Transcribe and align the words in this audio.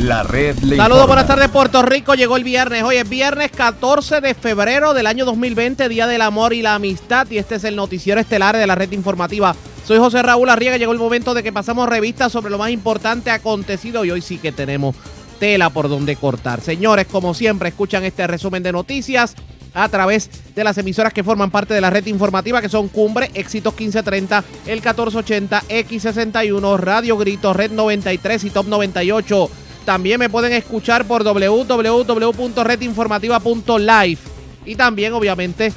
La 0.00 0.22
red 0.22 0.56
le 0.60 0.76
Saludos, 0.76 1.06
buenas 1.06 1.26
tardes 1.26 1.50
Puerto 1.50 1.82
Rico. 1.82 2.14
Llegó 2.14 2.38
el 2.38 2.42
viernes. 2.42 2.82
Hoy 2.84 2.96
es 2.96 3.06
viernes 3.06 3.50
14 3.50 4.22
de 4.22 4.32
febrero 4.32 4.94
del 4.94 5.06
año 5.06 5.26
2020, 5.26 5.90
Día 5.90 6.06
del 6.06 6.22
Amor 6.22 6.54
y 6.54 6.62
la 6.62 6.74
Amistad. 6.74 7.30
Y 7.30 7.36
este 7.36 7.56
es 7.56 7.64
el 7.64 7.76
noticiero 7.76 8.18
estelar 8.18 8.56
de 8.56 8.66
la 8.66 8.74
red 8.74 8.90
informativa. 8.92 9.54
Soy 9.84 9.98
José 9.98 10.22
Raúl 10.22 10.48
Arriaga. 10.48 10.78
Llegó 10.78 10.92
el 10.92 10.98
momento 10.98 11.34
de 11.34 11.42
que 11.42 11.52
pasamos 11.52 11.86
revistas 11.86 12.32
sobre 12.32 12.50
lo 12.50 12.56
más 12.56 12.70
importante 12.70 13.30
acontecido 13.30 14.02
y 14.06 14.10
hoy 14.10 14.22
sí 14.22 14.38
que 14.38 14.52
tenemos 14.52 14.96
tela 15.38 15.68
por 15.68 15.90
donde 15.90 16.16
cortar. 16.16 16.62
Señores, 16.62 17.06
como 17.06 17.34
siempre, 17.34 17.68
escuchan 17.68 18.02
este 18.02 18.26
resumen 18.26 18.62
de 18.62 18.72
noticias 18.72 19.34
a 19.74 19.86
través 19.90 20.30
de 20.54 20.64
las 20.64 20.78
emisoras 20.78 21.12
que 21.12 21.22
forman 21.22 21.50
parte 21.50 21.74
de 21.74 21.80
la 21.82 21.90
red 21.90 22.06
informativa, 22.06 22.62
que 22.62 22.70
son 22.70 22.88
Cumbre, 22.88 23.30
Éxitos 23.34 23.74
1530, 23.74 24.44
el 24.66 24.76
1480, 24.76 25.62
X61, 25.68 26.78
Radio 26.78 27.18
Grito, 27.18 27.52
Red 27.52 27.72
93 27.72 28.44
y 28.44 28.50
Top 28.50 28.66
98. 28.66 29.50
También 29.84 30.18
me 30.20 30.28
pueden 30.28 30.52
escuchar 30.52 31.06
por 31.06 31.24
www.redinformativa.live 31.24 34.18
y 34.66 34.76
también, 34.76 35.14
obviamente, 35.14 35.72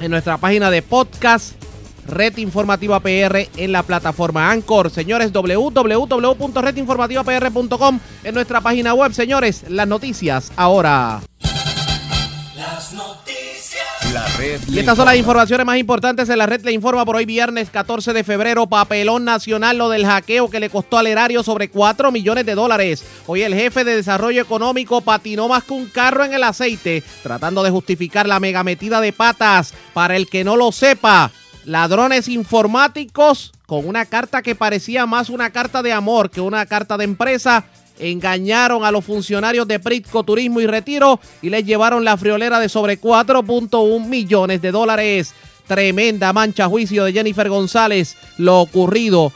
en 0.00 0.10
nuestra 0.10 0.36
página 0.36 0.70
de 0.70 0.82
podcast, 0.82 1.54
Red 2.06 2.36
Informativa 2.38 3.00
PR 3.00 3.48
en 3.56 3.72
la 3.72 3.82
plataforma 3.82 4.50
Anchor. 4.50 4.90
Señores, 4.90 5.32
www.redinformativapr.com 5.32 8.00
en 8.24 8.34
nuestra 8.34 8.60
página 8.60 8.92
web. 8.94 9.12
Señores, 9.12 9.64
las 9.68 9.88
noticias 9.88 10.52
ahora. 10.56 11.20
Las 12.54 12.92
noticias. 12.92 13.21
La 14.12 14.26
red 14.36 14.60
Y 14.68 14.78
estas 14.78 14.96
son 14.96 15.06
las 15.06 15.16
informa. 15.16 15.42
informaciones 15.42 15.66
más 15.66 15.78
importantes 15.78 16.28
en 16.28 16.36
la 16.36 16.44
red 16.44 16.62
le 16.64 16.72
informa 16.72 17.04
por 17.06 17.16
hoy 17.16 17.24
viernes 17.24 17.70
14 17.70 18.12
de 18.12 18.24
febrero. 18.24 18.66
Papelón 18.66 19.24
nacional 19.24 19.78
lo 19.78 19.88
del 19.88 20.04
hackeo 20.04 20.50
que 20.50 20.60
le 20.60 20.68
costó 20.68 20.98
al 20.98 21.06
erario 21.06 21.42
sobre 21.42 21.70
4 21.70 22.12
millones 22.12 22.44
de 22.44 22.54
dólares. 22.54 23.04
Hoy 23.26 23.42
el 23.42 23.54
jefe 23.54 23.84
de 23.84 23.96
desarrollo 23.96 24.42
económico 24.42 25.00
patinó 25.00 25.48
más 25.48 25.64
que 25.64 25.72
un 25.72 25.86
carro 25.86 26.24
en 26.24 26.34
el 26.34 26.44
aceite, 26.44 27.02
tratando 27.22 27.62
de 27.62 27.70
justificar 27.70 28.28
la 28.28 28.38
mega 28.38 28.62
metida 28.62 29.00
de 29.00 29.14
patas. 29.14 29.72
Para 29.94 30.16
el 30.16 30.28
que 30.28 30.44
no 30.44 30.56
lo 30.56 30.72
sepa, 30.72 31.30
ladrones 31.64 32.28
informáticos 32.28 33.52
con 33.66 33.86
una 33.88 34.04
carta 34.04 34.42
que 34.42 34.54
parecía 34.54 35.06
más 35.06 35.30
una 35.30 35.50
carta 35.50 35.82
de 35.82 35.92
amor 35.92 36.30
que 36.30 36.42
una 36.42 36.66
carta 36.66 36.98
de 36.98 37.04
empresa 37.04 37.64
engañaron 37.98 38.84
a 38.84 38.90
los 38.90 39.04
funcionarios 39.04 39.68
de 39.68 39.80
Pritco 39.80 40.22
Turismo 40.22 40.60
y 40.60 40.66
Retiro 40.66 41.20
y 41.40 41.50
les 41.50 41.64
llevaron 41.64 42.04
la 42.04 42.16
friolera 42.16 42.60
de 42.60 42.68
sobre 42.68 43.00
4.1 43.00 44.06
millones 44.06 44.62
de 44.62 44.70
dólares. 44.70 45.34
Tremenda 45.66 46.32
mancha 46.32 46.66
juicio 46.68 47.04
de 47.04 47.12
Jennifer 47.12 47.48
González. 47.48 48.16
Lo 48.38 48.60
ocurrido 48.60 49.32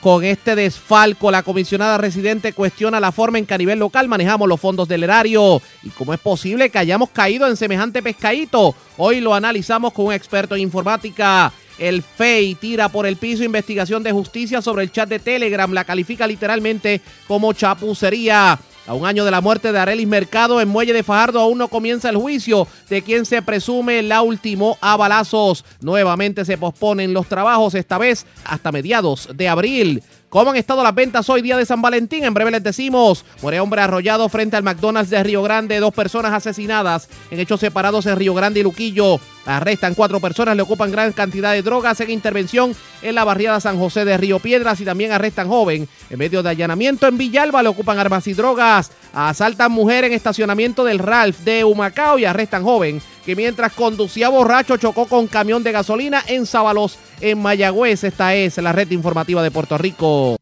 con 0.00 0.24
este 0.24 0.54
desfalco, 0.54 1.30
la 1.30 1.42
comisionada 1.42 1.98
residente 1.98 2.52
cuestiona 2.52 3.00
la 3.00 3.10
forma 3.10 3.38
en 3.38 3.46
que 3.46 3.54
a 3.54 3.58
nivel 3.58 3.80
local 3.80 4.06
manejamos 4.06 4.48
los 4.48 4.60
fondos 4.60 4.86
del 4.86 5.02
erario 5.02 5.60
y 5.82 5.88
cómo 5.90 6.14
es 6.14 6.20
posible 6.20 6.70
que 6.70 6.78
hayamos 6.78 7.10
caído 7.10 7.48
en 7.48 7.56
semejante 7.56 8.02
pescadito. 8.02 8.76
Hoy 8.96 9.20
lo 9.20 9.34
analizamos 9.34 9.92
con 9.92 10.06
un 10.06 10.12
experto 10.12 10.54
en 10.54 10.62
informática. 10.62 11.52
El 11.78 12.02
FEI 12.02 12.54
tira 12.56 12.88
por 12.88 13.06
el 13.06 13.16
piso 13.16 13.44
investigación 13.44 14.02
de 14.02 14.12
justicia 14.12 14.60
sobre 14.60 14.82
el 14.82 14.92
chat 14.92 15.08
de 15.08 15.18
Telegram. 15.18 15.72
La 15.72 15.84
califica 15.84 16.26
literalmente 16.26 17.00
como 17.26 17.52
chapucería. 17.52 18.58
A 18.88 18.94
un 18.94 19.04
año 19.04 19.26
de 19.26 19.30
la 19.30 19.42
muerte 19.42 19.70
de 19.70 19.78
Arelis 19.78 20.08
Mercado 20.08 20.62
en 20.62 20.68
Muelle 20.68 20.94
de 20.94 21.02
Fajardo 21.02 21.40
aún 21.40 21.58
no 21.58 21.68
comienza 21.68 22.08
el 22.08 22.16
juicio 22.16 22.66
de 22.88 23.02
quien 23.02 23.26
se 23.26 23.42
presume 23.42 24.02
la 24.02 24.22
ultimó 24.22 24.78
a 24.80 24.96
balazos. 24.96 25.66
Nuevamente 25.82 26.46
se 26.46 26.56
posponen 26.56 27.12
los 27.12 27.26
trabajos, 27.26 27.74
esta 27.74 27.98
vez 27.98 28.24
hasta 28.44 28.72
mediados 28.72 29.28
de 29.34 29.46
abril. 29.46 30.02
¿Cómo 30.30 30.50
han 30.50 30.56
estado 30.56 30.82
las 30.82 30.94
ventas 30.94 31.28
hoy, 31.28 31.42
día 31.42 31.56
de 31.58 31.66
San 31.66 31.82
Valentín? 31.82 32.24
En 32.24 32.34
breve 32.34 32.50
les 32.50 32.62
decimos. 32.62 33.24
Muere 33.42 33.60
hombre 33.60 33.82
arrollado 33.82 34.28
frente 34.28 34.56
al 34.56 34.62
McDonald's 34.62 35.10
de 35.10 35.22
Río 35.22 35.42
Grande. 35.42 35.80
Dos 35.80 35.94
personas 35.94 36.32
asesinadas 36.32 37.08
en 37.30 37.40
hechos 37.40 37.60
separados 37.60 38.06
en 38.06 38.16
Río 38.16 38.34
Grande 38.34 38.60
y 38.60 38.62
Luquillo. 38.62 39.20
Arrestan 39.48 39.94
cuatro 39.94 40.20
personas, 40.20 40.54
le 40.56 40.62
ocupan 40.62 40.92
gran 40.92 41.12
cantidad 41.12 41.52
de 41.52 41.62
drogas 41.62 41.98
en 42.00 42.10
intervención 42.10 42.76
en 43.00 43.14
la 43.14 43.24
barriada 43.24 43.60
San 43.60 43.78
José 43.78 44.04
de 44.04 44.18
Río 44.18 44.40
Piedras 44.40 44.78
y 44.80 44.84
también 44.84 45.10
arrestan 45.10 45.48
joven 45.48 45.88
en 46.10 46.18
medio 46.18 46.42
de 46.42 46.50
allanamiento 46.50 47.06
en 47.06 47.16
Villalba, 47.16 47.62
le 47.62 47.70
ocupan 47.70 47.98
armas 47.98 48.26
y 48.26 48.34
drogas. 48.34 48.92
Asaltan 49.14 49.72
mujer 49.72 50.04
en 50.04 50.12
estacionamiento 50.12 50.84
del 50.84 50.98
Ralph 50.98 51.38
de 51.38 51.64
Humacao 51.64 52.18
y 52.18 52.26
arrestan 52.26 52.62
joven 52.62 53.00
que 53.24 53.34
mientras 53.34 53.72
conducía 53.72 54.28
borracho 54.28 54.76
chocó 54.76 55.06
con 55.06 55.26
camión 55.26 55.62
de 55.62 55.72
gasolina 55.72 56.22
en 56.26 56.44
Sábalos, 56.44 56.98
en 57.22 57.40
Mayagüez. 57.40 58.04
Esta 58.04 58.34
es 58.34 58.58
la 58.58 58.72
red 58.72 58.90
informativa 58.90 59.42
de 59.42 59.50
Puerto 59.50 59.78
Rico. 59.78 60.36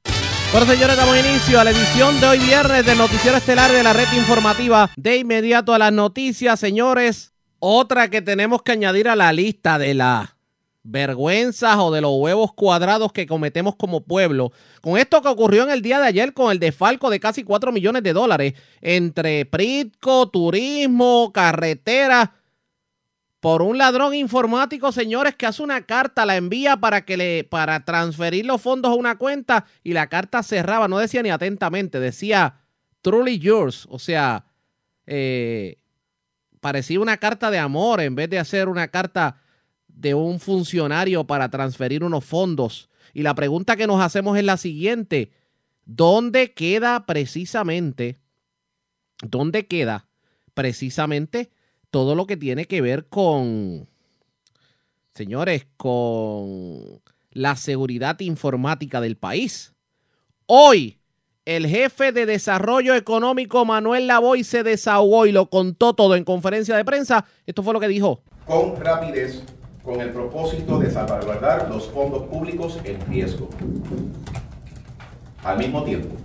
Bueno, 0.51 0.67
señores, 0.67 0.97
damos 0.97 1.17
inicio 1.17 1.61
a 1.61 1.65
la 1.65 1.71
edición 1.71 2.19
de 2.21 2.27
hoy 2.27 2.39
viernes 2.41 2.85
del 2.85 2.99
Noticiero 2.99 3.37
Estelar 3.37 3.71
de 3.71 3.85
la 3.85 3.93
red 3.93 4.07
informativa. 4.17 4.91
De 4.97 5.17
inmediato 5.17 5.75
a 5.75 5.79
las 5.79 5.93
noticias, 5.93 6.59
señores. 6.59 7.36
Otra 7.59 8.11
que 8.11 8.23
tenemos 8.23 8.63
que 8.63 8.73
añadir 8.73 9.09
a 9.09 9.17
la 9.17 9.33
lista 9.33 9.79
de 9.79 9.95
las 9.95 10.37
vergüenzas 10.83 11.77
o 11.79 11.91
de 11.91 12.01
los 12.01 12.13
huevos 12.17 12.53
cuadrados 12.53 13.13
que 13.13 13.27
cometemos 13.27 13.75
como 13.77 14.05
pueblo. 14.05 14.53
Con 14.81 14.99
esto 14.99 15.21
que 15.21 15.29
ocurrió 15.29 15.65
en 15.65 15.71
el 15.71 15.83
día 15.83 15.99
de 15.99 16.07
ayer 16.07 16.33
con 16.33 16.53
el 16.53 16.61
desfalco 16.61 17.11
de 17.11 17.19
casi 17.19 17.43
4 17.43 17.73
millones 17.73 18.03
de 18.03 18.13
dólares 18.13 18.55
entre 18.81 19.45
Pritco, 19.47 20.29
turismo, 20.29 21.33
carretera 21.33 22.35
por 23.41 23.63
un 23.63 23.79
ladrón 23.79 24.15
informático, 24.15 24.91
señores, 24.93 25.37
que 25.37 25.47
hace 25.47 25.63
una 25.63 25.83
carta, 25.83 26.27
la 26.27 26.37
envía 26.37 26.79
para 26.79 27.05
que 27.05 27.17
le 27.17 27.45
para 27.45 27.85
transferir 27.85 28.45
los 28.47 28.61
fondos 28.61 28.91
a 28.91 28.95
una 28.95 29.19
cuenta 29.19 29.67
y 29.85 29.93
la 29.93 30.09
carta 30.09 30.43
cerraba, 30.43 30.89
no 30.89 30.99
decía 30.99 31.23
ni 31.23 31.31
atentamente, 31.31 32.01
decía 32.01 32.61
truly 33.03 33.39
yours, 33.39 33.87
o 33.89 34.01
sea, 34.01 34.47
eh, 35.07 35.79
parecía 36.67 36.99
una 36.99 37.19
carta 37.19 37.53
de 37.53 37.61
amor 37.61 38.01
en 38.01 38.17
vez 38.17 38.29
de 38.29 38.41
hacer 38.41 38.69
una 38.69 38.89
carta 38.89 39.41
de 39.87 40.15
un 40.15 40.41
funcionario 40.41 41.25
para 41.25 41.49
transferir 41.49 42.03
unos 42.03 42.25
fondos. 42.25 42.91
Y 43.15 43.23
la 43.23 43.37
pregunta 43.37 43.77
que 43.77 43.87
nos 43.87 44.01
hacemos 44.01 44.37
es 44.37 44.43
la 44.43 44.57
siguiente, 44.57 45.31
¿dónde 45.85 46.55
queda 46.55 47.07
precisamente, 47.07 48.19
dónde 49.23 49.69
queda 49.69 50.09
precisamente 50.55 51.51
todo 51.93 52.17
lo 52.17 52.27
que 52.27 52.37
tiene 52.37 52.65
que 52.65 52.81
ver 52.81 53.07
con, 53.07 53.89
señores, 55.15 55.69
con 55.77 57.01
la 57.31 57.55
seguridad 57.55 58.19
informática 58.19 59.01
del 59.01 59.17
país. 59.17 59.73
Hoy, 60.47 60.96
el 61.47 61.69
jefe 61.69 62.11
de 62.11 62.27
desarrollo 62.27 62.95
económico 62.97 63.65
Manuel 63.65 64.09
Lavoy 64.09 64.43
se 64.43 64.65
desahogó 64.65 65.27
y 65.27 65.33
lo 65.33 65.49
contó 65.49 65.95
todo 65.95 66.17
en 66.17 66.25
conferencia 66.25 66.77
de 66.77 66.85
prensa. 66.85 67.25
Esto 67.47 67.63
fue 67.63 67.73
lo 67.73 67.81
que 67.81 67.89
dijo. 67.89 68.21
con 68.45 68.77
rapidez 68.77 69.43
con 69.85 70.01
el 70.01 70.11
propósito 70.11 70.81
de 70.81 70.91
salvaguardar 70.91 71.69
los 71.71 71.89
fondos 71.89 72.25
públicos 72.25 72.81
en 72.83 73.01
riesgo. 73.07 73.49
Al 75.45 75.59
mismo 75.59 75.85
tiempo, 75.85 76.17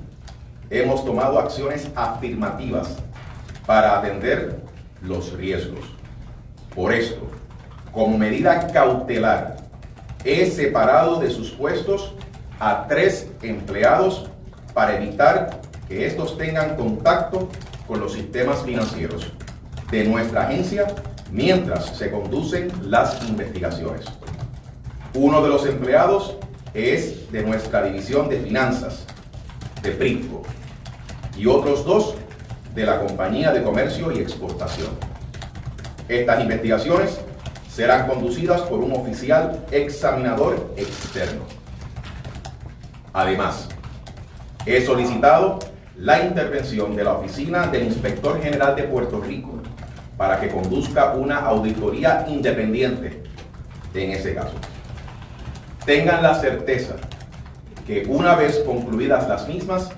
hemos 0.71 1.05
tomado 1.05 1.37
acciones 1.37 1.87
afirmativas 1.95 2.97
para 3.67 3.99
atender 3.99 4.59
los 5.03 5.33
riesgos. 5.33 5.85
Por 6.73 6.91
esto, 6.91 7.21
como 7.91 8.17
medida 8.17 8.65
cautelar, 8.73 9.57
he 10.25 10.49
separado 10.49 11.19
de 11.19 11.29
sus 11.29 11.51
puestos 11.51 12.15
a 12.59 12.87
tres 12.87 13.29
empleados 13.43 14.30
para 14.73 14.97
evitar 14.97 15.61
que 15.87 16.05
estos 16.05 16.37
tengan 16.37 16.75
contacto 16.75 17.49
con 17.87 17.99
los 17.99 18.13
sistemas 18.13 18.63
financieros 18.63 19.31
de 19.91 20.05
nuestra 20.05 20.43
agencia 20.43 20.87
mientras 21.31 21.97
se 21.97 22.09
conducen 22.11 22.71
las 22.83 23.21
investigaciones. 23.27 24.05
Uno 25.13 25.41
de 25.41 25.49
los 25.49 25.65
empleados 25.65 26.37
es 26.73 27.31
de 27.31 27.43
nuestra 27.43 27.83
división 27.83 28.29
de 28.29 28.39
finanzas, 28.39 29.05
de 29.81 29.91
Pritco, 29.91 30.43
y 31.37 31.47
otros 31.47 31.85
dos 31.85 32.15
de 32.73 32.85
la 32.85 32.99
compañía 32.99 33.51
de 33.51 33.63
comercio 33.63 34.11
y 34.11 34.19
exportación. 34.19 34.89
Estas 36.07 36.41
investigaciones 36.41 37.19
serán 37.69 38.07
conducidas 38.07 38.61
por 38.61 38.79
un 38.79 38.93
oficial 38.93 39.65
examinador 39.71 40.73
externo. 40.77 41.41
Además, 43.13 43.67
he 44.65 44.85
solicitado 44.85 45.59
la 45.97 46.23
intervención 46.23 46.95
de 46.95 47.03
la 47.03 47.13
Oficina 47.13 47.67
del 47.67 47.83
Inspector 47.83 48.41
General 48.41 48.75
de 48.75 48.83
Puerto 48.83 49.19
Rico 49.19 49.59
para 50.17 50.39
que 50.39 50.49
conduzca 50.49 51.13
una 51.13 51.37
auditoría 51.39 52.25
independiente 52.27 53.23
en 53.93 54.11
ese 54.11 54.35
caso. 54.35 54.53
Tengan 55.85 56.21
la 56.21 56.35
certeza 56.35 56.95
que 57.87 58.05
una 58.07 58.35
vez 58.35 58.59
concluidas 58.59 59.27
las 59.27 59.47
mismas, 59.47 59.89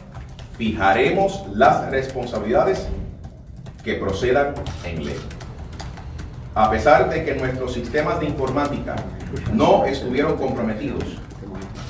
fijaremos 0.57 1.45
las 1.54 1.89
responsabilidades 1.89 2.88
que 3.83 3.95
procedan 3.95 4.54
en 4.86 5.06
ley. 5.06 5.19
A 6.56 6.71
pesar 6.71 7.10
de 7.10 7.25
que 7.25 7.36
nuestros 7.36 7.74
sistemas 7.74 8.19
de 8.19 8.27
informática 8.27 8.95
no 9.51 9.86
estuvieron 9.86 10.38
comprometidos, 10.38 11.04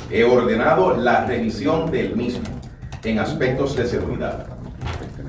he 0.09 0.23
ordenado 0.23 0.95
la 0.97 1.25
revisión 1.25 1.91
del 1.91 2.15
mismo 2.15 2.62
en 3.03 3.19
aspectos 3.19 3.75
de 3.75 3.85
seguridad. 3.85 4.45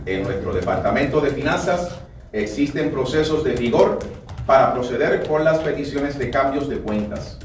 En 0.07 0.23
nuestro 0.23 0.53
Departamento 0.53 1.21
de 1.21 1.31
Finanzas 1.31 1.97
existen 2.33 2.91
procesos 2.91 3.43
de 3.43 3.55
rigor 3.55 3.99
para 4.47 4.73
proceder 4.73 5.27
con 5.27 5.45
las 5.45 5.59
peticiones 5.59 6.19
de 6.19 6.31
cambios 6.31 6.69
de 6.69 6.79
cuentas. 6.79 7.39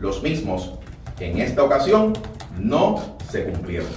Los 0.00 0.22
mismos, 0.22 0.74
en 1.18 1.38
esta 1.38 1.62
ocasión, 1.62 2.12
no 2.58 3.16
se 3.30 3.44
cumplieron. 3.44 3.88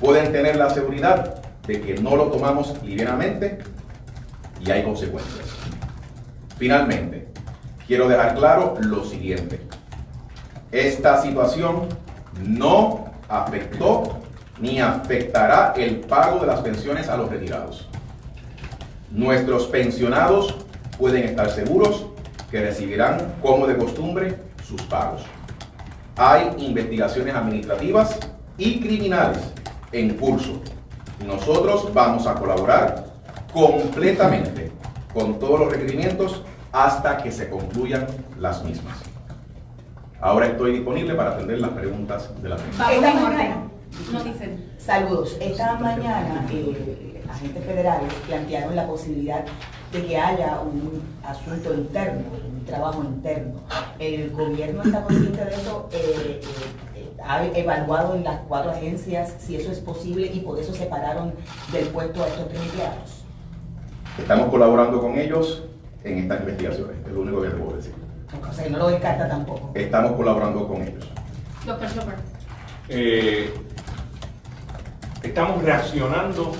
Pueden 0.00 0.32
tener 0.32 0.56
la 0.56 0.70
seguridad 0.70 1.42
de 1.66 1.80
que 1.80 1.94
no 1.94 2.16
lo 2.16 2.26
tomamos 2.26 2.74
livianamente 2.82 3.58
y 4.64 4.70
hay 4.70 4.82
consecuencias. 4.82 5.46
Finalmente, 6.58 7.28
quiero 7.86 8.08
dejar 8.08 8.34
claro 8.34 8.74
lo 8.80 9.04
siguiente. 9.04 9.60
Esta 10.70 11.22
situación 11.22 11.88
no 12.44 13.06
afectó 13.28 14.20
ni 14.60 14.80
afectará 14.80 15.72
el 15.76 16.00
pago 16.00 16.40
de 16.40 16.46
las 16.46 16.60
pensiones 16.60 17.08
a 17.08 17.16
los 17.16 17.30
retirados. 17.30 17.88
Nuestros 19.10 19.66
pensionados 19.66 20.54
pueden 20.98 21.24
estar 21.24 21.50
seguros 21.50 22.06
que 22.50 22.60
recibirán, 22.60 23.34
como 23.42 23.66
de 23.66 23.76
costumbre, 23.76 24.36
sus 24.66 24.82
pagos. 24.82 25.22
Hay 26.16 26.54
investigaciones 26.58 27.34
administrativas 27.34 28.18
y 28.58 28.80
criminales 28.80 29.40
en 29.92 30.16
curso. 30.16 30.60
Nosotros 31.26 31.92
vamos 31.94 32.26
a 32.26 32.34
colaborar 32.34 33.06
completamente 33.52 34.70
con 35.14 35.38
todos 35.38 35.60
los 35.60 35.72
requerimientos 35.72 36.42
hasta 36.72 37.18
que 37.18 37.32
se 37.32 37.48
concluyan 37.48 38.06
las 38.38 38.62
mismas. 38.64 38.98
Ahora 40.20 40.46
estoy 40.46 40.72
disponible 40.72 41.14
para 41.14 41.30
atender 41.30 41.60
las 41.60 41.70
preguntas 41.70 42.30
de 42.42 42.48
la. 42.50 42.56
No 44.12 44.24
dicen. 44.24 44.64
saludos, 44.78 45.36
esta 45.40 45.74
mañana 45.78 46.46
eh, 46.50 47.22
agentes 47.30 47.64
federales 47.64 48.12
plantearon 48.26 48.76
la 48.76 48.86
posibilidad 48.86 49.44
de 49.92 50.06
que 50.06 50.16
haya 50.16 50.60
un 50.60 51.02
asunto 51.24 51.74
interno, 51.74 52.22
un 52.52 52.64
trabajo 52.64 53.02
interno. 53.04 53.54
¿El 53.98 54.30
gobierno 54.30 54.82
está 54.82 55.02
consciente 55.02 55.44
de 55.44 55.54
eso? 55.54 55.88
Eh, 55.92 56.40
eh, 56.96 57.10
¿Ha 57.24 57.44
evaluado 57.46 58.14
en 58.14 58.24
las 58.24 58.40
cuatro 58.48 58.70
agencias 58.70 59.34
si 59.38 59.56
eso 59.56 59.70
es 59.72 59.78
posible 59.80 60.26
y 60.32 60.40
por 60.40 60.58
eso 60.58 60.72
separaron 60.72 61.34
del 61.72 61.86
puesto 61.88 62.22
a 62.22 62.28
estos 62.28 62.48
tres 62.48 62.60
empleados? 62.62 63.24
Estamos 64.18 64.48
colaborando 64.50 65.00
con 65.00 65.18
ellos 65.18 65.64
en 66.04 66.18
estas 66.18 66.40
investigaciones, 66.40 66.96
es 67.06 67.12
lo 67.12 67.20
único 67.20 67.42
que 67.42 67.48
les 67.48 67.56
puedo 67.58 67.76
decir. 67.76 67.94
O 68.48 68.52
sea, 68.52 68.64
que 68.64 68.70
no 68.70 68.78
lo 68.78 68.88
descarta 68.88 69.28
tampoco. 69.28 69.70
Estamos 69.74 70.12
colaborando 70.12 70.66
con 70.68 70.82
ellos. 70.82 71.04
Doctor 71.66 71.88
Chopper. 71.94 72.14
eh, 72.88 73.52
estamos 75.30 75.62
reaccionando 75.62 76.52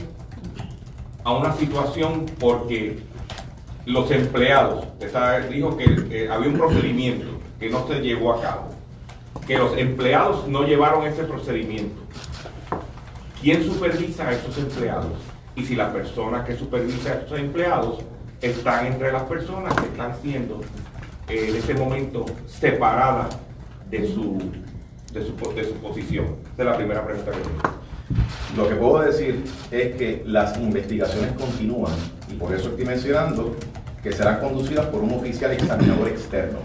a 1.25 1.33
una 1.37 1.53
situación 1.55 2.27
porque 2.39 3.01
los 3.85 4.11
empleados, 4.13 4.85
esta- 5.01 5.41
dijo 5.41 5.77
que 5.77 6.29
había 6.31 6.49
un 6.49 6.57
procedimiento 6.57 7.27
que 7.59 7.69
no 7.69 7.87
se 7.89 8.01
llevó 8.01 8.33
a 8.35 8.41
cabo, 8.41 8.69
que 9.47 9.59
los 9.59 9.77
empleados 9.77 10.47
no 10.49 10.63
llevaron 10.65 11.05
ese 11.05 11.25
procedimiento. 11.25 12.01
¿Quién 13.43 13.65
supervisa 13.65 14.29
a 14.29 14.33
esos 14.33 14.57
empleados? 14.59 15.13
Y 15.57 15.65
si 15.65 15.75
la 15.75 15.93
persona 15.93 16.45
que 16.45 16.57
supervisa 16.57 17.11
a 17.11 17.15
esos 17.17 17.39
empleados 17.39 17.99
están 18.41 18.87
entre 18.87 19.11
las 19.13 19.23
personas 19.25 19.75
que 19.75 19.87
están 19.87 20.15
siendo 20.23 20.61
eh, 21.29 21.47
en 21.49 21.57
este 21.57 21.75
momento 21.75 22.25
separadas 22.47 23.37
de 23.91 24.07
su, 24.15 24.39
de 25.13 25.27
su, 25.27 25.55
de 25.55 25.65
su 25.65 25.75
posición. 25.75 26.27
Esa 26.55 26.63
es 26.63 26.67
la 26.67 26.77
primera 26.77 27.05
pregunta 27.05 27.33
que 27.33 27.39
tengo. 27.39 27.80
Lo 28.57 28.69
que 28.69 28.75
puedo 28.75 29.03
decir 29.03 29.45
es 29.71 29.97
que 29.97 30.23
las 30.27 30.57
investigaciones 30.59 31.33
continúan 31.33 31.93
y 32.29 32.35
por 32.35 32.55
eso 32.55 32.71
estoy 32.71 32.85
mencionando 32.85 33.57
que 34.03 34.13
serán 34.13 34.41
conducidas 34.41 34.87
por 34.87 35.03
un 35.03 35.13
oficial 35.13 35.53
examinador 35.53 36.09
externo. 36.09 36.59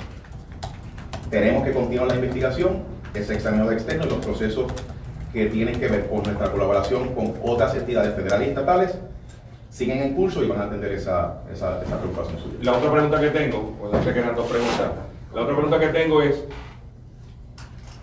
Tenemos 1.29 1.63
que 1.63 1.73
continuar 1.73 2.07
la 2.07 2.15
investigación, 2.15 2.83
ese 3.13 3.35
examinador 3.35 3.73
externo 3.73 4.05
y 4.05 4.09
los 4.09 4.25
procesos 4.25 4.71
que 5.33 5.47
tienen 5.47 5.79
que 5.79 5.87
ver 5.87 6.07
con 6.07 6.23
nuestra 6.23 6.51
colaboración 6.51 7.13
con 7.13 7.33
otras 7.43 7.75
entidades 7.75 8.15
federales 8.15 8.47
y 8.47 8.49
estatales 8.51 8.95
siguen 9.69 10.01
en 10.01 10.13
curso 10.13 10.43
y 10.43 10.47
van 10.47 10.61
a 10.61 10.63
atender 10.65 10.93
esa, 10.93 11.41
esa, 11.53 11.83
esa 11.83 11.99
preocupación 11.99 12.39
suya. 12.39 12.57
La 12.61 12.73
otra 12.73 12.91
pregunta 12.91 13.19
que 13.19 13.29
tengo, 13.29 13.75
no 13.91 14.03
sé 14.03 14.13
que 14.13 14.19
eran 14.19 14.35
dos 14.35 14.47
preguntas. 14.47 14.91
La 15.33 15.41
otra 15.41 15.53
pregunta 15.53 15.79
que 15.79 15.87
tengo 15.87 16.21
es, 16.21 16.45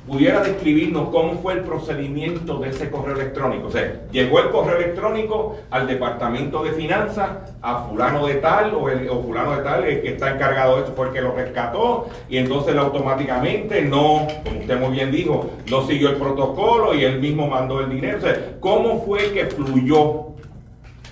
¿pudiera 0.06 0.42
describirnos 0.42 1.10
cómo 1.10 1.40
fue 1.40 1.54
el 1.54 1.60
procedimiento 1.60 2.58
de 2.58 2.70
ese 2.70 2.90
correo 2.90 3.14
electrónico? 3.14 3.68
O 3.68 3.70
sea, 3.70 4.02
llegó 4.10 4.40
el 4.40 4.50
correo 4.50 4.76
electrónico 4.76 5.58
al 5.70 5.86
departamento 5.86 6.62
de 6.64 6.72
finanzas, 6.72 7.30
a 7.60 7.84
fulano 7.84 8.26
de 8.26 8.34
tal, 8.36 8.74
o, 8.74 8.88
el, 8.88 9.08
o 9.08 9.22
fulano 9.22 9.56
de 9.56 9.62
tal, 9.62 9.84
el 9.84 10.02
que 10.02 10.08
está 10.14 10.34
encargado 10.34 10.76
de 10.76 10.82
eso 10.84 10.92
fue 10.94 11.08
el 11.08 11.12
que 11.12 11.20
lo 11.20 11.32
rescató, 11.32 12.08
y 12.28 12.38
entonces 12.38 12.76
automáticamente 12.76 13.82
no, 13.82 14.26
como 14.44 14.60
usted 14.60 14.80
muy 14.80 14.92
bien 14.92 15.10
dijo, 15.10 15.50
no 15.70 15.86
siguió 15.86 16.10
el 16.10 16.16
protocolo 16.16 16.94
y 16.94 17.04
él 17.04 17.20
mismo 17.20 17.46
mandó 17.46 17.80
el 17.80 17.90
dinero. 17.90 18.18
O 18.18 18.20
sea, 18.20 18.56
¿cómo 18.60 19.02
fue 19.04 19.32
que 19.32 19.46
fluyó 19.46 20.32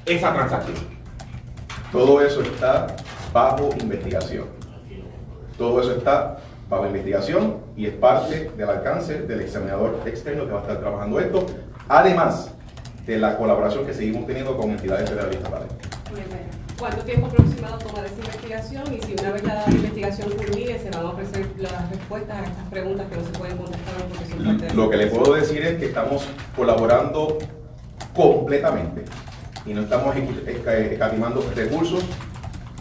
esa 0.05 0.33
transacción? 0.35 0.77
Todo 1.93 2.21
eso 2.21 2.43
está 2.43 2.97
bajo 3.33 3.69
investigación. 3.81 4.47
Todo 5.57 5.81
eso 5.81 5.93
está 5.93 6.39
bajo 6.71 6.87
investigación 6.87 7.57
y 7.77 7.87
es 7.87 7.95
parte 7.95 8.51
del 8.57 8.71
alcance 8.71 9.23
del 9.23 9.41
examinador 9.41 10.01
externo 10.07 10.47
que 10.47 10.53
va 10.53 10.61
a 10.61 10.63
estar 10.63 10.79
trabajando 10.79 11.19
esto, 11.19 11.45
además 11.89 12.53
de 13.05 13.19
la 13.19 13.37
colaboración 13.37 13.85
que 13.85 13.93
seguimos 13.93 14.27
teniendo 14.27 14.57
con 14.57 14.71
entidades 14.71 15.11
federales. 15.11 15.39
¿Cuánto 16.79 17.03
tiempo 17.03 17.27
aproximado 17.27 17.77
toma 17.79 18.07
esa 18.07 18.15
investigación? 18.15 18.85
Y 18.95 19.03
si 19.03 19.13
una 19.21 19.33
vez 19.33 19.45
la 19.45 19.65
investigación 19.69 20.31
culmine, 20.31 20.79
se 20.79 20.91
van 20.91 21.05
a 21.05 21.11
ofrecer 21.11 21.47
las 21.59 21.91
respuestas 21.91 22.39
a 22.39 22.45
estas 22.45 22.69
preguntas 22.71 23.07
que 23.11 23.17
no 23.17 23.25
se 23.25 23.33
pueden 23.33 23.57
contestar 23.59 23.95
porque 24.09 24.31
son 24.31 24.45
parte 24.45 24.67
de 24.67 24.75
Lo 24.75 24.89
que 24.89 24.97
le 24.97 25.07
puedo 25.09 25.35
decir 25.35 25.63
es 25.63 25.79
que 25.79 25.87
estamos 25.87 26.27
colaborando 26.57 27.37
completamente 28.15 29.05
y 29.67 29.75
no 29.75 29.83
estamos 29.83 30.17
escatimando 30.47 31.45
recursos 31.55 32.03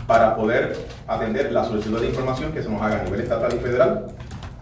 para 0.09 0.35
poder 0.35 0.75
atender 1.07 1.51
la 1.51 1.63
solicitud 1.63 2.01
de 2.01 2.07
información 2.07 2.51
que 2.51 2.63
se 2.63 2.67
nos 2.67 2.81
haga 2.81 2.99
a 2.99 3.03
nivel 3.03 3.21
estatal 3.21 3.53
y 3.53 3.59
federal 3.59 4.07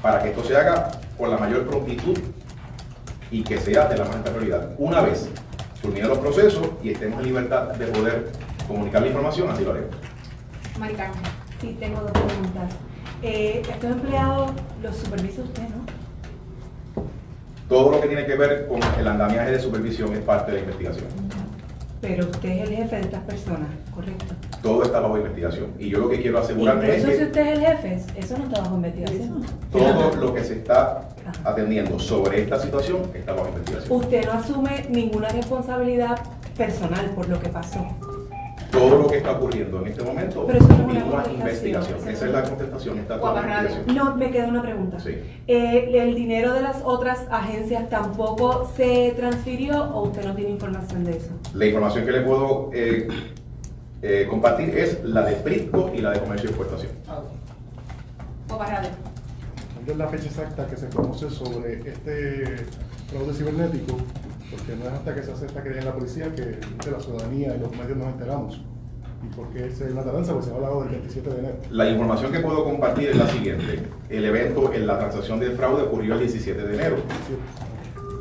para 0.01 0.21
que 0.21 0.31
esto 0.31 0.44
se 0.44 0.57
haga 0.57 0.91
con 1.17 1.31
la 1.31 1.38
mayor 1.38 1.65
prontitud 1.65 2.19
y 3.31 3.44
que 3.44 3.57
sea 3.57 3.88
de 3.88 3.95
la 3.95 4.03
más 4.03 4.17
alta 4.17 4.31
prioridad. 4.31 4.71
Una 4.77 4.99
vez 4.99 5.29
culminen 5.81 6.09
los 6.09 6.17
procesos 6.17 6.67
y 6.83 6.89
estemos 6.89 7.19
en 7.19 7.27
libertad 7.27 7.69
de 7.69 7.87
poder 7.87 8.30
comunicar 8.68 9.01
la 9.01 9.07
información, 9.07 9.49
así 9.49 9.63
lo 9.63 9.71
haremos. 9.71 9.95
Maricarmen. 10.77 11.21
Sí, 11.61 11.77
tengo 11.80 12.01
dos 12.01 12.11
preguntas. 12.11 12.73
Eh, 13.23 13.61
estos 13.69 13.89
empleados 13.89 14.51
los 14.83 14.97
supervisa 14.97 15.44
usted, 15.44 15.63
¿no? 15.63 17.04
Todo 17.69 17.92
lo 17.92 18.01
que 18.01 18.07
tiene 18.07 18.25
que 18.25 18.35
ver 18.35 18.68
con 18.68 18.81
el 18.99 19.07
andamiaje 19.07 19.51
de 19.51 19.59
supervisión 19.61 20.13
es 20.13 20.19
parte 20.19 20.51
de 20.51 20.57
la 20.57 20.63
investigación. 20.63 21.26
Pero 22.01 22.25
usted 22.25 22.49
es 22.49 22.69
el 22.69 22.75
jefe 22.75 22.95
de 22.97 23.01
estas 23.01 23.23
personas, 23.23 23.69
¿correcto? 23.94 24.25
Todo 24.61 24.83
está 24.83 24.99
bajo 24.99 25.18
investigación. 25.18 25.71
Y 25.80 25.89
yo 25.89 25.99
lo 25.99 26.09
que 26.09 26.21
quiero 26.21 26.39
asegurarme 26.39 26.89
es 26.89 26.99
Incluso 26.99 27.18
si 27.18 27.23
usted 27.25 27.42
es 27.42 27.57
el 27.57 27.66
jefe, 27.66 28.01
eso 28.16 28.37
no 28.37 28.44
está 28.45 28.61
bajo 28.61 28.75
investigación. 28.75 29.45
todo 29.71 30.16
lo 30.16 30.33
que 30.33 30.44
se 30.44 30.54
está 30.56 31.09
atendiendo 31.44 31.99
sobre 31.99 32.42
esta 32.44 32.59
situación 32.59 33.01
está 33.13 33.33
bajo 33.33 33.47
investigación. 33.49 33.92
Usted 33.92 34.25
no 34.25 34.31
asume 34.33 34.85
ninguna 34.89 35.30
responsabilidad 35.30 36.19
personal 36.56 37.06
por 37.16 37.27
lo 37.30 37.39
que 37.39 37.49
pasó. 37.49 37.85
Todo 38.71 38.97
lo 39.04 39.07
que 39.07 39.18
está 39.18 39.31
ocurriendo 39.31 39.80
en 39.81 39.88
este 39.88 40.04
momento 40.04 40.45
Pero 40.45 40.59
eso 40.59 40.68
no 40.68 40.92
es 40.92 41.04
una 41.04 41.33
investigación. 41.33 42.00
Esa 42.07 42.26
es 42.26 42.31
la 42.31 42.44
es- 42.44 42.50
contestación, 42.50 43.00
está 43.00 43.19
toda 43.19 43.42
la. 43.45 43.69
No, 43.94 44.16
me 44.16 44.30
queda 44.31 44.47
una 44.47 44.62
pregunta. 44.62 45.00
Sí. 45.00 45.12
Eh, 45.47 45.92
¿El 45.94 46.16
dinero 46.16 46.54
de 46.54 46.62
las 46.62 46.81
otras 46.83 47.26
agencias 47.31 47.90
tampoco 47.90 48.69
se 48.76 49.14
transfirió 49.16 49.83
o 49.94 50.04
usted 50.09 50.26
no 50.26 50.36
tiene 50.36 50.52
información 50.52 51.04
de 51.06 51.18
eso? 51.18 51.30
La 51.54 51.66
información 51.66 52.06
que 52.06 52.12
le 52.12 52.21
puedo 52.21 52.69
eh, 52.74 53.07
eh, 54.02 54.28
compartir 54.30 54.78
es 54.78 55.04
la 55.04 55.24
de 55.24 55.36
PRITCO 55.38 55.92
y 55.95 56.02
la 56.02 56.12
de 56.12 56.19
Comercio 56.19 56.50
y 56.50 56.54
Exportación. 56.54 56.92
O 58.50 58.57
Barrade. 58.57 58.90
¿Cuándo 59.74 59.92
es 59.92 59.97
la 59.97 60.07
fecha 60.07 60.26
exacta 60.28 60.68
que 60.68 60.76
se 60.78 60.90
conoce 60.90 61.30
sobre 61.30 61.80
este 61.90 62.66
fraude 63.09 63.33
cibernético? 63.33 63.95
Porque 64.51 64.75
no 64.75 64.85
es 64.85 64.94
hasta 64.94 65.13
que 65.13 65.23
se 65.23 65.31
hace 65.31 65.45
esta 65.45 65.61
querella 65.61 65.81
en 65.81 65.87
la 65.87 65.94
policía 65.94 66.33
que 66.33 66.42
de 66.42 66.92
la 66.92 66.99
ciudadanía 66.99 67.56
y 67.56 67.59
los 67.59 67.71
medios 67.71 67.97
nos 67.97 68.07
enteramos. 68.07 68.61
¿Y 69.23 69.35
por 69.35 69.49
qué 69.49 69.66
es 69.66 69.81
una 69.81 70.04
tardanza? 70.04 70.33
Pues 70.33 70.45
se 70.45 70.51
ha 70.51 70.56
hablado 70.56 70.81
del 70.81 70.89
27 70.89 71.30
de 71.30 71.39
enero. 71.39 71.56
La 71.71 71.89
información 71.89 72.31
que 72.31 72.39
puedo 72.39 72.63
compartir 72.63 73.09
es 73.09 73.18
la 73.18 73.27
siguiente. 73.27 73.83
El 74.09 74.25
evento 74.25 74.71
en 74.73 74.87
la 74.87 74.99
transacción 74.99 75.39
del 75.39 75.54
fraude 75.54 75.83
ocurrió 75.83 76.13
el 76.13 76.19
17 76.19 76.61
de 76.61 76.73
enero. 76.75 76.97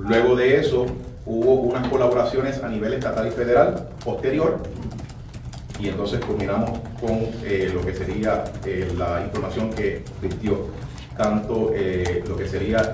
Luego 0.08 0.36
de 0.36 0.58
eso 0.58 0.86
hubo 1.26 1.54
unas 1.54 1.86
colaboraciones 1.88 2.62
a 2.62 2.68
nivel 2.68 2.94
estatal 2.94 3.26
y 3.26 3.30
federal 3.30 3.88
posterior 4.04 4.58
y 5.78 5.88
entonces 5.88 6.24
culminamos 6.24 6.70
con 7.00 7.18
eh, 7.44 7.70
lo 7.74 7.84
que 7.84 7.94
sería 7.94 8.44
eh, 8.64 8.92
la 8.96 9.22
información 9.22 9.70
que 9.70 10.02
vistió 10.22 10.68
tanto 11.16 11.72
eh, 11.74 12.22
lo 12.26 12.36
que 12.36 12.46
sería 12.46 12.92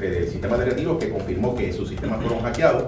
eh, 0.00 0.18
el 0.22 0.28
sistema 0.28 0.56
de 0.56 0.64
retiro 0.66 0.98
que 0.98 1.08
confirmó 1.10 1.54
que 1.54 1.72
sus 1.72 1.88
sistemas 1.88 2.20
fueron 2.20 2.40
hackeados 2.42 2.84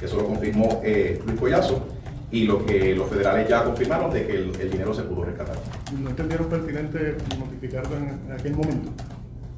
Eso 0.00 0.16
lo 0.16 0.26
confirmó 0.26 0.80
eh, 0.84 1.20
Luis 1.26 1.38
Collazo 1.40 1.86
y 2.30 2.44
lo 2.44 2.64
que 2.66 2.94
los 2.94 3.08
federales 3.08 3.48
ya 3.48 3.62
confirmaron 3.64 4.10
de 4.12 4.26
que 4.26 4.32
el, 4.34 4.52
el 4.60 4.70
dinero 4.70 4.92
se 4.92 5.02
pudo 5.02 5.24
rescatar. 5.24 5.56
¿No 5.98 6.10
entendieron 6.10 6.48
pertinente 6.48 7.16
notificarlo 7.38 7.96
en, 7.96 8.20
en 8.26 8.32
aquel 8.32 8.54
momento? 8.56 8.90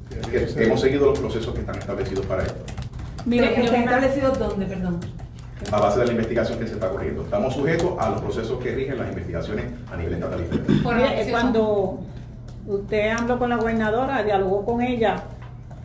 Que 0.09 0.19
Que 0.45 0.45
que 0.53 0.63
hemos 0.65 0.79
seguido 0.79 1.07
los 1.07 1.19
procesos 1.19 1.53
que 1.53 1.61
están 1.61 1.77
establecidos 1.77 2.25
para 2.27 2.43
esto, 2.43 2.59
Mira, 3.25 3.47
Sí, 3.49 3.53
que 3.55 3.59
yo 3.61 3.65
está 3.65 3.77
me- 3.77 3.83
establecido 3.85 4.31
dónde, 4.33 4.65
perdón. 4.67 4.99
a 5.71 5.79
base 5.79 5.99
de 5.99 6.05
la 6.05 6.11
investigación 6.13 6.57
que 6.59 6.67
se 6.67 6.73
está 6.75 6.89
corriendo. 6.89 7.23
Estamos 7.23 7.53
sujetos 7.53 7.91
a 7.99 8.09
los 8.11 8.21
procesos 8.21 8.59
que 8.63 8.73
rigen 8.75 8.97
las 8.97 9.09
investigaciones 9.09 9.65
a 9.91 9.97
nivel 9.97 10.13
estatal 10.13 10.39
y 10.41 10.45
federal. 10.45 11.27
Cuando 11.31 11.99
usted 12.67 13.09
habló 13.09 13.37
con 13.39 13.49
la 13.49 13.57
gobernadora, 13.57 14.23
dialogó 14.23 14.63
con 14.63 14.81
ella, 14.81 15.23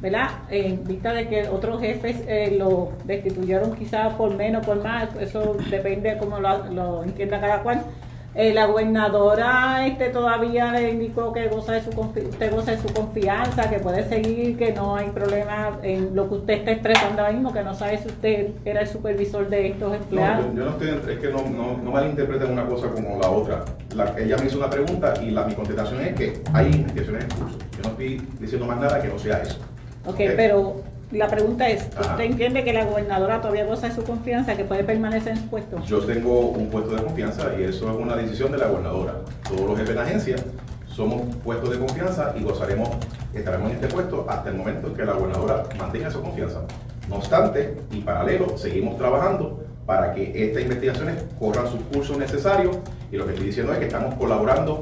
¿verdad? 0.05 0.29
En 0.51 0.85
vista 0.85 1.13
de 1.13 1.27
que 1.29 1.49
otros 1.49 1.81
jefes 1.81 2.17
eh, 2.29 2.55
lo 2.59 2.91
destituyeron 3.05 3.75
quizás 3.75 4.13
por 4.15 4.37
menos, 4.37 4.65
por 4.65 4.83
más, 4.83 5.09
eso 5.19 5.57
depende 5.71 6.11
de 6.11 6.19
cómo 6.19 6.39
lo, 6.39 6.67
lo 6.73 7.03
entienda 7.03 7.41
cada 7.41 7.63
cual. 7.63 7.81
Eh, 8.37 8.53
la 8.53 8.67
gobernadora 8.67 9.87
este, 9.87 10.09
todavía 10.09 10.73
le 10.73 10.91
indicó 10.91 11.33
que 11.33 11.47
goza 11.47 11.75
de 11.75 11.83
su 11.83 11.91
usted 11.91 12.51
goza 12.53 12.73
de 12.73 12.79
su 12.79 12.93
confianza, 12.93 13.71
que 13.71 13.79
puede 13.79 14.09
seguir, 14.09 14.59
que 14.59 14.73
no 14.73 14.97
hay 14.97 15.09
problema 15.11 15.79
en 15.85 16.17
lo 16.17 16.29
que 16.29 16.35
usted 16.35 16.55
está 16.55 16.73
expresando 16.73 17.21
ahora 17.23 17.33
mismo, 17.33 17.53
que 17.53 17.63
no 17.63 17.75
sabe 17.77 17.97
si 17.99 18.09
usted 18.09 18.49
era 18.65 18.81
el 18.81 18.89
supervisor 18.89 19.49
de 19.49 19.69
estos 19.69 19.89
No, 19.89 19.95
empleados. 19.95 20.47
yo, 20.47 20.53
yo 20.53 20.65
no 20.65 20.71
estoy, 20.73 20.89
entre- 20.89 21.13
es 21.15 21.19
que 21.21 21.29
no, 21.29 21.43
no, 21.49 21.77
no 21.81 21.91
malinterpreten 21.93 22.51
una 22.51 22.67
cosa 22.67 22.89
como 22.89 23.21
la 23.21 23.31
otra. 23.31 23.65
La- 23.95 24.15
ella 24.19 24.37
me 24.39 24.47
hizo 24.47 24.59
una 24.59 24.69
pregunta 24.69 25.15
y 25.23 25.31
la, 25.31 25.45
mi 25.45 25.55
contestación 25.55 26.01
es 26.01 26.15
que 26.15 26.43
hay 26.53 26.67
investigaciones 26.73 27.23
en 27.25 27.31
curso. 27.39 27.59
Yo 27.77 27.83
no 27.85 27.89
estoy 27.91 28.21
diciendo 28.41 28.67
más 28.67 28.81
nada 28.81 29.01
que 29.01 29.09
no 29.09 29.19
sea 29.21 29.39
eso. 29.43 29.61
Ok, 30.07 30.17
pero 30.37 30.77
la 31.13 31.29
pregunta 31.29 31.69
es, 31.69 31.89
Ajá. 31.97 32.13
¿usted 32.13 32.25
entiende 32.25 32.65
que 32.65 32.73
la 32.73 32.85
gobernadora 32.85 33.41
todavía 33.41 33.65
goza 33.65 33.89
de 33.89 33.95
su 33.95 34.05
confianza, 34.05 34.57
que 34.57 34.65
puede 34.65 34.85
permanecer 34.85 35.33
en 35.33 35.39
su 35.39 35.49
puesto? 35.49 35.83
Yo 35.85 36.01
tengo 36.01 36.41
un 36.51 36.69
puesto 36.69 36.95
de 36.95 37.03
confianza 37.03 37.53
y 37.59 37.65
eso 37.65 37.91
es 37.91 37.97
una 37.97 38.17
decisión 38.17 38.53
de 38.53 38.59
la 38.59 38.67
gobernadora. 38.67 39.15
Todos 39.49 39.63
los 39.63 39.79
jefes 39.79 39.95
de 39.95 40.01
agencia 40.01 40.37
somos 40.89 41.23
puestos 41.43 41.71
de 41.71 41.79
confianza 41.79 42.35
y 42.39 42.43
gozaremos, 42.43 42.89
estaremos 43.33 43.71
en 43.71 43.77
este 43.77 43.89
puesto 43.89 44.27
hasta 44.29 44.51
el 44.51 44.57
momento 44.57 44.89
en 44.89 44.95
que 44.95 45.05
la 45.05 45.13
gobernadora 45.13 45.65
mantenga 45.79 46.09
esa 46.09 46.21
confianza. 46.21 46.61
No 47.09 47.17
obstante, 47.17 47.77
y 47.91 48.01
paralelo, 48.01 48.57
seguimos 48.57 48.97
trabajando 48.97 49.65
para 49.87 50.15
que 50.15 50.33
estas 50.49 50.63
investigaciones 50.63 51.23
corran 51.39 51.69
sus 51.69 51.81
cursos 51.93 52.17
necesarios 52.17 52.79
y 53.13 53.17
lo 53.17 53.27
que 53.27 53.33
estoy 53.33 53.47
diciendo 53.47 53.73
es 53.73 53.79
que 53.79 53.87
estamos 53.87 54.15
colaborando 54.15 54.81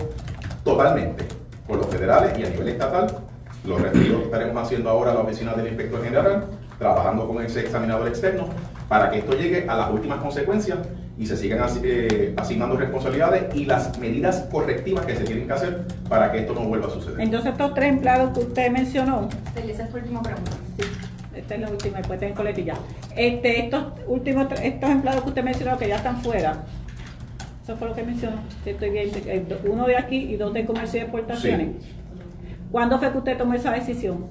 totalmente 0.64 1.24
con 1.66 1.78
los 1.78 1.86
federales 1.86 2.38
y 2.38 2.44
a 2.44 2.50
nivel 2.50 2.68
estatal. 2.68 3.18
Los 3.64 3.80
referidos 3.80 4.22
estaremos 4.22 4.60
haciendo 4.60 4.90
ahora 4.90 5.12
a 5.12 5.14
la 5.14 5.20
oficina 5.20 5.54
del 5.54 5.68
inspector 5.68 6.02
general, 6.02 6.46
trabajando 6.78 7.28
con 7.28 7.44
ese 7.44 7.60
examinador 7.60 8.08
externo, 8.08 8.48
para 8.88 9.10
que 9.10 9.18
esto 9.18 9.34
llegue 9.34 9.68
a 9.68 9.76
las 9.76 9.90
últimas 9.90 10.18
consecuencias 10.18 10.78
y 11.16 11.26
se 11.26 11.36
sigan 11.36 11.64
eh, 11.84 12.34
asignando 12.36 12.76
responsabilidades 12.76 13.54
y 13.54 13.64
las 13.66 13.96
medidas 13.98 14.48
correctivas 14.50 15.06
que 15.06 15.14
se 15.14 15.24
tienen 15.24 15.46
que 15.46 15.52
hacer 15.52 15.86
para 16.08 16.32
que 16.32 16.40
esto 16.40 16.54
no 16.54 16.62
vuelva 16.62 16.88
a 16.88 16.90
suceder. 16.90 17.20
Entonces 17.20 17.52
estos 17.52 17.74
tres 17.74 17.90
empleados 17.90 18.36
que 18.36 18.44
usted 18.44 18.70
mencionó, 18.70 19.28
Esa 19.54 19.84
es 19.84 19.90
tu 19.90 19.96
última 19.96 20.22
pregunta. 20.22 20.50
sí, 20.76 20.84
esta 21.36 21.54
es 21.54 21.60
la 21.60 21.70
última, 21.70 21.98
después 21.98 22.18
tienen 22.18 22.36
coletilla. 22.36 22.74
Este, 23.14 23.64
estos 23.64 23.84
últimos, 24.08 24.48
estos 24.60 24.90
empleados 24.90 25.22
que 25.22 25.28
usted 25.28 25.44
mencionó 25.44 25.78
que 25.78 25.88
ya 25.88 25.96
están 25.96 26.20
fuera, 26.20 26.64
eso 27.62 27.76
fue 27.76 27.88
lo 27.88 27.94
que 27.94 28.02
mencionó, 28.02 28.38
estoy 28.66 28.90
bien, 28.90 29.10
eh, 29.26 29.44
uno 29.66 29.86
de 29.86 29.96
aquí 29.96 30.16
y 30.16 30.36
dos 30.36 30.52
de 30.52 30.66
comercio 30.66 30.98
y 30.98 31.02
exportaciones. 31.04 31.68
¿Cuándo 32.72 32.98
fue 32.98 33.12
que 33.12 33.18
usted 33.18 33.36
tomó 33.36 33.52
esa 33.52 33.70
decisión? 33.72 34.24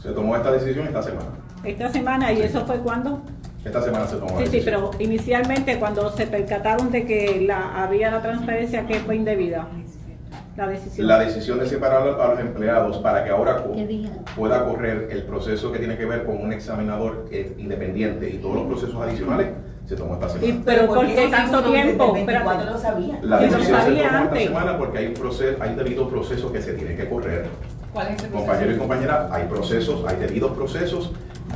Se 0.00 0.12
tomó 0.12 0.36
esta 0.36 0.52
decisión 0.52 0.86
esta 0.86 1.02
semana. 1.02 1.30
Esta 1.64 1.88
semana, 1.88 2.32
¿y 2.32 2.40
eso 2.40 2.64
fue 2.64 2.78
cuándo? 2.78 3.20
Esta 3.64 3.82
semana 3.82 4.06
se 4.06 4.16
tomó 4.16 4.38
la 4.38 4.46
Sí, 4.46 4.58
sí, 4.58 4.62
pero 4.64 4.92
inicialmente 5.00 5.78
cuando 5.80 6.10
se 6.12 6.28
percataron 6.28 6.92
de 6.92 7.04
que 7.04 7.42
la, 7.44 7.82
había 7.82 8.12
la 8.12 8.22
transferencia 8.22 8.86
que 8.86 8.94
fue 9.00 9.16
indebida, 9.16 9.66
la 10.56 10.68
decisión. 10.68 11.08
La 11.08 11.18
decisión 11.18 11.58
de 11.58 11.66
separar 11.66 12.02
a 12.02 12.28
los 12.28 12.38
empleados 12.38 12.98
para 12.98 13.24
que 13.24 13.30
ahora 13.30 13.64
pueda 14.36 14.64
correr 14.64 15.08
el 15.10 15.24
proceso 15.24 15.72
que 15.72 15.80
tiene 15.80 15.96
que 15.96 16.04
ver 16.04 16.24
con 16.24 16.40
un 16.40 16.52
examinador 16.52 17.28
independiente 17.58 18.30
y 18.30 18.38
todos 18.38 18.54
los 18.54 18.66
procesos 18.66 19.02
adicionales 19.02 19.48
se 19.86 19.96
tomó 19.96 20.14
esta 20.14 20.28
semana. 20.28 20.46
Y- 20.46 20.62
pero 20.64 20.86
¿por 20.86 21.06
qué 21.06 21.28
tanto 21.30 21.62
tiempo? 21.62 22.04
desde 22.14 22.20
el 22.20 22.26
24 22.26 22.52
Espérate. 22.52 22.64
lo 22.72 22.78
sabía. 22.78 23.18
La 23.22 23.38
decisión 23.38 23.62
se 23.66 23.70
sabía 23.72 24.06
tomó 24.08 24.18
antes. 24.18 24.40
esta 24.42 24.54
semana 24.54 24.78
porque 24.78 24.98
hay 24.98 25.06
un 25.08 25.14
proceso, 25.14 25.56
hay 25.62 25.74
debido 25.74 26.08
procesos 26.08 26.52
que 26.52 26.62
se 26.62 26.72
tienen 26.74 26.96
que 26.96 27.08
correr. 27.08 27.46
¿Cuál 27.92 28.06
es 28.08 28.14
proceso? 28.16 28.32
Compañeros 28.38 28.74
y 28.74 28.78
compañeras, 28.78 29.30
hay 29.32 29.44
procesos, 29.46 30.04
hay 30.06 30.16
debidos 30.16 30.52
procesos 30.52 31.10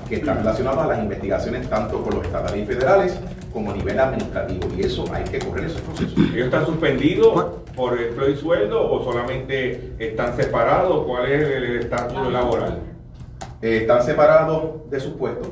que 0.09 0.17
están 0.17 0.39
relacionados 0.39 0.85
a 0.85 0.87
las 0.89 0.99
investigaciones 0.99 1.69
tanto 1.69 2.03
con 2.03 2.15
los 2.17 2.27
estatales 2.27 2.63
y 2.63 2.67
federales 2.67 3.19
como 3.53 3.71
a 3.71 3.75
nivel 3.75 3.99
administrativo 3.99 4.69
y 4.77 4.83
eso 4.83 5.05
hay 5.13 5.25
que 5.25 5.39
correr 5.39 5.65
esos 5.65 5.81
procesos. 5.81 6.19
¿Ellos 6.19 6.45
están 6.47 6.67
suspendidos 6.67 7.47
por 7.75 7.99
empleo 7.99 8.29
y 8.31 8.37
sueldo 8.37 8.93
o 8.93 9.03
solamente 9.03 9.95
están 9.99 10.37
separados? 10.37 11.07
¿Cuál 11.07 11.33
es 11.33 11.49
el 11.49 11.65
estatus 11.79 12.31
laboral? 12.33 12.81
Eh, 13.63 13.79
están 13.83 14.03
separados 14.03 14.91
de 14.91 15.01
sus 15.01 15.15
puestos, 15.15 15.49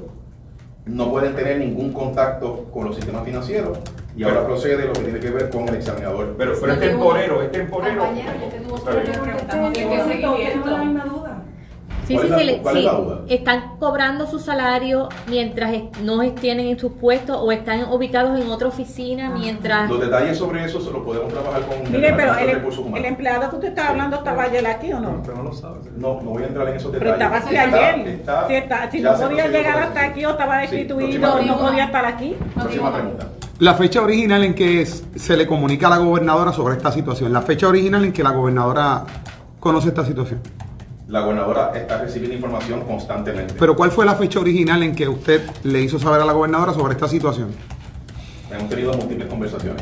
no 0.86 1.10
pueden 1.10 1.34
tener 1.34 1.58
ningún 1.58 1.92
contacto 1.92 2.66
con 2.72 2.86
los 2.86 2.96
sistemas 2.96 3.24
financieros 3.24 3.78
y 4.16 4.22
ahora 4.22 4.36
Pero- 4.36 4.46
procede 4.48 4.86
lo 4.86 4.92
que 4.92 5.00
tiene 5.00 5.20
que 5.20 5.30
ver 5.30 5.50
con 5.50 5.68
el 5.68 5.74
examinador. 5.76 6.34
Pero, 6.36 6.52
pero 6.60 6.72
es 6.72 6.80
temporero, 6.80 7.42
es 7.42 7.52
temporero. 7.52 8.02
Compañero, 8.02 8.32
yo 8.38 8.56
Tengo 9.48 10.66
la 10.70 10.84
misma 10.84 11.04
duda. 11.04 11.42
Sí, 12.06 12.14
¿Cuál 12.14 12.26
sí, 12.26 12.32
es 12.34 12.38
sí, 12.40 12.44
le- 12.44 12.84
es? 13.26 13.40
Están 13.40 13.76
cobrando 13.78 14.26
su 14.26 14.38
salario 14.38 15.08
mientras 15.26 15.72
no 16.02 16.20
tienen 16.32 16.66
en 16.66 16.78
sus 16.78 16.92
puestos 16.92 17.36
o 17.40 17.50
están 17.50 17.84
ubicados 17.90 18.38
en 18.38 18.50
otra 18.50 18.68
oficina 18.68 19.30
mientras... 19.30 19.88
Los 19.88 20.00
detalles 20.00 20.36
sobre 20.36 20.64
eso 20.64 20.80
se 20.80 20.90
los 20.90 21.02
podemos 21.02 21.32
trabajar 21.32 21.62
con 21.62 21.90
Mire, 21.90 22.12
pero 22.12 22.36
el, 22.38 22.50
Recursos 22.56 22.84
el 22.94 23.04
empleado 23.06 23.48
que 23.48 23.56
usted 23.56 23.68
estaba 23.68 23.88
hablando 23.90 24.16
estaba 24.16 24.42
ayer 24.44 24.66
aquí 24.66 24.92
o 24.92 25.00
no? 25.00 25.22
Pero 25.24 25.36
no 25.38 25.42
lo 25.44 25.52
sabes. 25.54 25.84
No, 25.96 26.20
no 26.20 26.30
voy 26.30 26.42
a 26.42 26.46
entrar 26.46 26.68
en 26.68 26.76
esos 26.76 26.92
Pero 26.92 27.12
detalles. 27.12 27.22
estaba 27.22 27.36
aquí 27.38 27.54
Está- 27.56 27.88
ayer. 27.94 28.62
está- 28.62 28.90
si 28.90 28.96
está- 28.98 29.16
no 29.18 29.28
podía 29.28 29.48
llegar 29.48 29.78
hasta 29.78 30.00
eso. 30.02 30.10
aquí 30.10 30.24
o 30.26 30.30
estaba 30.30 30.58
destituido, 30.58 31.40
no 31.42 31.58
podía 31.58 31.84
estar 31.84 32.04
aquí. 32.04 32.36
Próxima 32.54 32.92
pregunta. 32.92 33.26
La 33.60 33.74
fecha 33.74 34.02
original 34.02 34.42
en 34.44 34.54
que 34.54 34.84
se 34.84 35.36
le 35.36 35.46
comunica 35.46 35.86
a 35.86 35.90
la 35.90 35.98
gobernadora 35.98 36.52
sobre 36.52 36.76
esta 36.76 36.90
situación. 36.92 37.32
La 37.32 37.40
fecha 37.40 37.68
original 37.68 38.04
en 38.04 38.12
que 38.12 38.22
la 38.22 38.30
gobernadora 38.32 39.04
conoce 39.60 39.88
esta 39.88 40.04
situación. 40.04 40.40
La 41.14 41.20
gobernadora 41.20 41.70
está 41.76 41.98
recibiendo 41.98 42.34
información 42.34 42.80
constantemente. 42.80 43.54
Pero 43.56 43.76
¿cuál 43.76 43.92
fue 43.92 44.04
la 44.04 44.16
fecha 44.16 44.40
original 44.40 44.82
en 44.82 44.96
que 44.96 45.06
usted 45.08 45.48
le 45.62 45.80
hizo 45.80 45.96
saber 45.96 46.20
a 46.20 46.24
la 46.24 46.32
gobernadora 46.32 46.74
sobre 46.74 46.94
esta 46.94 47.06
situación? 47.06 47.50
Hemos 48.50 48.68
tenido 48.68 48.92
múltiples 48.94 49.28
conversaciones. 49.28 49.80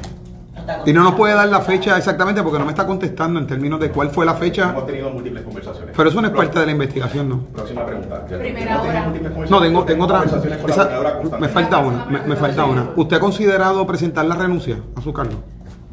Y 0.84 0.92
no 0.92 1.02
nos 1.02 1.14
puede 1.14 1.32
dar 1.32 1.48
la 1.48 1.62
fecha 1.62 1.96
exactamente 1.96 2.42
porque 2.42 2.58
no 2.58 2.66
me 2.66 2.72
está 2.72 2.86
contestando 2.86 3.40
en 3.40 3.46
términos 3.46 3.80
de 3.80 3.88
cuál 3.90 4.10
fue 4.10 4.26
la 4.26 4.34
fecha. 4.34 4.68
Hemos 4.72 4.84
tenido 4.86 5.08
múltiples 5.08 5.42
conversaciones. 5.42 5.94
Pero 5.96 6.10
eso 6.10 6.20
no 6.20 6.28
es 6.28 6.34
parte 6.34 6.58
de 6.60 6.66
la 6.66 6.72
investigación, 6.72 7.28
¿no? 7.30 7.38
Próxima 7.44 7.86
pregunta. 7.86 8.26
Primera 8.26 8.82
hora. 8.82 9.02
múltiples 9.04 9.30
No, 9.30 9.34
conversaciones. 9.34 9.68
tengo, 9.68 9.84
tengo 9.86 10.04
otra. 10.04 10.24
esa- 10.66 11.38
me 11.38 11.48
falta 11.48 11.78
una, 11.78 12.04
me, 12.10 12.20
me 12.26 12.36
falta 12.36 12.66
una. 12.66 12.90
¿Usted 12.94 13.16
ha 13.16 13.20
considerado 13.20 13.86
presentar 13.86 14.26
la 14.26 14.34
renuncia 14.34 14.76
a 14.94 15.00
su 15.00 15.14
cargo? 15.14 15.36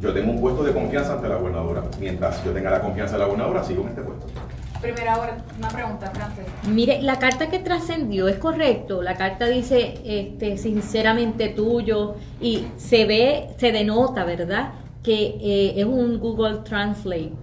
Yo 0.02 0.14
tengo 0.14 0.32
un 0.32 0.40
puesto 0.42 0.64
de 0.64 0.74
confianza 0.74 1.14
ante 1.14 1.30
la 1.30 1.36
gobernadora. 1.36 1.84
Mientras 2.00 2.44
yo 2.44 2.52
tenga 2.52 2.72
la 2.72 2.82
confianza 2.82 3.14
de 3.14 3.20
la 3.20 3.26
gobernadora, 3.26 3.64
sigo 3.64 3.84
en 3.84 3.90
este 3.90 4.02
puesto. 4.02 4.28
Primera 4.82 5.20
hora, 5.20 5.38
una 5.58 5.68
pregunta, 5.68 6.10
Frances. 6.12 6.46
Mire, 6.70 7.02
la 7.02 7.20
carta 7.20 7.50
que 7.50 7.60
trascendió 7.60 8.30
es 8.30 8.38
correcto. 8.38 9.02
La 9.02 9.16
carta 9.16 9.46
dice, 9.48 10.00
este, 10.06 10.58
sinceramente 10.58 11.50
tuyo, 11.50 12.16
y 12.40 12.66
se 12.78 13.06
ve, 13.06 13.50
se 13.58 13.74
denota, 13.74 14.24
¿verdad? 14.24 14.72
Que 15.04 15.36
eh, 15.42 15.74
es 15.78 15.86
un 15.86 16.18
Google 16.20 16.60
Translate, 16.64 17.34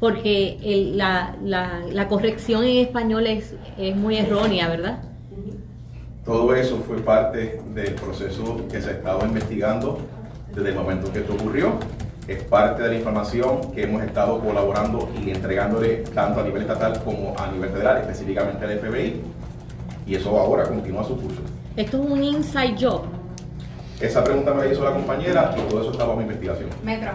porque 0.00 0.58
el- 0.62 0.96
la, 0.96 1.36
la, 1.42 1.80
la 1.92 2.08
corrección 2.08 2.64
en 2.64 2.78
español 2.78 3.26
es, 3.26 3.54
es 3.76 3.94
muy 3.94 4.16
errónea, 4.16 4.68
¿verdad? 4.68 5.02
Todo 6.24 6.54
eso 6.54 6.78
fue 6.78 6.96
parte 6.98 7.60
del 7.74 7.94
proceso 7.94 8.66
que 8.70 8.80
se 8.80 8.88
ha 8.88 8.92
estado 8.92 9.24
investigando 9.26 9.98
desde 10.54 10.70
el 10.70 10.74
momento 10.74 11.08
en 11.08 11.12
que 11.12 11.18
esto 11.20 11.34
ocurrió. 11.34 11.74
Es 12.28 12.42
parte 12.42 12.82
de 12.82 12.88
la 12.88 12.94
información 12.96 13.72
que 13.72 13.84
hemos 13.84 14.02
estado 14.02 14.40
colaborando 14.40 15.08
y 15.24 15.30
entregándole 15.30 15.98
tanto 16.14 16.40
a 16.40 16.42
nivel 16.42 16.62
estatal 16.62 17.00
como 17.04 17.34
a 17.38 17.46
nivel 17.52 17.70
federal, 17.70 17.98
específicamente 17.98 18.64
al 18.64 18.78
FBI. 18.80 19.22
Y 20.06 20.14
eso 20.16 20.38
ahora 20.38 20.64
continúa 20.64 21.04
su 21.04 21.16
curso. 21.20 21.40
Esto 21.76 22.02
es 22.02 22.10
un 22.10 22.24
inside 22.24 22.74
job. 22.80 23.02
Esa 24.00 24.24
pregunta 24.24 24.52
me 24.54 24.64
la 24.64 24.72
hizo 24.72 24.82
la 24.84 24.92
compañera 24.92 25.54
y 25.56 25.60
todo 25.68 25.80
eso 25.82 25.92
está 25.92 26.04
bajo 26.04 26.20
investigación. 26.20 26.68
Metro. 26.82 27.12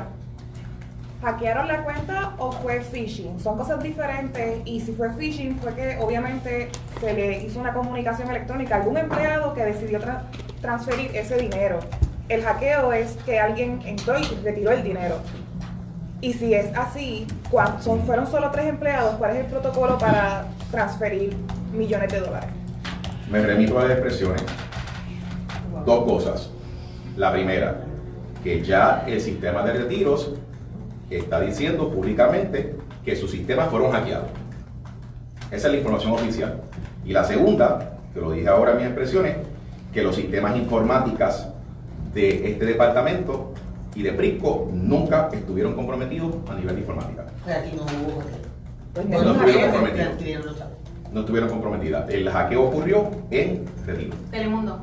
¿Hackearon 1.21 1.67
la 1.67 1.83
cuenta 1.83 2.33
o 2.39 2.51
fue 2.51 2.79
phishing? 2.81 3.39
Son 3.39 3.55
cosas 3.57 3.83
diferentes 3.83 4.61
y 4.65 4.79
si 4.79 4.91
fue 4.93 5.11
phishing 5.11 5.59
fue 5.59 5.73
que 5.75 5.97
obviamente 6.01 6.69
se 6.99 7.13
le 7.13 7.43
hizo 7.43 7.59
una 7.59 7.73
comunicación 7.73 8.29
electrónica 8.29 8.75
a 8.75 8.77
algún 8.79 8.97
empleado 8.97 9.53
que 9.53 9.63
decidió 9.63 9.99
tra- 9.99 10.23
transferir 10.61 11.11
ese 11.15 11.37
dinero. 11.37 11.79
El 12.31 12.43
hackeo 12.43 12.93
es 12.93 13.17
que 13.25 13.37
alguien 13.41 13.81
entró 13.85 14.17
y 14.17 14.23
retiró 14.41 14.71
el 14.71 14.83
dinero. 14.83 15.15
Y 16.21 16.31
si 16.31 16.53
es 16.53 16.73
así, 16.77 17.27
¿cuán- 17.49 17.83
son, 17.83 18.03
fueron 18.05 18.25
solo 18.25 18.49
tres 18.51 18.67
empleados, 18.67 19.15
¿cuál 19.15 19.31
es 19.31 19.39
el 19.41 19.45
protocolo 19.47 19.97
para 19.97 20.45
transferir 20.71 21.35
millones 21.73 22.09
de 22.09 22.21
dólares? 22.21 22.49
Me 23.29 23.41
remito 23.41 23.77
a 23.77 23.81
las 23.83 23.91
expresiones. 23.91 24.43
Dos 25.85 26.05
cosas. 26.05 26.49
La 27.17 27.33
primera, 27.33 27.81
que 28.45 28.63
ya 28.63 29.03
el 29.07 29.19
sistema 29.19 29.63
de 29.63 29.73
retiros 29.73 30.31
está 31.09 31.41
diciendo 31.41 31.89
públicamente 31.89 32.77
que 33.03 33.13
sus 33.17 33.29
sistemas 33.31 33.67
fueron 33.69 33.91
hackeados. 33.91 34.29
Esa 35.51 35.67
es 35.67 35.73
la 35.73 35.77
información 35.79 36.13
oficial. 36.13 36.61
Y 37.03 37.11
la 37.11 37.25
segunda, 37.25 37.97
que 38.13 38.21
lo 38.21 38.31
dije 38.31 38.47
ahora 38.47 38.71
en 38.71 38.77
mis 38.77 38.85
expresiones, 38.85 39.35
que 39.91 40.01
los 40.01 40.15
sistemas 40.15 40.55
informáticas 40.55 41.49
de 42.13 42.51
este 42.51 42.65
departamento 42.65 43.53
y 43.95 44.03
de 44.03 44.11
PRISCO 44.13 44.69
nunca 44.73 45.29
estuvieron 45.33 45.75
comprometidos 45.75 46.35
a 46.49 46.55
nivel 46.55 46.75
de 46.75 46.81
informática. 46.81 47.25
Pero 47.45 47.59
aquí 47.59 47.75
no 47.75 47.83
hubo 47.83 48.23
Pues 48.93 49.05
no 49.07 49.31
estuvieron 49.33 49.71
comprometidos. 49.71 50.55
No 51.11 51.19
estuvieron 51.21 51.49
comprometidas. 51.49 52.09
El 52.09 52.29
hackeo 52.29 52.63
ocurrió 52.63 53.09
en 53.31 53.65
Retiro. 53.85 54.15
Telemundo. 54.31 54.79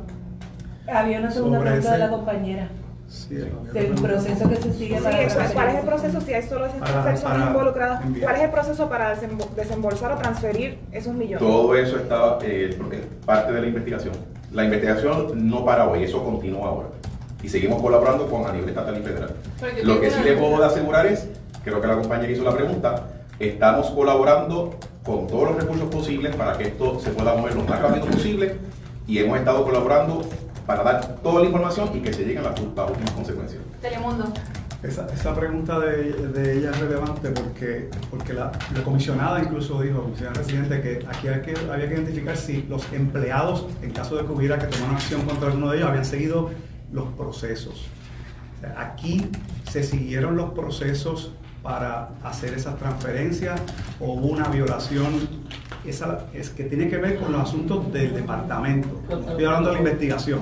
Había 0.87 1.21
una 1.21 1.31
segunda 1.31 1.61
pregunta 1.61 1.93
de 1.93 1.99
la 1.99 2.11
compañera. 2.11 2.69
Sí, 3.09 3.37
Del 3.73 3.95
proceso 3.95 4.49
que 4.51 4.57
se 4.57 4.73
sigue 4.75 4.99
Sí, 4.99 5.07
eso. 5.21 5.39
¿Cuál 5.55 5.69
es 5.71 5.75
el 5.77 5.87
proceso 5.87 6.21
si 6.21 6.35
hay 6.35 6.43
solo 6.43 6.67
esas 6.67 6.79
Para- 6.79 7.05
personas 7.05 7.39
para 7.39 7.47
involucradas? 7.51 8.05
enviar. 8.05 8.25
¿Cuál 8.27 8.37
es 8.37 8.43
el 8.43 8.51
proceso 8.51 8.89
para 8.91 9.17
desembo- 9.17 9.49
desembolsar 9.57 10.13
o 10.13 10.17
transferir 10.17 10.79
esos 10.93 11.15
millones? 11.15 11.39
Todo 11.39 11.75
eso 11.75 11.97
está 11.97 12.37
eh, 12.43 12.69
es 12.93 13.07
parte 13.25 13.53
de 13.55 13.61
la 13.63 13.67
investigación. 13.67 14.13
La 14.53 14.65
investigación 14.65 15.49
no 15.49 15.65
para 15.65 15.89
hoy, 15.89 16.05
eso 16.05 16.23
continúa 16.23 16.69
ahora. 16.69 16.89
Y 17.42 17.49
seguimos 17.49 17.80
colaborando 17.80 18.26
con 18.28 18.47
a 18.47 18.52
nivel 18.52 18.68
estatal 18.68 18.99
y 18.99 19.02
federal. 19.02 19.35
Lo 19.85 20.00
que 20.00 20.11
sí 20.11 20.21
le 20.25 20.37
puedo 20.37 20.62
asegurar 20.64 21.07
es, 21.07 21.28
creo 21.64 21.80
que 21.80 21.87
la 21.87 21.97
compañera 21.97 22.33
hizo 22.33 22.45
la 22.45 22.52
pregunta, 22.52 23.07
estamos 23.38 23.90
colaborando 23.90 24.75
con 25.04 25.26
todos 25.26 25.50
los 25.50 25.57
recursos 25.57 25.88
posibles 25.88 26.35
para 26.35 26.59
que 26.59 26.64
esto 26.64 26.99
se 27.00 27.11
pueda 27.11 27.35
mover 27.35 27.54
lo 27.54 27.62
más 27.62 27.80
rápido 27.80 28.07
posible 28.07 28.57
y 29.07 29.18
hemos 29.18 29.38
estado 29.38 29.64
colaborando 29.64 30.23
para 30.66 30.83
dar 30.83 31.16
toda 31.23 31.40
la 31.40 31.47
información 31.47 31.90
y 31.95 32.00
que 32.00 32.12
se 32.12 32.25
lleguen 32.25 32.42
las, 32.42 32.61
las 32.61 32.90
últimas 32.90 33.11
consecuencias. 33.12 33.62
Telemundo. 33.80 34.26
Esa, 34.83 35.07
esa 35.12 35.35
pregunta 35.35 35.80
de, 35.80 36.12
de 36.12 36.59
ella 36.59 36.71
es 36.71 36.78
relevante 36.78 37.30
porque, 37.30 37.88
porque 38.11 38.33
la, 38.33 38.52
la 38.73 38.83
comisionada 38.85 39.40
incluso 39.40 39.83
dijo, 39.83 40.02
comisionada 40.02 40.38
residente, 40.40 40.80
que 40.80 41.04
aquí 41.09 41.26
hay 41.26 41.40
que, 41.40 41.54
había 41.73 41.88
que 41.88 41.95
identificar 41.95 42.37
si 42.37 42.62
los 42.68 42.85
empleados, 42.92 43.66
en 43.83 43.90
caso 43.90 44.16
de 44.16 44.25
que 44.25 44.33
hubiera 44.33 44.57
que 44.59 44.66
tomar 44.66 44.90
una 44.90 44.99
acción 44.99 45.23
contra 45.23 45.49
alguno 45.49 45.71
de 45.71 45.78
ellos, 45.78 45.88
habían 45.88 46.04
seguido 46.04 46.50
los 46.92 47.09
procesos. 47.14 47.87
Aquí 48.76 49.30
se 49.71 49.83
siguieron 49.83 50.37
los 50.37 50.50
procesos 50.50 51.33
para 51.62 52.11
hacer 52.23 52.54
esas 52.54 52.76
transferencias 52.78 53.61
o 54.00 54.12
hubo 54.14 54.28
una 54.28 54.49
violación. 54.49 55.28
Esa 55.85 56.26
es 56.33 56.50
que 56.50 56.64
tiene 56.64 56.88
que 56.88 56.99
ver 56.99 57.18
con 57.18 57.33
los 57.33 57.42
asuntos 57.42 57.92
del 57.92 58.14
departamento. 58.14 59.00
No 59.09 59.18
estoy 59.18 59.45
hablando 59.45 59.68
de 59.71 59.75
la 59.75 59.80
investigación. 59.80 60.40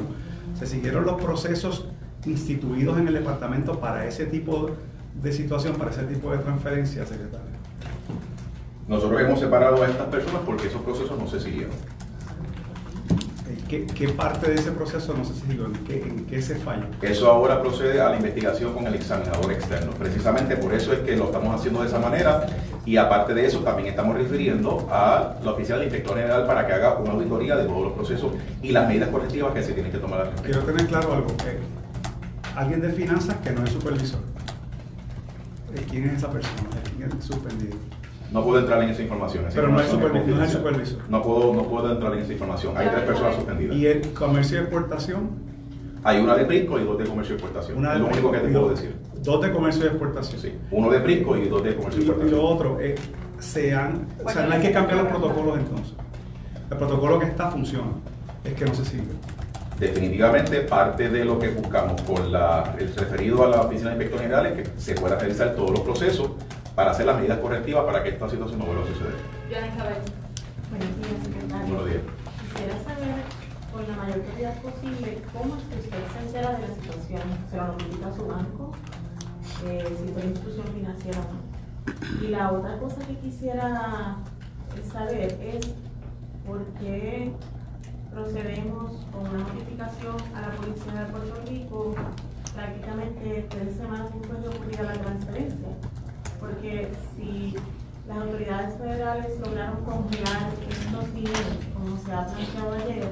Se 0.58 0.66
siguieron 0.66 1.04
los 1.04 1.20
procesos 1.20 1.86
instituidos 2.24 2.98
en 2.98 3.08
el 3.08 3.14
departamento 3.14 3.78
para 3.78 4.06
ese 4.06 4.26
tipo 4.26 4.70
de 5.22 5.32
situación, 5.32 5.76
para 5.76 5.90
ese 5.90 6.04
tipo 6.04 6.30
de 6.30 6.38
transferencia, 6.38 7.04
secretario. 7.06 7.56
Nosotros 8.88 9.20
hemos 9.20 9.40
separado 9.40 9.82
a 9.82 9.88
estas 9.88 10.06
personas 10.06 10.42
porque 10.46 10.68
esos 10.68 10.80
procesos 10.82 11.18
no 11.18 11.28
se 11.28 11.40
siguieron. 11.40 11.72
¿Qué, 13.68 13.84
qué 13.84 14.08
parte 14.10 14.48
de 14.50 14.54
ese 14.60 14.70
proceso 14.70 15.12
no 15.16 15.24
siguió? 15.24 15.66
¿En 15.66 15.72
qué, 15.84 16.00
en 16.00 16.24
qué 16.26 16.40
se 16.40 16.54
falló? 16.54 16.84
Eso 17.02 17.28
ahora 17.30 17.60
procede 17.60 18.00
a 18.00 18.10
la 18.10 18.16
investigación 18.16 18.72
con 18.72 18.86
el 18.86 18.94
examinador 18.94 19.50
externo. 19.50 19.90
Precisamente 19.92 20.56
por 20.56 20.72
eso 20.72 20.92
es 20.92 21.00
que 21.00 21.16
lo 21.16 21.24
estamos 21.24 21.52
haciendo 21.58 21.80
de 21.82 21.88
esa 21.88 21.98
manera 21.98 22.46
y 22.84 22.96
aparte 22.96 23.34
de 23.34 23.44
eso 23.44 23.60
también 23.60 23.88
estamos 23.88 24.16
refiriendo 24.16 24.86
a 24.90 25.34
la 25.42 25.50
oficina 25.50 25.78
del 25.78 25.86
inspector 25.88 26.16
general 26.16 26.46
para 26.46 26.64
que 26.64 26.72
haga 26.74 26.98
una 26.98 27.10
auditoría 27.12 27.56
de 27.56 27.64
todos 27.64 27.82
los 27.82 27.92
procesos 27.94 28.32
y 28.62 28.70
las 28.70 28.86
medidas 28.86 29.08
correctivas 29.08 29.52
que 29.52 29.62
se 29.64 29.72
tienen 29.72 29.90
que 29.90 29.98
tomar 29.98 30.20
al 30.20 30.26
respecto. 30.30 30.60
Quiero 30.60 30.64
tener 30.72 30.86
claro 30.86 31.12
algo. 31.14 31.30
eh, 31.46 31.58
alguien 32.54 32.80
de 32.80 32.90
finanzas 32.90 33.34
que 33.42 33.50
no 33.50 33.64
es 33.64 33.70
supervisor. 33.70 34.20
Eh, 35.74 35.84
¿Quién 35.90 36.04
es 36.08 36.18
esa 36.18 36.30
persona? 36.30 36.68
¿Quién 36.96 37.08
es 37.08 37.14
el 37.16 37.22
suspendido? 37.22 37.76
No 38.36 38.44
puedo 38.44 38.58
entrar 38.60 38.82
en 38.82 38.90
esa 38.90 39.00
información. 39.02 39.46
esa 39.46 39.54
Pero 39.56 39.68
no 39.68 39.80
es 39.80 39.90
información 39.92 40.12
no 40.12 40.44
es 40.44 40.54
el 40.54 40.62
confidencial. 40.62 40.74
supervisor. 40.90 41.10
No 41.10 41.22
puedo, 41.22 41.54
no 41.54 41.62
puedo 41.62 41.90
entrar 41.90 42.12
en 42.12 42.18
esa 42.20 42.32
información. 42.34 42.76
Hay 42.76 42.88
tres 42.88 43.02
personas 43.04 43.34
suspendidas. 43.34 43.76
¿Y 43.76 43.86
el 43.86 44.12
comercio 44.12 44.58
y 44.58 44.60
exportación? 44.60 45.30
Hay 46.04 46.20
una 46.20 46.34
de 46.36 46.44
Prisco 46.44 46.78
y 46.78 46.84
dos 46.84 46.98
de 46.98 47.04
comercio 47.06 47.34
y 47.34 47.38
exportación. 47.38 47.78
Una 47.78 47.94
es 47.94 48.00
lo 48.00 48.06
único 48.08 48.30
que 48.30 48.38
te 48.38 48.48
puedo 48.48 48.68
decir. 48.68 48.94
Dos 49.22 49.40
de 49.42 49.52
comercio 49.52 49.84
y 49.84 49.88
exportación. 49.88 50.40
Sí. 50.40 50.52
Uno 50.70 50.90
de 50.90 51.00
Prisco 51.00 51.36
y 51.36 51.48
dos 51.48 51.64
de 51.64 51.74
comercio 51.76 52.00
y 52.00 52.04
Y 52.04 52.06
lo, 52.06 52.12
y 52.12 52.16
exportación. 52.16 52.40
lo 52.42 52.48
otro, 52.48 52.78
eh, 52.80 52.94
se 53.38 53.74
han, 53.74 54.06
o 54.22 54.28
sea, 54.28 54.46
no 54.46 54.52
hay 54.54 54.60
que 54.60 54.70
cambiar 54.70 54.98
los 54.98 55.08
protocolos 55.08 55.58
entonces. 55.58 55.94
El 56.70 56.76
protocolo 56.76 57.18
que 57.18 57.26
está 57.26 57.50
funciona, 57.50 57.88
es 58.44 58.52
que 58.52 58.64
no 58.66 58.74
se 58.74 58.84
sigue. 58.84 59.02
Definitivamente 59.80 60.60
parte 60.60 61.08
de 61.08 61.24
lo 61.24 61.38
que 61.38 61.48
buscamos 61.48 62.00
con 62.02 62.30
la, 62.32 62.74
el 62.78 62.94
referido 62.94 63.44
a 63.44 63.48
la 63.48 63.60
oficina 63.62 63.90
de 63.90 63.96
inspector 63.96 64.20
general 64.20 64.46
es 64.46 64.52
que 64.68 64.80
se 64.80 64.94
pueda 64.94 65.18
realizar 65.18 65.54
todos 65.54 65.70
los 65.70 65.80
procesos 65.80 66.30
para 66.76 66.90
hacer 66.90 67.06
las 67.06 67.16
medidas 67.16 67.38
correctivas 67.38 67.84
para 67.84 68.02
que 68.04 68.10
esta 68.10 68.28
situación 68.28 68.58
no 68.58 68.66
vuelva 68.66 68.84
a 68.84 68.86
suceder. 68.86 69.14
Buenos 70.70 70.96
días, 70.98 71.24
secretario. 71.24 71.66
Buenos 71.66 71.86
días. 71.86 72.02
Quisiera 72.52 72.84
saber, 72.84 73.16
con 73.72 73.88
la 73.88 73.96
mayor 73.96 74.18
brevedad 74.20 74.60
posible, 74.60 75.22
cómo 75.32 75.56
es 75.56 75.62
que 75.64 75.74
usted 75.80 76.04
se 76.12 76.26
entera 76.26 76.52
de 76.52 76.68
la 76.68 76.74
situación. 76.74 77.22
¿Se 77.50 77.56
lo 77.56 77.66
notifica 77.68 78.08
a 78.08 78.14
su 78.14 78.26
banco? 78.26 78.72
Eh, 79.64 79.96
si 79.98 80.12
fue 80.12 80.22
institución 80.24 80.66
financiera 80.74 81.18
o 81.18 81.24
no. 81.32 82.26
Y 82.26 82.28
la 82.28 82.52
otra 82.52 82.78
cosa 82.78 82.96
que 83.06 83.16
quisiera 83.20 84.18
saber 84.92 85.38
es 85.40 85.72
por 86.46 86.62
qué 86.78 87.32
procedemos 88.12 89.06
con 89.12 89.22
una 89.22 89.38
notificación 89.38 90.16
a 90.34 90.40
la 90.42 90.50
Policía 90.56 90.92
de 90.92 91.12
Puerto 91.12 91.40
Rico 91.48 91.94
prácticamente 92.54 93.46
tres 93.48 93.76
semanas 93.76 94.08
después 94.12 94.42
de 94.42 94.48
ocurrir 94.48 94.80
la 94.80 94.92
transferencia. 94.92 95.68
Porque 96.40 96.88
si 97.16 97.54
las 98.06 98.18
autoridades 98.18 98.76
federales 98.76 99.40
lograron 99.40 99.84
congelar 99.84 100.50
estos 100.68 101.14
dineros, 101.14 101.58
como 101.74 101.96
se 101.98 102.12
ha 102.12 102.26
planteado 102.26 102.72
ayer, 102.74 103.08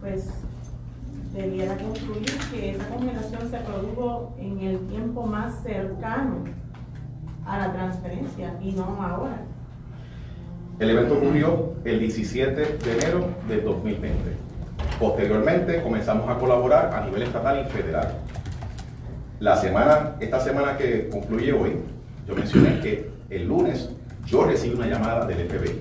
pues 0.00 0.28
debiera 1.34 1.76
concluir 1.76 2.32
que 2.50 2.70
esa 2.70 2.88
congelación 2.88 3.50
se 3.50 3.58
produjo 3.58 4.34
en 4.38 4.60
el 4.60 4.78
tiempo 4.88 5.26
más 5.26 5.62
cercano 5.62 6.44
a 7.46 7.58
la 7.58 7.72
transferencia 7.72 8.54
y 8.62 8.72
no 8.72 8.84
ahora. 9.02 9.42
El 10.78 10.90
evento 10.90 11.14
ocurrió 11.14 11.74
el 11.84 12.00
17 12.00 12.78
de 12.78 12.92
enero 12.92 13.28
del 13.48 13.64
2020. 13.64 14.36
Posteriormente 14.98 15.82
comenzamos 15.82 16.28
a 16.28 16.38
colaborar 16.38 16.94
a 16.94 17.04
nivel 17.04 17.22
estatal 17.22 17.66
y 17.66 17.70
federal. 17.70 18.14
La 19.40 19.56
semana, 19.56 20.16
esta 20.20 20.40
semana 20.40 20.76
que 20.76 21.08
concluye 21.10 21.52
hoy, 21.52 21.76
yo 22.26 22.34
mencioné 22.34 22.80
que 22.80 23.10
el 23.30 23.46
lunes 23.46 23.90
yo 24.26 24.44
recibí 24.44 24.74
una 24.74 24.86
llamada 24.86 25.26
del 25.26 25.48
FBI 25.48 25.80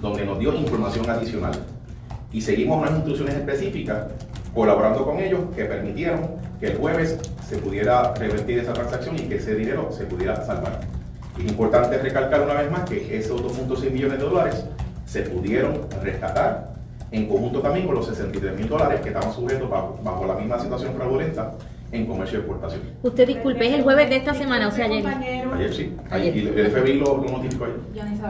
donde 0.00 0.26
nos 0.26 0.38
dio 0.38 0.54
información 0.54 1.08
adicional 1.08 1.54
y 2.32 2.40
seguimos 2.40 2.78
unas 2.78 2.96
instrucciones 2.96 3.36
específicas 3.36 4.06
colaborando 4.54 5.04
con 5.04 5.18
ellos 5.18 5.40
que 5.56 5.64
permitieron 5.64 6.30
que 6.60 6.66
el 6.66 6.76
jueves 6.76 7.18
se 7.48 7.56
pudiera 7.58 8.14
revertir 8.14 8.58
esa 8.58 8.72
transacción 8.72 9.16
y 9.16 9.22
que 9.22 9.36
ese 9.36 9.54
dinero 9.54 9.90
se 9.90 10.04
pudiera 10.04 10.44
salvar. 10.44 10.80
Es 11.38 11.44
importante 11.50 11.98
recalcar 11.98 12.42
una 12.42 12.54
vez 12.54 12.70
más 12.70 12.88
que 12.88 13.16
esos 13.16 13.42
2.6 13.42 13.90
millones 13.90 14.18
de 14.18 14.24
dólares 14.24 14.64
se 15.06 15.22
pudieron 15.22 15.86
rescatar 16.02 16.74
en 17.10 17.26
conjunto 17.26 17.60
también 17.60 17.86
con 17.86 17.94
los 17.94 18.06
63 18.06 18.56
mil 18.56 18.68
dólares 18.68 19.00
que 19.00 19.08
estaban 19.08 19.32
sujetos 19.32 19.68
bajo, 19.68 19.98
bajo 20.02 20.26
la 20.26 20.34
misma 20.34 20.58
situación 20.58 20.94
fraudulenta 20.94 21.54
en 21.94 22.06
comercio 22.06 22.38
y 22.38 22.40
exportación. 22.40 22.80
Usted 23.02 23.26
disculpe, 23.26 23.66
es 23.66 23.74
el 23.74 23.82
jueves 23.82 24.08
de 24.10 24.16
esta 24.16 24.34
semana, 24.34 24.68
o 24.68 24.70
sea, 24.70 24.86
ayer. 24.86 25.04
Ayer 25.06 25.72
sí, 25.74 25.96
ayer, 26.10 26.36
y 26.36 26.40
el 26.48 26.70
FBI 26.70 26.94
lo, 26.98 27.16
lo 27.18 27.30
notificó 27.30 27.64
ayer. 27.64 27.76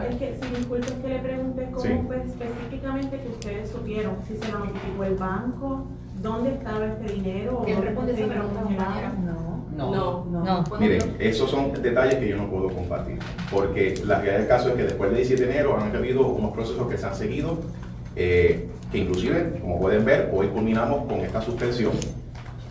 Es 0.09 0.15
que, 0.17 0.35
si 0.41 0.55
disculpe 0.55 0.87
que 1.01 1.07
le 1.09 1.19
pregunte 1.19 1.67
cómo 1.71 1.79
Sí. 1.85 1.89
fue 2.05 2.17
específicamente 2.23 3.19
que 3.19 3.29
ustedes 3.29 3.69
supieron, 3.69 4.15
si 4.27 4.35
se 4.37 4.51
notificó 4.51 5.03
el 5.03 5.15
banco, 5.15 5.85
dónde 6.21 6.51
estaba 6.53 6.85
este 6.85 7.13
dinero. 7.13 7.59
o 7.59 7.63
¿Quién 7.65 7.81
responde 7.81 8.13
esa 8.13 8.25
pregunta, 8.27 8.61
congelaba. 8.61 8.87
compañera? 8.93 9.13
No, 9.75 10.25
No. 10.25 10.25
no. 10.69 10.77
Miren, 10.79 11.15
esos 11.19 11.49
son 11.51 11.73
detalles 11.81 12.15
que 12.15 12.29
yo 12.29 12.37
no 12.37 12.49
puedo 12.49 12.69
compartir, 12.69 13.17
porque 13.51 13.95
la 14.05 14.15
realidad 14.19 14.37
del 14.39 14.47
caso 14.47 14.69
es 14.69 14.75
que 14.75 14.83
después 14.83 15.09
del 15.09 15.17
17 15.17 15.45
de 15.45 15.51
enero 15.51 15.77
han 15.77 15.93
habido 15.95 16.27
unos 16.27 16.51
procesos 16.53 16.87
que 16.89 16.97
se 16.97 17.05
han 17.05 17.15
seguido, 17.15 17.57
eh, 18.15 18.67
que 18.91 18.99
inclusive, 18.99 19.57
como 19.59 19.79
pueden 19.79 20.05
ver, 20.05 20.31
hoy 20.33 20.47
culminamos 20.47 21.05
con 21.07 21.19
esta 21.19 21.41
suspensión. 21.41 21.91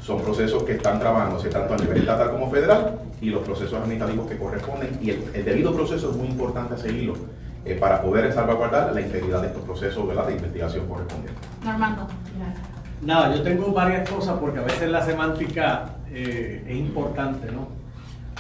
Son 0.04 0.20
procesos 0.20 0.62
que 0.64 0.72
están 0.72 1.00
trabajándose 1.00 1.48
tanto 1.48 1.72
a 1.72 1.76
nivel 1.78 1.98
estatal 1.98 2.30
como 2.32 2.50
federal 2.50 2.98
y 3.22 3.30
los 3.30 3.42
procesos 3.42 3.72
administrativos 3.72 4.28
que 4.28 4.36
corresponden. 4.36 4.98
Y 5.00 5.10
el, 5.10 5.24
el 5.32 5.44
debido 5.44 5.74
proceso 5.74 6.10
es 6.10 6.16
muy 6.16 6.26
importante 6.26 6.76
seguirlo 6.76 7.14
eh, 7.64 7.76
para 7.80 8.02
poder 8.02 8.30
salvaguardar 8.30 8.94
la 8.94 9.00
integridad 9.00 9.40
de 9.40 9.46
estos 9.46 9.62
procesos 9.62 10.06
¿verdad? 10.06 10.26
de 10.26 10.34
investigación 10.34 10.86
correspondientes. 10.86 11.42
Normando. 11.64 12.06
Nada, 13.00 13.34
yo 13.34 13.42
tengo 13.42 13.72
varias 13.72 14.08
cosas 14.08 14.38
porque 14.38 14.58
a 14.58 14.62
veces 14.62 14.90
la 14.90 15.02
semántica 15.02 15.86
eh, 16.10 16.62
es 16.68 16.76
importante, 16.76 17.50
¿no? 17.50 17.68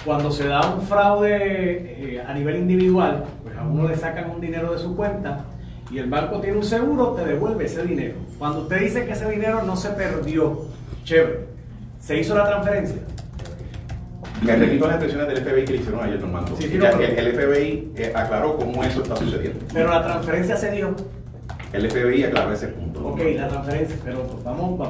Cuando 0.04 0.30
se 0.30 0.46
da 0.46 0.74
un 0.74 0.82
fraude 0.82 2.16
eh, 2.16 2.22
a 2.26 2.34
nivel 2.34 2.56
individual, 2.56 3.24
pues 3.42 3.56
a 3.56 3.62
uno 3.62 3.88
le 3.88 3.96
sacan 3.96 4.30
un 4.30 4.40
dinero 4.42 4.74
de 4.74 4.78
su 4.78 4.94
cuenta 4.94 5.46
y 5.90 5.96
el 5.96 6.10
banco 6.10 6.40
tiene 6.40 6.58
un 6.58 6.64
seguro, 6.64 7.12
te 7.12 7.24
devuelve 7.24 7.64
ese 7.64 7.86
dinero. 7.86 8.16
Cuando 8.38 8.60
usted 8.62 8.80
dice 8.80 9.06
que 9.06 9.12
ese 9.12 9.30
dinero 9.30 9.62
no 9.62 9.76
se 9.76 9.88
perdió, 9.90 10.66
chévere, 11.04 11.53
¿se 12.04 12.18
hizo 12.18 12.34
la 12.36 12.46
transferencia? 12.46 12.96
Me 14.42 14.56
repito 14.56 14.86
las 14.86 14.96
expresiones 14.96 15.28
del 15.28 15.44
FBI 15.44 15.64
que 15.64 15.72
le 15.72 15.78
hicieron 15.78 16.04
ayer, 16.04 16.20
Normando. 16.20 16.56
Sí, 16.56 16.68
sí, 16.68 16.76
no, 16.76 16.86
pero- 16.90 17.00
el 17.18 17.32
FBI 17.32 17.92
eh, 17.96 18.12
aclaró 18.14 18.56
cómo 18.56 18.84
eso 18.84 19.02
está 19.02 19.16
sucediendo. 19.16 19.60
Pero 19.72 19.88
la 19.88 20.02
transferencia 20.04 20.56
se 20.56 20.70
dio. 20.72 20.94
El 21.72 21.90
FBI 21.90 22.24
aclaró 22.24 22.52
ese 22.52 22.68
punto. 22.68 23.00
¿no? 23.00 23.08
Ok, 23.08 23.20
la 23.36 23.48
transferencia, 23.48 23.96
pero 24.04 24.22
pues 24.22 24.44
vamos 24.44 24.88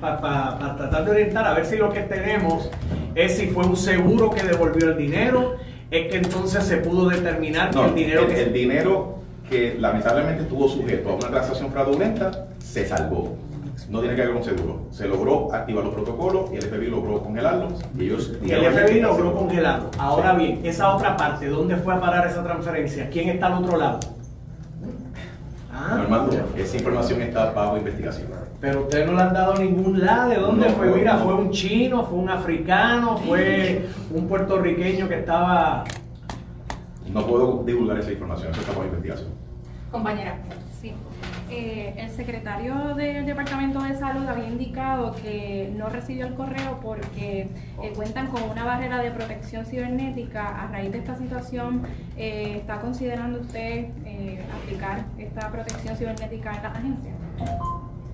para 0.00 0.76
tratar 0.76 1.04
de 1.04 1.10
orientar 1.10 1.46
a 1.46 1.54
ver 1.54 1.66
si 1.66 1.76
lo 1.76 1.92
que 1.92 2.00
tenemos 2.02 2.70
es 3.14 3.36
si 3.36 3.48
fue 3.48 3.66
un 3.66 3.76
seguro 3.76 4.30
que 4.30 4.42
devolvió 4.42 4.90
el 4.90 4.96
dinero, 4.96 5.56
es 5.90 6.10
que 6.10 6.18
entonces 6.18 6.64
se 6.64 6.76
pudo 6.78 7.08
determinar 7.08 7.70
que 7.70 7.84
el 7.84 7.94
dinero 7.94 8.20
el, 8.22 8.28
que 8.28 8.42
el 8.42 8.52
dinero 8.52 9.18
que 9.48 9.76
lamentablemente 9.78 10.44
estuvo 10.44 10.68
sujeto 10.68 11.10
a 11.10 11.14
una 11.16 11.28
transacción 11.28 11.72
fraudulenta 11.72 12.46
se 12.60 12.86
salvó. 12.86 13.36
No 13.88 14.00
tiene 14.00 14.14
que 14.14 14.22
ver 14.22 14.32
con 14.34 14.44
seguro. 14.44 14.82
Se 14.90 15.08
logró 15.08 15.52
activar 15.52 15.84
los 15.84 15.94
protocolos 15.94 16.50
y 16.52 16.56
el 16.56 16.62
FBI 16.62 16.86
logró 16.90 17.22
congelarlos. 17.22 17.72
Y 17.98 18.04
ellos 18.04 18.32
y 18.42 18.50
el 18.50 18.64
FBI 18.72 19.00
logró 19.00 19.34
congelarlo. 19.34 19.90
Ahora 19.98 20.34
bien, 20.34 20.60
esa 20.64 20.94
otra 20.94 21.16
parte, 21.16 21.48
¿dónde 21.48 21.76
fue 21.76 21.94
a 21.94 22.00
parar 22.00 22.26
esa 22.26 22.42
transferencia? 22.44 23.08
¿Quién 23.10 23.30
está 23.30 23.46
al 23.46 23.64
otro 23.64 23.76
lado? 23.78 23.98
Ah, 25.72 26.04
esa 26.56 26.76
información 26.76 27.22
está 27.22 27.52
bajo 27.52 27.76
investigación. 27.78 28.28
Pero 28.60 28.82
ustedes 28.82 29.06
no 29.06 29.14
le 29.14 29.22
han 29.22 29.32
dado 29.32 29.54
ningún 29.54 30.00
lado. 30.04 30.28
¿De 30.30 30.36
dónde 30.36 30.68
No, 30.68 30.74
fue? 30.74 30.86
no, 30.88 30.96
Mira, 30.96 31.14
no. 31.14 31.24
fue 31.24 31.34
un 31.34 31.50
chino, 31.50 32.04
fue 32.04 32.18
un 32.18 32.28
africano, 32.28 33.16
fue 33.18 33.86
un 34.12 34.26
puertorriqueño 34.28 35.08
que 35.08 35.20
estaba. 35.20 35.84
No 37.10 37.26
puedo 37.26 37.62
divulgar 37.64 37.98
esa 37.98 38.12
información, 38.12 38.50
eso 38.52 38.60
está 38.60 38.72
bajo 38.72 38.84
investigación. 38.84 39.30
Compañera. 39.90 40.38
Eh, 41.50 41.94
el 41.96 42.10
secretario 42.10 42.94
del 42.94 43.26
Departamento 43.26 43.82
de 43.82 43.96
Salud 43.98 44.24
había 44.28 44.46
indicado 44.46 45.16
que 45.20 45.72
no 45.76 45.88
recibió 45.88 46.26
el 46.26 46.34
correo 46.34 46.78
porque 46.80 47.48
eh, 47.82 47.92
cuentan 47.96 48.28
con 48.28 48.42
una 48.44 48.64
barrera 48.64 48.98
de 49.02 49.10
protección 49.10 49.66
cibernética. 49.66 50.46
A 50.62 50.68
raíz 50.68 50.92
de 50.92 50.98
esta 50.98 51.16
situación, 51.18 51.82
eh, 52.16 52.58
¿está 52.58 52.80
considerando 52.80 53.40
usted 53.40 53.86
aplicar 54.62 55.04
esta 55.18 55.50
protección 55.50 55.96
cibernética 55.96 56.54
en 56.54 56.62
la 56.62 56.68
agencia? 56.68 57.12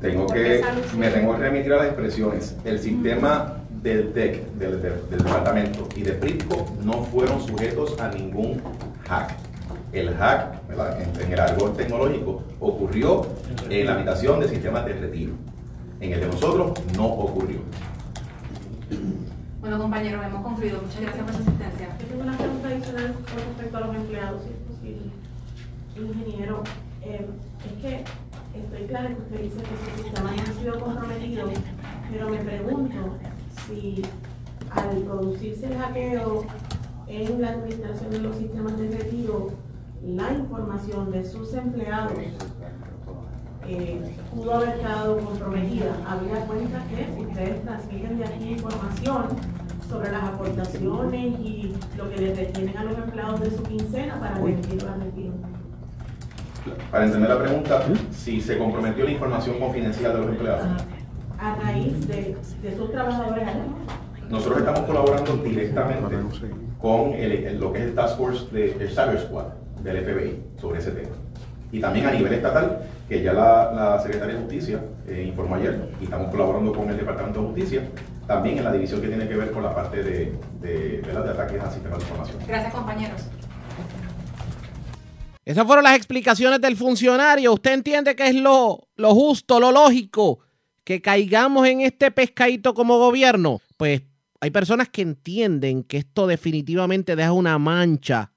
Tengo 0.01 0.27
¿Por 0.27 0.35
que, 0.35 0.63
me 0.97 1.09
tengo 1.11 1.33
que 1.37 1.41
remitir 1.43 1.73
a 1.73 1.77
las 1.77 1.87
expresiones. 1.87 2.57
El 2.65 2.79
sistema 2.79 3.55
del 3.83 4.13
TEC, 4.13 4.47
del, 4.55 4.81
del- 4.83 5.11
del 5.11 5.19
departamento 5.23 5.89
y 5.95 6.03
de 6.03 6.13
PRITCO 6.13 6.67
no 6.83 7.05
fueron 7.05 7.41
sujetos 7.47 7.99
a 8.01 8.09
ningún 8.09 8.61
hack. 9.07 9.35
El 9.93 10.15
hack, 10.15 10.61
en 11.21 11.33
el 11.33 11.41
árbol 11.41 11.77
tecnológico, 11.77 12.43
ocurrió 12.61 13.27
en 13.71 13.87
la 13.87 13.95
habitación 13.95 14.41
de 14.41 14.49
sistemas 14.49 14.85
de 14.85 14.95
retiro. 14.95 15.33
En 16.01 16.13
el 16.13 16.21
de 16.21 16.27
nosotros 16.27 16.73
no 16.97 17.07
ocurrió. 17.07 17.61
Bueno, 19.61 19.79
compañeros, 19.79 20.25
hemos 20.25 20.43
concluido. 20.43 20.81
Muchas 20.83 21.01
gracias 21.01 21.25
por 21.25 21.35
su 21.35 21.43
asistencia. 21.43 21.89
Yo 21.99 22.07
tengo 22.07 22.23
una 22.23 22.37
pregunta 22.37 22.69
adicional 22.69 23.15
con 23.15 23.37
respecto 23.37 23.77
a 23.77 23.81
los 23.81 23.97
empleados, 23.97 24.43
si 24.43 24.49
es 24.51 24.77
posible. 24.77 25.11
Ingeniero, 25.97 26.63
eh, 27.03 27.27
es 27.65 27.83
que 27.83 28.05
estoy 28.59 28.87
clara 28.87 29.09
que 29.09 29.23
usted 29.23 29.41
dice 29.41 29.57
que 29.57 29.97
su 29.97 30.03
sistema 30.05 30.31
no 30.31 30.43
ha 30.43 30.61
sido 30.61 30.81
comprometido, 30.81 31.49
pero 32.13 32.29
me 32.29 32.39
pregunto 32.39 33.17
si 33.67 34.03
al 34.71 34.99
producirse 34.99 35.67
el 35.67 35.79
hackeo 35.79 36.47
en 37.07 37.41
la 37.41 37.51
administración 37.51 38.11
de 38.11 38.19
los 38.19 38.37
sistemas 38.37 38.79
de 38.79 38.89
retiro, 38.89 39.51
la 40.07 40.33
información 40.33 41.11
de 41.11 41.25
sus 41.25 41.53
empleados 41.55 42.13
eh, 43.69 44.01
pudo 44.33 44.55
haber 44.55 44.79
quedado 44.79 45.19
comprometida. 45.19 45.93
Había 46.09 46.47
cuenta 46.47 46.79
que 46.89 47.09
si 47.17 47.27
ustedes 47.27 47.63
transmiten 47.65 48.19
de 48.19 48.25
aquí 48.25 48.51
información 48.53 49.25
sobre 49.91 50.13
las 50.13 50.23
aportaciones 50.25 51.41
y 51.41 51.75
lo 51.97 52.09
que 52.11 52.17
les 52.17 52.37
retienen 52.39 52.77
a 52.77 52.85
los 52.85 52.99
empleados 52.99 53.41
de 53.41 53.51
su 53.51 53.63
quincena 53.65 54.19
para 54.21 54.35
remitirlo 54.37 54.93
al 54.93 55.01
retiro. 55.01 55.33
Para 56.91 57.05
entender 57.05 57.31
la 57.31 57.39
pregunta, 57.43 57.83
si 58.11 58.41
se 58.41 58.59
comprometió 58.59 59.05
la 59.05 59.11
información 59.13 59.59
confidencial 59.59 60.13
de 60.13 60.19
los 60.21 60.29
empleados. 60.31 60.83
A 61.39 61.55
raíz 61.57 62.07
de, 62.09 62.37
de 62.63 62.77
sus 62.77 62.91
trabajadores. 62.91 63.49
Nosotros 64.31 64.59
estamos 64.59 64.81
colaborando 64.81 65.37
directamente 65.39 66.17
con 66.81 67.13
el- 67.13 67.33
el- 67.45 67.61
lo 67.61 67.73
que 67.73 67.79
es 67.81 67.85
el 67.87 67.95
Task 67.95 68.17
Force 68.19 68.47
de 68.53 68.73
el 68.73 68.89
Cyber 68.89 69.21
Squad 69.21 69.47
del 69.87 70.05
FBI 70.05 70.43
sobre 70.61 70.81
ese 70.81 70.91
tema. 70.91 71.15
Y 71.73 71.81
también 71.81 72.07
a 72.07 72.11
nivel 72.11 72.33
estatal, 72.33 72.81
que 73.09 73.23
ya 73.23 73.33
la, 73.33 73.73
la 73.73 74.03
Secretaría 74.03 74.35
de 74.35 74.41
Justicia 74.43 74.81
eh, 75.09 75.25
informó 75.29 75.57
ayer, 75.57 75.91
y 76.01 76.05
estamos 76.05 76.31
colaborando 76.31 76.73
con 76.73 76.89
el 76.91 76.97
Departamento 76.97 77.41
de 77.41 77.47
Justicia, 77.49 77.89
también 78.27 78.59
en 78.59 78.65
la 78.65 78.73
división 78.73 79.01
que 79.01 79.09
tiene 79.09 79.29
que 79.29 79.37
ver 79.37 79.51
con 79.53 79.63
la 79.63 79.75
parte 79.75 80.03
de, 80.03 80.33
de, 80.61 81.03
de 81.03 81.11
ataques 81.13 81.63
a 81.63 81.71
sistemas 81.71 81.99
de 81.99 82.05
información. 82.05 82.39
Gracias, 82.47 82.75
compañeros. 82.75 83.23
Esas 85.45 85.65
fueron 85.65 85.85
las 85.85 85.95
explicaciones 85.95 86.61
del 86.61 86.77
funcionario. 86.77 87.53
¿Usted 87.53 87.73
entiende 87.73 88.17
que 88.17 88.27
es 88.27 88.35
lo, 88.35 88.89
lo 88.97 89.15
justo, 89.15 89.61
lo 89.61 89.71
lógico 89.71 90.41
que 90.83 91.01
caigamos 91.01 91.69
en 91.69 91.83
este 91.83 92.11
pescadito 92.11 92.75
como 92.75 92.99
gobierno? 92.99 93.61
Pues 93.77 94.03
hay 94.41 94.51
personas 94.51 94.89
que 94.89 95.03
entienden 95.03 95.85
que 95.85 95.99
esto 95.99 96.27
definitivamente 96.27 97.15
deja 97.15 97.33
una 97.33 97.59
mancha 97.59 98.33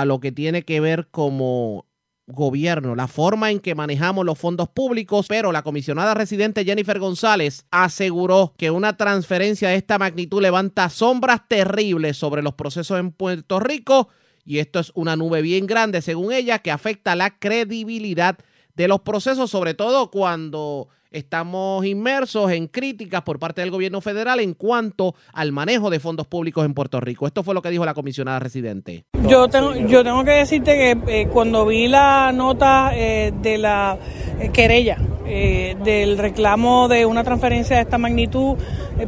a 0.00 0.04
lo 0.04 0.20
que 0.20 0.32
tiene 0.32 0.62
que 0.62 0.80
ver 0.80 1.08
como 1.10 1.86
gobierno, 2.26 2.94
la 2.94 3.06
forma 3.06 3.50
en 3.50 3.60
que 3.60 3.74
manejamos 3.74 4.24
los 4.24 4.38
fondos 4.38 4.68
públicos, 4.68 5.26
pero 5.28 5.52
la 5.52 5.62
comisionada 5.62 6.14
residente 6.14 6.64
Jennifer 6.64 6.98
González 6.98 7.66
aseguró 7.70 8.54
que 8.56 8.70
una 8.70 8.96
transferencia 8.96 9.68
de 9.68 9.76
esta 9.76 9.98
magnitud 9.98 10.40
levanta 10.40 10.88
sombras 10.88 11.46
terribles 11.48 12.16
sobre 12.16 12.42
los 12.42 12.54
procesos 12.54 12.98
en 12.98 13.12
Puerto 13.12 13.60
Rico 13.60 14.08
y 14.44 14.58
esto 14.58 14.78
es 14.78 14.92
una 14.94 15.16
nube 15.16 15.42
bien 15.42 15.66
grande, 15.66 16.02
según 16.02 16.32
ella, 16.32 16.58
que 16.58 16.70
afecta 16.70 17.14
la 17.14 17.38
credibilidad 17.38 18.38
de 18.74 18.88
los 18.88 19.00
procesos, 19.00 19.50
sobre 19.50 19.74
todo 19.74 20.10
cuando 20.10 20.88
estamos 21.14 21.86
inmersos 21.86 22.50
en 22.50 22.66
críticas 22.66 23.22
por 23.22 23.38
parte 23.38 23.60
del 23.60 23.70
gobierno 23.70 24.00
federal 24.00 24.40
en 24.40 24.52
cuanto 24.52 25.14
al 25.32 25.52
manejo 25.52 25.88
de 25.88 26.00
fondos 26.00 26.26
públicos 26.26 26.64
en 26.64 26.74
Puerto 26.74 27.00
Rico. 27.00 27.26
Esto 27.26 27.42
fue 27.42 27.54
lo 27.54 27.62
que 27.62 27.70
dijo 27.70 27.84
la 27.84 27.94
comisionada 27.94 28.40
residente. 28.40 29.04
Yo 29.28 29.48
tengo, 29.48 29.74
yo 29.74 30.02
tengo 30.02 30.24
que 30.24 30.32
decirte 30.32 30.74
que 30.74 31.20
eh, 31.20 31.28
cuando 31.28 31.64
vi 31.66 31.86
la 31.86 32.32
nota 32.32 32.90
eh, 32.94 33.32
de 33.40 33.58
la 33.58 33.96
querella, 34.52 34.98
eh, 35.26 35.76
del 35.84 36.18
reclamo 36.18 36.88
de 36.88 37.06
una 37.06 37.22
transferencia 37.22 37.76
de 37.76 37.82
esta 37.82 37.96
magnitud, 37.96 38.56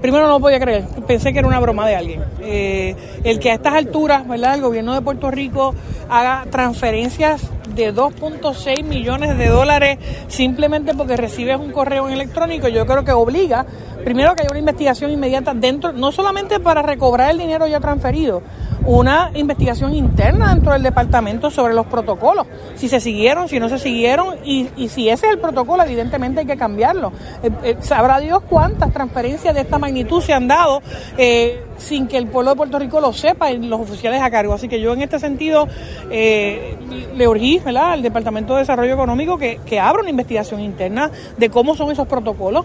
primero 0.00 0.26
no 0.26 0.34
lo 0.34 0.40
podía 0.40 0.60
creer, 0.60 0.84
pensé 1.06 1.32
que 1.32 1.40
era 1.40 1.48
una 1.48 1.60
broma 1.60 1.86
de 1.86 1.96
alguien. 1.96 2.22
El 2.40 3.38
que 3.40 3.50
a 3.50 3.54
estas 3.54 3.74
alturas, 3.74 4.26
¿verdad?, 4.26 4.54
el 4.54 4.62
gobierno 4.62 4.94
de 4.94 5.02
Puerto 5.02 5.30
Rico 5.30 5.74
haga 6.08 6.46
transferencias 6.50 7.50
de 7.76 7.94
2.6 7.94 8.82
millones 8.82 9.36
de 9.36 9.48
dólares 9.48 9.98
simplemente 10.28 10.94
porque 10.94 11.16
recibes 11.16 11.58
un 11.58 11.70
correo 11.70 12.08
electrónico, 12.08 12.68
yo 12.68 12.86
creo 12.86 13.04
que 13.04 13.12
obliga 13.12 13.66
primero 14.02 14.34
que 14.34 14.42
haya 14.42 14.50
una 14.50 14.60
investigación 14.60 15.10
inmediata 15.10 15.52
dentro, 15.52 15.92
no 15.92 16.10
solamente 16.10 16.58
para 16.58 16.80
recobrar 16.80 17.30
el 17.30 17.38
dinero 17.38 17.66
ya 17.66 17.80
transferido, 17.80 18.42
una 18.86 19.30
investigación 19.34 19.94
interna 19.94 20.54
dentro 20.54 20.72
del 20.72 20.82
departamento 20.82 21.50
sobre 21.50 21.74
los 21.74 21.86
protocolos, 21.86 22.46
si 22.76 22.88
se 22.88 23.00
siguieron, 23.00 23.48
si 23.48 23.58
no 23.58 23.68
se 23.68 23.78
siguieron 23.78 24.36
y, 24.44 24.68
y 24.76 24.88
si 24.88 25.08
ese 25.08 25.26
es 25.26 25.32
el 25.32 25.38
protocolo, 25.38 25.82
evidentemente 25.82 26.40
hay 26.40 26.46
que 26.46 26.56
cambiarlo. 26.56 27.12
Eh, 27.42 27.50
eh, 27.62 27.76
sabrá 27.80 28.20
Dios 28.20 28.42
cuántas 28.48 28.92
transferencias 28.92 29.54
de 29.54 29.62
esta 29.62 29.78
magnitud 29.78 30.22
se 30.22 30.32
han 30.32 30.48
dado 30.48 30.82
eh, 31.18 31.62
sin 31.78 32.06
que 32.06 32.16
el 32.16 32.26
pueblo 32.28 32.50
de 32.50 32.56
Puerto 32.56 32.78
Rico 32.78 33.00
lo 33.00 33.12
sepa 33.12 33.50
y 33.50 33.58
los 33.58 33.80
oficiales 33.80 34.22
a 34.22 34.30
cargo. 34.30 34.54
Así 34.54 34.68
que 34.68 34.80
yo 34.80 34.92
en 34.94 35.02
este 35.02 35.18
sentido 35.18 35.68
le 36.08 37.28
urgí 37.28 37.58
¿verdad? 37.58 37.92
al 37.92 38.02
Departamento 38.02 38.54
de 38.54 38.60
Desarrollo 38.60 38.94
Económico 38.94 39.36
que, 39.36 39.60
que 39.66 39.78
abra 39.78 40.00
una 40.00 40.10
investigación 40.10 40.60
interna 40.60 41.10
de 41.36 41.50
cómo 41.50 41.74
son 41.74 41.90
esos 41.90 42.06
protocolos 42.06 42.64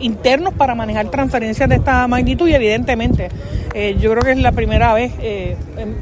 internos 0.00 0.52
para 0.54 0.74
manejar 0.74 1.08
transferencias 1.08 1.68
de 1.68 1.76
esta 1.76 2.06
magnitud 2.06 2.48
y 2.48 2.54
evidentemente 2.54 3.30
yo 3.98 4.10
creo 4.10 4.22
que 4.22 4.32
es 4.32 4.38
la 4.38 4.52
primera 4.52 4.92
vez 4.92 5.12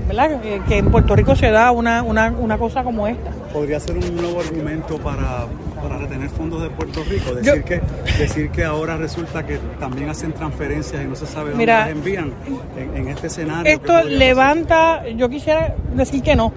¿verdad? 0.08 0.40
Que 0.68 0.78
en 0.78 0.90
Puerto 0.90 1.14
Rico 1.14 1.36
se 1.36 1.50
da 1.50 1.70
una, 1.70 2.02
una, 2.02 2.30
una 2.30 2.58
cosa 2.58 2.82
como 2.82 3.06
esta. 3.06 3.30
Podría 3.52 3.78
ser 3.80 3.96
un 3.96 4.16
nuevo 4.16 4.40
argumento 4.40 4.98
para, 4.98 5.46
para 5.82 5.98
retener 5.98 6.28
fondos 6.30 6.62
de 6.62 6.70
Puerto 6.70 7.02
Rico. 7.04 7.30
Yo- 7.42 7.54
Decir, 7.54 7.64
que, 7.64 7.80
decir 8.18 8.50
que 8.50 8.64
ahora 8.64 8.96
resulta 8.96 9.44
que 9.46 9.58
también 9.78 10.08
hacen 10.08 10.32
transferencias 10.32 11.02
y 11.02 11.06
no 11.06 11.14
se 11.16 11.26
sabe 11.26 11.50
dónde 11.50 11.62
Mira, 11.62 11.80
las 11.80 11.90
envían 11.90 12.32
en, 12.76 12.96
en 12.96 13.08
este 13.08 13.28
escenario. 13.28 13.72
Esto 13.72 14.02
levanta, 14.04 15.06
yo 15.08 15.28
quisiera 15.28 15.74
decir 15.94 16.22
que 16.22 16.34
no, 16.36 16.52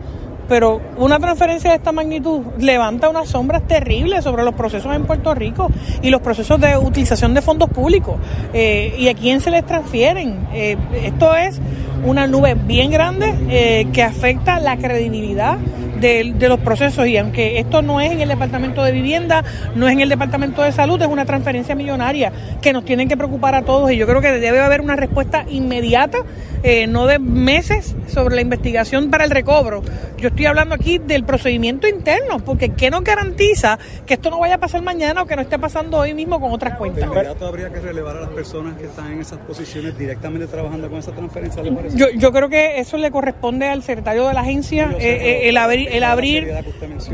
pero 0.47 0.81
una 0.97 1.19
transferencia 1.19 1.69
de 1.69 1.77
esta 1.77 1.91
magnitud 1.91 2.41
levanta 2.57 3.09
unas 3.09 3.29
sombras 3.29 3.67
terribles 3.67 4.23
sobre 4.23 4.43
los 4.43 4.53
procesos 4.55 4.95
en 4.95 5.05
Puerto 5.05 5.33
Rico 5.33 5.69
y 6.01 6.09
los 6.09 6.21
procesos 6.21 6.59
de 6.59 6.77
utilización 6.77 7.33
de 7.33 7.41
fondos 7.41 7.69
públicos 7.69 8.15
eh, 8.53 8.95
y 8.97 9.07
a 9.07 9.13
quién 9.13 9.41
se 9.41 9.51
les 9.51 9.65
transfieren. 9.65 10.47
Eh, 10.53 10.77
esto 11.03 11.35
es 11.35 11.59
una 12.05 12.27
nube 12.27 12.55
bien 12.55 12.91
grande 12.91 13.33
eh, 13.49 13.87
que 13.93 14.03
afecta 14.03 14.59
la 14.59 14.77
credibilidad 14.77 15.57
de, 16.01 16.33
de 16.35 16.49
los 16.49 16.59
procesos 16.59 17.07
y 17.07 17.17
aunque 17.17 17.59
esto 17.59 17.81
no 17.81 18.01
es 18.01 18.11
en 18.11 18.21
el 18.21 18.29
Departamento 18.29 18.83
de 18.83 18.91
Vivienda, 18.91 19.43
no 19.75 19.87
es 19.87 19.93
en 19.93 20.01
el 20.01 20.09
Departamento 20.09 20.61
de 20.61 20.71
Salud, 20.71 21.01
es 21.01 21.07
una 21.07 21.25
transferencia 21.25 21.75
millonaria 21.75 22.31
que 22.61 22.73
nos 22.73 22.83
tienen 22.83 23.07
que 23.07 23.15
preocupar 23.15 23.55
a 23.55 23.61
todos 23.61 23.91
y 23.91 23.97
yo 23.97 24.07
creo 24.07 24.21
que 24.21 24.31
debe 24.31 24.59
haber 24.59 24.81
una 24.81 24.95
respuesta 24.95 25.45
inmediata, 25.49 26.19
eh, 26.63 26.87
no 26.87 27.07
de 27.07 27.19
meses, 27.19 27.95
sobre 28.07 28.35
la 28.35 28.41
investigación 28.41 29.09
para 29.09 29.23
el 29.23 29.31
recobro. 29.31 29.81
Yo 30.17 30.27
estoy 30.27 30.45
hablando 30.45 30.75
aquí 30.75 30.99
del 30.99 31.23
procedimiento 31.23 31.87
interno, 31.87 32.39
porque 32.39 32.69
¿qué 32.69 32.91
nos 32.91 33.03
garantiza 33.03 33.79
que 34.05 34.15
esto 34.15 34.29
no 34.29 34.39
vaya 34.39 34.55
a 34.55 34.57
pasar 34.59 34.81
mañana 34.81 35.23
o 35.23 35.25
que 35.25 35.35
no 35.35 35.41
esté 35.41 35.57
pasando 35.57 35.97
hoy 35.97 36.13
mismo 36.13 36.39
con 36.39 36.51
otras 36.51 36.77
cuentas? 36.77 37.05
Inmediato 37.05 37.47
habría 37.47 37.69
que 37.71 37.79
relevar 37.79 38.17
a 38.17 38.21
las 38.21 38.29
personas 38.29 38.77
que 38.77 38.85
están 38.85 39.13
en 39.13 39.21
esas 39.21 39.39
posiciones 39.39 39.97
directamente 39.97 40.47
trabajando 40.47 40.89
con 40.89 40.99
esa 40.99 41.11
transferencia, 41.11 41.63
¿le 41.63 41.71
parece? 41.71 41.97
Yo, 41.97 42.07
yo 42.15 42.31
creo 42.31 42.49
que 42.49 42.79
eso 42.79 42.97
le 42.97 43.09
corresponde 43.09 43.67
al 43.67 43.81
secretario 43.83 44.27
de 44.27 44.33
la 44.33 44.41
agencia, 44.41 44.95
eh, 44.99 44.99
eh, 44.99 45.49
el 45.49 45.57
abrir, 45.57 45.89
el 45.91 46.03
abrir. 46.03 46.43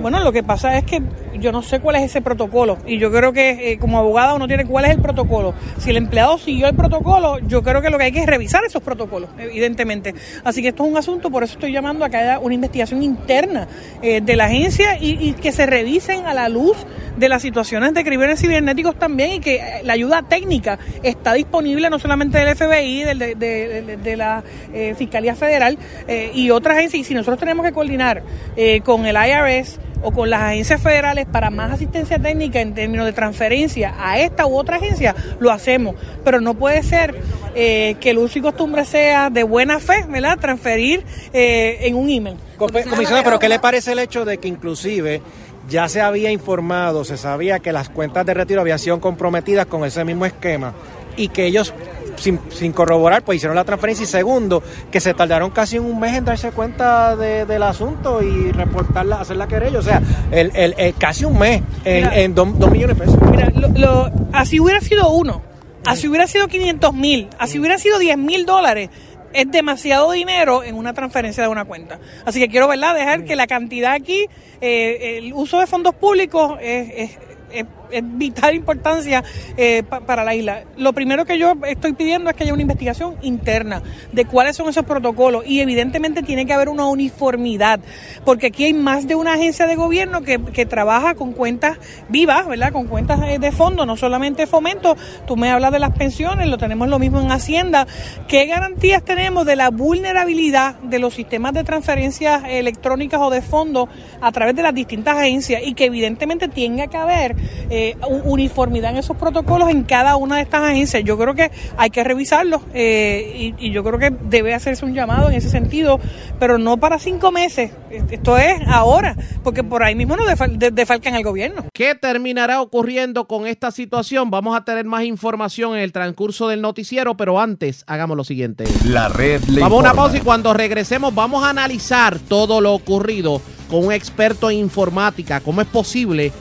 Bueno, 0.02 0.24
lo 0.24 0.32
que 0.32 0.44
pasa 0.44 0.78
es 0.78 0.84
que 0.86 1.02
yo 1.40 1.52
no 1.52 1.62
sé 1.62 1.80
cuál 1.80 1.98
es 1.98 2.04
ese 2.04 2.22
protocolo 2.22 2.78
y 2.86 2.98
yo 2.98 3.12
creo 3.12 3.32
que 3.34 3.72
eh, 3.74 3.78
como 3.78 4.00
abogado 4.00 4.36
uno 4.36 4.48
tiene 4.48 4.66
cuál 4.66 4.86
es 4.86 4.92
el 4.92 5.02
protocolo. 5.02 5.54
Si 5.78 5.90
el 5.90 5.98
empleado 5.98 6.38
siguió 6.38 6.68
el 6.68 6.76
protocolo, 6.76 7.40
yo 7.40 7.64
creo 7.64 7.82
que 7.82 7.90
lo 7.90 7.98
que 7.98 8.06
hay 8.06 8.12
que 8.12 8.20
es 8.20 8.26
revisar 8.26 8.64
esos 8.66 8.82
protocolos, 8.82 9.30
evidentemente. 9.38 10.14
Así 10.44 10.62
que 10.62 10.70
esto 10.70 10.84
es 10.84 10.90
un 10.92 10.98
asunto, 10.98 11.30
por 11.30 11.44
eso 11.44 11.54
estoy 11.54 11.72
llamando 11.72 12.06
a 12.06 12.10
que 12.10 12.18
haya 12.18 12.40
una 12.40 12.54
investigación 12.54 13.04
interna 13.04 13.68
eh, 14.02 14.22
de 14.22 14.36
la 14.36 14.46
agencia 14.46 14.98
y, 15.00 15.18
y 15.30 15.34
que 15.34 15.52
se 15.52 15.66
revisen 15.66 16.26
a 16.26 16.34
la 16.34 16.50
luz 16.50 16.78
de 17.18 17.30
las 17.30 17.42
situaciones 17.42 17.94
de 17.94 18.04
crímenes 18.04 18.40
cibernéticos 18.40 18.96
también 18.98 19.32
y 19.34 19.40
que 19.40 19.56
eh, 19.56 19.62
la 19.84 19.94
ayuda 19.94 20.22
técnica 20.24 20.78
está 21.04 21.34
disponible 21.34 21.90
no 21.90 21.98
solamente 22.00 22.38
del 22.38 22.56
FBI, 22.56 23.04
del- 23.04 23.20
de, 23.20 23.36
de- 23.36 23.82
de- 23.82 23.98
de 23.98 24.18
la 24.18 24.44
eh, 24.74 24.94
Fiscalía 24.98 25.34
Federal 25.36 25.78
eh, 26.08 26.32
y 26.34 26.50
otras 26.52 26.78
agencias. 26.78 27.02
Y 27.02 27.04
si 27.04 27.14
nosotros 27.14 27.40
tenemos 27.40 27.66
que 27.66 27.72
coordinar 27.72 28.22
eh, 28.56 28.67
con 28.84 29.06
el 29.06 29.16
IRS 29.16 29.80
o 30.02 30.12
con 30.12 30.30
las 30.30 30.42
agencias 30.42 30.82
federales 30.82 31.26
para 31.26 31.50
más 31.50 31.72
asistencia 31.72 32.20
técnica 32.20 32.62
en 32.62 32.74
términos 32.74 33.06
de 33.06 33.14
transferencia 33.14 33.96
a 33.98 34.20
esta 34.20 34.46
u 34.46 34.56
otra 34.56 34.78
agencia, 34.78 35.16
lo 35.40 35.52
hacemos. 35.52 35.96
Pero 36.24 36.42
no 36.42 36.54
puede 36.54 36.84
ser 36.84 37.16
eh, 37.56 37.96
que 38.00 38.12
el 38.12 38.20
uso 38.20 38.40
y 38.40 38.42
costumbre 38.42 38.86
sea 38.86 39.30
de 39.30 39.44
buena 39.44 39.80
fe, 39.80 40.06
¿verdad? 40.08 40.38
Transferir 40.38 41.04
eh, 41.34 41.80
en 41.82 41.96
un 41.96 42.10
email. 42.10 42.38
Comisionado, 42.58 43.24
pero 43.24 43.40
¿qué 43.40 43.50
le 43.50 43.60
parece 43.60 43.94
el 43.94 44.00
hecho 44.00 44.26
de 44.26 44.38
que 44.38 44.48
inclusive 44.48 45.22
ya 45.70 45.90
se 45.90 46.02
había 46.02 46.32
informado, 46.32 47.04
se 47.04 47.18
sabía 47.18 47.60
que 47.60 47.72
las 47.72 47.90
cuentas 47.90 48.26
de 48.26 48.34
retiro 48.34 48.62
habían 48.62 48.80
sido 48.80 49.00
comprometidas 49.02 49.66
con 49.66 49.84
ese 49.84 50.06
mismo 50.06 50.26
esquema 50.26 50.74
y 51.18 51.28
que 51.30 51.46
ellos 51.46 51.74
sin, 52.18 52.40
sin 52.50 52.74
corroborar 52.74 53.24
pues 53.24 53.38
hicieron 53.38 53.56
la 53.56 53.64
transferencia 53.64 54.04
y 54.04 54.08
segundo 54.08 54.62
que 54.92 55.00
se 55.00 55.14
tardaron 55.14 55.50
casi 55.52 55.80
un 55.80 56.00
mes 56.00 56.16
en 56.16 56.26
darse 56.26 56.52
cuenta 56.52 57.16
de- 57.16 57.46
del 57.46 57.64
asunto 57.64 58.22
y 58.22 58.52
reportarla, 58.52 59.22
hacer 59.22 59.38
la 59.38 59.48
querella, 59.48 59.80
o 59.80 59.82
sea, 59.84 60.02
el, 60.32 60.52
el- 60.56 60.76
el- 60.78 60.94
casi 60.96 61.26
un 61.26 61.38
mes 61.40 61.62
en, 61.86 61.96
Mira. 62.04 62.20
en 62.20 62.36
dos, 62.36 62.60
dos 62.60 62.70
millones 62.72 62.98
de 62.98 63.06
pesos. 63.06 63.20
Mira, 63.32 63.50
lo- 63.56 63.70
lo- 63.70 64.12
así 64.34 64.60
hubiera 64.60 64.82
sido 64.82 65.10
uno, 65.10 65.42
así 65.86 66.08
hubiera 66.08 66.28
sido 66.28 66.48
500 66.48 66.94
mil, 66.94 67.30
así 67.40 67.60
hubiera 67.60 67.78
sido 67.78 67.98
10 68.00 68.18
mil 68.18 68.46
dólares. 68.46 68.90
Es 69.34 69.52
demasiado 69.52 70.12
dinero 70.12 70.64
en 70.64 70.76
una 70.76 70.94
transferencia 70.94 71.44
de 71.44 71.50
una 71.50 71.66
cuenta. 71.66 72.00
Así 72.26 72.40
que 72.40 72.48
quiero, 72.48 72.68
¿verdad?, 72.68 72.96
dejar 72.96 73.24
que 73.26 73.36
la 73.36 73.46
cantidad 73.46 73.92
aquí, 73.94 74.26
eh, 74.62 75.18
el 75.20 75.34
uso 75.34 75.60
de 75.60 75.68
fondos 75.68 75.94
públicos 75.94 76.58
es, 76.62 76.90
es- 76.96 77.18
es- 77.52 77.66
es 77.92 78.04
vital 78.04 78.56
importancia 78.56 79.24
eh, 79.58 79.84
pa- 79.88 80.02
para 80.02 80.24
la 80.24 80.36
isla. 80.36 80.64
Lo 80.78 80.94
primero 80.94 81.26
que 81.26 81.38
yo 81.38 81.54
estoy 81.68 81.94
pidiendo 81.94 82.30
es 82.30 82.36
que 82.36 82.44
haya 82.44 82.54
una 82.54 82.62
investigación 82.62 83.16
interna 83.22 83.82
de 84.12 84.26
cuáles 84.26 84.56
son 84.56 84.70
esos 84.70 84.86
protocolos 84.86 85.44
y 85.46 85.60
evidentemente 85.62 86.24
tiene 86.24 86.46
que 86.46 86.54
haber 86.54 86.70
una 86.70 86.86
uniformidad, 86.88 87.80
porque 88.26 88.48
aquí 88.48 88.66
hay 88.66 88.74
más 88.74 89.08
de 89.08 89.16
una 89.16 89.34
agencia 89.34 89.68
de 89.68 89.76
gobierno 89.76 90.22
que, 90.22 90.40
que 90.54 90.66
trabaja 90.66 91.16
con 91.16 91.34
cuentas 91.34 91.78
vivas, 92.10 92.48
¿verdad? 92.48 92.72
Con 92.72 92.88
cuentas 92.88 93.20
eh, 93.28 93.40
de 93.40 93.52
fondo, 93.52 93.86
no 93.86 93.96
solamente 93.98 94.48
fomento. 94.48 94.96
Tú 95.26 95.36
me 95.38 95.50
hablas 95.50 95.72
de 95.72 95.80
las 95.80 95.92
pensiones, 95.98 96.48
lo 96.48 96.58
tenemos 96.58 96.88
lo 96.88 97.00
mismo 97.00 97.20
en 97.20 97.32
Hacienda. 97.32 97.88
¿Qué 98.28 98.46
garantías 98.46 99.04
tenemos 99.04 99.46
de 99.46 99.56
la 99.56 99.70
vulnerabilidad 99.70 100.76
de 100.80 101.00
los 101.00 101.14
sistemas 101.14 101.54
de 101.54 101.64
transferencias 101.64 102.44
electrónicas 102.48 103.20
o 103.22 103.30
de 103.30 103.42
fondo 103.42 103.90
a 104.22 104.32
través 104.32 104.56
de 104.56 104.64
las 104.64 104.74
distintas 104.74 105.18
agencias 105.18 105.62
y 105.66 105.74
que 105.74 105.86
evidentemente 105.86 106.48
tenga 106.48 106.88
que 106.88 106.98
haber 106.98 107.36
eh, 107.70 107.77
u- 108.08 108.32
uniformidad 108.34 108.92
en 108.92 108.98
esos 108.98 109.18
protocolos 109.18 109.70
en 109.70 109.84
cada 109.84 110.16
una 110.16 110.38
de 110.38 110.42
estas 110.44 110.64
agencias? 110.64 111.04
Yo 111.04 111.18
creo 111.18 111.34
que 111.36 111.52
hay 111.78 111.90
que 111.90 112.04
revisarlos 112.04 112.62
eh, 112.74 113.54
y, 113.60 113.68
y 113.68 113.72
yo 113.72 113.84
creo 113.84 114.00
que 114.00 114.12
debe 114.30 114.54
hacerse 114.54 114.86
un 114.86 114.94
llamado 114.94 115.30
en 115.30 115.36
ese 115.36 115.50
sentido, 115.50 116.00
pero 116.40 116.58
no 116.58 116.78
para 116.78 117.00
cinco 117.00 117.32
meses. 117.32 117.72
Esto 118.12 118.38
es 118.38 118.60
ahora, 118.68 119.16
porque 119.44 119.64
por 119.64 119.84
ahí 119.84 119.96
mismo 119.96 120.16
nos 120.16 120.28
defal- 120.28 120.58
de- 120.58 120.72
defalcan 120.72 121.16
al 121.16 121.24
gobierno. 121.24 121.66
¿Qué 121.74 121.96
terminará 121.96 122.62
ocurriendo 122.62 123.28
con 123.28 123.48
esta 123.48 123.72
situación? 123.72 124.30
Vamos 124.30 124.56
a 124.58 124.64
tener 124.66 124.86
más 124.86 125.04
información 125.04 125.76
en 125.76 125.82
el 125.82 125.92
transcurso 125.92 126.48
del 126.48 126.62
noticiero, 126.62 127.16
pero 127.18 127.40
antes 127.40 127.84
hagamos 127.88 128.18
lo 128.18 128.24
siguiente. 128.24 128.66
La 128.86 129.10
red 129.10 129.42
le 129.46 129.62
Vamos 129.62 129.78
a 129.80 129.82
una 129.82 129.94
pausa 129.94 130.18
y 130.18 130.22
cuando 130.22 130.54
regresemos 130.54 131.14
vamos 131.16 131.44
a 131.44 131.50
analizar 131.50 132.18
todo 132.20 132.62
lo 132.62 132.74
ocurrido 132.74 133.42
con 133.70 133.86
un 133.86 133.92
experto 133.92 134.50
en 134.50 134.58
informática. 134.58 135.40
¿Cómo 135.42 135.62
es 135.62 135.68
posible 135.68 136.32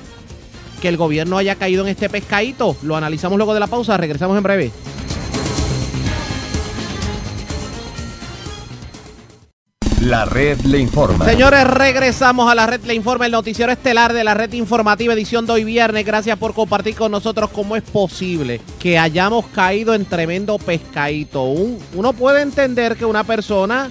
que 0.86 0.90
el 0.90 0.96
gobierno 0.96 1.36
haya 1.36 1.56
caído 1.56 1.82
en 1.82 1.88
este 1.88 2.08
pescadito? 2.08 2.76
Lo 2.82 2.94
analizamos 2.94 3.36
luego 3.38 3.54
de 3.54 3.58
la 3.58 3.66
pausa. 3.66 3.96
Regresamos 3.96 4.36
en 4.36 4.42
breve. 4.44 4.70
La 10.02 10.24
red 10.26 10.60
le 10.60 10.78
informa. 10.78 11.24
Señores, 11.24 11.64
regresamos 11.64 12.50
a 12.50 12.54
la 12.54 12.66
red 12.66 12.84
Le 12.84 12.94
Informa, 12.94 13.26
el 13.26 13.32
noticiero 13.32 13.72
estelar 13.72 14.12
de 14.12 14.22
la 14.24 14.34
red 14.34 14.52
informativa 14.52 15.14
edición 15.14 15.46
de 15.46 15.54
hoy 15.54 15.64
viernes. 15.64 16.04
Gracias 16.04 16.38
por 16.38 16.54
compartir 16.54 16.94
con 16.94 17.10
nosotros 17.10 17.50
cómo 17.50 17.74
es 17.76 17.82
posible 17.82 18.60
que 18.78 18.98
hayamos 18.98 19.46
caído 19.48 19.94
en 19.94 20.04
tremendo 20.04 20.58
pescadito. 20.58 21.44
Un- 21.44 21.78
uno 21.94 22.12
puede 22.12 22.42
entender 22.42 22.94
que 22.96 23.04
una 23.06 23.24
persona, 23.24 23.90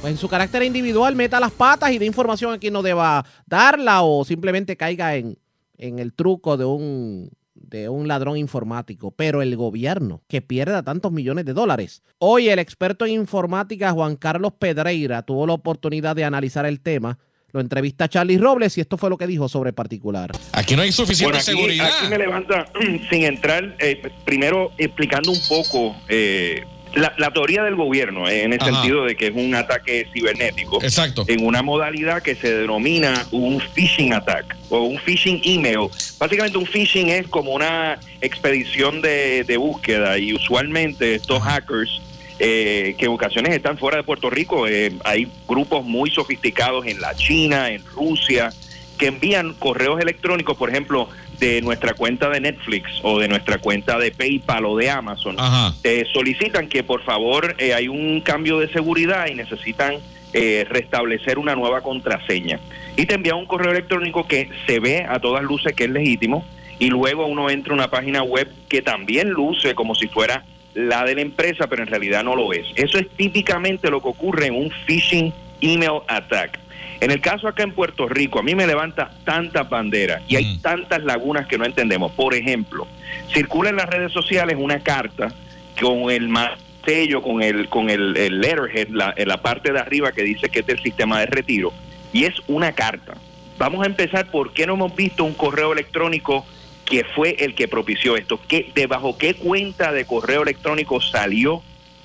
pues 0.00 0.12
en 0.14 0.18
su 0.18 0.28
carácter 0.28 0.62
individual, 0.62 1.14
meta 1.14 1.38
las 1.38 1.52
patas 1.52 1.92
y 1.92 1.98
dé 1.98 2.06
información 2.06 2.54
a 2.54 2.58
quien 2.58 2.72
no 2.72 2.82
deba 2.82 3.24
darla 3.46 4.02
o 4.02 4.24
simplemente 4.24 4.76
caiga 4.76 5.14
en, 5.14 5.36
en 5.78 5.98
el 5.98 6.12
truco 6.12 6.56
de 6.56 6.64
un, 6.64 7.30
de 7.54 7.88
un 7.88 8.08
ladrón 8.08 8.36
informático. 8.36 9.10
Pero 9.10 9.42
el 9.42 9.56
gobierno 9.56 10.22
que 10.28 10.42
pierda 10.42 10.82
tantos 10.82 11.12
millones 11.12 11.44
de 11.44 11.52
dólares. 11.52 12.02
Hoy 12.18 12.48
el 12.48 12.58
experto 12.58 13.04
en 13.06 13.12
informática 13.12 13.92
Juan 13.92 14.16
Carlos 14.16 14.52
Pedreira 14.58 15.22
tuvo 15.22 15.46
la 15.46 15.54
oportunidad 15.54 16.14
de 16.16 16.24
analizar 16.24 16.66
el 16.66 16.80
tema. 16.80 17.18
Lo 17.52 17.60
entrevista 17.60 18.08
Charlie 18.08 18.36
Robles 18.36 18.76
y 18.78 18.80
esto 18.80 18.96
fue 18.98 19.08
lo 19.08 19.16
que 19.16 19.28
dijo 19.28 19.48
sobre 19.48 19.68
el 19.68 19.74
particular. 19.74 20.32
Aquí 20.52 20.74
no 20.74 20.82
hay 20.82 20.90
suficiente 20.90 21.24
Bueno, 21.26 21.38
aquí, 21.38 21.52
seguridad. 21.52 21.88
aquí 22.00 22.08
me 22.08 22.18
levanta 22.18 22.66
sin 23.10 23.22
entrar, 23.22 23.76
eh, 23.78 24.02
primero 24.24 24.72
explicando 24.76 25.30
un 25.30 25.38
poco 25.48 25.94
eh, 26.08 26.64
la, 26.94 27.14
la 27.18 27.30
teoría 27.30 27.62
del 27.62 27.74
gobierno, 27.74 28.28
eh, 28.28 28.42
en 28.42 28.52
el 28.52 28.60
Ajá. 28.60 28.72
sentido 28.72 29.04
de 29.04 29.16
que 29.16 29.28
es 29.28 29.32
un 29.34 29.54
ataque 29.54 30.06
cibernético. 30.12 30.82
Exacto. 30.82 31.24
En 31.28 31.44
una 31.44 31.62
modalidad 31.62 32.22
que 32.22 32.34
se 32.34 32.54
denomina 32.54 33.26
un 33.30 33.60
phishing 33.60 34.12
attack 34.12 34.56
o 34.70 34.80
un 34.80 34.98
phishing 34.98 35.40
email. 35.44 35.88
Básicamente 36.18 36.58
un 36.58 36.66
phishing 36.66 37.08
es 37.08 37.26
como 37.28 37.52
una 37.52 37.98
expedición 38.20 39.02
de, 39.02 39.44
de 39.44 39.56
búsqueda 39.56 40.18
y 40.18 40.32
usualmente 40.32 41.14
estos 41.14 41.42
hackers 41.42 42.00
eh, 42.38 42.96
que 42.98 43.04
en 43.06 43.12
ocasiones 43.12 43.54
están 43.54 43.78
fuera 43.78 43.98
de 43.98 44.02
Puerto 44.02 44.28
Rico, 44.28 44.66
eh, 44.66 44.92
hay 45.04 45.30
grupos 45.46 45.84
muy 45.84 46.10
sofisticados 46.10 46.84
en 46.86 47.00
la 47.00 47.14
China, 47.14 47.70
en 47.70 47.84
Rusia, 47.86 48.52
que 48.98 49.06
envían 49.06 49.54
correos 49.54 50.00
electrónicos, 50.00 50.56
por 50.56 50.70
ejemplo, 50.70 51.08
de 51.44 51.60
nuestra 51.60 51.92
cuenta 51.92 52.30
de 52.30 52.40
Netflix 52.40 53.00
o 53.02 53.18
de 53.18 53.28
nuestra 53.28 53.58
cuenta 53.58 53.98
de 53.98 54.10
PayPal 54.10 54.64
o 54.64 54.76
de 54.78 54.88
Amazon. 54.88 55.36
Te 55.82 56.06
solicitan 56.06 56.68
que 56.68 56.82
por 56.82 57.02
favor 57.02 57.54
eh, 57.58 57.74
hay 57.74 57.86
un 57.86 58.22
cambio 58.22 58.58
de 58.60 58.72
seguridad 58.72 59.26
y 59.26 59.34
necesitan 59.34 59.96
eh, 60.32 60.66
restablecer 60.70 61.38
una 61.38 61.54
nueva 61.54 61.82
contraseña. 61.82 62.60
Y 62.96 63.04
te 63.04 63.14
envían 63.14 63.36
un 63.36 63.46
correo 63.46 63.72
electrónico 63.72 64.26
que 64.26 64.48
se 64.66 64.80
ve 64.80 65.04
a 65.06 65.18
todas 65.18 65.42
luces 65.42 65.74
que 65.74 65.84
es 65.84 65.90
legítimo 65.90 66.46
y 66.78 66.88
luego 66.88 67.26
uno 67.26 67.50
entra 67.50 67.72
a 67.72 67.76
una 67.76 67.90
página 67.90 68.22
web 68.22 68.50
que 68.68 68.80
también 68.80 69.28
luce 69.28 69.74
como 69.74 69.94
si 69.94 70.08
fuera 70.08 70.44
la 70.72 71.04
de 71.04 71.14
la 71.14 71.20
empresa, 71.20 71.66
pero 71.66 71.82
en 71.82 71.88
realidad 71.88 72.24
no 72.24 72.34
lo 72.34 72.54
es. 72.54 72.66
Eso 72.74 72.96
es 72.96 73.08
típicamente 73.10 73.90
lo 73.90 74.00
que 74.00 74.08
ocurre 74.08 74.46
en 74.46 74.54
un 74.54 74.70
phishing 74.86 75.32
email 75.60 76.00
attack. 76.08 76.58
En 77.04 77.10
el 77.10 77.20
caso 77.20 77.48
acá 77.48 77.62
en 77.62 77.72
Puerto 77.72 78.08
Rico, 78.08 78.38
a 78.38 78.42
mí 78.42 78.54
me 78.54 78.66
levanta 78.66 79.10
tantas 79.24 79.68
banderas 79.68 80.22
y 80.26 80.36
hay 80.36 80.56
tantas 80.62 81.04
lagunas 81.04 81.46
que 81.46 81.58
no 81.58 81.66
entendemos. 81.66 82.12
Por 82.12 82.32
ejemplo, 82.32 82.88
circula 83.30 83.68
en 83.68 83.76
las 83.76 83.90
redes 83.90 84.10
sociales 84.10 84.56
una 84.58 84.78
carta 84.78 85.30
con 85.78 86.10
el 86.10 86.34
sello, 86.82 87.20
con 87.20 87.42
el 87.42 87.68
con 87.68 87.90
el, 87.90 88.16
el 88.16 88.40
letterhead, 88.40 88.88
la, 88.88 89.12
en 89.18 89.28
la 89.28 89.42
parte 89.42 89.70
de 89.70 89.80
arriba 89.80 90.12
que 90.12 90.22
dice 90.22 90.48
que 90.48 90.60
es 90.60 90.66
del 90.66 90.82
sistema 90.82 91.20
de 91.20 91.26
retiro 91.26 91.74
y 92.14 92.24
es 92.24 92.36
una 92.46 92.72
carta. 92.72 93.12
Vamos 93.58 93.82
a 93.82 93.86
empezar 93.86 94.30
por 94.30 94.54
qué 94.54 94.66
no 94.66 94.72
hemos 94.72 94.96
visto 94.96 95.24
un 95.24 95.34
correo 95.34 95.74
electrónico 95.74 96.46
que 96.86 97.04
fue 97.04 97.36
el 97.38 97.54
que 97.54 97.68
propició 97.68 98.16
esto, 98.16 98.40
¿Qué, 98.48 98.72
de 98.74 98.86
bajo 98.86 99.18
qué 99.18 99.34
cuenta 99.34 99.92
de 99.92 100.06
correo 100.06 100.42
electrónico 100.42 101.02
salió 101.02 101.62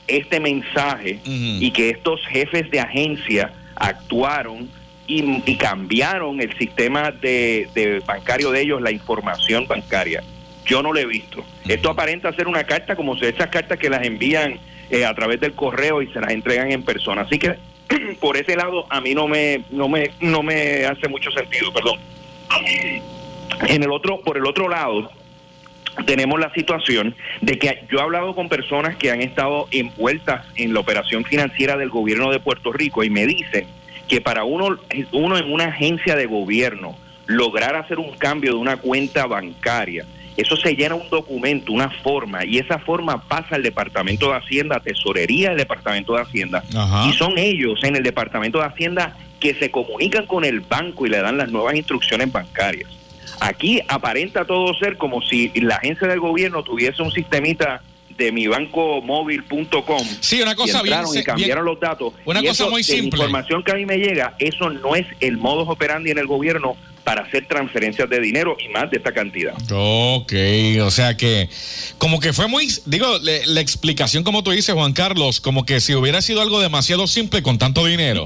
este 0.07 0.41
mensaje 0.41 1.21
y 1.23 1.71
que 1.71 1.89
estos 1.89 2.19
jefes 2.27 2.69
de 2.69 2.81
agencia 2.81 3.53
actuaron 3.77 4.67
y, 5.09 5.41
y 5.45 5.55
cambiaron 5.55 6.39
el 6.39 6.55
sistema 6.57 7.11
de, 7.11 7.67
de 7.73 7.99
bancario 8.05 8.51
de 8.51 8.61
ellos, 8.61 8.79
la 8.79 8.91
información 8.91 9.67
bancaria. 9.67 10.23
Yo 10.65 10.83
no 10.83 10.93
lo 10.93 10.99
he 10.99 11.05
visto. 11.05 11.43
Esto 11.67 11.89
aparenta 11.89 12.31
ser 12.33 12.47
una 12.47 12.63
carta 12.63 12.95
como 12.95 13.17
si 13.17 13.25
esas 13.25 13.47
cartas 13.47 13.79
que 13.79 13.89
las 13.89 14.05
envían 14.05 14.59
eh, 14.91 15.05
a 15.05 15.13
través 15.15 15.39
del 15.39 15.53
correo 15.53 16.03
y 16.03 16.07
se 16.13 16.21
las 16.21 16.29
entregan 16.29 16.71
en 16.71 16.83
persona. 16.83 17.23
Así 17.23 17.39
que 17.39 17.55
por 18.21 18.37
ese 18.37 18.55
lado 18.55 18.85
a 18.91 19.01
mí 19.01 19.15
no 19.15 19.27
me 19.27 19.63
no 19.71 19.89
me 19.89 20.11
no 20.21 20.43
me 20.43 20.85
hace 20.85 21.07
mucho 21.07 21.31
sentido, 21.31 21.73
perdón. 21.73 21.99
En 23.67 23.81
el 23.81 23.91
otro 23.91 24.21
por 24.21 24.37
el 24.37 24.45
otro 24.45 24.69
lado 24.69 25.09
tenemos 26.05 26.39
la 26.39 26.53
situación 26.53 27.15
de 27.41 27.57
que 27.57 27.83
yo 27.91 27.97
he 27.97 28.01
hablado 28.01 28.35
con 28.35 28.47
personas 28.47 28.95
que 28.95 29.09
han 29.09 29.21
estado 29.21 29.67
envueltas 29.71 30.45
en 30.55 30.75
la 30.75 30.81
operación 30.81 31.25
financiera 31.25 31.77
del 31.77 31.89
gobierno 31.89 32.29
de 32.29 32.39
Puerto 32.39 32.71
Rico 32.71 33.03
y 33.03 33.09
me 33.09 33.25
dicen 33.25 33.78
que 34.09 34.19
para 34.19 34.43
uno 34.43 34.77
uno 35.13 35.37
en 35.37 35.51
una 35.51 35.65
agencia 35.65 36.15
de 36.15 36.25
gobierno 36.25 36.97
lograr 37.27 37.75
hacer 37.75 37.99
un 37.99 38.17
cambio 38.17 38.51
de 38.53 38.57
una 38.57 38.77
cuenta 38.77 39.25
bancaria 39.27 40.05
eso 40.39 40.55
se 40.55 40.73
llena 40.73 40.95
un 40.95 41.09
documento, 41.09 41.73
una 41.73 41.89
forma, 41.89 42.45
y 42.45 42.59
esa 42.59 42.79
forma 42.79 43.27
pasa 43.27 43.55
al 43.55 43.63
Departamento 43.63 44.29
de 44.29 44.37
Hacienda, 44.37 44.79
Tesorería 44.79 45.49
del 45.49 45.57
Departamento 45.57 46.13
de 46.15 46.21
Hacienda, 46.21 46.63
y 47.05 47.11
son 47.11 47.37
ellos 47.37 47.83
en 47.83 47.97
el 47.97 48.03
Departamento 48.03 48.59
de 48.59 48.65
Hacienda 48.65 49.17
que 49.41 49.53
se 49.55 49.69
comunican 49.69 50.25
con 50.25 50.45
el 50.45 50.61
banco 50.61 51.05
y 51.05 51.09
le 51.09 51.21
dan 51.21 51.37
las 51.37 51.51
nuevas 51.51 51.75
instrucciones 51.75 52.31
bancarias. 52.31 52.89
Aquí 53.41 53.81
aparenta 53.89 54.45
todo 54.45 54.73
ser 54.75 54.97
como 54.97 55.21
si 55.21 55.49
la 55.59 55.75
agencia 55.75 56.07
del 56.07 56.21
gobierno 56.21 56.63
tuviese 56.63 57.01
un 57.01 57.11
sistemita 57.11 57.81
de 58.19 58.31
mi 58.31 58.45
banco 58.47 59.01
móvil.com. 59.01 60.05
Sí, 60.19 60.41
una 60.41 60.53
cosa 60.53 60.81
y 60.81 60.83
bien- 60.83 60.99
y 61.15 61.23
cambiaron 61.23 61.65
bien- 61.65 61.73
los 61.73 61.79
datos. 61.79 62.13
una 62.25 62.41
Y 62.41 62.47
cosa 62.47 62.63
eso, 62.63 62.69
muy 62.69 62.83
de 62.83 62.87
la 62.87 62.93
simple. 63.01 63.17
información 63.17 63.63
que 63.63 63.71
a 63.71 63.75
mí 63.75 63.85
me 63.85 63.97
llega, 63.97 64.35
eso 64.37 64.69
no 64.69 64.95
es 64.95 65.07
el 65.21 65.37
modus 65.37 65.67
operandi 65.69 66.11
en 66.11 66.17
el 66.19 66.27
gobierno 66.27 66.75
para 67.05 67.23
hacer 67.23 67.47
transferencias 67.47 68.07
de 68.09 68.19
dinero 68.19 68.55
y 68.63 68.67
más 68.69 68.91
de 68.91 68.97
esta 68.97 69.13
cantidad. 69.13 69.53
Ok, 69.71 70.33
o 70.83 70.91
sea 70.91 71.15
que 71.17 71.49
como 71.97 72.19
que 72.19 72.33
fue 72.33 72.47
muy, 72.47 72.67
digo, 72.85 73.17
le- 73.19 73.45
la 73.47 73.61
explicación 73.61 74.23
como 74.23 74.43
tú 74.43 74.51
dices, 74.51 74.75
Juan 74.75 74.93
Carlos, 74.93 75.39
como 75.39 75.65
que 75.65 75.79
si 75.79 75.95
hubiera 75.95 76.21
sido 76.21 76.41
algo 76.41 76.59
demasiado 76.59 77.07
simple 77.07 77.41
con 77.41 77.57
tanto 77.57 77.85
dinero. 77.85 78.25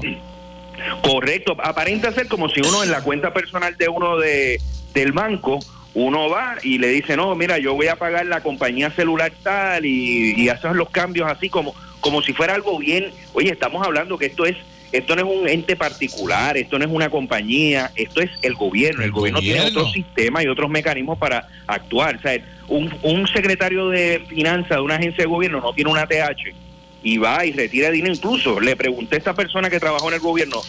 Correcto, 1.02 1.56
aparenta 1.62 2.12
ser 2.12 2.28
como 2.28 2.48
si 2.48 2.60
uno 2.60 2.82
en 2.82 2.90
la 2.90 3.00
cuenta 3.02 3.32
personal 3.32 3.76
de 3.78 3.88
uno 3.88 4.18
de 4.18 4.60
del 4.92 5.12
banco, 5.12 5.58
uno 5.94 6.28
va 6.28 6.56
y 6.62 6.78
le 6.78 6.88
dice, 6.88 7.16
no, 7.16 7.34
mira, 7.34 7.58
yo 7.58 7.74
voy 7.74 7.86
a 7.86 7.96
pagar 7.96 8.26
la 8.26 8.42
compañía 8.42 8.90
celular 8.90 9.32
tal 9.42 9.86
y, 9.86 10.34
y 10.36 10.48
haces 10.48 10.72
los 10.72 10.90
cambios 10.90 11.30
así 11.30 11.48
como, 11.48 11.74
como 12.00 12.20
si 12.22 12.32
fuera 12.32 12.54
algo 12.54 12.78
bien. 12.78 13.12
Oye, 13.32 13.50
estamos 13.50 13.86
hablando 13.86 14.18
que 14.18 14.26
esto 14.26 14.44
es 14.44 14.56
esto 14.94 15.16
no 15.16 15.22
es 15.22 15.38
un 15.40 15.48
ente 15.48 15.74
particular, 15.74 16.56
esto 16.56 16.78
no 16.78 16.84
es 16.84 16.90
una 16.90 17.10
compañía, 17.10 17.90
esto 17.96 18.20
es 18.20 18.30
el 18.42 18.54
gobierno. 18.54 19.02
El, 19.02 19.10
gobierno, 19.10 19.40
tiene 19.40 19.62
otro 19.62 19.90
sistema 19.90 20.40
y 20.40 20.46
otros 20.46 20.70
mecanismos 20.70 21.18
para 21.18 21.48
actuar. 21.66 22.14
O 22.14 22.20
sea, 22.20 22.40
un, 22.68 22.94
un 23.02 23.26
secretario 23.26 23.88
de 23.88 24.24
finanzas 24.28 24.76
de 24.76 24.80
una 24.80 24.94
agencia 24.94 25.24
de 25.24 25.28
gobierno 25.28 25.60
no 25.60 25.72
tiene 25.72 25.90
una 25.90 26.06
TH 26.06 26.54
y 27.02 27.18
va 27.18 27.44
y 27.44 27.50
retira 27.50 27.90
dinero. 27.90 28.14
Incluso 28.14 28.60
le 28.60 28.76
pregunté 28.76 29.16
a 29.16 29.18
esta 29.18 29.34
persona 29.34 29.68
que 29.68 29.80
trabajó 29.80 30.06
en 30.08 30.14
el 30.14 30.20
gobierno 30.20 30.62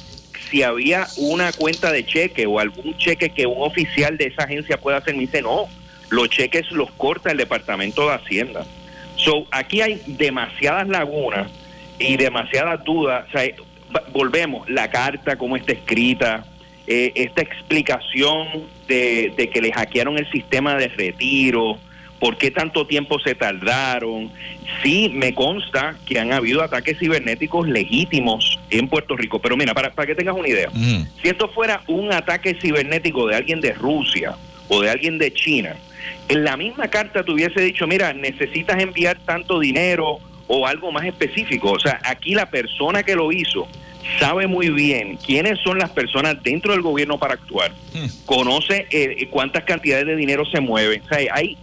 si 0.56 0.64
había 0.64 1.06
una 1.18 1.52
cuenta 1.52 1.92
de 1.92 2.06
cheque 2.06 2.46
o 2.46 2.60
algún 2.60 2.98
cheque 2.98 3.30
que 3.30 3.46
un 3.46 3.58
oficial 3.62 4.18
de 4.18 4.28
esa 4.28 4.44
agencia 4.44 4.78
pueda 4.78 4.98
hacer. 5.00 5.14
Me 5.14 5.22
dice, 5.22 5.42
no, 5.42 5.66
los 6.10 6.30
cheques 6.30 6.72
los 6.72 6.90
corta 6.92 7.32
el 7.32 7.38
Departamento 7.38 8.08
de 8.08 8.16
Hacienda. 8.16 8.66
So, 9.18 9.46
aquí 9.52 9.82
hay 9.82 10.02
demasiadas 10.08 10.88
lagunas 10.88 11.52
y 12.00 12.16
demasiadas 12.16 12.82
dudas. 12.86 13.26
Va- 13.94 14.04
volvemos, 14.14 14.70
la 14.70 14.90
carta, 14.90 15.36
cómo 15.38 15.58
está 15.58 15.74
escrita, 15.74 16.46
eh, 16.88 17.12
esta 17.16 17.42
explicación 17.42 18.48
de, 18.88 19.34
de 19.36 19.50
que 19.50 19.60
le 19.62 19.74
hackearon 19.74 20.18
el 20.18 20.32
sistema 20.32 20.76
de 20.78 20.88
retiro, 20.88 21.78
por 22.20 22.38
qué 22.38 22.52
tanto 22.52 22.88
tiempo 22.88 23.20
se 23.20 23.36
tardaron. 23.36 24.32
Sí, 24.82 25.12
me 25.14 25.34
consta 25.34 25.96
que 26.06 26.20
han 26.20 26.34
habido 26.34 26.62
ataques 26.62 26.98
cibernéticos 27.00 27.68
legítimos 27.68 28.60
en 28.70 28.88
Puerto 28.88 29.16
Rico, 29.16 29.40
pero 29.40 29.58
mira, 29.58 29.74
para, 29.74 29.92
para 29.92 30.08
que 30.08 30.16
tengas 30.16 30.36
una 30.36 30.48
idea, 30.48 30.70
si 31.22 31.30
esto 31.30 31.50
fuera 31.50 31.82
un 31.88 32.12
ataque 32.12 32.56
cibernético 32.62 33.28
de 33.28 33.36
alguien 33.36 33.62
de 33.62 33.74
Rusia 33.74 34.36
o 34.68 34.82
de 34.82 34.90
alguien 34.90 35.18
de 35.18 35.32
China, 35.34 35.76
en 36.30 36.44
la 36.44 36.58
misma 36.58 36.88
carta 36.88 37.24
te 37.24 37.32
hubiese 37.32 37.62
dicho, 37.62 37.88
mira, 37.88 38.14
necesitas 38.14 38.82
enviar 38.82 39.18
tanto 39.26 39.60
dinero 39.60 40.20
o 40.48 40.68
algo 40.68 40.92
más 40.92 41.06
específico. 41.06 41.72
O 41.72 41.80
sea, 41.80 42.00
aquí 42.04 42.34
la 42.34 42.50
persona 42.50 43.04
que 43.04 43.16
lo 43.16 43.32
hizo 43.32 43.68
sabe 44.20 44.48
muy 44.48 44.70
bien 44.70 45.18
quiénes 45.18 45.60
son 45.60 45.80
las 45.80 45.90
personas 45.90 46.42
dentro 46.44 46.72
del 46.74 46.82
gobierno 46.82 47.18
para 47.18 47.34
actuar, 47.34 47.72
conoce 48.26 48.88
eh, 48.92 49.28
cuántas 49.30 49.64
cantidades 49.64 50.06
de 50.06 50.16
dinero 50.16 50.46
se 50.46 50.60
mueven. 50.60 51.02
O 51.02 51.08
sea, 51.08 51.20
hay, 51.34 51.58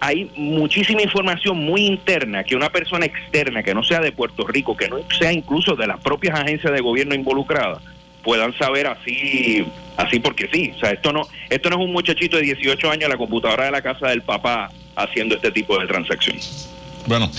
hay 0.00 0.30
muchísima 0.36 1.02
información 1.02 1.58
muy 1.58 1.84
interna 1.86 2.44
que 2.44 2.54
una 2.54 2.70
persona 2.70 3.06
externa 3.06 3.62
que 3.62 3.74
no 3.74 3.82
sea 3.82 4.00
de 4.00 4.12
Puerto 4.12 4.46
Rico, 4.46 4.76
que 4.76 4.88
no 4.88 4.98
sea 5.18 5.32
incluso 5.32 5.74
de 5.74 5.86
las 5.86 6.00
propias 6.00 6.38
agencias 6.38 6.72
de 6.72 6.80
gobierno 6.80 7.14
involucradas, 7.14 7.82
puedan 8.22 8.56
saber 8.58 8.86
así 8.86 9.66
así 9.96 10.20
porque 10.20 10.48
sí. 10.52 10.72
O 10.76 10.80
sea, 10.80 10.90
esto 10.90 11.12
no 11.12 11.26
esto 11.50 11.70
no 11.70 11.76
es 11.76 11.82
un 11.84 11.92
muchachito 11.92 12.36
de 12.36 12.42
18 12.42 12.90
años 12.90 13.04
en 13.04 13.10
la 13.10 13.16
computadora 13.16 13.64
de 13.64 13.70
la 13.72 13.82
casa 13.82 14.08
del 14.08 14.22
papá 14.22 14.70
haciendo 14.94 15.34
este 15.34 15.50
tipo 15.50 15.78
de 15.78 15.86
transacciones. 15.86 16.68
Bueno, 17.06 17.30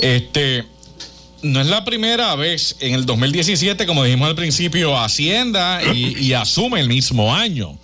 este 0.00 0.64
no 1.42 1.60
es 1.60 1.66
la 1.66 1.84
primera 1.84 2.34
vez 2.36 2.76
en 2.80 2.94
el 2.94 3.04
2017, 3.04 3.86
como 3.86 4.04
dijimos 4.04 4.28
al 4.28 4.36
principio, 4.36 4.96
Hacienda 4.96 5.80
y, 5.92 6.16
y 6.18 6.32
asume 6.32 6.80
el 6.80 6.88
mismo 6.88 7.34
año. 7.34 7.76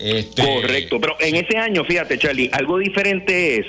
Este, 0.00 0.42
Correcto, 0.42 0.98
pero 0.98 1.16
en 1.20 1.36
ese 1.36 1.58
año, 1.58 1.84
fíjate, 1.84 2.16
Charlie, 2.18 2.48
algo 2.52 2.78
diferente 2.78 3.58
es 3.58 3.66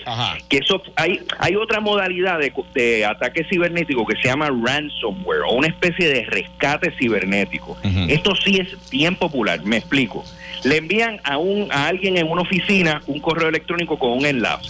que 0.48 0.58
eso 0.58 0.82
hay 0.96 1.20
hay 1.38 1.56
otra 1.56 1.82
modalidad 1.82 2.40
de, 2.40 2.54
de 2.74 3.06
ataque 3.06 3.44
cibernético 3.50 4.06
que 4.06 4.16
se 4.16 4.30
llama 4.30 4.50
ransomware 4.50 5.42
o 5.42 5.54
una 5.54 5.68
especie 5.68 6.08
de 6.08 6.24
rescate 6.26 6.94
cibernético. 6.98 7.78
Esto 8.08 8.34
sí 8.36 8.58
es 8.58 8.90
bien 8.90 9.16
popular, 9.16 9.62
me 9.66 9.78
explico. 9.78 10.24
Le 10.64 10.78
envían 10.78 11.20
a 11.24 11.38
un 11.38 11.70
a 11.70 11.88
alguien 11.88 12.18
en 12.18 12.32
una 12.32 12.44
oficina 12.44 13.02
un 13.08 13.20
correo 13.20 13.50
electrónico 13.50 14.00
con 14.00 14.12
un 14.12 14.26
enlace. 14.26 14.70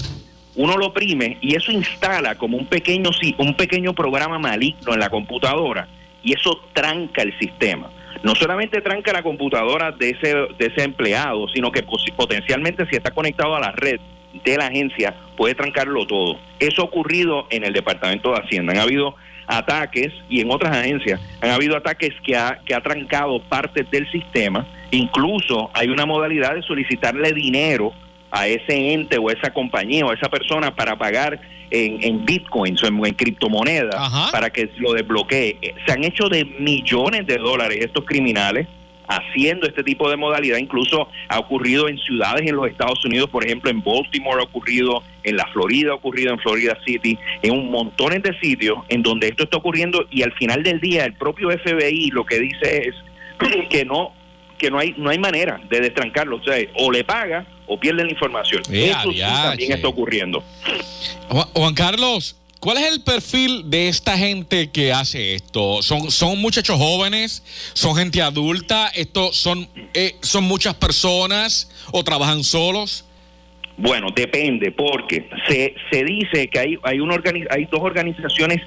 Uno 0.55 0.77
lo 0.77 0.87
oprime 0.87 1.37
y 1.41 1.55
eso 1.55 1.71
instala 1.71 2.35
como 2.35 2.57
un 2.57 2.65
pequeño 2.65 3.11
un 3.37 3.55
pequeño 3.55 3.93
programa 3.93 4.39
maligno 4.39 4.93
en 4.93 4.99
la 4.99 5.09
computadora 5.09 5.87
y 6.23 6.33
eso 6.33 6.59
tranca 6.73 7.21
el 7.21 7.37
sistema 7.37 7.91
no 8.23 8.35
solamente 8.35 8.81
tranca 8.81 9.13
la 9.13 9.23
computadora 9.23 9.91
de 9.91 10.11
ese, 10.11 10.35
de 10.57 10.65
ese 10.67 10.83
empleado, 10.83 11.47
sino 11.49 11.71
que 11.71 11.83
potencialmente 12.15 12.85
si 12.89 12.95
está 12.95 13.11
conectado 13.11 13.55
a 13.55 13.59
la 13.59 13.71
red 13.71 13.99
de 14.45 14.57
la 14.57 14.67
agencia, 14.67 15.15
puede 15.35 15.55
trancarlo 15.55 16.05
todo. 16.05 16.39
Eso 16.59 16.81
ha 16.81 16.85
ocurrido 16.85 17.47
en 17.49 17.63
el 17.63 17.73
Departamento 17.73 18.31
de 18.31 18.39
Hacienda. 18.39 18.73
Han 18.73 18.79
habido 18.79 19.15
ataques 19.47 20.13
y 20.29 20.41
en 20.41 20.51
otras 20.51 20.75
agencias 20.75 21.19
han 21.41 21.49
habido 21.49 21.75
ataques 21.75 22.11
que 22.23 22.35
ha, 22.35 22.59
que 22.65 22.73
ha 22.73 22.81
trancado 22.81 23.41
partes 23.41 23.89
del 23.91 24.09
sistema. 24.11 24.65
Incluso 24.91 25.69
hay 25.73 25.89
una 25.89 26.05
modalidad 26.05 26.55
de 26.55 26.61
solicitarle 26.61 27.33
dinero 27.33 27.93
a 28.31 28.47
ese 28.47 28.93
ente 28.93 29.17
o 29.17 29.29
esa 29.29 29.53
compañía 29.53 30.05
o 30.05 30.11
a 30.11 30.15
esa 30.15 30.29
persona 30.29 30.73
para 30.75 30.97
pagar 30.97 31.39
en, 31.69 32.03
en 32.03 32.25
bitcoins 32.25 32.81
o 32.83 32.87
en, 32.87 33.05
en 33.05 33.13
criptomonedas 33.13 34.31
para 34.31 34.49
que 34.49 34.69
lo 34.77 34.93
desbloquee. 34.93 35.57
Se 35.85 35.93
han 35.93 36.03
hecho 36.03 36.29
de 36.29 36.45
millones 36.45 37.27
de 37.27 37.37
dólares 37.37 37.79
estos 37.81 38.05
criminales 38.05 38.67
haciendo 39.11 39.67
este 39.67 39.83
tipo 39.83 40.09
de 40.09 40.15
modalidad. 40.15 40.57
Incluso 40.57 41.07
ha 41.27 41.39
ocurrido 41.39 41.89
en 41.89 41.97
ciudades 41.97 42.47
en 42.47 42.55
los 42.55 42.67
Estados 42.67 43.03
Unidos, 43.03 43.29
por 43.29 43.45
ejemplo, 43.45 43.69
en 43.69 43.83
Baltimore 43.83 44.41
ha 44.41 44.45
ocurrido, 44.45 45.03
en 45.23 45.35
la 45.35 45.45
Florida 45.47 45.91
ha 45.91 45.95
ocurrido, 45.95 46.31
en 46.31 46.39
Florida 46.39 46.77
City, 46.85 47.17
en 47.41 47.51
un 47.51 47.71
montón 47.71 48.11
de 48.21 48.37
sitios 48.39 48.79
en 48.89 49.03
donde 49.03 49.27
esto 49.27 49.43
está 49.43 49.57
ocurriendo 49.57 50.05
y 50.09 50.23
al 50.23 50.33
final 50.33 50.63
del 50.63 50.79
día 50.79 51.05
el 51.05 51.13
propio 51.13 51.49
FBI 51.49 52.09
lo 52.11 52.25
que 52.25 52.39
dice 52.39 52.89
es 52.89 52.95
que 53.69 53.85
no 53.85 54.13
que 54.57 54.69
no 54.69 54.77
hay 54.77 54.93
no 54.97 55.09
hay 55.09 55.17
manera 55.17 55.59
de 55.69 55.79
destrancarlo, 55.81 56.37
o 56.37 56.43
sea, 56.43 56.55
o 56.75 56.91
le 56.91 57.03
paga 57.03 57.45
o 57.71 57.79
pierde 57.79 58.03
la 58.03 58.11
información. 58.11 58.61
Eh, 58.69 58.91
Eso 58.91 59.13
sí 59.13 59.19
también 59.19 59.71
está 59.71 59.87
ocurriendo. 59.87 60.43
Juan, 61.53 61.73
Carlos, 61.73 62.35
¿cuál 62.59 62.77
es 62.79 62.91
el 62.91 63.01
perfil 63.01 63.69
de 63.69 63.87
esta 63.87 64.17
gente 64.17 64.69
que 64.71 64.91
hace 64.91 65.35
esto? 65.35 65.81
¿Son, 65.81 66.11
son 66.11 66.37
muchachos 66.39 66.77
jóvenes? 66.77 67.43
¿Son 67.73 67.95
gente 67.95 68.21
adulta? 68.21 68.89
¿Esto 68.93 69.31
son, 69.31 69.69
eh, 69.93 70.15
¿Son 70.21 70.43
muchas 70.43 70.75
personas 70.75 71.71
o 71.93 72.03
trabajan 72.03 72.43
solos? 72.43 73.05
Bueno, 73.77 74.09
depende, 74.13 74.73
porque 74.73 75.29
se, 75.47 75.73
se 75.89 76.03
dice 76.03 76.49
que 76.49 76.59
hay, 76.59 76.77
hay, 76.83 76.99
una 76.99 77.15
hay 77.51 77.65
dos 77.71 77.79
organizaciones 77.81 78.61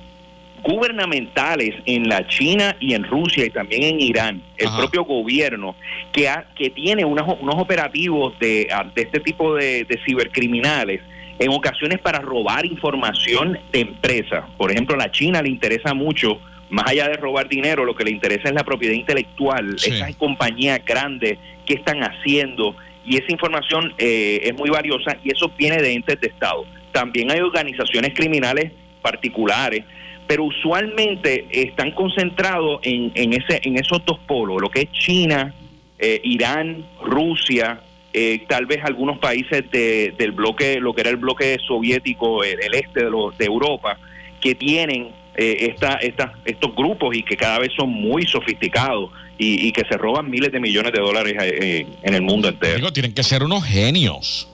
gubernamentales 0.64 1.74
en 1.86 2.08
la 2.08 2.26
China 2.26 2.74
y 2.80 2.94
en 2.94 3.04
Rusia 3.04 3.44
y 3.44 3.50
también 3.50 3.82
en 3.84 4.00
Irán, 4.00 4.42
el 4.56 4.68
propio 4.76 5.04
gobierno, 5.04 5.76
que, 6.12 6.28
ha, 6.28 6.46
que 6.56 6.70
tiene 6.70 7.04
unos, 7.04 7.36
unos 7.40 7.54
operativos 7.56 8.36
de, 8.40 8.68
ah, 8.72 8.84
de 8.94 9.02
este 9.02 9.20
tipo 9.20 9.54
de, 9.54 9.84
de 9.84 10.00
cibercriminales 10.04 11.00
en 11.38 11.50
ocasiones 11.50 11.98
para 11.98 12.20
robar 12.20 12.64
información 12.64 13.58
de 13.72 13.80
empresas. 13.80 14.44
Por 14.56 14.70
ejemplo, 14.70 14.94
a 14.94 14.98
la 14.98 15.10
China 15.10 15.42
le 15.42 15.50
interesa 15.50 15.92
mucho 15.94 16.40
más 16.70 16.86
allá 16.88 17.08
de 17.08 17.16
robar 17.16 17.48
dinero, 17.48 17.84
lo 17.84 17.94
que 17.94 18.04
le 18.04 18.10
interesa 18.10 18.48
es 18.48 18.54
la 18.54 18.64
propiedad 18.64 18.94
intelectual, 18.94 19.78
Sí. 19.78 19.90
esas 19.90 20.16
compañías 20.16 20.80
grandes, 20.84 21.38
qué 21.66 21.74
están 21.74 22.02
haciendo, 22.02 22.74
y 23.04 23.16
esa 23.16 23.30
información 23.30 23.92
eh, 23.98 24.40
es 24.44 24.54
muy 24.56 24.70
valiosa 24.70 25.18
y 25.22 25.30
eso 25.30 25.52
viene 25.58 25.76
de 25.76 25.92
entes 25.92 26.20
de 26.20 26.28
Estado. 26.28 26.64
También 26.90 27.30
hay 27.30 27.40
organizaciones 27.40 28.14
criminales 28.14 28.72
particulares, 29.02 29.84
pero 30.26 30.44
usualmente 30.44 31.46
están 31.50 31.90
concentrados 31.92 32.80
en, 32.82 33.12
en, 33.14 33.32
ese, 33.34 33.60
en 33.64 33.76
esos 33.78 34.04
dos 34.04 34.18
polos, 34.26 34.60
lo 34.60 34.70
que 34.70 34.82
es 34.82 34.92
China, 34.92 35.54
eh, 35.98 36.20
Irán, 36.24 36.84
Rusia, 37.02 37.80
eh, 38.12 38.44
tal 38.48 38.66
vez 38.66 38.80
algunos 38.84 39.18
países 39.18 39.70
de- 39.70 40.14
del 40.16 40.32
bloque, 40.32 40.78
lo 40.80 40.92
que 40.94 41.00
era 41.02 41.10
el 41.10 41.16
bloque 41.16 41.56
soviético, 41.66 42.44
el, 42.44 42.58
el 42.62 42.74
este 42.74 43.04
de, 43.04 43.10
los- 43.10 43.36
de 43.36 43.44
Europa, 43.44 43.98
que 44.40 44.54
tienen 44.54 45.08
eh, 45.36 45.68
esta, 45.72 45.94
esta- 45.94 46.32
estos 46.44 46.74
grupos 46.76 47.16
y 47.16 47.22
que 47.22 47.36
cada 47.36 47.58
vez 47.58 47.72
son 47.76 47.90
muy 47.90 48.24
sofisticados 48.24 49.10
y, 49.36 49.66
y 49.66 49.72
que 49.72 49.82
se 49.88 49.96
roban 49.96 50.30
miles 50.30 50.52
de 50.52 50.60
millones 50.60 50.92
de 50.92 51.00
dólares 51.00 51.34
eh, 51.40 51.86
en 52.02 52.14
el 52.14 52.22
mundo 52.22 52.48
entero. 52.48 52.76
Digo, 52.76 52.92
tienen 52.92 53.12
que 53.12 53.22
ser 53.24 53.42
unos 53.42 53.64
genios. 53.64 54.48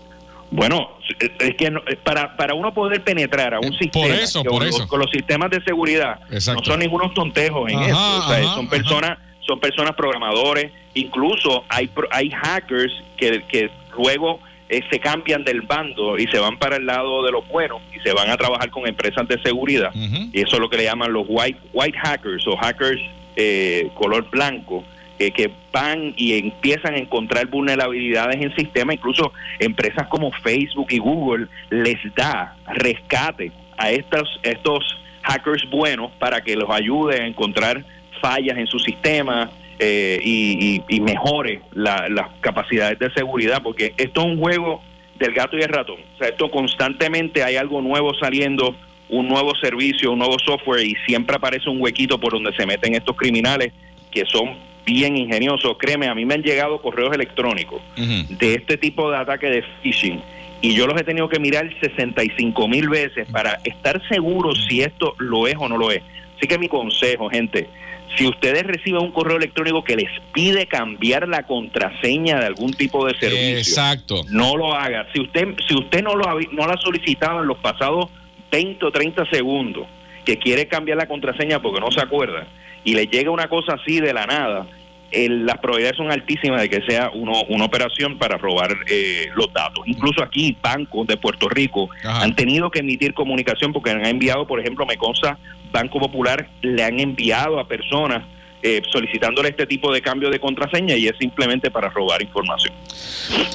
Bueno, 0.51 0.89
es- 1.19 1.31
es 1.39 1.55
que 1.57 1.71
no- 1.71 1.83
para, 2.05 2.37
para 2.37 2.55
uno 2.55 2.73
poder 2.73 3.03
penetrar 3.03 3.55
a 3.55 3.61
un 3.61 3.73
sistema 3.79 4.07
Eh, 4.07 4.23
eso, 4.23 4.43
por 4.43 4.53
con 4.59 4.67
los- 4.67 4.75
eso. 4.77 4.89
con 4.89 5.01
los 5.01 5.11
sistemas 5.11 5.51
de 5.51 5.63
seguridad 5.65 6.21
Exacto. 6.31 6.61
no 6.61 6.67
son 6.67 6.81
ningunos 6.81 7.13
tontejos 7.15 7.71
en 7.71 7.79
Ajá, 7.79 7.89
eso, 7.89 7.97
o 8.19 8.29
sea, 8.29 8.37
ajá, 8.39 8.55
son 8.55 8.67
ajá. 8.67 8.71
personas 8.71 9.19
son 9.47 9.59
personas 9.59 9.97
programadores, 9.97 10.71
incluso 10.95 11.65
hay 11.69 11.91
hay 12.13 12.31
hackers 12.31 12.93
que, 13.17 13.43
que 13.49 13.71
luego 13.97 14.39
eh, 14.69 14.83
se 14.89 15.01
cambian 15.01 15.43
del 15.43 15.63
bando 15.63 16.17
y 16.17 16.29
se 16.29 16.39
van 16.39 16.57
para 16.57 16.77
el 16.77 16.87
lado 16.87 17.25
de 17.25 17.33
los 17.33 17.49
buenos 17.49 17.81
y 17.93 17.99
se 18.01 18.13
van 18.13 18.31
a 18.31 18.37
trabajar 18.37 18.71
con 18.71 18.87
empresas 18.87 19.27
de 19.27 19.41
seguridad 19.43 19.91
y 19.95 20.41
eso 20.41 20.55
es 20.57 20.61
lo 20.61 20.71
que 20.71 20.77
le 20.77 20.85
llaman 20.85 21.13
los 21.13 21.25
white 21.29 21.59
white 21.73 21.99
hackers 21.99 22.47
o 22.47 22.57
hackers 22.57 23.01
eh, 23.35 23.89
color 23.95 24.31
blanco 24.31 24.85
que, 25.31 25.51
van 25.73 26.14
y 26.16 26.39
empiezan 26.39 26.95
a 26.95 26.99
encontrar 26.99 27.47
vulnerabilidades 27.47 28.41
en 28.41 28.55
sistemas, 28.57 28.97
incluso 28.97 29.33
empresas 29.59 30.09
como 30.09 30.33
Facebook 30.33 30.87
y 30.91 30.99
Google 30.99 31.47
les 31.71 31.99
da 32.16 32.57
rescate 32.66 33.53
a 33.77 33.91
estos, 33.91 34.41
estos 34.43 34.83
hackers 35.23 35.68
buenos 35.71 36.11
para 36.18 36.41
que 36.41 36.57
los 36.57 36.71
ayude 36.71 37.21
a 37.23 37.27
encontrar 37.27 37.85
fallas 38.21 38.57
en 38.59 38.66
su 38.66 38.79
sistema 38.79 39.51
eh, 39.79 40.18
y 40.23 41.01
mejore 41.01 41.61
la- 41.73 42.07
las 42.09 42.29
capacidades 42.41 42.99
de 42.99 43.11
seguridad, 43.12 43.62
porque 43.62 43.95
esto 43.97 44.21
es 44.23 44.27
un 44.27 44.39
juego 44.39 44.83
del 45.18 45.33
gato 45.35 45.57
y 45.59 45.62
el 45.62 45.68
ratón. 45.68 45.99
O 46.14 46.18
sea, 46.18 46.29
esto 46.29 46.51
constantemente 46.51 47.43
hay 47.45 47.57
algo 47.57 47.81
nuevo 47.83 48.12
saliendo, 48.14 48.75
un 49.09 49.29
nuevo 49.29 49.55
servicio, 49.57 50.12
un 50.12 50.18
nuevo 50.18 50.39
software 50.39 50.85
y 50.87 50.95
siempre 51.07 51.37
aparece 51.37 51.68
un 51.68 51.81
huequito 51.81 52.18
por 52.18 52.33
donde 52.33 52.53
se 52.57 52.64
meten 52.66 52.95
estos 52.95 53.16
criminales 53.16 53.73
que 54.11 54.25
son 54.27 54.57
bien 54.85 55.16
ingeniosos. 55.16 55.76
Créeme, 55.78 56.09
a 56.09 56.14
mí 56.14 56.24
me 56.24 56.35
han 56.35 56.43
llegado 56.43 56.81
correos 56.81 57.14
electrónicos 57.14 57.81
de 57.97 58.55
este 58.55 58.76
tipo 58.76 59.11
de 59.11 59.16
ataque 59.18 59.47
de 59.47 59.64
phishing 59.83 60.22
y 60.62 60.74
yo 60.74 60.87
los 60.87 61.01
he 61.01 61.05
tenido 61.05 61.28
que 61.28 61.39
mirar 61.39 61.70
65 61.81 62.68
mil 62.68 62.89
veces 62.89 63.26
para 63.31 63.61
estar 63.64 64.01
seguro 64.09 64.55
si 64.55 64.83
esto 64.83 65.14
lo 65.18 65.47
es 65.47 65.57
o 65.59 65.68
no 65.68 65.78
lo 65.78 65.91
es. 65.91 66.03
Así 66.37 66.47
que 66.47 66.59
mi 66.59 66.68
consejo, 66.68 67.31
gente, 67.31 67.68
si 68.16 68.26
ustedes 68.26 68.64
reciben 68.64 69.03
un 69.03 69.12
correo 69.12 69.37
electrónico 69.37 69.85
que 69.85 69.97
les 69.97 70.11
pide 70.33 70.66
cambiar 70.66 71.28
la 71.28 71.45
contraseña 71.47 72.41
de 72.41 72.47
algún 72.47 72.72
tipo 72.72 73.07
de 73.07 73.14
servicio, 73.18 73.59
Exacto. 73.59 74.22
no 74.31 74.57
lo 74.57 74.74
haga. 74.74 75.07
Si 75.12 75.20
usted 75.20 75.49
si 75.66 75.74
usted 75.74 76.03
no 76.03 76.14
lo 76.14 76.28
ha, 76.28 76.35
no 76.53 76.66
lo 76.66 76.72
ha 76.72 76.78
solicitado 76.78 77.41
en 77.41 77.49
los 77.49 77.59
pasados 77.59 78.11
20 78.51 78.85
o 78.85 78.91
30 78.91 79.26
segundos, 79.26 79.87
que 80.24 80.39
quiere 80.39 80.66
cambiar 80.66 80.99
la 80.99 81.07
contraseña 81.07 81.62
porque 81.62 81.81
no 81.81 81.91
se 81.91 82.01
acuerda, 82.01 82.47
y 82.85 82.95
le 82.95 83.07
llega 83.07 83.31
una 83.31 83.49
cosa 83.49 83.74
así 83.74 84.01
de 84.01 84.12
la 84.12 84.26
nada, 84.26 84.66
el- 85.11 85.45
las 85.45 85.59
probabilidades 85.59 85.97
son 85.97 86.11
altísimas 86.12 86.61
de 86.62 86.68
que 86.70 86.81
sea 86.87 87.11
uno, 87.12 87.33
una 87.49 87.64
operación 87.64 88.16
para 88.18 88.37
robar 88.39 88.76
eh, 88.89 89.26
los 89.35 89.53
datos. 89.53 89.83
Incluso 89.87 90.22
aquí, 90.22 90.57
bancos 90.62 91.07
de 91.09 91.16
Puerto 91.16 91.49
Rico 91.49 91.89
han 92.05 92.35
tenido 92.37 92.70
que 92.70 92.78
emitir 92.81 93.12
comunicación 93.14 93.72
porque 93.72 93.91
han 93.91 94.07
enviado, 94.07 94.47
por 94.47 94.61
ejemplo, 94.61 94.87
me 94.87 94.97
consta, 94.97 95.37
Banco 95.72 95.99
Popular 95.99 96.49
le 96.62 96.83
han 96.83 97.01
enviado 97.01 97.59
a 97.59 97.66
personas 97.66 98.24
eh, 98.62 98.83
solicitándole 98.93 99.49
este 99.49 99.66
tipo 99.66 99.91
de 99.93 100.03
cambio 100.03 100.28
de 100.28 100.39
contraseña 100.39 100.95
y 100.95 101.09
es 101.09 101.14
simplemente 101.18 101.70
para 101.70 101.89
robar 101.89 102.20
información. 102.22 102.74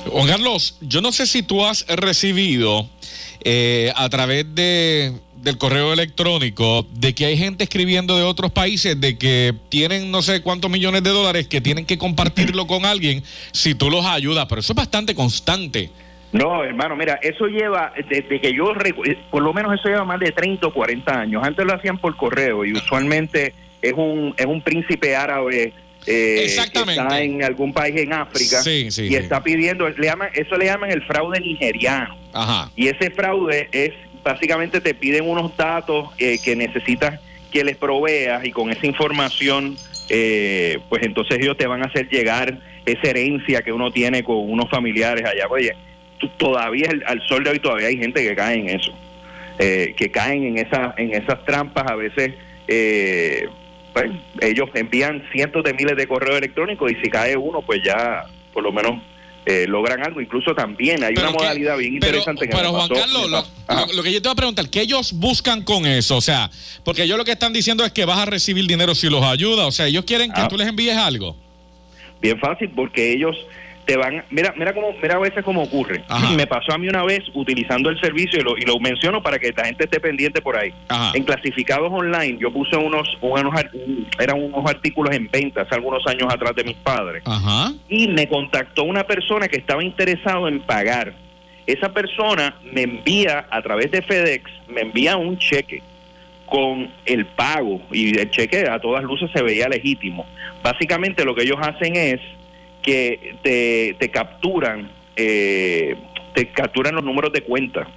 Juan 0.07 0.27
Carlos, 0.27 0.77
yo 0.81 0.99
no 1.01 1.11
sé 1.11 1.27
si 1.27 1.43
tú 1.43 1.63
has 1.63 1.85
recibido 1.87 2.89
eh, 3.43 3.91
a 3.95 4.09
través 4.09 4.55
de, 4.55 5.11
del 5.45 5.57
correo 5.59 5.93
electrónico 5.93 6.85
de 6.91 7.13
que 7.13 7.25
hay 7.25 7.37
gente 7.37 7.63
escribiendo 7.63 8.17
de 8.17 8.23
otros 8.23 8.51
países 8.51 8.99
de 8.99 9.17
que 9.17 9.53
tienen 9.69 10.09
no 10.11 10.23
sé 10.23 10.41
cuántos 10.41 10.71
millones 10.71 11.03
de 11.03 11.11
dólares 11.11 11.47
que 11.47 11.61
tienen 11.61 11.85
que 11.85 11.97
compartirlo 11.99 12.65
con 12.65 12.83
alguien 12.83 13.23
si 13.51 13.75
tú 13.75 13.91
los 13.91 14.05
ayudas, 14.05 14.47
pero 14.49 14.59
eso 14.59 14.73
es 14.73 14.77
bastante 14.77 15.13
constante. 15.13 15.91
No, 16.31 16.63
hermano, 16.63 16.95
mira, 16.95 17.19
eso 17.21 17.45
lleva, 17.45 17.93
desde 18.09 18.41
que 18.41 18.53
yo, 18.53 18.73
por 19.29 19.43
lo 19.43 19.53
menos 19.53 19.73
eso 19.79 19.87
lleva 19.87 20.03
más 20.03 20.19
de 20.19 20.31
30 20.31 20.67
o 20.67 20.73
40 20.73 21.19
años. 21.19 21.43
Antes 21.45 21.63
lo 21.63 21.73
hacían 21.73 21.99
por 21.99 22.17
correo 22.17 22.65
y 22.65 22.73
usualmente 22.73 23.53
es 23.81 23.93
un, 23.93 24.33
es 24.35 24.45
un 24.47 24.61
príncipe 24.61 25.15
árabe 25.15 25.73
eh, 26.07 26.43
Exactamente. 26.43 26.95
que 26.95 27.07
está 27.07 27.21
en 27.21 27.43
algún 27.43 27.73
país 27.73 27.95
en 27.97 28.13
África 28.13 28.61
Sí, 28.61 28.91
sí, 28.91 29.03
y 29.03 29.09
sí. 29.09 29.15
está 29.15 29.41
pidiendo, 29.43 29.87
le 29.87 30.07
llaman, 30.07 30.29
eso 30.33 30.57
le 30.57 30.65
llaman 30.65 30.91
el 30.91 31.03
fraude 31.03 31.39
nigeriano. 31.39 32.17
Ajá. 32.33 32.71
Y 32.75 32.87
ese 32.87 33.11
fraude 33.11 33.69
es, 33.71 33.93
básicamente 34.25 34.81
te 34.81 34.95
piden 34.95 35.29
unos 35.29 35.55
datos 35.55 36.09
eh, 36.17 36.39
que 36.43 36.55
necesitas 36.55 37.21
que 37.51 37.63
les 37.63 37.77
proveas 37.77 38.43
y 38.43 38.51
con 38.51 38.71
esa 38.71 38.87
información, 38.87 39.77
eh, 40.09 40.79
pues 40.89 41.03
entonces 41.03 41.37
ellos 41.39 41.55
te 41.55 41.67
van 41.67 41.83
a 41.83 41.85
hacer 41.85 42.09
llegar 42.09 42.57
esa 42.85 43.07
herencia 43.07 43.61
que 43.61 43.71
uno 43.71 43.91
tiene 43.91 44.23
con 44.23 44.37
unos 44.37 44.69
familiares 44.69 45.23
allá. 45.25 45.45
Oye, 45.49 45.73
todavía 46.37 46.89
al 47.05 47.21
sol 47.27 47.43
de 47.43 47.51
hoy 47.51 47.59
todavía 47.59 47.87
hay 47.87 47.97
gente 47.97 48.27
que 48.27 48.35
cae 48.35 48.55
en 48.55 48.69
eso, 48.69 48.91
eh, 49.59 49.93
que 49.95 50.09
caen 50.09 50.43
en, 50.43 50.57
esa, 50.57 50.95
en 50.97 51.13
esas 51.13 51.45
trampas 51.45 51.85
a 51.89 51.95
veces. 51.95 52.33
Eh, 52.67 53.47
pues, 53.93 54.11
ellos 54.41 54.69
envían 54.73 55.23
cientos 55.31 55.63
de 55.63 55.73
miles 55.73 55.95
de 55.95 56.07
correos 56.07 56.39
electrónicos 56.39 56.91
y 56.91 56.95
si 56.95 57.09
cae 57.09 57.37
uno, 57.37 57.61
pues 57.61 57.81
ya 57.83 58.23
por 58.51 58.63
lo 58.63 58.71
menos 58.71 59.01
eh, 59.45 59.65
logran 59.67 60.03
algo. 60.03 60.21
Incluso 60.21 60.53
también 60.55 61.03
hay 61.03 61.13
una 61.13 61.27
que- 61.27 61.33
modalidad 61.33 61.77
bien 61.77 61.99
Pero, 61.99 62.17
interesante 62.17 62.47
que 62.47 62.55
pero 62.55 62.71
Juan 62.71 62.89
pasó- 62.89 63.01
Carlos, 63.01 63.29
lo- 63.29 63.93
lo 63.95 64.03
que 64.03 64.11
yo 64.11 64.21
te 64.21 64.27
voy 64.27 64.33
a 64.33 64.35
preguntar, 64.35 64.69
¿qué 64.69 64.81
ellos 64.81 65.13
buscan 65.13 65.61
con 65.63 65.85
eso? 65.85 66.17
O 66.17 66.21
sea, 66.21 66.49
porque 66.83 67.03
ellos 67.03 67.17
lo 67.17 67.25
que 67.25 67.31
están 67.33 67.53
diciendo 67.53 67.85
es 67.85 67.91
que 67.91 68.05
vas 68.05 68.17
a 68.19 68.25
recibir 68.25 68.65
dinero 68.67 68.95
si 68.95 69.09
los 69.09 69.23
ayuda. 69.23 69.65
O 69.67 69.71
sea, 69.71 69.87
ellos 69.87 70.05
quieren 70.05 70.31
que 70.31 70.41
Ah. 70.41 70.47
tú 70.47 70.57
les 70.57 70.67
envíes 70.67 70.97
algo. 70.97 71.37
Bien 72.21 72.39
fácil, 72.39 72.69
porque 72.75 73.13
ellos 73.13 73.35
te 73.85 73.95
van, 73.97 74.23
mira, 74.29 74.53
mira 74.57 74.73
cómo, 74.73 74.93
mira 75.01 75.15
a 75.15 75.19
veces 75.19 75.43
cómo 75.43 75.63
ocurre. 75.63 76.03
Me 76.35 76.47
pasó 76.47 76.73
a 76.73 76.77
mí 76.77 76.87
una 76.87 77.03
vez 77.03 77.21
utilizando 77.33 77.89
el 77.89 77.99
servicio 77.99 78.39
y 78.39 78.43
lo, 78.43 78.57
y 78.57 78.61
lo 78.61 78.79
menciono 78.79 79.21
para 79.21 79.39
que 79.39 79.53
la 79.55 79.65
gente 79.65 79.85
esté 79.85 79.99
pendiente 79.99 80.41
por 80.41 80.57
ahí. 80.57 80.73
En 81.13 81.23
clasificados 81.23 81.91
online, 81.91 82.37
yo 82.39 82.51
puse 82.51 82.75
unos, 82.75 83.17
unos, 83.21 83.53
eran 84.19 84.41
unos 84.41 84.69
artículos 84.69 85.15
en 85.15 85.29
venta 85.29 85.61
hace 85.61 85.75
algunos 85.75 86.05
años 86.07 86.33
atrás 86.33 86.55
de 86.55 86.63
mis 86.63 86.75
padres. 86.77 87.21
Ajá. 87.25 87.73
Y 87.87 88.07
me 88.07 88.27
contactó 88.27 88.83
una 88.83 89.03
persona 89.03 89.47
que 89.47 89.57
estaba 89.57 89.83
interesado 89.83 90.47
en 90.47 90.61
pagar. 90.61 91.13
Esa 91.67 91.89
persona 91.89 92.55
me 92.71 92.83
envía 92.83 93.47
a 93.49 93.61
través 93.61 93.91
de 93.91 94.01
FedEx, 94.01 94.51
me 94.67 94.81
envía 94.81 95.17
un 95.17 95.37
cheque 95.37 95.81
con 96.45 96.91
el 97.05 97.25
pago 97.25 97.81
y 97.91 98.17
el 98.19 98.29
cheque 98.29 98.69
a 98.69 98.79
todas 98.79 99.03
luces 99.03 99.29
se 99.33 99.41
veía 99.41 99.67
legítimo. 99.67 100.25
Básicamente 100.63 101.25
lo 101.25 101.33
que 101.33 101.43
ellos 101.43 101.57
hacen 101.59 101.95
es 101.95 102.19
que 102.85 103.35
te, 103.41 103.95
te 103.97 104.11
capturan, 104.11 104.91
eh, 105.15 105.95
te 106.33 106.47
capturan 106.51 106.95
los 106.95 107.03
números 107.03 107.33
de 107.33 107.41
cuenta 107.41 107.87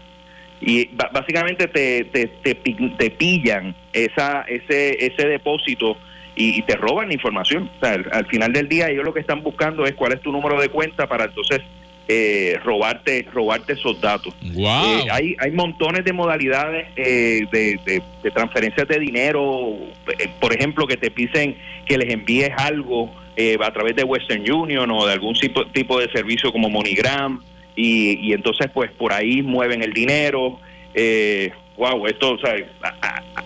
y 0.60 0.88
básicamente 1.12 1.68
te, 1.68 2.04
te, 2.04 2.26
te, 2.26 2.54
te 2.54 3.10
pillan 3.10 3.76
esa, 3.92 4.42
ese, 4.42 5.04
ese 5.04 5.28
depósito 5.28 5.96
y, 6.34 6.62
te 6.62 6.76
roban 6.76 7.12
información. 7.12 7.70
O 7.76 7.84
sea, 7.84 7.98
al 8.12 8.26
final 8.26 8.52
del 8.52 8.68
día 8.68 8.88
ellos 8.88 9.04
lo 9.04 9.12
que 9.12 9.20
están 9.20 9.42
buscando 9.42 9.84
es 9.84 9.94
cuál 9.94 10.12
es 10.12 10.20
tu 10.20 10.32
número 10.32 10.60
de 10.60 10.68
cuenta 10.68 11.06
para 11.06 11.24
entonces 11.24 11.60
eh, 12.08 12.58
robarte 12.64 13.26
robarte 13.32 13.74
esos 13.74 14.00
datos. 14.00 14.34
Wow. 14.54 14.64
Eh, 14.66 15.06
hay, 15.10 15.36
hay 15.38 15.50
montones 15.52 16.04
de 16.04 16.12
modalidades 16.14 16.86
eh, 16.96 17.42
de, 17.52 17.78
de- 17.84 18.02
de 18.22 18.30
transferencias 18.30 18.88
de 18.88 18.98
dinero, 18.98 19.74
eh, 20.18 20.28
por 20.40 20.54
ejemplo, 20.56 20.86
que 20.86 20.96
te 20.96 21.10
piden 21.10 21.56
que 21.86 21.98
les 21.98 22.10
envíes 22.12 22.50
algo 22.56 23.14
eh, 23.36 23.56
a 23.62 23.70
través 23.72 23.94
de 23.94 24.04
Western 24.04 24.50
Union 24.50 24.90
o 24.90 25.06
de 25.06 25.12
algún 25.12 25.34
tipo, 25.34 25.66
tipo 25.66 26.00
de 26.00 26.10
servicio 26.10 26.50
como 26.50 26.68
MoneyGram 26.70 27.42
y, 27.76 28.18
y 28.26 28.32
entonces 28.32 28.68
pues 28.72 28.90
por 28.92 29.12
ahí 29.12 29.42
mueven 29.42 29.82
el 29.82 29.92
dinero. 29.92 30.58
Eh, 30.94 31.52
wow, 31.76 32.06
esto, 32.06 32.32
o 32.32 32.38
sea, 32.38 32.54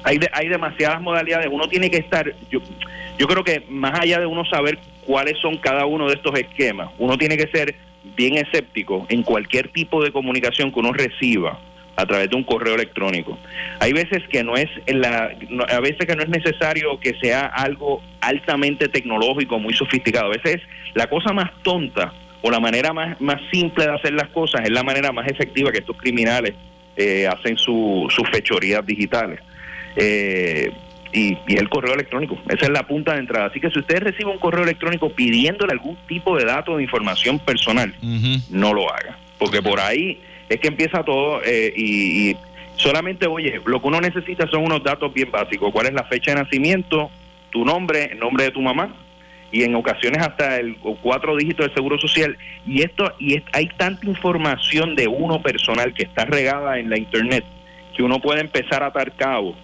hay, 0.05 0.19
hay 0.33 0.49
demasiadas 0.49 1.01
modalidades. 1.03 1.49
Uno 1.51 1.69
tiene 1.69 1.91
que 1.91 1.99
estar, 1.99 2.33
yo, 2.51 2.61
yo 3.19 3.27
creo 3.27 3.45
que 3.45 3.63
más 3.69 3.99
allá 4.01 4.21
de 4.21 4.27
uno 4.27 4.45
saber 4.47 4.79
cuáles 5.05 5.37
son 5.41 5.59
cada 5.59 5.85
uno 5.85 6.09
de 6.09 6.15
estos 6.15 6.39
esquemas, 6.39 6.91
uno 6.99 7.19
tiene 7.19 7.37
que 7.37 7.49
ser 7.49 7.75
bien 8.17 8.37
escéptico 8.37 9.07
en 9.09 9.23
cualquier 9.23 9.69
tipo 9.69 10.03
de 10.03 10.11
comunicación 10.13 10.73
que 10.73 10.81
uno 10.81 10.93
reciba 10.93 11.59
a 11.95 12.07
través 12.07 12.31
de 12.31 12.37
un 12.37 12.43
correo 12.45 12.75
electrónico. 12.75 13.39
Hay 13.79 13.93
veces 13.93 14.23
que 14.31 14.43
no 14.43 14.57
es 14.57 14.69
la, 14.87 15.31
no- 15.51 15.65
a 15.69 15.81
veces 15.81 16.07
que 16.07 16.17
no 16.17 16.23
es 16.23 16.29
necesario 16.29 16.99
que 16.99 17.13
sea 17.21 17.47
algo 17.47 18.03
altamente 18.21 18.89
tecnológico, 18.89 19.59
muy 19.59 19.75
sofisticado. 19.75 20.27
A 20.27 20.37
veces 20.37 20.63
la 20.95 21.07
cosa 21.09 21.33
más 21.33 21.51
tonta 21.63 22.13
o 22.41 22.51
la 22.51 22.61
manera 22.61 22.93
más, 22.93 23.21
más 23.21 23.41
simple 23.53 23.85
de 23.87 23.93
hacer 23.95 24.15
las 24.15 24.29
cosas 24.29 24.63
es 24.65 24.71
la 24.71 24.83
manera 24.83 25.13
más 25.13 25.29
efectiva 25.29 25.71
que 25.71 25.79
estos 25.79 25.97
criminales 25.97 26.55
eh, 26.97 27.27
hacen 27.27 27.57
su- 27.59 28.07
sus 28.11 28.29
fechorías 28.31 28.85
digitales. 28.87 29.41
Eh, 29.97 30.71
y, 31.13 31.37
y 31.47 31.57
el 31.59 31.69
correo 31.69 31.95
electrónico. 31.95 32.39
Esa 32.49 32.67
es 32.67 32.71
la 32.71 32.87
punta 32.87 33.13
de 33.15 33.21
entrada. 33.21 33.47
Así 33.47 33.61
que 33.61 33.71
si 33.71 33.79
usted 33.79 34.01
recibe 34.03 34.31
un 34.31 34.39
correo 34.39 34.63
electrónico 34.65 35.11
pidiéndole 35.11 35.73
algún 35.73 35.97
tipo 36.09 36.37
de 36.37 36.45
dato 36.45 36.77
de 36.77 36.83
información 36.85 37.39
personal, 37.39 37.95
no 38.51 38.73
lo 38.73 38.93
haga. 38.93 39.19
Porque 39.39 39.61
por 39.63 39.81
ahí 39.81 40.21
es 40.49 40.59
que 40.61 40.69
empieza 40.69 41.03
todo 41.05 41.41
eh, 41.45 41.73
y, 41.77 42.31
y 42.31 42.37
solamente, 42.77 43.27
oye, 43.27 43.61
lo 43.67 43.81
que 43.81 43.89
uno 43.89 44.01
necesita 44.01 44.47
son 44.49 44.65
unos 44.65 44.83
datos 44.83 45.13
bien 45.13 45.31
básicos. 45.31 45.71
¿Cuál 45.73 45.87
es 45.87 45.93
la 45.95 46.05
fecha 46.05 46.33
de 46.35 46.43
nacimiento? 46.43 47.11
Tu 47.51 47.65
nombre, 47.65 48.11
el 48.13 48.19
nombre 48.19 48.45
de 48.45 48.51
tu 48.51 48.63
mamá 48.63 48.95
y 49.51 49.65
en 49.65 49.75
ocasiones 49.75 50.23
hasta 50.23 50.59
el 50.59 50.77
cuatro 51.03 51.37
dígitos 51.37 51.67
del 51.67 51.75
seguro 51.75 51.99
social 51.99 52.39
y 52.67 52.81
esto 52.81 53.13
y 53.19 53.35
es- 53.35 53.43
hay 53.53 53.67
tanta 53.77 54.07
información 54.07 54.97
de 54.97 55.07
uno 55.09 55.43
personal 55.43 55.93
que 55.93 56.05
está 56.05 56.25
regada 56.25 56.79
en 56.79 56.89
la 56.89 56.97
internet 56.97 57.45
que 57.95 58.03
uno 58.03 58.19
puede 58.21 58.41
empezar 58.41 58.83
a 58.83 58.87
atar 58.87 59.13
cabo 59.15 59.55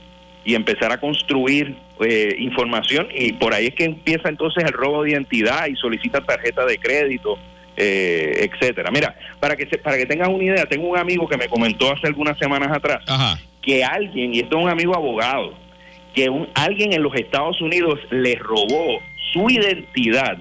y 0.44 0.54
empezar 0.54 0.92
a 0.92 0.98
construir 0.98 1.76
eh, 2.00 2.36
información 2.38 3.08
y 3.14 3.32
por 3.32 3.52
ahí 3.54 3.66
es 3.66 3.74
que 3.74 3.84
empieza 3.84 4.28
entonces 4.28 4.64
el 4.64 4.72
robo 4.72 5.02
de 5.02 5.10
identidad 5.10 5.66
y 5.66 5.74
solicita 5.76 6.20
tarjeta 6.20 6.64
de 6.64 6.78
crédito 6.78 7.38
eh, 7.76 8.48
etcétera 8.52 8.90
mira 8.90 9.14
para 9.40 9.56
que 9.56 9.66
se- 9.68 9.78
para 9.78 9.96
que 9.96 10.06
tengas 10.06 10.28
una 10.28 10.42
idea 10.44 10.64
tengo 10.66 10.88
un 10.88 10.98
amigo 10.98 11.28
que 11.28 11.36
me 11.36 11.48
comentó 11.48 11.92
hace 11.92 12.06
algunas 12.06 12.38
semanas 12.38 12.70
atrás 12.72 13.00
que 13.62 13.84
alguien 13.84 14.34
y 14.34 14.40
esto 14.40 14.58
es 14.58 14.64
un 14.64 14.70
amigo 14.70 14.96
abogado 14.96 15.54
que 16.14 16.28
un, 16.28 16.48
alguien 16.54 16.92
en 16.92 17.02
los 17.02 17.14
Estados 17.14 17.60
Unidos 17.60 18.00
le 18.10 18.34
robó 18.36 19.00
su 19.32 19.50
identidad 19.50 20.38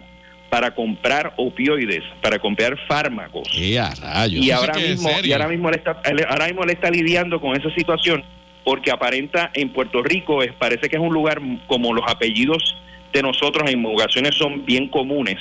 para 0.49 0.73
comprar 0.73 1.33
opioides, 1.35 2.03
para 2.21 2.39
comprar 2.39 2.77
fármacos. 2.87 3.49
Y 3.53 3.75
a 3.77 3.89
rayos. 3.93 4.41
Y 4.45 4.49
Eso 4.49 4.61
sí 4.61 4.65
ahora 4.69 4.73
mismo, 4.91 5.09
y 5.27 5.31
ahora 5.33 5.47
mismo 5.49 5.69
él 5.69 5.75
está, 5.75 6.01
él- 6.05 6.25
ahora 6.29 6.45
mismo 6.45 6.63
él 6.63 6.69
está 6.69 6.89
lidiando 6.89 7.41
con 7.41 7.55
esa 7.59 7.69
situación 7.75 8.23
porque 8.68 8.91
aparenta 8.91 9.49
en 9.53 9.70
Puerto 9.70 10.03
Rico 10.03 10.43
es, 10.43 10.51
parece 10.51 10.89
que 10.89 10.97
es 10.97 11.01
un 11.01 11.13
lugar 11.13 11.39
como 11.68 11.93
los 11.93 12.03
apellidos 12.05 12.76
de 13.13 13.22
nosotros 13.22 13.72
en 13.72 13.86
ocasiones 13.86 14.36
son 14.36 14.65
bien 14.65 14.89
comunes. 14.89 15.38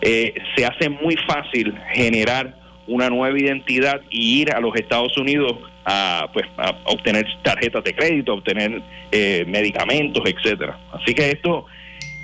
Eh, 0.00 0.32
se 0.56 0.64
hace 0.64 0.88
muy 0.88 1.14
fácil 1.28 1.74
generar 1.92 2.54
una 2.86 3.10
nueva 3.10 3.38
identidad 3.38 4.00
y 4.08 4.40
ir 4.40 4.50
a 4.50 4.60
los 4.60 4.74
Estados 4.76 5.14
Unidos 5.18 5.58
a 5.84 6.30
pues 6.32 6.46
a 6.56 6.74
obtener 6.84 7.26
tarjetas 7.42 7.84
de 7.84 7.94
crédito, 7.94 8.32
obtener 8.32 8.80
eh, 9.12 9.44
medicamentos, 9.46 10.24
etcétera. 10.24 10.78
Así 10.90 11.12
que 11.12 11.32
esto 11.32 11.66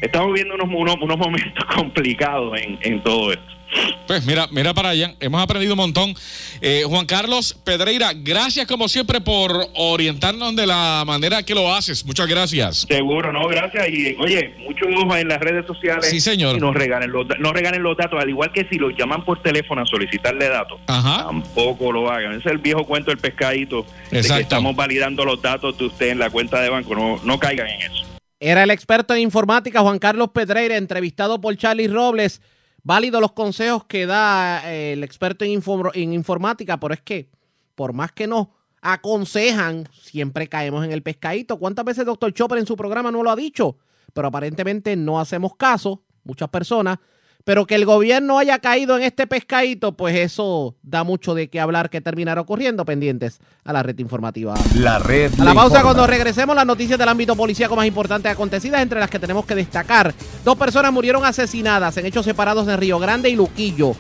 estamos 0.01 0.28
viviendo 0.28 0.55
unos, 0.55 0.70
unos, 0.74 0.97
unos 1.03 1.18
momentos 1.18 1.64
complicados 1.76 2.59
en, 2.59 2.78
en 2.80 3.03
todo 3.03 3.30
esto. 3.30 3.59
Pues 4.06 4.26
mira, 4.26 4.48
mira 4.50 4.74
para 4.74 4.90
allá, 4.90 5.14
hemos 5.20 5.40
aprendido 5.40 5.74
un 5.74 5.78
montón. 5.78 6.14
Eh, 6.60 6.82
Juan 6.86 7.06
Carlos 7.06 7.56
Pedreira, 7.64 8.12
gracias 8.14 8.66
como 8.66 8.88
siempre 8.88 9.20
por 9.20 9.68
orientarnos 9.76 10.56
de 10.56 10.66
la 10.66 11.04
manera 11.06 11.42
que 11.44 11.54
lo 11.54 11.72
haces. 11.72 12.04
Muchas 12.04 12.26
gracias. 12.26 12.86
Seguro, 12.88 13.32
no, 13.32 13.46
gracias. 13.46 13.88
Y 13.88 14.16
oye, 14.18 14.54
mucho 14.66 14.86
ojo 14.96 15.16
en 15.16 15.28
las 15.28 15.38
redes 15.38 15.64
sociales. 15.66 16.08
Sí, 16.10 16.20
señor. 16.20 16.56
Y 16.56 16.60
nos 16.60 16.74
regalen 16.74 17.12
los, 17.12 17.26
no 17.38 17.52
regalen 17.52 17.82
los 17.82 17.96
datos, 17.96 18.20
al 18.20 18.28
igual 18.28 18.50
que 18.52 18.66
si 18.68 18.76
los 18.76 18.92
llaman 18.98 19.24
por 19.24 19.40
teléfono 19.42 19.82
a 19.82 19.86
solicitarle 19.86 20.48
datos. 20.48 20.80
Tampoco 20.86 21.92
lo 21.92 22.10
hagan. 22.10 22.32
Ese 22.32 22.48
es 22.48 22.52
el 22.52 22.58
viejo 22.58 22.84
cuento 22.84 23.10
del 23.10 23.18
pescadito. 23.18 23.86
De 24.10 24.18
Exacto. 24.18 24.36
que 24.36 24.42
estamos 24.42 24.74
validando 24.74 25.24
los 25.24 25.40
datos 25.40 25.78
de 25.78 25.84
usted 25.84 26.08
en 26.08 26.18
la 26.18 26.30
cuenta 26.30 26.60
de 26.60 26.68
banco. 26.68 26.94
No, 26.94 27.20
no 27.22 27.38
caigan 27.38 27.68
en 27.68 27.82
eso. 27.82 28.04
Era 28.40 28.62
el 28.64 28.70
experto 28.70 29.14
en 29.14 29.20
informática 29.20 29.80
Juan 29.80 29.98
Carlos 29.98 30.30
Pedreira, 30.32 30.76
entrevistado 30.76 31.40
por 31.40 31.56
Charlie 31.56 31.88
Robles. 31.88 32.40
Válido 32.83 33.20
los 33.20 33.33
consejos 33.33 33.85
que 33.85 34.07
da 34.07 34.70
eh, 34.72 34.95
el 34.95 35.05
experto 35.05 35.45
en, 35.45 35.61
infor- 35.61 35.93
en 35.95 36.12
informática, 36.12 36.81
pero 36.81 36.95
es 36.95 37.01
que 37.01 37.28
por 37.74 37.93
más 37.93 38.12
que 38.12 38.26
nos 38.26 38.49
aconsejan, 38.83 39.89
siempre 39.93 40.49
caemos 40.49 40.85
en 40.85 40.93
el 40.93 41.03
pescadito. 41.03 41.59
¿Cuántas 41.59 41.85
veces 41.85 42.07
doctor 42.07 42.33
Chopper 42.33 42.59
en 42.59 42.66
su 42.66 42.76
programa 42.76 43.11
no 43.11 43.22
lo 43.22 43.31
ha 43.31 43.37
dicho? 43.37 43.76
Pero 44.12 44.28
aparentemente 44.28 44.97
no 44.97 45.20
hacemos 45.20 45.55
caso, 45.57 46.03
muchas 46.24 46.49
personas. 46.49 46.99
Pero 47.45 47.66
que 47.66 47.74
el 47.74 47.86
gobierno 47.86 48.38
haya 48.38 48.59
caído 48.59 48.97
en 48.97 49.03
este 49.03 49.26
pescadito, 49.26 49.97
pues 49.97 50.16
eso 50.16 50.76
da 50.82 51.05
mucho 51.05 51.34
de 51.34 51.49
qué 51.49 51.61
hablar 51.61 51.91
que 51.91 52.01
terminará 52.01 52.41
ocurriendo 52.41 52.84
pendientes 52.84 53.38
a 53.64 53.72
la 53.72 53.82
red 53.82 53.99
informativa. 53.99 54.55
La 54.76 54.99
red 54.99 55.32
A 55.38 55.45
la 55.45 55.55
pausa 55.55 55.76
informa. 55.78 55.82
cuando 55.82 56.07
regresemos 56.07 56.55
las 56.55 56.66
noticias 56.66 56.99
del 56.99 57.09
ámbito 57.09 57.34
policíaco 57.36 57.76
más 57.76 57.86
importantes 57.86 58.30
acontecidas, 58.30 58.82
entre 58.82 59.01
las 59.01 59.11
que 59.11 59.18
tenemos 59.18 59.47
que 59.47 59.55
destacar. 59.55 60.14
Dos 60.45 60.57
personas 60.57 60.93
murieron 60.93 61.24
asesinadas 61.24 61.97
en 61.97 62.07
hechos 62.07 62.24
separados 62.24 62.68
en 62.68 62.76
Río 62.78 62.99
Grande 62.99 63.30
y 63.30 63.36
Luquillo. 63.36 63.95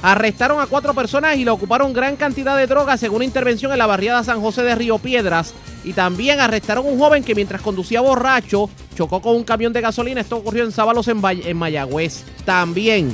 Arrestaron 0.00 0.60
a 0.60 0.66
cuatro 0.66 0.94
personas 0.94 1.36
y 1.36 1.44
le 1.44 1.50
ocuparon 1.50 1.92
gran 1.92 2.14
cantidad 2.14 2.56
de 2.56 2.68
drogas 2.68 3.00
según 3.00 3.16
una 3.16 3.24
intervención 3.24 3.72
en 3.72 3.78
la 3.78 3.86
barriada 3.86 4.22
San 4.22 4.40
José 4.40 4.62
de 4.62 4.76
Río 4.76 4.98
Piedras. 4.98 5.54
Y 5.88 5.94
también 5.94 6.38
arrestaron 6.38 6.84
a 6.84 6.88
un 6.90 6.98
joven 6.98 7.24
que 7.24 7.34
mientras 7.34 7.62
conducía 7.62 8.02
borracho 8.02 8.68
chocó 8.94 9.22
con 9.22 9.34
un 9.34 9.42
camión 9.42 9.72
de 9.72 9.80
gasolina. 9.80 10.20
Esto 10.20 10.36
ocurrió 10.36 10.62
en 10.64 10.70
Sábalos, 10.70 11.08
en, 11.08 11.56
Mayagüez. 11.56 12.24
También 12.44 13.10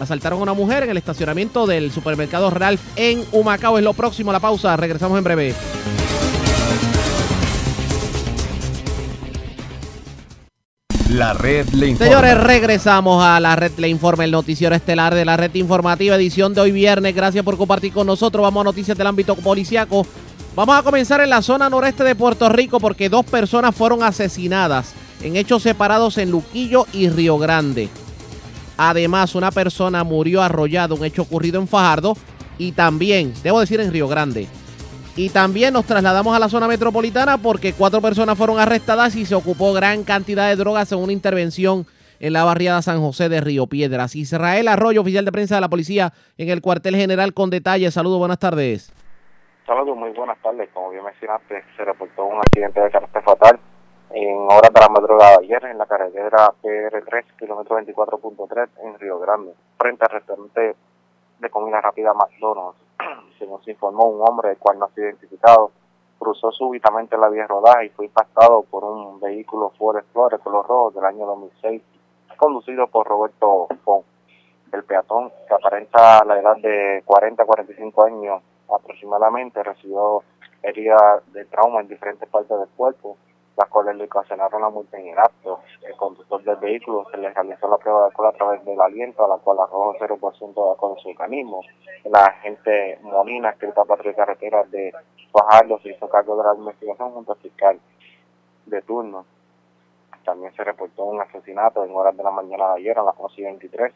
asaltaron 0.00 0.38
a 0.38 0.42
una 0.44 0.54
mujer 0.54 0.84
en 0.84 0.90
el 0.90 0.96
estacionamiento 0.96 1.66
del 1.66 1.92
supermercado 1.92 2.48
Ralph 2.48 2.80
en 2.96 3.22
Humacao. 3.32 3.76
Es 3.76 3.84
lo 3.84 3.92
próximo 3.92 4.30
a 4.30 4.32
la 4.32 4.40
pausa. 4.40 4.74
Regresamos 4.78 5.18
en 5.18 5.24
breve. 5.24 5.54
La 11.10 11.34
red 11.34 11.68
le 11.68 11.88
informa. 11.88 12.06
Señores, 12.06 12.42
regresamos 12.42 13.22
a 13.22 13.38
la 13.40 13.56
red 13.56 13.72
Le 13.76 13.88
Informa, 13.88 14.24
el 14.24 14.30
noticiero 14.30 14.74
estelar 14.74 15.14
de 15.14 15.26
la 15.26 15.36
red 15.36 15.54
informativa, 15.54 16.16
edición 16.16 16.54
de 16.54 16.62
hoy 16.62 16.72
viernes. 16.72 17.14
Gracias 17.14 17.44
por 17.44 17.58
compartir 17.58 17.92
con 17.92 18.06
nosotros. 18.06 18.42
Vamos 18.42 18.62
a 18.62 18.64
noticias 18.64 18.96
del 18.96 19.06
ámbito 19.06 19.36
policiaco. 19.36 20.06
Vamos 20.56 20.78
a 20.78 20.82
comenzar 20.82 21.20
en 21.20 21.28
la 21.28 21.42
zona 21.42 21.68
noreste 21.68 22.02
de 22.02 22.14
Puerto 22.14 22.48
Rico 22.48 22.80
porque 22.80 23.10
dos 23.10 23.26
personas 23.26 23.74
fueron 23.74 24.02
asesinadas 24.02 24.94
en 25.22 25.36
hechos 25.36 25.62
separados 25.62 26.16
en 26.16 26.30
Luquillo 26.30 26.86
y 26.94 27.10
Río 27.10 27.36
Grande. 27.36 27.90
Además, 28.78 29.34
una 29.34 29.50
persona 29.50 30.02
murió 30.02 30.40
arrollada, 30.40 30.94
un 30.94 31.04
hecho 31.04 31.20
ocurrido 31.20 31.60
en 31.60 31.68
Fajardo 31.68 32.16
y 32.56 32.72
también, 32.72 33.34
debo 33.42 33.60
decir, 33.60 33.80
en 33.80 33.92
Río 33.92 34.08
Grande. 34.08 34.48
Y 35.14 35.28
también 35.28 35.74
nos 35.74 35.84
trasladamos 35.84 36.34
a 36.34 36.38
la 36.38 36.48
zona 36.48 36.66
metropolitana 36.66 37.36
porque 37.36 37.74
cuatro 37.74 38.00
personas 38.00 38.38
fueron 38.38 38.58
arrestadas 38.58 39.14
y 39.14 39.26
se 39.26 39.34
ocupó 39.34 39.74
gran 39.74 40.04
cantidad 40.04 40.48
de 40.48 40.56
drogas 40.56 40.90
en 40.90 41.00
una 41.00 41.12
intervención 41.12 41.86
en 42.18 42.32
la 42.32 42.44
barriada 42.44 42.80
San 42.80 43.02
José 43.02 43.28
de 43.28 43.42
Río 43.42 43.66
Piedras. 43.66 44.16
Israel 44.16 44.68
Arroyo, 44.68 45.02
oficial 45.02 45.26
de 45.26 45.32
prensa 45.32 45.56
de 45.56 45.60
la 45.60 45.68
policía 45.68 46.14
en 46.38 46.48
el 46.48 46.62
cuartel 46.62 46.96
general 46.96 47.34
con 47.34 47.50
detalles. 47.50 47.92
Saludos, 47.92 48.18
buenas 48.18 48.38
tardes. 48.38 48.90
Saludos, 49.66 49.96
muy 49.96 50.10
buenas 50.10 50.40
tardes. 50.42 50.70
Como 50.72 50.90
bien 50.90 51.02
mencionaste, 51.02 51.64
se 51.76 51.84
reportó 51.84 52.24
un 52.24 52.38
accidente 52.38 52.80
de 52.80 52.88
carácter 52.88 53.20
fatal 53.24 53.58
en 54.10 54.36
horas 54.48 54.72
de 54.72 54.80
la 54.80 54.88
madrugada 54.88 55.38
ayer 55.40 55.64
en 55.64 55.76
la 55.76 55.86
carretera 55.86 56.52
PR3, 56.62 57.24
kilómetro 57.36 57.76
24.3 57.80 58.68
en 58.84 58.96
Río 59.00 59.18
Grande, 59.18 59.54
frente 59.76 60.04
al 60.04 60.10
restaurante 60.12 60.76
de 61.40 61.50
comida 61.50 61.80
rápida 61.80 62.14
McDonald's. 62.14 62.78
Se 63.64 63.70
informó, 63.72 64.04
un 64.04 64.22
hombre, 64.28 64.52
el 64.52 64.58
cual 64.58 64.78
no 64.78 64.84
ha 64.84 64.90
sido 64.90 65.08
identificado, 65.08 65.72
cruzó 66.16 66.52
súbitamente 66.52 67.18
la 67.18 67.28
vía 67.28 67.48
rodada 67.48 67.82
y 67.82 67.88
fue 67.88 68.04
impactado 68.04 68.62
por 68.62 68.84
un 68.84 69.18
vehículo 69.18 69.70
Ford 69.70 69.96
Explorer 69.96 70.38
color 70.38 70.64
rojo 70.64 70.90
del 70.92 71.06
año 71.06 71.26
2006, 71.26 71.82
conducido 72.36 72.86
por 72.86 73.08
Roberto 73.08 73.66
Fon. 73.84 74.02
El 74.70 74.84
peatón, 74.84 75.32
que 75.48 75.54
aparenta 75.54 76.24
la 76.24 76.38
edad 76.38 76.56
de 76.58 77.02
40 77.04 77.42
a 77.42 77.46
45 77.46 78.04
años 78.04 78.42
aproximadamente, 78.68 79.62
recibió 79.62 80.22
heridas 80.62 81.22
de 81.32 81.44
trauma 81.46 81.80
en 81.80 81.88
diferentes 81.88 82.28
partes 82.28 82.58
del 82.58 82.68
cuerpo, 82.76 83.16
las 83.56 83.68
cuales 83.70 83.96
le 83.96 84.04
ocasionaron 84.04 84.60
la 84.60 84.68
multa 84.68 84.98
en 84.98 85.08
el 85.08 85.18
acto. 85.18 85.60
El 85.82 85.96
conductor 85.96 86.42
del 86.42 86.56
vehículo 86.56 87.06
se 87.10 87.16
le 87.16 87.30
realizó 87.30 87.68
la 87.68 87.78
prueba 87.78 88.00
de 88.00 88.06
alcohol 88.06 88.28
a 88.28 88.32
través 88.32 88.64
del 88.64 88.80
aliento, 88.80 89.24
a 89.24 89.28
la 89.28 89.38
cual 89.38 89.58
arrojó 89.60 89.94
0% 89.98 90.54
de 90.54 90.70
alcohol 90.70 90.94
en 90.96 91.02
su 91.02 91.08
organismo. 91.08 91.62
La 92.04 92.24
agente 92.24 92.98
Molina, 93.02 93.50
escrita 93.50 93.84
patrulla 93.84 94.10
de 94.10 94.16
carreteras 94.16 94.70
de 94.70 94.92
Fajardo, 95.32 95.78
se 95.80 95.90
hizo 95.90 96.08
cargo 96.08 96.36
de 96.36 96.44
la 96.44 96.54
investigación 96.54 97.12
junto 97.12 97.32
al 97.32 97.38
fiscal 97.38 97.80
de 98.66 98.82
turno. 98.82 99.24
También 100.24 100.52
se 100.54 100.64
reportó 100.64 101.04
un 101.04 101.20
asesinato 101.20 101.84
en 101.84 101.94
horas 101.94 102.16
de 102.16 102.24
la 102.24 102.30
mañana 102.32 102.70
de 102.70 102.80
ayer 102.80 102.98
a 102.98 103.04
las 103.04 103.14
11 103.16 103.40
y 103.40 103.44
23. 103.44 103.94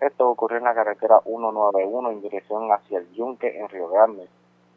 Esto 0.00 0.30
ocurrió 0.30 0.56
en 0.56 0.64
la 0.64 0.74
carretera 0.74 1.20
191 1.20 2.10
en 2.10 2.22
dirección 2.22 2.72
hacia 2.72 2.98
el 2.98 3.12
Yunque 3.12 3.58
en 3.58 3.68
Río 3.68 3.88
Grande. 3.88 4.28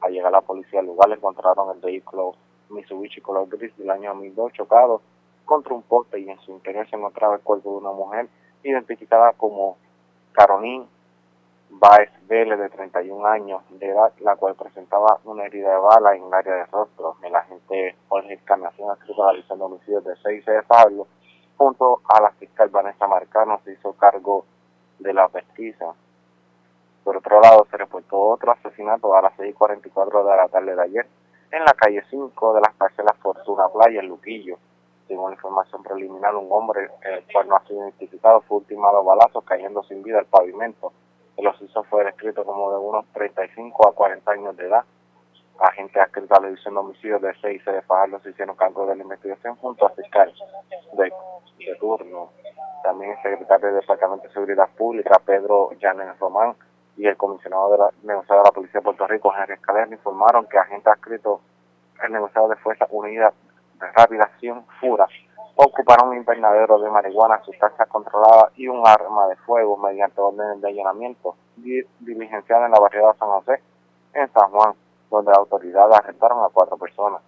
Al 0.01 0.11
llegar 0.11 0.33
la 0.33 0.41
policía 0.41 0.81
al 0.81 0.85
lugar 0.85 1.09
encontraron 1.11 1.73
el 1.73 1.79
vehículo 1.79 2.35
Mitsubishi 2.69 3.21
color 3.21 3.47
gris 3.47 3.75
del 3.77 3.89
año 3.89 4.09
2002 4.09 4.51
chocado 4.51 5.01
contra 5.45 5.73
un 5.73 5.83
poste 5.83 6.19
y 6.19 6.29
en 6.29 6.37
su 6.39 6.51
interior 6.51 6.89
se 6.89 6.97
encontraba 6.97 7.35
el 7.35 7.41
cuerpo 7.41 7.71
de 7.71 7.77
una 7.77 7.91
mujer 7.93 8.27
identificada 8.63 9.31
como 9.31 9.77
Caroline 10.33 10.87
Baez 11.69 12.11
Vélez, 12.27 12.59
de 12.59 12.69
31 12.69 13.25
años 13.25 13.61
de 13.69 13.89
edad, 13.89 14.11
la 14.19 14.35
cual 14.35 14.55
presentaba 14.55 15.19
una 15.23 15.45
herida 15.45 15.71
de 15.71 15.77
bala 15.77 16.15
en 16.15 16.25
el 16.25 16.33
área 16.33 16.55
de 16.55 16.65
rostro. 16.65 17.15
El 17.23 17.33
agente 17.33 17.95
Jorge 18.09 18.33
Encarnación, 18.33 18.91
adscrito 18.91 19.23
a 19.23 19.33
la 19.33 19.39
de 19.39 19.63
homicidios 19.63 20.03
de 20.03 20.15
6 20.17 20.45
de 20.45 20.63
Pablo, 20.63 21.07
junto 21.57 22.01
a 22.09 22.21
la 22.21 22.31
fiscal 22.31 22.69
Vanessa 22.69 23.07
Marcano, 23.07 23.59
se 23.63 23.71
hizo 23.71 23.93
cargo 23.93 24.45
de 24.99 25.13
la 25.13 25.27
pesquisa. 25.27 25.93
Por 27.03 27.17
otro 27.17 27.41
lado, 27.41 27.67
se 27.69 27.77
reportó 27.77 28.19
otro 28.19 28.51
asesinato 28.51 29.15
a 29.15 29.21
las 29.21 29.33
6.44 29.37 30.23
de 30.23 30.37
la 30.37 30.47
tarde 30.47 30.75
de 30.75 30.81
ayer 30.81 31.07
en 31.53 31.63
la 31.65 31.73
calle 31.73 32.03
5 32.09 32.53
de 32.55 32.61
las 32.61 32.73
parcelas 32.73 33.15
Fortuna 33.17 33.67
Playa, 33.69 33.99
en 33.99 34.07
Luquillo. 34.07 34.57
Según 35.07 35.33
información 35.33 35.83
preliminar, 35.83 36.35
un 36.35 36.47
hombre, 36.49 36.89
el 37.03 37.23
cual 37.31 37.47
no 37.47 37.57
ha 37.57 37.67
sido 37.67 37.81
identificado, 37.83 38.41
fue 38.41 38.57
ultimado 38.57 38.97
a 38.97 39.03
balazos 39.03 39.43
cayendo 39.43 39.83
sin 39.83 40.01
vida 40.01 40.17
al 40.17 40.25
pavimento. 40.25 40.91
El 41.37 41.45
occiso 41.45 41.83
fue 41.83 42.05
descrito 42.05 42.43
como 42.43 42.71
de 42.71 42.77
unos 42.77 43.05
35 43.13 43.87
a 43.87 43.93
40 43.93 44.31
años 44.31 44.57
de 44.57 44.65
edad. 44.65 44.83
Agentes 45.63 45.95
adscritos 46.01 46.37
a 46.37 46.41
la 46.41 46.47
división 46.47 46.73
de 46.73 46.79
homicidios 46.81 47.21
de 47.21 47.33
6 47.41 47.63
de 47.65 47.81
Fajardo 47.83 48.19
se 48.19 48.31
hicieron 48.31 48.55
cargo 48.57 48.85
de 48.85 48.95
la 48.97 49.03
investigación 49.03 49.55
junto 49.55 49.85
a 49.85 49.89
fiscal 49.91 50.33
de, 50.93 51.11
turno. 51.79 52.29
También 52.83 53.11
el 53.11 53.21
secretario 53.21 53.67
del 53.67 53.79
Departamento 53.79 54.27
de 54.27 54.33
Seguridad 54.33 54.67
Pública, 54.77 55.21
Pedro 55.25 55.71
Llanes 55.79 56.19
Román, 56.19 56.53
y 56.97 57.07
el 57.07 57.15
comisionado 57.15 57.71
de 57.71 57.77
la 57.77 57.89
negociado 58.03 58.41
de 58.41 58.47
la 58.49 58.51
Policía 58.51 58.79
de 58.81 58.83
Puerto 58.83 59.07
Rico, 59.07 59.33
Henry 59.33 59.53
Escalera, 59.53 59.87
informaron 59.89 60.45
que 60.47 60.57
agentes 60.57 60.87
adscritos 60.87 61.39
el 62.03 62.11
negociado 62.11 62.49
de 62.49 62.55
Fuerza 62.57 62.85
Unida 62.91 63.31
de 63.79 63.87
Rápida 63.93 64.23
Acción, 64.25 64.65
FURA, 64.81 65.07
ocuparon 65.55 66.09
un 66.09 66.17
invernadero 66.17 66.77
de 66.79 66.89
marihuana, 66.89 67.41
sustancias 67.43 67.87
controladas 67.87 68.51
y 68.57 68.67
un 68.67 68.85
arma 68.85 69.27
de 69.27 69.37
fuego 69.37 69.77
mediante 69.77 70.19
órdenes 70.19 70.59
de 70.61 70.67
allanamiento 70.67 71.35
di- 71.55 71.83
diligenciada 72.01 72.65
en 72.65 72.71
la 72.73 72.79
barriada 72.79 73.13
San 73.13 73.29
José, 73.29 73.61
en 74.13 74.31
San 74.33 74.49
Juan, 74.51 74.73
donde 75.17 75.31
las 75.31 75.39
autoridades 75.39 75.95
arrestaron 75.97 76.43
a 76.43 76.49
cuatro 76.49 76.77
personas. 76.77 77.21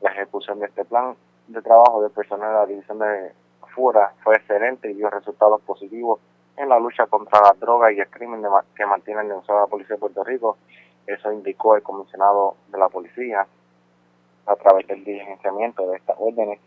La 0.00 0.10
ejecución 0.12 0.58
de 0.60 0.66
este 0.66 0.84
plan 0.84 1.14
de 1.48 1.62
trabajo 1.62 2.02
del 2.02 2.10
personal 2.10 2.48
de 2.48 2.54
la 2.54 2.66
división 2.66 2.98
de 2.98 3.32
FURA 3.74 4.12
fue 4.22 4.36
excelente 4.36 4.90
y 4.90 4.94
dio 4.94 5.08
resultados 5.10 5.60
positivos 5.62 6.20
en 6.56 6.68
la 6.68 6.78
lucha 6.78 7.06
contra 7.06 7.40
la 7.40 7.52
droga 7.58 7.92
y 7.92 8.00
el 8.00 8.08
crimen 8.08 8.42
de 8.42 8.48
que 8.74 8.86
mantiene 8.86 9.20
el 9.22 9.28
negociado 9.28 9.60
de 9.60 9.66
la 9.66 9.70
Policía 9.70 9.96
de 9.96 10.00
Puerto 10.00 10.24
Rico. 10.24 10.56
Eso 11.06 11.30
indicó 11.32 11.76
el 11.76 11.82
comisionado 11.82 12.56
de 12.68 12.78
la 12.78 12.88
policía 12.88 13.46
a 14.46 14.56
través 14.56 14.86
del 14.86 15.04
diligenciamiento 15.04 15.86
de 15.88 15.96
estas 15.96 16.16
órdenes 16.18 16.58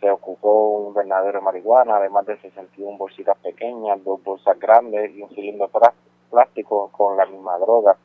se 0.00 0.10
ocupó 0.10 0.78
un 0.78 0.88
invernadero 0.88 1.38
de 1.38 1.44
marihuana, 1.44 1.96
además 1.98 2.26
de 2.26 2.36
61 2.38 2.98
bolsitas 2.98 3.38
pequeñas, 3.38 4.02
dos 4.02 4.20
bolsas 4.24 4.58
grandes 4.58 5.14
y 5.14 5.22
un 5.22 5.28
cilindro 5.28 5.68
plá- 5.68 5.92
plástico 6.28 6.88
con 6.90 7.16
la 7.16 7.24
misma 7.26 7.56
droga. 7.58 7.96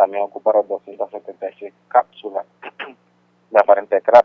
También 0.00 0.22
ocuparon 0.22 0.66
276 0.66 1.74
cápsulas 1.88 2.46
de 3.50 3.60
aparente 3.60 4.00
crack 4.00 4.24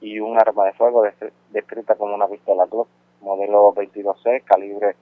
y 0.00 0.20
un 0.20 0.38
arma 0.38 0.66
de 0.66 0.72
fuego 0.74 1.02
des- 1.02 1.32
descrita 1.50 1.96
como 1.96 2.14
una 2.14 2.28
pistola 2.28 2.66
Glock 2.66 2.86
modelo 3.20 3.74
22C 3.74 4.44
calibre 4.44 4.94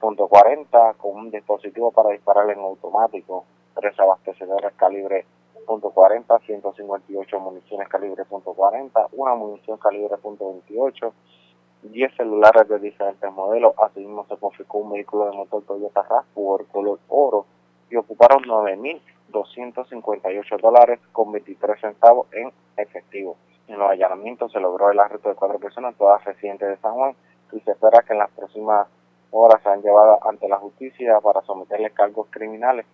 .40 0.00 0.96
con 0.96 1.16
un 1.16 1.30
dispositivo 1.30 1.90
para 1.90 2.08
disparar 2.08 2.48
en 2.48 2.58
automático, 2.60 3.44
tres 3.74 4.00
abastecedores 4.00 4.72
calibre 4.76 5.26
.40, 5.66 6.40
158 6.46 7.38
municiones 7.38 7.86
calibre 7.90 8.24
.40, 8.24 9.08
una 9.12 9.34
munición 9.34 9.76
calibre 9.76 10.14
.28, 10.22 11.12
10 11.82 12.16
celulares 12.16 12.66
de 12.66 12.78
diferentes 12.78 13.30
modelos, 13.30 13.74
asimismo 13.76 14.24
se 14.26 14.38
confiscó 14.38 14.78
un 14.78 14.92
vehículo 14.92 15.26
de 15.26 15.36
motor 15.36 15.62
Toyota 15.64 16.02
RAV4 16.08 16.66
color 16.72 16.98
oro 17.10 17.44
y 17.90 17.96
ocuparon 17.96 18.42
9.258 19.34 20.60
dólares 20.60 21.00
con 21.12 21.32
23 21.32 21.80
centavos 21.80 22.28
en 22.32 22.52
efectivo. 22.76 23.36
En 23.66 23.78
los 23.78 23.90
allanamientos 23.90 24.52
se 24.52 24.60
logró 24.60 24.90
el 24.90 25.00
arresto 25.00 25.28
de 25.28 25.34
cuatro 25.34 25.58
personas, 25.58 25.94
todas 25.96 26.24
residentes 26.24 26.68
de 26.68 26.76
San 26.78 26.92
Juan, 26.94 27.14
y 27.52 27.60
se 27.60 27.72
espera 27.72 28.02
que 28.06 28.12
en 28.12 28.18
las 28.20 28.30
próximas 28.30 28.86
horas 29.30 29.62
sean 29.62 29.82
llevadas 29.82 30.18
ante 30.28 30.48
la 30.48 30.58
justicia 30.58 31.18
para 31.20 31.42
someterles 31.42 31.92
cargos 31.92 32.28
criminales 32.30 32.86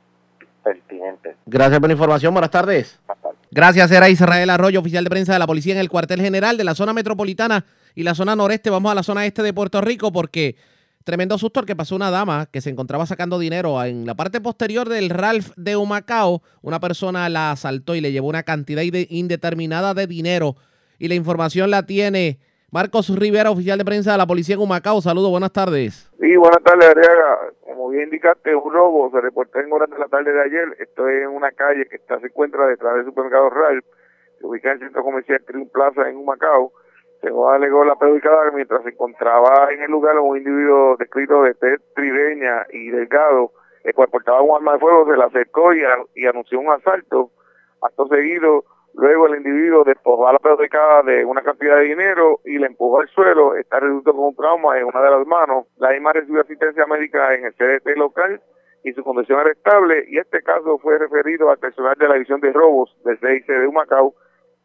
pertinentes. 0.62 1.36
Gracias 1.46 1.80
por 1.80 1.88
la 1.88 1.94
información. 1.94 2.32
Buenas 2.32 2.50
tardes. 2.50 3.00
Gracias, 3.50 3.90
era 3.90 4.08
Israel 4.08 4.50
Arroyo, 4.50 4.80
oficial 4.80 5.04
de 5.04 5.10
prensa 5.10 5.32
de 5.32 5.38
la 5.38 5.46
policía 5.46 5.74
en 5.74 5.80
el 5.80 5.90
cuartel 5.90 6.20
general 6.20 6.56
de 6.56 6.64
la 6.64 6.74
zona 6.74 6.92
metropolitana 6.92 7.64
y 7.94 8.04
la 8.04 8.14
zona 8.14 8.36
noreste. 8.36 8.70
Vamos 8.70 8.92
a 8.92 8.94
la 8.94 9.02
zona 9.02 9.26
este 9.26 9.42
de 9.42 9.52
Puerto 9.52 9.80
Rico 9.80 10.12
porque 10.12 10.56
tremendo 11.04 11.38
susto 11.38 11.60
el 11.60 11.66
que 11.66 11.76
pasó 11.76 11.96
una 11.96 12.10
dama 12.10 12.46
que 12.52 12.60
se 12.60 12.70
encontraba 12.70 13.06
sacando 13.06 13.38
dinero 13.38 13.82
en 13.84 14.06
la 14.06 14.14
parte 14.14 14.40
posterior 14.40 14.88
del 14.88 15.10
Ralph 15.10 15.50
de 15.56 15.76
Humacao. 15.76 16.42
Una 16.62 16.80
persona 16.80 17.28
la 17.28 17.52
asaltó 17.52 17.94
y 17.94 18.00
le 18.00 18.12
llevó 18.12 18.28
una 18.28 18.42
cantidad 18.42 18.82
inde- 18.82 19.06
indeterminada 19.10 19.94
de 19.94 20.06
dinero. 20.06 20.56
Y 20.98 21.08
la 21.08 21.14
información 21.14 21.70
la 21.70 21.84
tiene 21.84 22.38
Marcos 22.70 23.08
Rivera, 23.08 23.50
oficial 23.50 23.78
de 23.78 23.84
prensa 23.84 24.12
de 24.12 24.18
la 24.18 24.26
policía 24.26 24.54
en 24.54 24.60
Humacao. 24.60 25.00
Saludos, 25.00 25.30
buenas 25.30 25.52
tardes. 25.52 26.08
Sí, 26.20 26.36
buenas 26.36 26.62
tardes, 26.62 26.88
Ariaga. 26.90 27.38
Como 27.64 27.88
bien 27.88 28.04
indicaste, 28.04 28.54
un 28.54 28.72
robo 28.72 29.10
se 29.10 29.20
reportó 29.20 29.58
en 29.58 29.72
horas 29.72 29.90
de 29.90 29.98
la 29.98 30.06
tarde 30.06 30.30
de 30.32 30.42
ayer. 30.42 30.76
Estoy 30.78 31.14
en 31.22 31.28
una 31.30 31.50
calle 31.52 31.86
que 31.88 31.96
está 31.96 32.20
se 32.20 32.26
encuentra 32.26 32.66
detrás 32.66 32.94
del 32.96 33.06
supermercado 33.06 33.50
Ralph, 33.50 33.84
se 34.38 34.46
ubica 34.46 34.68
en 34.70 34.74
el 34.74 34.80
centro 34.84 35.02
comercial 35.02 35.42
Green 35.48 35.68
Plaza 35.68 36.08
en 36.08 36.16
Humacao. 36.18 36.72
Según 37.20 37.52
alegó 37.52 37.84
la 37.84 37.96
predicada, 37.96 38.50
mientras 38.52 38.82
se 38.82 38.90
encontraba 38.90 39.68
en 39.72 39.82
el 39.82 39.90
lugar 39.90 40.18
un 40.18 40.38
individuo 40.38 40.96
descrito 40.98 41.42
de 41.42 41.54
tez 41.54 41.80
trireña 41.94 42.66
y 42.72 42.88
delgado, 42.88 43.52
el 43.84 43.94
cual 43.94 44.08
portaba 44.08 44.40
un 44.40 44.56
arma 44.56 44.74
de 44.74 44.78
fuego, 44.78 45.06
se 45.06 45.16
le 45.16 45.24
acercó 45.24 45.72
y, 45.74 46.24
anunció 46.24 46.60
un 46.60 46.70
asalto. 46.72 47.30
Acto 47.82 48.06
seguido, 48.08 48.64
luego 48.94 49.26
el 49.26 49.36
individuo 49.36 49.84
despojó 49.84 50.28
a 50.28 50.32
la 50.32 50.38
predicada 50.38 51.02
de 51.02 51.24
una 51.24 51.42
cantidad 51.42 51.76
de 51.76 51.84
dinero 51.84 52.40
y 52.44 52.58
le 52.58 52.66
empujó 52.66 53.00
al 53.00 53.08
suelo. 53.08 53.54
Está 53.54 53.80
reducido 53.80 54.14
con 54.14 54.24
un 54.24 54.36
trauma 54.36 54.78
en 54.78 54.84
una 54.84 55.02
de 55.02 55.10
las 55.10 55.26
manos. 55.26 55.66
La 55.76 55.90
misma 55.90 56.14
recibió 56.14 56.40
asistencia 56.40 56.86
médica 56.86 57.34
en 57.34 57.44
el 57.44 57.54
CDT 57.54 57.96
local 57.96 58.40
y 58.82 58.92
su 58.92 59.04
condición 59.04 59.40
era 59.40 59.52
estable. 59.52 60.04
Y 60.08 60.18
este 60.18 60.42
caso 60.42 60.78
fue 60.78 60.98
referido 60.98 61.50
al 61.50 61.58
personal 61.58 61.96
de 61.98 62.08
la 62.08 62.14
división 62.14 62.40
de 62.40 62.52
robos 62.52 62.96
del 63.04 63.18
CIC 63.18 63.46
de 63.46 63.66
Humacao, 63.66 64.14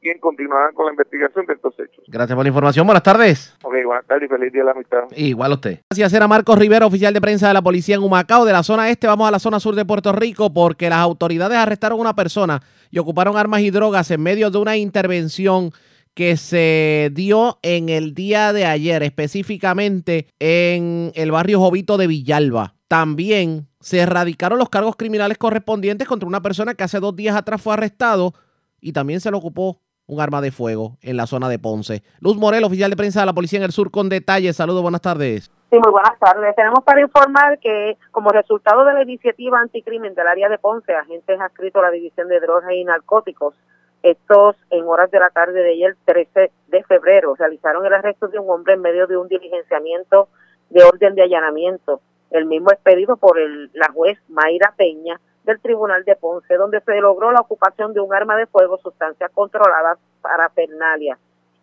quien 0.05 0.19
continuará 0.19 0.71
con 0.71 0.85
la 0.85 0.91
investigación 0.91 1.47
de 1.47 1.53
estos 1.53 1.73
hechos. 1.79 2.05
Gracias 2.07 2.35
por 2.35 2.45
la 2.45 2.49
información. 2.49 2.85
Buenas 2.85 3.01
tardes. 3.01 3.57
Ok, 3.63 3.73
buenas 3.83 4.05
tardes 4.05 4.29
y 4.29 4.31
feliz 4.31 4.53
día 4.53 4.61
de 4.61 4.65
la 4.65 4.71
amistad. 4.73 4.99
Igual 5.15 5.51
a 5.51 5.55
usted. 5.55 5.79
Gracias, 5.89 6.13
era 6.13 6.27
Marcos 6.27 6.59
Rivera, 6.59 6.85
oficial 6.85 7.11
de 7.11 7.19
prensa 7.19 7.47
de 7.47 7.55
la 7.55 7.63
policía 7.63 7.95
en 7.95 8.03
Humacao. 8.03 8.45
De 8.45 8.53
la 8.53 8.61
zona 8.61 8.87
este 8.91 9.07
vamos 9.07 9.27
a 9.27 9.31
la 9.31 9.39
zona 9.39 9.59
sur 9.59 9.73
de 9.73 9.83
Puerto 9.83 10.11
Rico 10.11 10.53
porque 10.53 10.91
las 10.91 10.99
autoridades 10.99 11.57
arrestaron 11.57 11.97
a 11.97 12.01
una 12.01 12.15
persona 12.15 12.61
y 12.91 12.99
ocuparon 12.99 13.35
armas 13.35 13.61
y 13.61 13.71
drogas 13.71 14.11
en 14.11 14.21
medio 14.21 14.51
de 14.51 14.59
una 14.59 14.77
intervención 14.77 15.71
que 16.13 16.37
se 16.37 17.09
dio 17.11 17.57
en 17.63 17.89
el 17.89 18.13
día 18.13 18.53
de 18.53 18.67
ayer, 18.67 19.01
específicamente 19.01 20.27
en 20.37 21.13
el 21.15 21.31
barrio 21.31 21.59
Jovito 21.59 21.97
de 21.97 22.05
Villalba. 22.05 22.75
También 22.87 23.69
se 23.79 24.01
erradicaron 24.01 24.59
los 24.59 24.69
cargos 24.69 24.97
criminales 24.97 25.39
correspondientes 25.39 26.07
contra 26.07 26.29
una 26.29 26.43
persona 26.43 26.75
que 26.75 26.83
hace 26.83 26.99
dos 26.99 27.15
días 27.15 27.35
atrás 27.35 27.59
fue 27.59 27.73
arrestado 27.73 28.35
y 28.79 28.91
también 28.91 29.19
se 29.19 29.31
le 29.31 29.37
ocupó 29.37 29.81
un 30.07 30.21
arma 30.21 30.41
de 30.41 30.51
fuego 30.51 30.97
en 31.01 31.17
la 31.17 31.27
zona 31.27 31.49
de 31.49 31.59
Ponce. 31.59 32.03
Luz 32.19 32.37
Morel, 32.37 32.63
oficial 32.63 32.89
de 32.89 32.97
prensa 32.97 33.21
de 33.21 33.25
la 33.25 33.33
policía 33.33 33.57
en 33.57 33.65
el 33.65 33.71
sur, 33.71 33.91
con 33.91 34.09
detalles. 34.09 34.55
Saludos, 34.55 34.81
buenas 34.81 35.01
tardes. 35.01 35.51
Sí, 35.71 35.79
muy 35.83 35.91
buenas 35.91 36.17
tardes. 36.19 36.55
Tenemos 36.55 36.83
para 36.83 37.01
informar 37.01 37.59
que 37.59 37.97
como 38.11 38.29
resultado 38.29 38.85
de 38.85 38.93
la 38.93 39.03
iniciativa 39.03 39.59
anticrimen 39.59 40.13
del 40.13 40.27
área 40.27 40.49
de 40.49 40.57
Ponce, 40.57 40.93
agentes 40.93 41.39
adscritos 41.39 41.81
a 41.81 41.87
la 41.87 41.91
División 41.91 42.27
de 42.27 42.39
Drogas 42.39 42.71
y 42.71 42.83
Narcóticos, 42.83 43.55
estos 44.03 44.55
en 44.69 44.85
horas 44.85 45.09
de 45.09 45.19
la 45.19 45.31
tarde 45.31 45.63
de 45.63 45.71
ayer, 45.71 45.97
13 46.05 46.51
de 46.67 46.83
febrero, 46.83 47.33
realizaron 47.35 47.85
el 47.85 47.93
arresto 47.93 48.27
de 48.27 48.37
un 48.37 48.49
hombre 48.49 48.75
en 48.75 48.81
medio 48.81 49.07
de 49.07 49.17
un 49.17 49.27
diligenciamiento 49.27 50.29
de 50.69 50.83
orden 50.83 51.15
de 51.15 51.23
allanamiento. 51.23 52.01
El 52.29 52.45
mismo 52.45 52.71
expedido 52.71 53.17
por 53.17 53.39
la 53.73 53.87
juez 53.91 54.19
Mayra 54.29 54.73
Peña 54.77 55.19
del 55.45 55.61
Tribunal 55.61 56.03
de 56.03 56.15
Ponce, 56.15 56.55
donde 56.55 56.81
se 56.81 56.99
logró 56.99 57.31
la 57.31 57.41
ocupación 57.41 57.93
de 57.93 58.01
un 58.01 58.13
arma 58.13 58.35
de 58.35 58.47
fuego, 58.47 58.77
sustancias 58.79 59.31
controladas 59.33 59.99
para 60.21 60.49
Fernalia. 60.49 61.17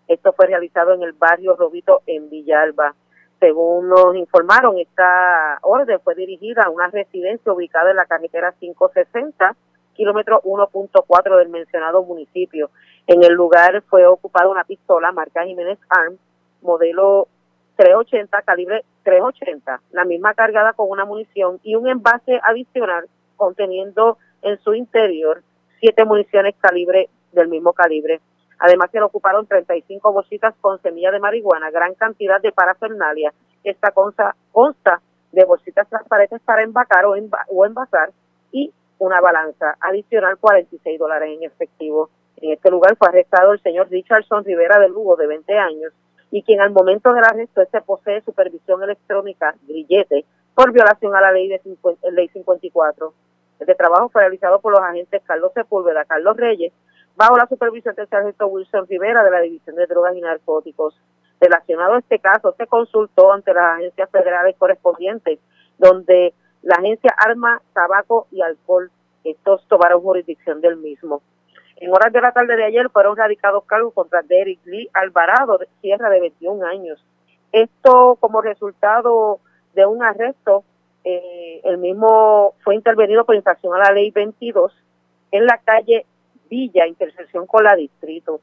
Esto 0.09 0.33
fue 0.33 0.47
realizado 0.47 0.95
en 0.95 1.03
el 1.03 1.13
barrio 1.13 1.57
Robito 1.57 2.03
en 2.07 2.31
Villalba. 2.31 2.95
Según 3.41 3.89
nos 3.89 4.15
informaron, 4.15 4.79
esta 4.79 5.59
orden 5.63 5.99
fue 6.01 6.15
dirigida 6.15 6.63
a 6.63 6.71
una 6.71 6.89
residencia 6.89 7.53
ubicada 7.53 7.91
en 7.91 7.97
la 7.97 8.07
carretera 8.07 8.53
560, 8.53 9.57
kilómetro 9.95 10.41
1.4 10.43 11.39
del 11.39 11.49
mencionado 11.49 12.05
municipio. 12.05 12.71
En 13.07 13.25
el 13.25 13.33
lugar 13.33 13.83
fue 13.89 14.07
ocupada 14.07 14.49
una 14.49 14.65
pistola 14.65 15.11
marca 15.11 15.45
Jiménez 15.45 15.79
Arm, 15.89 16.19
modelo 16.61 17.27
380, 17.77 18.43
calibre 18.43 18.85
380, 19.03 19.81
la 19.91 20.05
misma 20.05 20.35
cargada 20.35 20.73
con 20.73 20.89
una 20.89 21.05
munición 21.05 21.59
y 21.65 21.75
un 21.75 21.89
envase 21.89 22.39
adicional 22.45 23.09
conteniendo 23.47 24.19
en 24.43 24.57
su 24.63 24.73
interior 24.75 25.43
siete 25.81 26.05
municiones 26.05 26.55
calibre 26.61 27.09
del 27.33 27.49
mismo 27.49 27.73
calibre. 27.73 28.21
Además 28.61 28.89
se 28.93 28.99
le 28.99 29.05
ocuparon 29.05 29.47
35 29.49 30.13
bolsitas 30.13 30.55
con 30.61 30.81
semilla 30.81 31.11
de 31.11 31.19
marihuana, 31.19 31.73
gran 31.73 31.95
cantidad 31.95 32.41
de 32.41 32.53
parafernalia. 32.53 33.33
Esta 33.65 33.91
consta, 33.91 34.37
consta 34.53 35.01
de 35.33 35.45
bolsitas 35.45 35.89
transparentes 35.89 36.41
para 36.43 36.63
embacar 36.63 37.05
o, 37.07 37.17
enva- 37.17 37.45
o 37.49 37.67
envasar 37.67 38.13
y 38.53 38.73
una 38.99 39.21
balanza 39.21 39.77
adicional 39.81 40.37
46 40.39 41.01
dólares 41.01 41.31
en 41.37 41.43
efectivo. 41.43 42.11
En 42.37 42.53
este 42.53 42.71
lugar 42.71 42.95
fue 42.97 43.09
arrestado 43.09 43.51
el 43.53 43.61
señor 43.61 43.89
Richardson 43.91 44.45
Rivera 44.45 44.79
de 44.79 44.89
Lugo, 44.89 45.17
de 45.17 45.27
20 45.27 45.59
años, 45.59 45.93
y 46.31 46.45
quien 46.45 46.61
al 46.61 46.71
momento 46.71 47.13
del 47.13 47.25
arresto 47.25 47.61
se 47.73 47.81
posee 47.81 48.21
supervisión 48.21 48.85
electrónica, 48.85 49.57
grillete, 49.67 50.25
por 50.55 50.71
violación 50.71 51.17
a 51.17 51.21
la 51.21 51.33
ley 51.33 51.49
de 51.49 51.59
50 51.59 52.09
ley 52.11 52.29
54. 52.29 53.13
Este 53.59 53.75
trabajo 53.75 54.09
fue 54.09 54.23
realizado 54.23 54.61
por 54.61 54.73
los 54.73 54.81
agentes 54.81 55.23
Carlos 55.25 55.53
Sepúlveda, 55.55 56.05
Carlos 56.05 56.37
Reyes, 56.37 56.73
bajo 57.17 57.37
la 57.37 57.47
supervisión 57.47 57.95
del 57.95 58.09
sargento 58.09 58.47
Wilson 58.47 58.87
Rivera 58.89 59.23
de 59.23 59.31
la 59.31 59.41
División 59.41 59.77
de 59.77 59.87
Drogas 59.87 60.17
y 60.17 60.21
Narcóticos. 60.21 61.01
Relacionado 61.41 61.95
a 61.95 61.99
este 61.99 62.19
caso, 62.19 62.55
se 62.57 62.67
consultó 62.67 63.33
ante 63.33 63.53
las 63.53 63.79
agencias 63.79 64.11
federales 64.11 64.57
correspondientes, 64.57 65.39
donde 65.79 66.35
la 66.63 66.77
agencia 66.77 67.15
Arma, 67.17 67.61
Tabaco 67.73 68.29
y 68.31 68.43
Alcohol, 68.43 68.91
estos 69.25 69.67
tomaron 69.69 70.03
jurisdicción 70.03 70.61
del 70.61 70.77
mismo. 70.77 71.23
En 71.77 71.91
horas 71.91 72.13
de 72.13 72.21
la 72.21 72.33
tarde 72.33 72.57
de 72.57 72.65
ayer 72.65 72.89
fueron 72.91 73.17
radicados 73.17 73.65
cargos 73.65 73.93
contra 73.93 74.23
Derek 74.23 74.61
Lee 74.65 74.89
Alvarado, 74.93 75.59
de 75.59 75.69
Sierra, 75.81 76.11
de 76.11 76.21
21 76.21 76.65
años. 76.65 77.05
Esto 77.51 78.17
como 78.21 78.41
resultado 78.41 79.41
de 79.75 79.85
un 79.87 80.03
arresto, 80.03 80.63
eh, 81.05 81.61
el 81.65 81.79
mismo 81.79 82.55
fue 82.63 82.75
intervenido 82.75 83.25
por 83.25 83.35
infracción 83.35 83.75
a 83.75 83.79
la 83.79 83.93
ley 83.93 84.11
22 84.11 84.73
en 85.33 85.47
la 85.47 85.59
calle 85.59 86.07
Villa, 86.49 86.87
intersección 86.87 87.47
con 87.47 87.65
la 87.65 87.75
Distrito. 87.75 88.41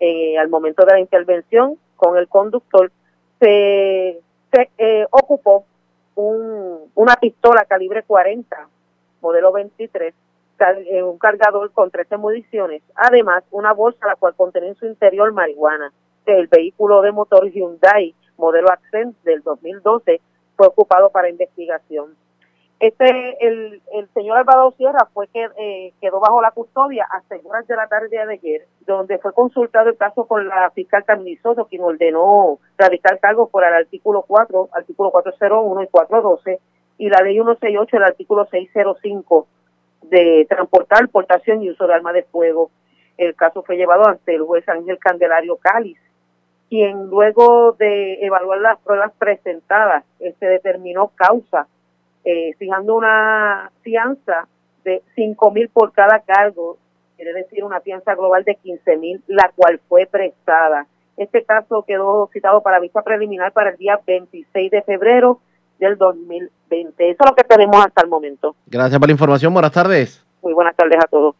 Eh, 0.00 0.36
al 0.38 0.48
momento 0.48 0.84
de 0.84 0.92
la 0.94 1.00
intervención 1.00 1.78
con 1.96 2.18
el 2.18 2.28
conductor, 2.28 2.90
se, 3.40 4.20
eh, 4.78 5.06
ocupó 5.10 5.64
un, 6.16 6.90
una 6.94 7.14
pistola 7.16 7.64
calibre 7.64 8.02
40, 8.02 8.68
modelo 9.20 9.52
23, 9.52 10.14
car- 10.56 10.78
eh, 10.78 11.02
un 11.02 11.18
cargador 11.18 11.70
con 11.72 11.90
13 11.90 12.16
municiones, 12.16 12.82
además 12.94 13.44
una 13.50 13.72
bolsa 13.72 14.06
la 14.06 14.16
cual 14.16 14.34
contenía 14.34 14.70
en 14.70 14.76
su 14.76 14.86
interior 14.86 15.32
marihuana. 15.32 15.92
El 16.26 16.46
vehículo 16.48 17.02
de 17.02 17.12
motor 17.12 17.48
Hyundai, 17.50 18.14
modelo 18.36 18.68
Accent 18.70 19.16
del 19.22 19.42
2012, 19.42 20.20
fue 20.56 20.66
ocupado 20.66 21.10
para 21.10 21.28
investigación. 21.28 22.16
Este, 22.80 23.06
el, 23.46 23.80
el 23.92 24.08
señor 24.12 24.36
Alvaro 24.36 24.74
Sierra 24.76 25.08
fue 25.14 25.28
que 25.28 25.48
eh, 25.56 25.92
quedó 26.00 26.20
bajo 26.20 26.42
la 26.42 26.50
custodia 26.50 27.06
hasta 27.10 27.36
horas 27.44 27.66
de 27.66 27.76
la 27.76 27.86
tarde 27.86 28.08
de 28.10 28.20
ayer, 28.20 28.66
donde 28.86 29.18
fue 29.18 29.32
consultado 29.32 29.88
el 29.88 29.96
caso 29.96 30.26
por 30.26 30.44
la 30.44 30.70
fiscal 30.70 31.04
Carmen 31.04 31.38
Soto, 31.42 31.66
quien 31.66 31.82
ordenó 31.82 32.58
radicar 32.76 33.18
cargos 33.20 33.48
por 33.48 33.64
el 33.64 33.72
artículo 33.72 34.24
4, 34.26 34.70
artículo 34.72 35.10
401 35.12 35.82
y 35.82 35.86
412, 35.86 36.60
y 36.98 37.08
la 37.08 37.22
ley 37.22 37.34
168, 37.34 37.96
el 37.96 38.02
artículo 38.02 38.44
605 38.50 39.46
de 40.02 40.46
transportar, 40.48 41.08
portación 41.08 41.62
y 41.62 41.70
uso 41.70 41.86
de 41.86 41.94
arma 41.94 42.12
de 42.12 42.24
fuego. 42.24 42.70
El 43.16 43.34
caso 43.34 43.62
fue 43.62 43.76
llevado 43.76 44.06
ante 44.06 44.34
el 44.34 44.42
juez 44.42 44.68
Ángel 44.68 44.98
Candelario 44.98 45.56
Cáliz, 45.56 45.98
quien 46.74 47.06
luego 47.06 47.76
de 47.78 48.14
evaluar 48.26 48.58
las 48.58 48.80
pruebas 48.80 49.12
presentadas, 49.16 50.02
se 50.18 50.44
determinó 50.44 51.12
causa, 51.14 51.68
eh, 52.24 52.52
fijando 52.58 52.96
una 52.96 53.70
fianza 53.82 54.48
de 54.82 55.00
5 55.14 55.52
mil 55.52 55.68
por 55.68 55.92
cada 55.92 56.18
cargo, 56.18 56.76
quiere 57.14 57.32
decir 57.32 57.62
una 57.62 57.80
fianza 57.80 58.16
global 58.16 58.42
de 58.42 58.56
15 58.56 58.96
mil, 58.96 59.22
la 59.28 59.52
cual 59.54 59.80
fue 59.88 60.06
prestada. 60.06 60.88
Este 61.16 61.44
caso 61.44 61.84
quedó 61.86 62.28
citado 62.32 62.60
para 62.60 62.80
vista 62.80 63.02
preliminar 63.02 63.52
para 63.52 63.70
el 63.70 63.76
día 63.76 64.00
26 64.04 64.72
de 64.72 64.82
febrero 64.82 65.38
del 65.78 65.96
2020. 65.96 67.08
Eso 67.08 67.18
es 67.22 67.30
lo 67.30 67.36
que 67.36 67.44
tenemos 67.44 67.86
hasta 67.86 68.02
el 68.02 68.08
momento. 68.08 68.56
Gracias 68.66 68.98
por 68.98 69.08
la 69.08 69.12
información. 69.12 69.54
Buenas 69.54 69.70
tardes. 69.70 70.26
Muy 70.42 70.52
buenas 70.52 70.74
tardes 70.74 70.98
a 70.98 71.06
todos. 71.06 71.36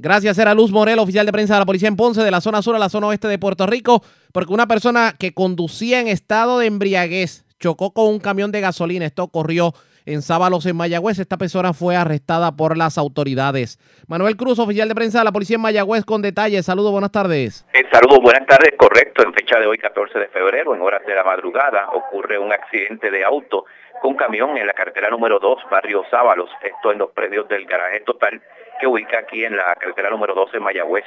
Gracias, 0.00 0.38
era 0.38 0.54
Luz 0.54 0.70
Morel, 0.70 1.00
oficial 1.00 1.26
de 1.26 1.32
prensa 1.32 1.54
de 1.54 1.58
la 1.58 1.66
policía 1.66 1.88
en 1.88 1.96
Ponce, 1.96 2.22
de 2.22 2.30
la 2.30 2.40
zona 2.40 2.62
sur 2.62 2.76
a 2.76 2.78
la 2.78 2.88
zona 2.88 3.08
oeste 3.08 3.26
de 3.26 3.36
Puerto 3.36 3.66
Rico, 3.66 4.00
porque 4.32 4.52
una 4.52 4.68
persona 4.68 5.14
que 5.18 5.34
conducía 5.34 5.98
en 5.98 6.06
estado 6.06 6.60
de 6.60 6.66
embriaguez 6.66 7.44
chocó 7.58 7.92
con 7.92 8.06
un 8.06 8.20
camión 8.20 8.52
de 8.52 8.60
gasolina. 8.60 9.06
Esto 9.06 9.24
ocurrió 9.24 9.72
en 10.06 10.22
Sábalos, 10.22 10.66
en 10.66 10.76
Mayagüez. 10.76 11.18
Esta 11.18 11.36
persona 11.36 11.72
fue 11.72 11.96
arrestada 11.96 12.52
por 12.52 12.76
las 12.76 12.96
autoridades. 12.96 13.80
Manuel 14.06 14.36
Cruz, 14.36 14.60
oficial 14.60 14.88
de 14.88 14.94
prensa 14.94 15.18
de 15.18 15.24
la 15.24 15.32
policía 15.32 15.56
en 15.56 15.62
Mayagüez, 15.62 16.04
con 16.04 16.22
detalles. 16.22 16.64
Saludos, 16.64 16.92
buenas 16.92 17.10
tardes. 17.10 17.66
Eh, 17.74 17.84
saludos, 17.90 18.20
buenas 18.22 18.46
tardes. 18.46 18.74
Correcto, 18.78 19.24
en 19.24 19.34
fecha 19.34 19.58
de 19.58 19.66
hoy, 19.66 19.78
14 19.78 20.16
de 20.16 20.28
febrero, 20.28 20.76
en 20.76 20.80
horas 20.80 21.04
de 21.06 21.14
la 21.16 21.24
madrugada, 21.24 21.88
ocurre 21.92 22.38
un 22.38 22.52
accidente 22.52 23.10
de 23.10 23.24
auto 23.24 23.64
con 24.00 24.14
camión 24.14 24.56
en 24.56 24.66
la 24.66 24.72
carretera 24.72 25.10
número 25.10 25.38
2, 25.38 25.64
barrio 25.70 26.04
Sábalos, 26.10 26.50
esto 26.62 26.92
en 26.92 26.98
los 26.98 27.10
predios 27.10 27.48
del 27.48 27.66
garaje 27.66 28.00
total 28.00 28.40
que 28.80 28.86
ubica 28.86 29.18
aquí 29.18 29.44
en 29.44 29.56
la 29.56 29.74
carretera 29.74 30.10
número 30.10 30.34
12 30.34 30.56
en 30.56 30.62
Mayagüez. 30.62 31.04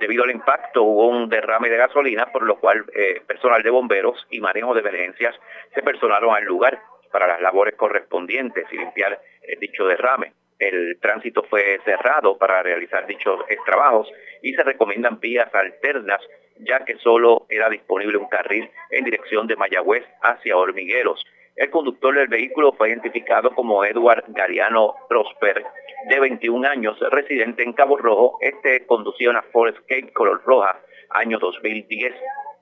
Debido 0.00 0.24
al 0.24 0.30
impacto 0.30 0.82
hubo 0.82 1.08
un 1.08 1.28
derrame 1.28 1.68
de 1.68 1.76
gasolina, 1.76 2.26
por 2.26 2.42
lo 2.42 2.58
cual 2.58 2.84
eh, 2.94 3.22
personal 3.26 3.62
de 3.62 3.70
bomberos 3.70 4.26
y 4.30 4.40
manejo 4.40 4.74
de 4.74 4.80
emergencias 4.80 5.34
se 5.74 5.82
personaron 5.82 6.34
al 6.34 6.44
lugar 6.44 6.80
para 7.12 7.26
las 7.26 7.40
labores 7.40 7.76
correspondientes 7.76 8.64
y 8.72 8.78
limpiar 8.78 9.20
eh, 9.42 9.56
dicho 9.60 9.86
derrame. 9.86 10.32
El 10.58 10.98
tránsito 11.00 11.42
fue 11.44 11.80
cerrado 11.84 12.38
para 12.38 12.62
realizar 12.62 13.06
dichos 13.06 13.40
trabajos 13.64 14.08
y 14.42 14.54
se 14.54 14.62
recomiendan 14.62 15.18
vías 15.20 15.52
alternas 15.54 16.20
ya 16.58 16.84
que 16.84 16.96
solo 16.98 17.46
era 17.48 17.68
disponible 17.68 18.16
un 18.16 18.28
carril 18.28 18.70
en 18.90 19.04
dirección 19.04 19.46
de 19.46 19.56
Mayagüez 19.56 20.04
hacia 20.22 20.56
Hormigueros. 20.56 21.24
El 21.56 21.70
conductor 21.70 22.14
del 22.14 22.28
vehículo 22.28 22.72
fue 22.72 22.88
identificado 22.88 23.50
como 23.54 23.84
Edward 23.84 24.24
Gariano 24.28 24.94
Prosper, 25.08 25.64
de 26.08 26.20
21 26.20 26.66
años, 26.66 26.96
residente 27.10 27.62
en 27.62 27.74
Cabo 27.74 27.98
Rojo. 27.98 28.38
Este 28.40 28.86
conducía 28.86 29.30
una 29.30 29.42
Ford 29.52 29.74
Escape 29.74 30.12
color 30.14 30.42
roja, 30.46 30.80
año 31.10 31.38
2010. 31.38 32.14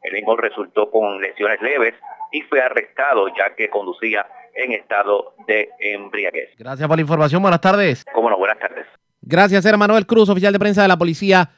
El 0.03 0.13
mismo 0.13 0.37
resultó 0.37 0.91
con 0.91 1.21
lesiones 1.21 1.63
leves 1.63 1.95
y 2.33 2.43
fue 2.43 2.61
arrestado 2.61 3.29
ya 3.29 3.55
que 3.55 3.71
conducía 3.71 4.27
en 4.55 4.73
estado 4.73 5.35
de 5.47 5.69
embriaguez. 5.79 6.51
Gracias 6.59 6.89
por 6.89 6.97
la 6.97 7.03
información. 7.03 7.43
Buenas 7.43 7.61
tardes. 7.61 8.05
Cómo 8.13 8.29
no, 8.29 8.39
buenas 8.39 8.59
tardes. 8.59 8.87
Gracias, 9.23 9.65
Manuel 9.79 10.07
Cruz, 10.07 10.29
oficial 10.29 10.53
de 10.53 10.59
prensa 10.59 10.83
de 10.83 10.89
la 10.89 10.97
policía 10.97 11.51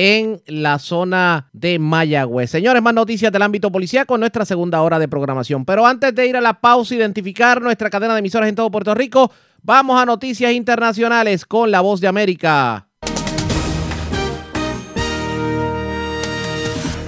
en 0.00 0.40
la 0.46 0.78
zona 0.78 1.48
de 1.52 1.80
Mayagüez. 1.80 2.48
Señores, 2.48 2.80
más 2.80 2.94
noticias 2.94 3.32
del 3.32 3.42
ámbito 3.42 3.72
policíaco 3.72 4.14
en 4.14 4.20
nuestra 4.20 4.44
segunda 4.44 4.80
hora 4.80 5.00
de 5.00 5.08
programación. 5.08 5.64
Pero 5.64 5.84
antes 5.84 6.14
de 6.14 6.24
ir 6.24 6.36
a 6.36 6.40
la 6.40 6.60
pausa, 6.60 6.94
identificar 6.94 7.60
nuestra 7.60 7.90
cadena 7.90 8.14
de 8.14 8.20
emisoras 8.20 8.48
en 8.48 8.54
todo 8.54 8.70
Puerto 8.70 8.94
Rico, 8.94 9.32
vamos 9.60 10.00
a 10.00 10.06
noticias 10.06 10.52
internacionales 10.52 11.44
con 11.44 11.72
la 11.72 11.80
voz 11.80 12.00
de 12.00 12.06
América. 12.06 12.87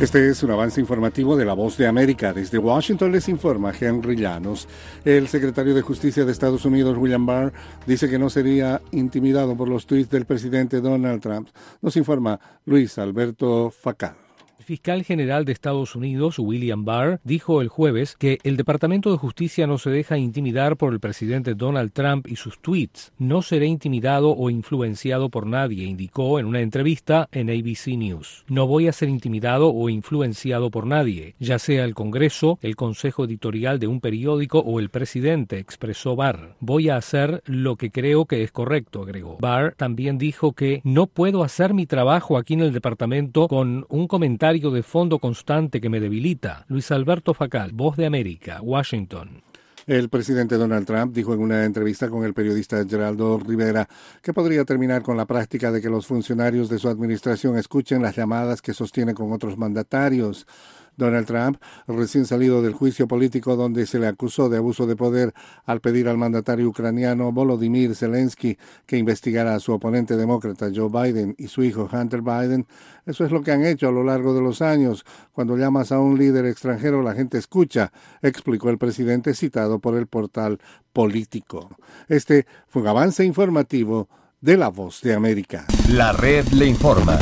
Este 0.00 0.30
es 0.30 0.42
un 0.42 0.50
avance 0.50 0.80
informativo 0.80 1.36
de 1.36 1.44
La 1.44 1.52
Voz 1.52 1.76
de 1.76 1.86
América. 1.86 2.32
Desde 2.32 2.56
Washington 2.56 3.12
les 3.12 3.28
informa 3.28 3.74
Henry 3.78 4.16
Llanos. 4.16 4.66
El 5.04 5.28
secretario 5.28 5.74
de 5.74 5.82
Justicia 5.82 6.24
de 6.24 6.32
Estados 6.32 6.64
Unidos, 6.64 6.96
William 6.96 7.26
Barr, 7.26 7.52
dice 7.86 8.08
que 8.08 8.18
no 8.18 8.30
sería 8.30 8.80
intimidado 8.92 9.54
por 9.54 9.68
los 9.68 9.84
tweets 9.84 10.08
del 10.08 10.24
presidente 10.24 10.80
Donald 10.80 11.20
Trump. 11.20 11.50
Nos 11.82 11.98
informa 11.98 12.40
Luis 12.64 12.96
Alberto 12.96 13.70
Facal. 13.70 14.29
El 14.60 14.66
fiscal 14.66 15.04
general 15.04 15.46
de 15.46 15.52
Estados 15.52 15.96
Unidos, 15.96 16.38
William 16.38 16.84
Barr, 16.84 17.18
dijo 17.24 17.62
el 17.62 17.68
jueves 17.68 18.14
que 18.14 18.40
el 18.42 18.58
Departamento 18.58 19.10
de 19.10 19.16
Justicia 19.16 19.66
no 19.66 19.78
se 19.78 19.88
deja 19.88 20.18
intimidar 20.18 20.76
por 20.76 20.92
el 20.92 21.00
presidente 21.00 21.54
Donald 21.54 21.92
Trump 21.92 22.26
y 22.28 22.36
sus 22.36 22.60
tweets. 22.60 23.10
No 23.16 23.40
seré 23.40 23.64
intimidado 23.64 24.36
o 24.36 24.50
influenciado 24.50 25.30
por 25.30 25.46
nadie, 25.46 25.86
indicó 25.86 26.38
en 26.38 26.44
una 26.44 26.60
entrevista 26.60 27.26
en 27.32 27.48
ABC 27.48 27.96
News. 27.96 28.44
No 28.48 28.66
voy 28.66 28.86
a 28.86 28.92
ser 28.92 29.08
intimidado 29.08 29.70
o 29.70 29.88
influenciado 29.88 30.70
por 30.70 30.86
nadie, 30.86 31.36
ya 31.38 31.58
sea 31.58 31.86
el 31.86 31.94
Congreso, 31.94 32.58
el 32.60 32.76
Consejo 32.76 33.24
Editorial 33.24 33.78
de 33.78 33.86
un 33.86 34.02
periódico 34.02 34.58
o 34.58 34.78
el 34.78 34.90
presidente, 34.90 35.58
expresó 35.58 36.16
Barr. 36.16 36.56
Voy 36.60 36.90
a 36.90 36.98
hacer 36.98 37.42
lo 37.46 37.76
que 37.76 37.90
creo 37.90 38.26
que 38.26 38.42
es 38.42 38.52
correcto, 38.52 39.04
agregó. 39.04 39.38
Barr 39.40 39.74
también 39.78 40.18
dijo 40.18 40.52
que 40.52 40.82
no 40.84 41.06
puedo 41.06 41.44
hacer 41.44 41.72
mi 41.72 41.86
trabajo 41.86 42.36
aquí 42.36 42.52
en 42.52 42.60
el 42.60 42.74
departamento 42.74 43.48
con 43.48 43.86
un 43.88 44.06
comentario 44.06 44.49
de 44.50 44.82
fondo 44.82 45.20
constante 45.20 45.80
que 45.80 45.88
me 45.88 46.00
debilita. 46.00 46.64
Luis 46.66 46.90
Alberto 46.90 47.34
Facal, 47.34 47.70
Voz 47.72 47.96
de 47.96 48.06
América, 48.06 48.60
Washington. 48.60 49.44
El 49.86 50.08
presidente 50.08 50.56
Donald 50.56 50.86
Trump 50.86 51.14
dijo 51.14 51.32
en 51.34 51.40
una 51.40 51.64
entrevista 51.64 52.08
con 52.08 52.24
el 52.24 52.34
periodista 52.34 52.84
Geraldo 52.84 53.38
Rivera 53.38 53.88
que 54.20 54.32
podría 54.32 54.64
terminar 54.64 55.02
con 55.02 55.16
la 55.16 55.24
práctica 55.24 55.70
de 55.70 55.80
que 55.80 55.88
los 55.88 56.06
funcionarios 56.06 56.68
de 56.68 56.80
su 56.80 56.88
administración 56.88 57.56
escuchen 57.56 58.02
las 58.02 58.16
llamadas 58.16 58.60
que 58.60 58.74
sostiene 58.74 59.14
con 59.14 59.32
otros 59.32 59.56
mandatarios. 59.56 60.48
Donald 60.96 61.26
Trump, 61.26 61.58
recién 61.86 62.26
salido 62.26 62.62
del 62.62 62.74
juicio 62.74 63.08
político 63.08 63.56
donde 63.56 63.86
se 63.86 63.98
le 63.98 64.06
acusó 64.06 64.48
de 64.48 64.58
abuso 64.58 64.86
de 64.86 64.96
poder 64.96 65.32
al 65.64 65.80
pedir 65.80 66.08
al 66.08 66.18
mandatario 66.18 66.68
ucraniano 66.68 67.32
Volodymyr 67.32 67.94
Zelensky 67.94 68.58
que 68.86 68.98
investigara 68.98 69.54
a 69.54 69.60
su 69.60 69.72
oponente 69.72 70.16
demócrata 70.16 70.70
Joe 70.74 70.88
Biden 70.88 71.34
y 71.38 71.48
su 71.48 71.62
hijo 71.62 71.88
Hunter 71.92 72.22
Biden, 72.22 72.66
eso 73.06 73.24
es 73.24 73.32
lo 73.32 73.42
que 73.42 73.52
han 73.52 73.64
hecho 73.64 73.88
a 73.88 73.92
lo 73.92 74.04
largo 74.04 74.34
de 74.34 74.40
los 74.40 74.62
años. 74.62 75.04
Cuando 75.32 75.56
llamas 75.56 75.92
a 75.92 75.98
un 75.98 76.18
líder 76.18 76.46
extranjero, 76.46 77.02
la 77.02 77.14
gente 77.14 77.38
escucha, 77.38 77.92
explicó 78.22 78.70
el 78.70 78.78
presidente 78.78 79.34
citado 79.34 79.78
por 79.78 79.96
el 79.96 80.06
portal 80.06 80.60
político. 80.92 81.70
Este 82.08 82.46
fue 82.68 82.82
un 82.82 82.88
avance 82.88 83.24
informativo 83.24 84.08
de 84.40 84.56
La 84.56 84.68
Voz 84.68 85.00
de 85.02 85.14
América. 85.14 85.66
La 85.88 86.12
red 86.12 86.46
le 86.48 86.66
informa. 86.66 87.18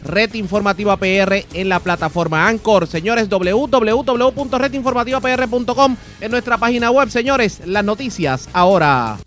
Red 0.05 0.35
Informativa 0.35 0.97
PR 0.97 1.47
en 1.53 1.69
la 1.69 1.81
plataforma 1.81 2.47
Anchor. 2.49 2.87
Señores, 2.87 3.29
www.redinformativapr.com 3.29 5.97
en 6.21 6.31
nuestra 6.31 6.57
página 6.59 6.91
web. 6.91 7.11
Señores, 7.11 7.61
las 7.67 7.85
noticias 7.85 8.49
ahora. 8.53 9.19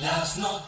Las 0.00 0.38
noticias. 0.38 0.67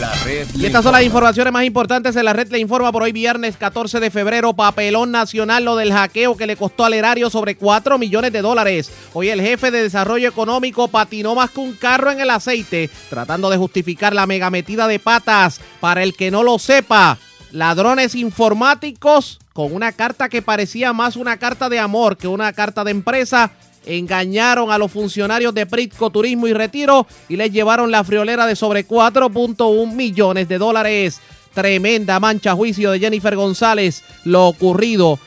La 0.00 0.14
red 0.24 0.48
Y 0.54 0.64
estas 0.64 0.82
son 0.82 0.92
las 0.92 1.02
informaciones 1.02 1.52
más 1.52 1.64
importantes 1.64 2.16
en 2.16 2.24
la 2.24 2.32
red 2.32 2.50
le 2.50 2.58
informa 2.58 2.90
por 2.90 3.02
hoy 3.02 3.12
viernes 3.12 3.58
14 3.58 4.00
de 4.00 4.10
febrero. 4.10 4.54
Papelón 4.54 5.10
nacional 5.10 5.66
lo 5.66 5.76
del 5.76 5.92
hackeo 5.92 6.38
que 6.38 6.46
le 6.46 6.56
costó 6.56 6.86
al 6.86 6.94
erario 6.94 7.28
sobre 7.28 7.56
4 7.56 7.98
millones 7.98 8.32
de 8.32 8.40
dólares. 8.40 8.90
Hoy 9.12 9.28
el 9.28 9.42
jefe 9.42 9.70
de 9.70 9.82
desarrollo 9.82 10.26
económico 10.26 10.88
patinó 10.88 11.34
más 11.34 11.50
que 11.50 11.60
un 11.60 11.74
carro 11.74 12.10
en 12.10 12.18
el 12.18 12.30
aceite, 12.30 12.88
tratando 13.10 13.50
de 13.50 13.58
justificar 13.58 14.14
la 14.14 14.26
mega 14.26 14.48
metida 14.48 14.88
de 14.88 14.98
patas. 14.98 15.60
Para 15.80 16.02
el 16.02 16.14
que 16.14 16.30
no 16.30 16.42
lo 16.44 16.58
sepa, 16.58 17.18
ladrones 17.52 18.14
informáticos 18.14 19.38
con 19.52 19.74
una 19.74 19.92
carta 19.92 20.30
que 20.30 20.40
parecía 20.40 20.94
más 20.94 21.16
una 21.16 21.36
carta 21.36 21.68
de 21.68 21.78
amor 21.78 22.16
que 22.16 22.26
una 22.26 22.54
carta 22.54 22.84
de 22.84 22.92
empresa. 22.92 23.50
Engañaron 23.86 24.70
a 24.70 24.78
los 24.78 24.92
funcionarios 24.92 25.54
de 25.54 25.66
Pritco 25.66 26.10
Turismo 26.10 26.46
y 26.46 26.52
Retiro 26.52 27.06
y 27.28 27.36
les 27.36 27.52
llevaron 27.52 27.90
la 27.90 28.04
friolera 28.04 28.46
de 28.46 28.56
sobre 28.56 28.86
4.1 28.86 29.92
millones 29.92 30.48
de 30.48 30.58
dólares. 30.58 31.20
Tremenda 31.54 32.20
mancha 32.20 32.54
juicio 32.54 32.90
de 32.90 33.00
Jennifer 33.00 33.34
González. 33.34 34.02
Lo 34.24 34.48
ocurrido 34.48 35.18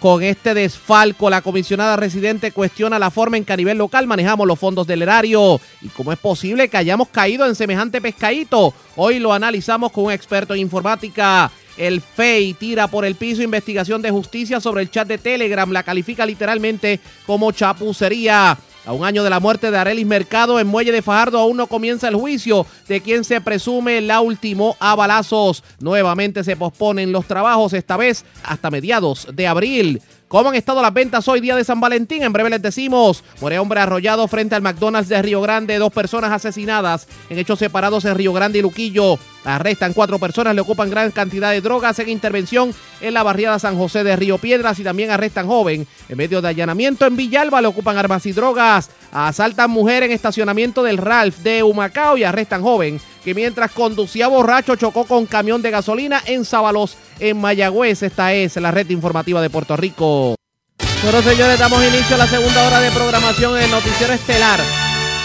con 0.00 0.22
este 0.22 0.54
desfalco, 0.54 1.28
la 1.28 1.42
comisionada 1.42 1.96
residente 1.96 2.52
cuestiona 2.52 3.00
la 3.00 3.10
forma 3.10 3.36
en 3.36 3.44
que 3.44 3.52
a 3.52 3.56
nivel 3.56 3.78
local 3.78 4.06
manejamos 4.06 4.46
los 4.46 4.58
fondos 4.58 4.86
del 4.86 5.02
erario 5.02 5.60
y 5.82 5.88
cómo 5.88 6.12
es 6.12 6.18
posible 6.18 6.68
que 6.68 6.76
hayamos 6.76 7.08
caído 7.08 7.46
en 7.46 7.56
semejante 7.56 8.00
pescadito. 8.00 8.74
Hoy 8.94 9.18
lo 9.18 9.32
analizamos 9.32 9.90
con 9.90 10.04
un 10.04 10.12
experto 10.12 10.54
en 10.54 10.60
informática. 10.60 11.50
El 11.78 12.02
FEI 12.02 12.54
tira 12.54 12.88
por 12.88 13.04
el 13.04 13.14
piso 13.14 13.42
investigación 13.42 14.02
de 14.02 14.10
justicia 14.10 14.60
sobre 14.60 14.82
el 14.82 14.90
chat 14.90 15.06
de 15.06 15.16
Telegram. 15.16 15.70
La 15.70 15.84
califica 15.84 16.26
literalmente 16.26 17.00
como 17.24 17.52
chapucería. 17.52 18.58
A 18.84 18.92
un 18.92 19.04
año 19.04 19.22
de 19.22 19.28
la 19.28 19.38
muerte 19.38 19.70
de 19.70 19.76
Arelis 19.76 20.06
Mercado 20.06 20.58
en 20.58 20.66
Muelle 20.66 20.92
de 20.92 21.02
Fajardo 21.02 21.38
aún 21.38 21.58
no 21.58 21.66
comienza 21.66 22.08
el 22.08 22.14
juicio 22.14 22.64
de 22.88 23.02
quien 23.02 23.22
se 23.22 23.40
presume 23.40 24.00
la 24.00 24.22
ultimó 24.22 24.76
a 24.80 24.94
balazos. 24.94 25.62
Nuevamente 25.78 26.42
se 26.42 26.56
posponen 26.56 27.12
los 27.12 27.26
trabajos, 27.26 27.74
esta 27.74 27.98
vez 27.98 28.24
hasta 28.42 28.70
mediados 28.70 29.28
de 29.32 29.46
abril. 29.46 30.00
¿Cómo 30.28 30.50
han 30.50 30.56
estado 30.56 30.82
las 30.82 30.92
ventas 30.92 31.26
hoy, 31.26 31.40
día 31.40 31.56
de 31.56 31.64
San 31.64 31.80
Valentín? 31.80 32.22
En 32.22 32.34
breve 32.34 32.50
les 32.50 32.60
decimos. 32.60 33.24
Muere 33.40 33.58
hombre 33.58 33.80
arrollado 33.80 34.28
frente 34.28 34.54
al 34.54 34.60
McDonald's 34.60 35.08
de 35.08 35.22
Río 35.22 35.40
Grande. 35.40 35.78
Dos 35.78 35.90
personas 35.90 36.30
asesinadas 36.30 37.08
en 37.30 37.38
hechos 37.38 37.58
separados 37.58 38.04
en 38.04 38.14
Río 38.14 38.34
Grande 38.34 38.58
y 38.58 38.62
Luquillo. 38.62 39.18
Arrestan 39.46 39.94
cuatro 39.94 40.18
personas, 40.18 40.54
le 40.54 40.60
ocupan 40.60 40.90
gran 40.90 41.12
cantidad 41.12 41.50
de 41.50 41.62
drogas 41.62 41.98
en 42.00 42.10
intervención 42.10 42.74
en 43.00 43.14
la 43.14 43.22
barriada 43.22 43.58
San 43.58 43.78
José 43.78 44.04
de 44.04 44.16
Río 44.16 44.36
Piedras 44.36 44.78
y 44.78 44.84
también 44.84 45.10
arrestan 45.10 45.46
joven 45.46 45.86
en 46.10 46.16
medio 46.18 46.42
de 46.42 46.48
allanamiento 46.48 47.06
en 47.06 47.16
Villalba, 47.16 47.62
le 47.62 47.68
ocupan 47.68 47.96
armas 47.96 48.26
y 48.26 48.32
drogas. 48.32 48.90
Asaltan 49.10 49.70
mujer 49.70 50.02
en 50.02 50.10
estacionamiento 50.10 50.82
del 50.82 50.98
Ralph 50.98 51.38
de 51.38 51.62
Humacao 51.62 52.18
y 52.18 52.24
arrestan 52.24 52.60
joven 52.60 53.00
que 53.24 53.34
mientras 53.34 53.72
conducía 53.72 54.28
borracho 54.28 54.76
chocó 54.76 55.04
con 55.04 55.26
camión 55.26 55.62
de 55.62 55.70
gasolina 55.70 56.22
en 56.26 56.44
Sábalos, 56.44 56.96
en 57.20 57.40
Mayagüez. 57.40 58.02
Esta 58.02 58.32
es 58.32 58.56
la 58.56 58.70
red 58.70 58.88
informativa 58.90 59.42
de 59.42 59.50
Puerto 59.50 59.76
Rico. 59.76 60.34
Bueno, 61.02 61.22
señores, 61.22 61.58
damos 61.58 61.82
inicio 61.84 62.16
a 62.16 62.18
la 62.18 62.26
segunda 62.26 62.66
hora 62.66 62.80
de 62.80 62.90
programación 62.90 63.56
en 63.56 63.64
el 63.64 63.70
Noticiero 63.70 64.12
Estelar 64.12 64.60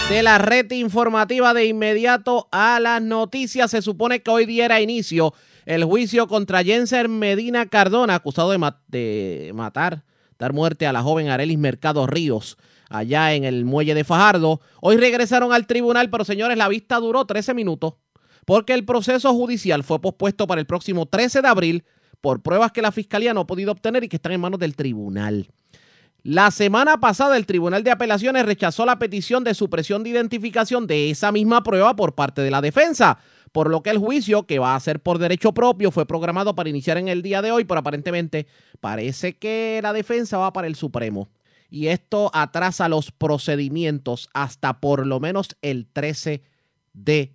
de 0.08 0.22
la 0.22 0.38
red 0.38 0.70
informativa 0.72 1.54
de 1.54 1.66
inmediato 1.66 2.48
a 2.52 2.78
las 2.78 3.00
noticias. 3.00 3.70
Se 3.70 3.82
supone 3.82 4.20
que 4.20 4.30
hoy 4.30 4.46
diera 4.46 4.80
inicio 4.80 5.34
el 5.64 5.84
juicio 5.84 6.28
contra 6.28 6.62
Jenser 6.62 7.08
Medina 7.08 7.66
Cardona, 7.66 8.14
acusado 8.14 8.50
de, 8.50 8.72
de 8.88 9.52
matar, 9.54 10.04
dar 10.38 10.52
muerte 10.52 10.86
a 10.86 10.92
la 10.92 11.02
joven 11.02 11.28
Arelis 11.28 11.58
Mercado 11.58 12.06
Ríos 12.06 12.58
allá 12.88 13.34
en 13.34 13.44
el 13.44 13.64
muelle 13.64 13.94
de 13.94 14.04
Fajardo. 14.04 14.60
Hoy 14.80 14.96
regresaron 14.96 15.52
al 15.52 15.66
tribunal, 15.66 16.10
pero 16.10 16.24
señores, 16.24 16.56
la 16.56 16.68
vista 16.68 16.98
duró 16.98 17.24
13 17.24 17.54
minutos 17.54 17.94
porque 18.44 18.74
el 18.74 18.84
proceso 18.84 19.32
judicial 19.32 19.82
fue 19.82 20.00
pospuesto 20.00 20.46
para 20.46 20.60
el 20.60 20.66
próximo 20.66 21.06
13 21.06 21.42
de 21.42 21.48
abril 21.48 21.84
por 22.20 22.42
pruebas 22.42 22.72
que 22.72 22.82
la 22.82 22.92
fiscalía 22.92 23.34
no 23.34 23.40
ha 23.40 23.46
podido 23.46 23.72
obtener 23.72 24.04
y 24.04 24.08
que 24.08 24.16
están 24.16 24.32
en 24.32 24.40
manos 24.40 24.60
del 24.60 24.76
tribunal. 24.76 25.48
La 26.22 26.50
semana 26.50 27.00
pasada 27.00 27.36
el 27.36 27.44
Tribunal 27.44 27.84
de 27.84 27.90
Apelaciones 27.90 28.46
rechazó 28.46 28.86
la 28.86 28.98
petición 28.98 29.44
de 29.44 29.52
supresión 29.52 30.02
de 30.02 30.08
identificación 30.08 30.86
de 30.86 31.10
esa 31.10 31.30
misma 31.32 31.62
prueba 31.62 31.94
por 31.96 32.14
parte 32.14 32.40
de 32.40 32.50
la 32.50 32.62
defensa, 32.62 33.18
por 33.52 33.68
lo 33.68 33.82
que 33.82 33.90
el 33.90 33.98
juicio, 33.98 34.46
que 34.46 34.58
va 34.58 34.74
a 34.74 34.80
ser 34.80 35.00
por 35.00 35.18
derecho 35.18 35.52
propio, 35.52 35.90
fue 35.90 36.06
programado 36.06 36.54
para 36.54 36.70
iniciar 36.70 36.96
en 36.96 37.08
el 37.08 37.20
día 37.20 37.42
de 37.42 37.52
hoy, 37.52 37.66
pero 37.66 37.80
aparentemente 37.80 38.46
parece 38.80 39.36
que 39.36 39.80
la 39.82 39.92
defensa 39.92 40.38
va 40.38 40.50
para 40.54 40.66
el 40.66 40.76
Supremo. 40.76 41.28
Y 41.74 41.88
esto 41.88 42.30
atrasa 42.32 42.88
los 42.88 43.10
procedimientos 43.10 44.30
hasta 44.32 44.78
por 44.78 45.08
lo 45.08 45.18
menos 45.18 45.56
el 45.60 45.88
13 45.92 46.40
de 46.92 47.34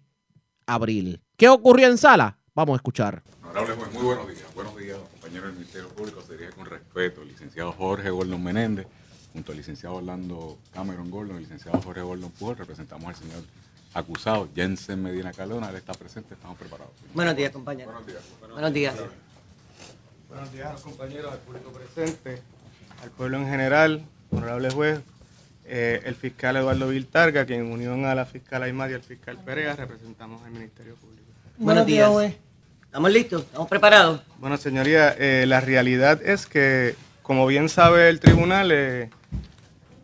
abril. 0.65 1.21
¿Qué 1.35 1.49
ocurrió 1.49 1.87
en 1.87 1.97
sala? 1.97 2.37
Vamos 2.55 2.75
a 2.75 2.77
escuchar. 2.77 3.21
Honorable 3.43 3.75
juez, 3.75 3.91
muy 3.91 4.03
buenos 4.03 4.27
días. 4.29 4.55
Buenos 4.55 4.77
días, 4.77 4.97
compañeros 5.11 5.47
del 5.47 5.55
Ministerio 5.55 5.89
Público. 5.89 6.21
Se 6.21 6.37
dirige 6.37 6.53
con 6.53 6.67
respeto 6.67 7.21
el 7.21 7.27
licenciado 7.27 7.73
Jorge 7.73 8.09
Gordon 8.11 8.41
Menéndez, 8.41 8.87
junto 9.33 9.51
al 9.51 9.57
licenciado 9.57 9.95
Orlando 9.95 10.57
Cameron 10.71 11.11
Gordon, 11.11 11.35
el 11.35 11.43
licenciado 11.43 11.81
Jorge 11.81 11.99
Gordon 11.99 12.31
Pujol. 12.31 12.55
Representamos 12.55 13.09
al 13.09 13.15
señor 13.15 13.43
acusado 13.93 14.47
Jensen 14.55 15.03
Medina 15.03 15.33
Calona. 15.33 15.69
Él 15.69 15.75
está 15.75 15.91
presente, 15.95 16.35
estamos 16.35 16.57
preparados. 16.57 16.93
Buenos 17.13 17.35
días, 17.35 17.51
compañero. 17.51 17.91
Buenos 17.91 18.07
días. 18.07 18.23
Buenos 18.39 18.73
días. 18.73 18.95
Buenos 20.29 20.53
días 20.53 20.67
a 20.69 20.71
los 20.71 20.81
compañeros, 20.81 21.29
al 21.29 21.39
público 21.39 21.71
presente, 21.73 22.41
al 23.03 23.11
pueblo 23.11 23.35
en 23.35 23.45
general, 23.45 24.05
honorable 24.32 24.69
juez, 24.69 25.01
eh, 25.65 26.01
el 26.05 26.15
fiscal 26.15 26.57
Eduardo 26.57 26.88
Viltarga, 26.88 27.45
que 27.45 27.55
en 27.55 27.71
unión 27.71 28.05
a 28.05 28.15
la 28.15 28.25
fiscal 28.25 28.63
Aymar 28.63 28.91
y 28.91 28.93
al 28.95 29.03
fiscal 29.03 29.38
Perea 29.43 29.75
representamos 29.75 30.43
al 30.43 30.51
Ministerio 30.51 30.95
Público. 30.95 31.25
Buenos 31.57 31.86
días, 31.86 32.09
juez. 32.09 32.36
¿Estamos 32.86 33.11
listos? 33.11 33.43
¿Estamos 33.43 33.67
preparados? 33.67 34.21
Bueno, 34.39 34.57
señoría, 34.57 35.15
eh, 35.17 35.45
la 35.47 35.61
realidad 35.61 36.21
es 36.23 36.47
que, 36.47 36.95
como 37.21 37.45
bien 37.45 37.69
sabe 37.69 38.09
el 38.09 38.19
tribunal, 38.19 38.71
eh, 38.71 39.11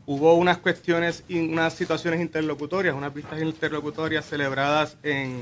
hubo 0.05 0.35
unas 0.35 0.59
cuestiones 0.59 1.23
unas 1.29 1.73
situaciones 1.73 2.21
interlocutorias, 2.21 2.93
unas 2.93 3.11
vistas 3.13 3.41
interlocutorias 3.41 4.25
celebradas 4.25 4.97
en 5.01 5.41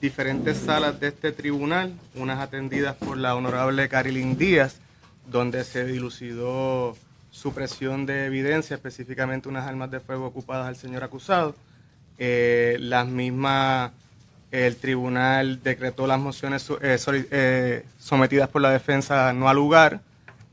diferentes 0.00 0.56
salas 0.56 0.98
de 0.98 1.08
este 1.08 1.30
tribunal, 1.32 1.92
unas 2.14 2.40
atendidas 2.40 2.96
por 2.96 3.18
la 3.18 3.36
honorable 3.36 3.88
Carilyn 3.88 4.38
Díaz, 4.38 4.76
donde 5.26 5.64
se 5.64 5.84
dilucidó 5.84 6.96
supresión 7.32 8.06
de 8.06 8.26
evidencia, 8.26 8.76
específicamente 8.76 9.48
unas 9.48 9.66
armas 9.66 9.90
de 9.90 9.98
fuego 9.98 10.26
ocupadas 10.26 10.68
al 10.68 10.76
señor 10.76 11.02
acusado. 11.02 11.56
Eh, 12.18 12.76
las 12.78 13.08
mismas 13.08 13.90
el 14.52 14.76
tribunal 14.76 15.62
decretó 15.62 16.06
las 16.06 16.20
mociones 16.20 16.68
eh, 16.82 16.98
eh, 17.08 17.84
sometidas 17.98 18.50
por 18.50 18.60
la 18.60 18.70
defensa 18.70 19.32
no 19.32 19.48
al 19.48 19.56
lugar. 19.56 20.02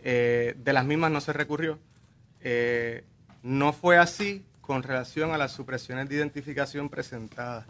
Eh, 0.03 0.55
de 0.57 0.73
las 0.73 0.85
mismas 0.85 1.11
no 1.11 1.19
se 1.21 1.33
recurrió. 1.33 1.77
no 3.43 3.73
fue 3.73 3.97
así 3.97 4.45
con 4.61 4.83
relación 4.83 5.31
a 5.31 5.37
las 5.37 5.51
supresiones 5.51 6.07
de 6.07 6.15
identificación 6.15 6.89
presentadas. 6.89 7.65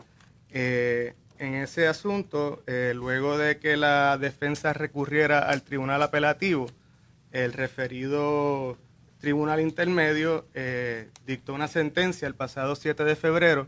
en 0.51 1.55
ese 1.55 1.87
asunto, 1.87 2.61
luego 2.93 3.37
de 3.37 3.57
que 3.57 3.75
la 3.75 4.17
defensa 4.19 4.73
recurriera 4.73 5.39
al 5.39 5.63
tribunal 5.63 6.03
apelativo, 6.03 6.67
el 7.31 7.53
referido 7.53 8.77
tribunal 9.19 9.59
intermedio 9.59 10.45
dictó 11.25 11.53
una 11.53 11.67
sentencia 11.67 12.27
el 12.27 12.35
pasado 12.35 12.75
7 12.75 13.03
de 13.03 13.15
febrero 13.15 13.67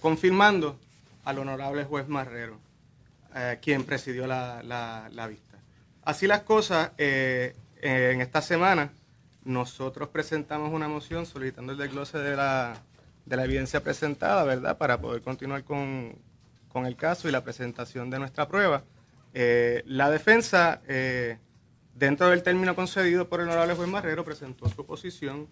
confirmando 0.00 0.78
al 1.26 1.40
honorable 1.40 1.84
juez 1.84 2.08
Marrero, 2.08 2.58
eh, 3.34 3.58
quien 3.60 3.84
presidió 3.84 4.26
la, 4.26 5.26
vista. 5.28 5.58
Así 6.04 6.26
las 6.26 6.42
cosas, 6.42 6.92
eh, 6.96 7.54
en 7.82 8.20
esta 8.20 8.40
semana 8.40 8.92
nosotros 9.44 10.08
presentamos 10.08 10.72
una 10.72 10.88
moción 10.88 11.26
solicitando 11.26 11.72
el 11.72 11.78
desglose 11.78 12.18
de 12.18 12.36
la, 12.36 12.80
evidencia 13.28 13.82
presentada, 13.82 14.44
¿verdad?, 14.44 14.78
para 14.78 15.00
poder 15.00 15.20
continuar 15.20 15.64
con, 15.64 16.16
el 16.74 16.96
caso 16.96 17.26
y 17.28 17.32
la 17.32 17.42
presentación 17.42 18.08
de 18.08 18.18
nuestra 18.18 18.46
prueba. 18.46 18.84
Eh, 19.34 19.82
la 19.86 20.10
defensa, 20.10 20.80
dentro 21.98 22.28
del 22.28 22.42
término 22.42 22.74
concedido 22.74 23.28
por 23.28 23.40
el 23.40 23.48
honorable 23.48 23.74
juez 23.74 23.88
Marrero, 23.88 24.24
presentó 24.24 24.68
su 24.68 24.84
posición 24.84 25.48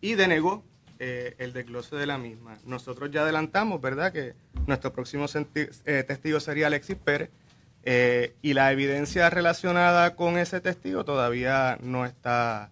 y 0.00 0.14
denegó 0.14 0.64
eh, 0.98 1.34
el 1.38 1.52
desglose 1.52 1.96
de 1.96 2.06
la 2.06 2.18
misma. 2.18 2.58
Nosotros 2.64 3.10
ya 3.10 3.22
adelantamos, 3.22 3.80
¿verdad?, 3.80 4.12
que 4.12 4.34
nuestro 4.66 4.92
próximo 4.92 5.26
eh, 5.54 6.04
testigo 6.06 6.40
sería 6.40 6.68
Alexis 6.68 6.96
Pérez 6.96 7.30
eh, 7.84 8.34
y 8.42 8.54
la 8.54 8.72
evidencia 8.72 9.28
relacionada 9.30 10.14
con 10.14 10.38
ese 10.38 10.60
testigo 10.60 11.04
todavía 11.04 11.78
no 11.82 12.06
está 12.06 12.70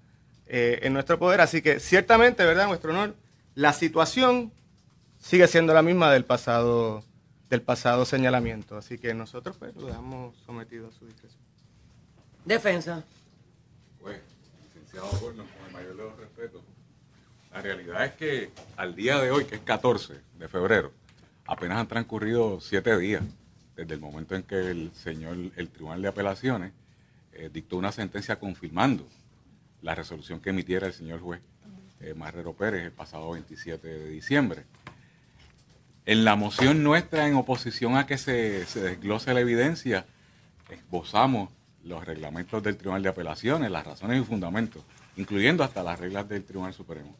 en 0.48 0.92
nuestro 0.92 1.18
poder. 1.18 1.40
Así 1.40 1.60
que 1.60 1.80
ciertamente, 1.80 2.44
¿verdad?, 2.44 2.68
nuestro 2.68 2.92
honor, 2.92 3.16
la 3.56 3.72
situación 3.72 4.52
sigue 5.18 5.48
siendo 5.48 5.74
la 5.74 5.82
misma 5.82 6.12
del 6.12 6.24
pasado 6.24 7.02
del 7.50 7.62
pasado 7.62 8.04
señalamiento. 8.04 8.76
Así 8.76 8.98
que 8.98 9.14
nosotros 9.14 9.56
pues 9.58 9.74
lo 9.76 9.86
dejamos 9.86 10.36
sometido 10.44 10.88
a 10.88 10.92
su 10.92 11.06
discreción. 11.06 11.40
Defensa. 12.44 13.04
Con 14.96 15.38
el 15.38 15.72
mayor 15.72 15.94
de 15.94 16.02
los 16.04 16.16
respetos, 16.16 16.62
la 17.52 17.60
realidad 17.60 18.06
es 18.06 18.12
que 18.12 18.50
al 18.78 18.96
día 18.96 19.20
de 19.20 19.30
hoy, 19.30 19.44
que 19.44 19.56
es 19.56 19.60
14 19.60 20.14
de 20.38 20.48
febrero, 20.48 20.90
apenas 21.46 21.78
han 21.78 21.86
transcurrido 21.86 22.60
siete 22.60 22.96
días 22.96 23.22
desde 23.76 23.92
el 23.92 24.00
momento 24.00 24.34
en 24.34 24.42
que 24.42 24.70
el 24.70 24.90
señor, 24.94 25.36
el 25.56 25.68
Tribunal 25.68 26.00
de 26.00 26.08
Apelaciones, 26.08 26.72
eh, 27.34 27.50
dictó 27.52 27.76
una 27.76 27.92
sentencia 27.92 28.38
confirmando 28.38 29.06
la 29.82 29.94
resolución 29.94 30.40
que 30.40 30.48
emitiera 30.48 30.86
el 30.86 30.94
señor 30.94 31.20
juez 31.20 31.42
eh, 32.00 32.14
Marrero 32.14 32.54
Pérez 32.54 32.86
el 32.86 32.92
pasado 32.92 33.32
27 33.32 33.86
de 33.86 34.08
diciembre. 34.08 34.64
En 36.06 36.24
la 36.24 36.36
moción 36.36 36.82
nuestra 36.82 37.28
en 37.28 37.34
oposición 37.34 37.98
a 37.98 38.06
que 38.06 38.16
se, 38.16 38.64
se 38.64 38.80
desglose 38.80 39.34
la 39.34 39.40
evidencia, 39.40 40.06
esbozamos 40.70 41.50
los 41.86 42.04
reglamentos 42.04 42.62
del 42.62 42.76
Tribunal 42.76 43.02
de 43.02 43.08
Apelaciones, 43.08 43.70
las 43.70 43.86
razones 43.86 44.20
y 44.20 44.24
fundamentos, 44.24 44.82
incluyendo 45.16 45.62
hasta 45.64 45.82
las 45.82 45.98
reglas 45.98 46.28
del 46.28 46.44
Tribunal 46.44 46.74
Supremo. 46.74 47.14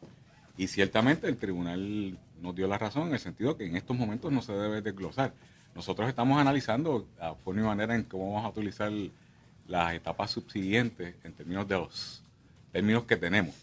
Y 0.57 0.67
ciertamente 0.67 1.27
el 1.27 1.37
tribunal 1.37 2.17
nos 2.41 2.55
dio 2.55 2.67
la 2.67 2.77
razón 2.77 3.07
en 3.07 3.13
el 3.13 3.19
sentido 3.19 3.55
que 3.55 3.65
en 3.65 3.75
estos 3.75 3.95
momentos 3.95 4.31
no 4.31 4.41
se 4.41 4.53
debe 4.53 4.81
desglosar. 4.81 5.33
Nosotros 5.75 6.09
estamos 6.09 6.39
analizando 6.39 7.07
a 7.19 7.35
forma 7.35 7.61
y 7.61 7.63
manera 7.63 7.95
en 7.95 8.03
cómo 8.03 8.33
vamos 8.33 8.45
a 8.45 8.49
utilizar 8.49 8.91
las 9.67 9.93
etapas 9.93 10.31
subsiguientes 10.31 11.15
en 11.23 11.33
términos 11.33 11.67
de 11.67 11.75
los 11.75 12.23
términos 12.71 13.03
que 13.03 13.17
tenemos, 13.17 13.55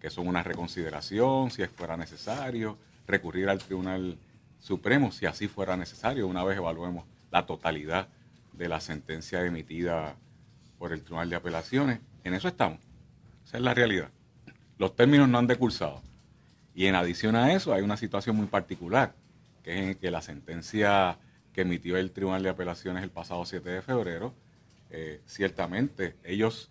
que 0.00 0.10
son 0.10 0.26
una 0.26 0.42
reconsideración, 0.42 1.50
si 1.50 1.64
fuera 1.66 1.96
necesario, 1.96 2.76
recurrir 3.06 3.48
al 3.48 3.58
Tribunal 3.58 4.18
Supremo, 4.60 5.12
si 5.12 5.26
así 5.26 5.46
fuera 5.46 5.76
necesario, 5.76 6.26
una 6.26 6.42
vez 6.42 6.56
evaluemos 6.56 7.04
la 7.30 7.46
totalidad 7.46 8.08
de 8.52 8.68
la 8.68 8.80
sentencia 8.80 9.44
emitida 9.44 10.16
por 10.78 10.92
el 10.92 11.02
Tribunal 11.02 11.30
de 11.30 11.36
Apelaciones. 11.36 12.00
En 12.24 12.34
eso 12.34 12.48
estamos. 12.48 12.80
Esa 13.44 13.58
es 13.58 13.62
la 13.62 13.74
realidad. 13.74 14.10
Los 14.78 14.94
términos 14.96 15.28
no 15.28 15.38
han 15.38 15.46
decursado. 15.46 16.02
Y 16.74 16.86
en 16.86 16.94
adición 16.94 17.36
a 17.36 17.52
eso 17.54 17.72
hay 17.72 17.82
una 17.82 17.96
situación 17.96 18.36
muy 18.36 18.46
particular, 18.46 19.14
que 19.62 19.72
es 19.72 19.86
en 19.88 19.94
que 19.94 20.10
la 20.10 20.20
sentencia 20.20 21.18
que 21.52 21.62
emitió 21.62 21.96
el 21.96 22.10
Tribunal 22.10 22.42
de 22.42 22.50
Apelaciones 22.50 23.02
el 23.02 23.10
pasado 23.10 23.44
7 23.46 23.68
de 23.68 23.80
febrero, 23.80 24.34
eh, 24.90 25.20
ciertamente 25.24 26.14
ellos 26.22 26.70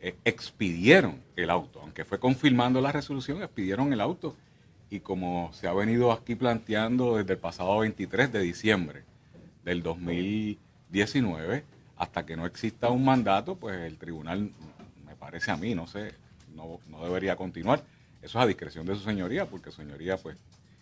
eh, 0.00 0.16
expidieron 0.24 1.22
el 1.36 1.50
auto, 1.50 1.80
aunque 1.80 2.04
fue 2.04 2.18
confirmando 2.18 2.80
la 2.80 2.90
resolución, 2.90 3.42
expidieron 3.42 3.92
el 3.92 4.00
auto 4.00 4.34
y 4.90 5.00
como 5.00 5.50
se 5.52 5.68
ha 5.68 5.72
venido 5.72 6.12
aquí 6.12 6.34
planteando 6.34 7.18
desde 7.18 7.34
el 7.34 7.38
pasado 7.38 7.78
23 7.78 8.32
de 8.32 8.40
diciembre 8.40 9.04
del 9.64 9.82
2019, 9.82 11.64
hasta 12.02 12.26
que 12.26 12.36
no 12.36 12.46
exista 12.46 12.90
un 12.90 13.04
mandato, 13.04 13.54
pues 13.54 13.78
el 13.78 13.96
tribunal, 13.96 14.50
me 15.06 15.14
parece 15.14 15.52
a 15.52 15.56
mí, 15.56 15.72
no 15.72 15.86
sé, 15.86 16.12
no, 16.52 16.80
no 16.88 17.04
debería 17.04 17.36
continuar. 17.36 17.84
Eso 18.20 18.40
es 18.40 18.44
a 18.44 18.46
discreción 18.48 18.84
de 18.86 18.96
su 18.96 19.02
señoría, 19.02 19.46
porque 19.46 19.70
su 19.70 19.82
señoría, 19.82 20.16
pues, 20.16 20.36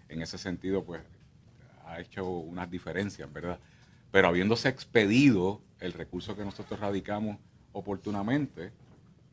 en 0.09 0.23
ese 0.23 0.39
sentido, 0.39 0.83
pues, 0.83 1.03
ha 1.85 2.01
hecho 2.01 2.27
unas 2.27 2.71
diferencias, 2.71 3.31
¿verdad? 3.31 3.59
Pero 4.11 4.29
habiéndose 4.29 4.71
expedido 4.71 5.61
el 5.79 5.93
recurso 5.93 6.35
que 6.35 6.43
nosotros 6.43 6.81
radicamos 6.81 7.37
oportunamente, 7.73 8.73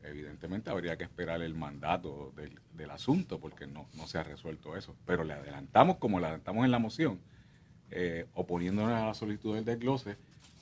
evidentemente 0.02 0.68
habría 0.68 0.98
que 0.98 1.04
esperar 1.04 1.40
el 1.40 1.54
mandato 1.54 2.34
del, 2.36 2.90
asunto, 2.90 3.40
porque 3.40 3.66
no, 3.66 3.86
se 4.06 4.18
ha 4.18 4.24
resuelto 4.24 4.76
eso. 4.76 4.94
Pero 5.06 5.24
le 5.24 5.32
adelantamos, 5.32 5.96
como 5.96 6.20
le 6.20 6.26
adelantamos 6.26 6.66
en 6.66 6.70
la 6.70 6.78
moción, 6.78 7.18
eh, 7.90 8.26
oponiéndonos 8.34 8.92
a 8.92 9.06
la 9.06 9.14
solicitud 9.14 9.54
del 9.54 9.64
desglose, 9.64 10.18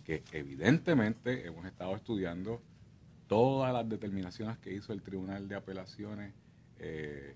que 0.07 0.23
evidentemente 0.31 1.49
hemos 1.49 1.67
estado 1.67 1.97
estudiando 1.97 2.63
todas 3.27 3.73
las 3.73 3.89
determinaciones 3.89 4.57
que 4.59 4.73
hizo 4.73 4.93
el 4.93 5.03
Tribunal 5.03 5.49
de 5.49 5.57
Apelaciones 5.57 6.33
eh, 6.79 7.35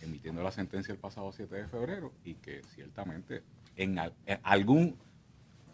emitiendo 0.00 0.42
la 0.42 0.50
sentencia 0.50 0.90
el 0.90 0.98
pasado 0.98 1.30
7 1.30 1.54
de 1.54 1.68
febrero 1.68 2.12
y 2.24 2.34
que 2.34 2.62
ciertamente 2.74 3.44
en, 3.76 3.96
algún, 4.42 4.96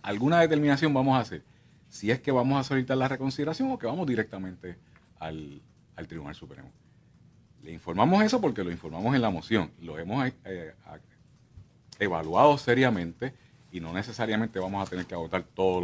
alguna 0.03 0.41
determinación 0.41 0.93
vamos 0.93 1.17
a 1.17 1.21
hacer. 1.21 1.43
Si 1.89 2.11
es 2.11 2.21
que 2.21 2.33
vamos 2.33 2.61
a 2.61 2.65
solicitar 2.65 2.99
la 2.99 3.09
reconsideración 3.09 3.71
o 3.71 3.79
que 3.79 3.87
vamos 3.87 4.07
directamente 4.07 4.77
al, 5.19 5.63
Tribunal 6.07 6.35
Supremo. 6.35 6.71
Le 7.63 7.73
informamos 7.73 8.23
eso 8.23 8.43
porque 8.43 8.63
lo 8.63 8.71
informamos 8.71 9.15
en 9.15 9.23
la 9.23 9.31
moción. 9.31 9.71
Lo 9.81 9.99
hemos 9.99 10.31
eh, 10.45 10.75
evaluado 11.99 12.59
seriamente 12.59 13.33
y 13.73 13.81
no 13.81 13.95
necesariamente 13.95 14.59
vamos 14.59 14.87
a 14.87 14.91
tener 14.91 15.07
que 15.07 15.15
agotar 15.15 15.43
todo 15.43 15.81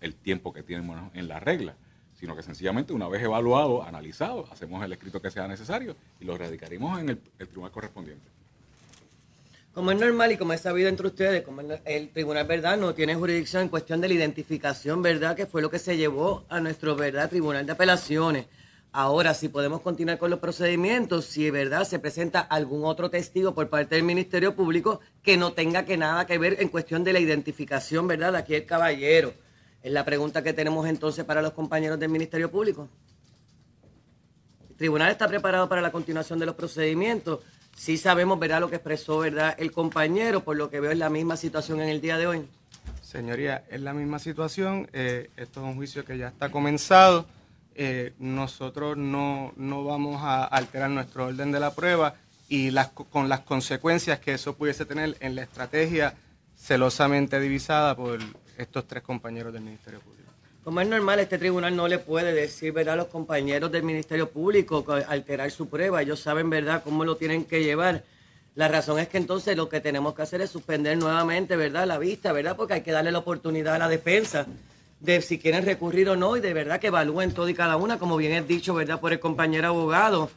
el 0.00 0.14
tiempo 0.14 0.52
que 0.52 0.62
tenemos 0.62 1.10
en 1.14 1.28
la 1.28 1.40
regla 1.40 1.76
sino 2.18 2.34
que 2.34 2.42
sencillamente 2.42 2.92
una 2.92 3.08
vez 3.08 3.22
evaluado, 3.22 3.82
analizado, 3.82 4.46
hacemos 4.50 4.82
el 4.84 4.92
escrito 4.92 5.20
que 5.20 5.30
sea 5.30 5.46
necesario 5.46 5.96
y 6.20 6.24
lo 6.24 6.36
radicaremos 6.36 6.98
en 6.98 7.10
el, 7.10 7.18
tribunal 7.48 7.70
correspondiente. 7.70 8.24
Como 9.74 9.90
es 9.90 10.00
normal 10.00 10.32
y 10.32 10.38
como 10.38 10.54
es 10.54 10.62
sabido 10.62 10.88
entre 10.88 11.06
ustedes, 11.06 11.42
como 11.42 11.60
el, 11.60 12.08
tribunal, 12.08 12.46
¿verdad?, 12.46 12.78
no 12.78 12.94
tiene 12.94 13.14
jurisdicción 13.14 13.62
en 13.64 13.68
cuestión 13.68 14.00
de 14.00 14.08
la 14.08 14.14
identificación, 14.14 15.02
¿verdad?, 15.02 15.36
que 15.36 15.44
fue 15.44 15.60
lo 15.60 15.70
que 15.70 15.78
se 15.78 15.98
llevó 15.98 16.44
a 16.48 16.60
nuestro, 16.60 16.96
¿verdad?, 16.96 17.28
tribunal 17.28 17.66
de 17.66 17.72
apelaciones. 17.72 18.46
Ahora, 18.92 19.34
si 19.34 19.50
podemos 19.50 19.82
continuar 19.82 20.16
con 20.16 20.30
los 20.30 20.38
procedimientos, 20.38 21.26
si 21.26 21.50
verdad 21.50 21.84
se 21.84 21.98
presenta 21.98 22.40
algún 22.40 22.86
otro 22.86 23.10
testigo 23.10 23.54
por 23.54 23.68
parte 23.68 23.96
del 23.96 24.04
Ministerio 24.04 24.56
Público 24.56 25.00
que 25.22 25.36
no 25.36 25.52
tenga 25.52 25.84
que 25.84 25.98
nada 25.98 26.26
que 26.26 26.38
ver 26.38 26.56
en 26.60 26.70
cuestión 26.70 27.04
de 27.04 27.12
la 27.12 27.20
identificación, 27.20 28.08
¿verdad?, 28.08 28.32
de 28.32 28.38
aquí 28.38 28.54
el 28.54 28.64
caballero 28.64 29.34
es 29.86 29.92
la 29.92 30.04
pregunta 30.04 30.42
que 30.42 30.52
tenemos 30.52 30.84
entonces 30.88 31.24
para 31.24 31.40
los 31.40 31.52
compañeros 31.52 31.96
del 32.00 32.08
Ministerio 32.08 32.50
Público. 32.50 32.88
El 34.68 34.74
tribunal 34.74 35.12
está 35.12 35.28
preparado 35.28 35.68
para 35.68 35.80
la 35.80 35.92
continuación 35.92 36.40
de 36.40 36.46
los 36.46 36.56
procedimientos. 36.56 37.38
Sí 37.76 37.96
sabemos, 37.96 38.36
¿verdad?, 38.40 38.58
lo 38.58 38.68
que 38.68 38.74
expresó, 38.74 39.20
¿verdad?, 39.20 39.54
el 39.58 39.70
compañero, 39.70 40.42
por 40.42 40.56
lo 40.56 40.70
que 40.70 40.80
veo 40.80 40.90
es 40.90 40.98
la 40.98 41.08
misma 41.08 41.36
situación 41.36 41.80
en 41.80 41.88
el 41.88 42.00
día 42.00 42.18
de 42.18 42.26
hoy. 42.26 42.48
Señoría, 43.00 43.64
es 43.70 43.80
la 43.80 43.92
misma 43.92 44.18
situación. 44.18 44.90
Eh, 44.92 45.30
esto 45.36 45.60
es 45.60 45.66
un 45.66 45.76
juicio 45.76 46.04
que 46.04 46.18
ya 46.18 46.28
está 46.28 46.50
comenzado. 46.50 47.24
Eh, 47.76 48.12
nosotros 48.18 48.96
no, 48.96 49.52
no, 49.54 49.84
vamos 49.84 50.20
a 50.20 50.46
alterar 50.46 50.90
nuestro 50.90 51.26
orden 51.26 51.52
de 51.52 51.60
la 51.60 51.72
prueba 51.76 52.16
y 52.48 52.72
las, 52.72 52.88
con 52.88 53.28
las 53.28 53.40
consecuencias 53.42 54.18
que 54.18 54.34
eso 54.34 54.56
pudiese 54.56 54.84
tener 54.84 55.16
en 55.20 55.36
la 55.36 55.42
estrategia 55.42 56.16
celosamente 56.56 57.38
divisada 57.38 57.94
por 57.94 58.18
estos 58.56 58.86
tres 58.86 59.02
compañeros 59.02 59.52
del 59.52 59.62
Ministerio 59.62 60.00
Público. 60.00 60.30
Como 60.64 60.80
es 60.80 60.88
normal, 60.88 61.20
este 61.20 61.38
tribunal 61.38 61.76
no 61.76 61.86
le 61.86 61.98
puede 61.98 62.32
decir 62.32 62.72
¿verdad? 62.72 62.94
a 62.94 62.96
los 62.96 63.06
compañeros 63.06 63.70
del 63.70 63.84
Ministerio 63.84 64.28
Público 64.30 64.84
alterar 65.06 65.50
su 65.52 65.68
prueba. 65.68 66.02
Ellos 66.02 66.18
saben 66.18 66.50
verdad 66.50 66.82
cómo 66.82 67.04
lo 67.04 67.16
tienen 67.16 67.44
que 67.44 67.62
llevar. 67.62 68.02
La 68.56 68.66
razón 68.66 68.98
es 68.98 69.06
que 69.06 69.18
entonces 69.18 69.56
lo 69.56 69.68
que 69.68 69.80
tenemos 69.80 70.14
que 70.14 70.22
hacer 70.22 70.40
es 70.40 70.50
suspender 70.50 70.98
nuevamente, 70.98 71.56
¿verdad? 71.56 71.86
La 71.86 71.98
vista, 71.98 72.32
¿verdad? 72.32 72.56
Porque 72.56 72.74
hay 72.74 72.80
que 72.80 72.90
darle 72.90 73.12
la 73.12 73.18
oportunidad 73.18 73.76
a 73.76 73.78
la 73.78 73.88
defensa 73.88 74.46
de 74.98 75.20
si 75.20 75.38
quieren 75.38 75.64
recurrir 75.64 76.08
o 76.08 76.16
no 76.16 76.36
y 76.36 76.40
de 76.40 76.54
verdad 76.54 76.80
que 76.80 76.88
evalúen 76.88 77.32
todo 77.32 77.48
y 77.48 77.54
cada 77.54 77.76
una, 77.76 77.98
como 77.98 78.16
bien 78.16 78.32
es 78.32 78.48
dicho, 78.48 78.74
¿verdad? 78.74 78.98
Por 78.98 79.12
el 79.12 79.20
compañero 79.20 79.68
abogado. 79.68 80.30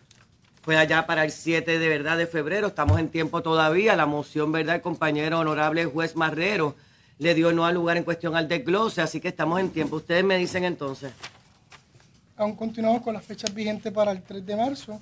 Fue 0.62 0.78
allá 0.78 1.08
para 1.08 1.24
el 1.24 1.32
7 1.32 1.80
de 1.80 2.00
de 2.00 2.28
febrero, 2.28 2.68
estamos 2.68 3.00
en 3.00 3.10
tiempo 3.10 3.42
todavía. 3.42 3.96
La 3.96 4.06
moción, 4.06 4.52
¿verdad? 4.52 4.76
El 4.76 4.82
compañero 4.82 5.40
honorable 5.40 5.86
juez 5.86 6.16
Marrero 6.16 6.76
le 7.20 7.36
dio 7.36 7.52
no 7.52 7.66
al 7.66 7.76
lugar 7.76 7.98
en 7.98 8.04
cuestión 8.04 8.36
al 8.36 8.48
desglose, 8.48 9.02
así 9.02 9.20
que 9.20 9.28
estamos 9.28 9.60
en 9.60 9.70
tiempo. 9.70 9.98
Ustedes 9.98 10.24
me 10.24 10.38
dicen 10.38 10.64
entonces. 10.64 11.12
Aún 12.36 12.56
continuamos 12.56 13.02
con 13.04 13.14
las 13.14 13.24
fechas 13.24 13.54
vigentes 13.54 13.92
para 13.94 14.12
el 14.12 14.24
3 14.24 14.46
de 14.46 14.56
marzo. 14.56 15.00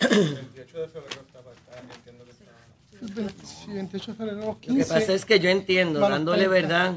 28 0.00 0.78
de 0.78 0.88
febrero 0.88 1.22
está 1.26 1.40
faltando, 1.42 1.94
entiendo 1.94 2.24
que 2.24 2.30
está. 2.30 3.46
Sí, 3.46 3.72
28 3.72 4.12
de 4.12 4.16
febrero, 4.16 4.36
los 4.38 4.46
Lo 4.46 4.58
15. 4.58 4.78
que 4.78 4.84
pasa 4.86 5.12
es 5.12 5.24
que 5.24 5.38
yo 5.38 5.50
entiendo, 5.50 6.00
dándole 6.00 6.48
30. 6.48 6.68
verdad 6.68 6.94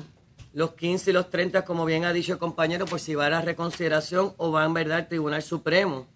los 0.53 0.73
15 0.73 1.09
y 1.11 1.13
los 1.13 1.29
30, 1.29 1.63
como 1.63 1.85
bien 1.85 2.03
ha 2.05 2.13
dicho 2.13 2.33
el 2.33 2.39
compañero, 2.39 2.85
por 2.85 2.99
si 2.99 3.15
va 3.15 3.27
a 3.27 3.29
la 3.29 3.41
reconsideración 3.41 4.33
o 4.37 4.51
van 4.51 4.73
verdad 4.73 4.97
al 4.99 5.07
Tribunal 5.07 5.41
Supremo. 5.41 6.07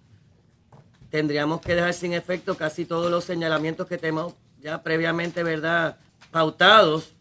Tendríamos 1.09 1.61
que 1.61 1.75
dejar 1.75 1.93
sin 1.93 2.13
efecto 2.13 2.57
casi 2.57 2.85
todos 2.85 3.09
los 3.09 3.23
señalamientos 3.23 3.87
que 3.87 3.97
tenemos 3.97 4.33
ya 4.61 4.81
previamente, 4.83 5.43
¿verdad?, 5.43 5.97
pautados. 6.31 7.14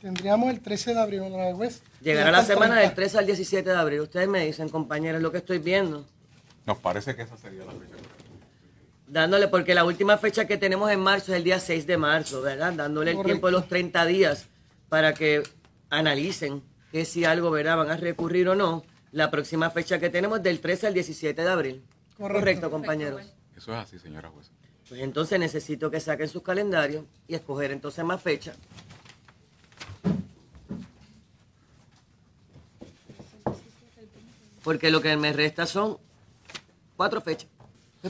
Tendríamos 0.00 0.50
el 0.50 0.60
13 0.60 0.94
de 0.94 1.00
abril, 1.00 1.20
honorable 1.20 1.54
juez. 1.54 1.82
Llegará 2.00 2.28
Y 2.30 2.32
la 2.32 2.44
semana 2.44 2.74
30. 2.76 2.80
del 2.86 2.94
13 2.94 3.18
al 3.18 3.26
17 3.26 3.70
de 3.70 3.76
abril. 3.76 4.00
Ustedes 4.00 4.28
me 4.28 4.44
dicen, 4.46 4.68
compañeros, 4.68 5.20
lo 5.20 5.32
que 5.32 5.38
estoy 5.38 5.58
viendo. 5.58 6.04
Nos 6.66 6.78
parece 6.78 7.16
que 7.16 7.22
esa 7.22 7.36
sería 7.36 7.64
la 7.64 7.72
fecha. 7.72 7.94
Dándole, 9.06 9.48
porque 9.48 9.74
la 9.74 9.84
última 9.84 10.18
fecha 10.18 10.46
que 10.46 10.56
tenemos 10.58 10.90
en 10.90 11.00
marzo 11.00 11.32
es 11.32 11.38
el 11.38 11.44
día 11.44 11.58
6 11.58 11.86
de 11.86 11.96
marzo, 11.96 12.42
¿verdad? 12.42 12.72
Dándole 12.74 13.10
el 13.10 13.16
Correcto. 13.16 13.32
tiempo 13.32 13.46
de 13.46 13.52
los 13.52 13.66
30 13.68 14.04
días 14.06 14.46
para 14.88 15.14
que 15.14 15.42
analicen 15.90 16.62
que 16.92 17.04
si 17.04 17.24
algo, 17.24 17.50
¿verdad? 17.50 17.78
Van 17.78 17.90
a 17.90 17.96
recurrir 17.96 18.48
o 18.50 18.54
no. 18.54 18.84
La 19.10 19.30
próxima 19.30 19.70
fecha 19.70 19.98
que 19.98 20.10
tenemos 20.10 20.38
es 20.38 20.44
del 20.44 20.60
13 20.60 20.88
al 20.88 20.94
17 20.94 21.42
de 21.42 21.48
abril. 21.48 21.82
Correcto. 22.18 22.70
compañeros. 22.70 23.22
Eso 23.56 23.72
es 23.72 23.78
así, 23.78 23.98
señora 23.98 24.28
jueza. 24.28 24.50
Pues 24.88 25.00
entonces 25.00 25.38
necesito 25.40 25.90
que 25.90 26.00
saquen 26.00 26.28
sus 26.28 26.42
calendarios 26.42 27.04
y 27.26 27.34
escoger 27.34 27.70
entonces 27.72 28.04
más 28.04 28.20
fechas. 28.22 28.56
Porque 34.68 34.90
lo 34.90 35.00
que 35.00 35.16
me 35.16 35.32
resta 35.32 35.64
son 35.64 35.96
cuatro 36.94 37.22
fechas. 37.22 37.48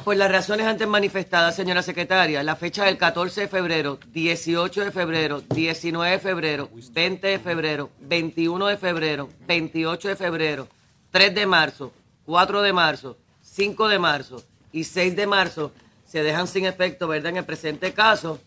Por 0.03 0.17
las 0.17 0.29
razones 0.29 0.67
antes 0.67 0.89
manifestadas, 0.89 1.55
señora 1.55 1.83
secretaria, 1.83 2.43
la 2.43 2.57
fecha 2.57 2.85
del 2.87 2.99
14 2.99 3.43
de 3.43 3.47
febrero, 3.47 4.01
18 4.09 4.87
de 4.87 4.91
febrero, 4.91 5.41
19 5.55 6.11
de 6.11 6.19
febrero, 6.19 6.69
20 6.91 7.27
de 7.29 7.39
febrero, 7.39 7.91
21 8.01 8.67
de 8.67 8.77
febrero, 8.77 9.29
28 9.47 10.09
de 10.09 10.17
febrero, 10.17 10.69
3 11.13 11.33
de 11.33 11.47
marzo, 11.47 11.93
4 12.27 12.63
de 12.63 12.73
marzo, 12.73 13.17
5 13.41 13.87
de 13.87 13.99
marzo 14.01 14.43
y 14.73 14.83
6 14.83 15.15
de 15.15 15.29
marzo 15.29 15.71
se 16.05 16.25
dejan 16.25 16.49
sin 16.49 16.65
efecto, 16.65 17.07
¿verdad? 17.07 17.31
En 17.31 17.37
el 17.37 17.45
presente 17.45 17.93
caso, 17.93 18.41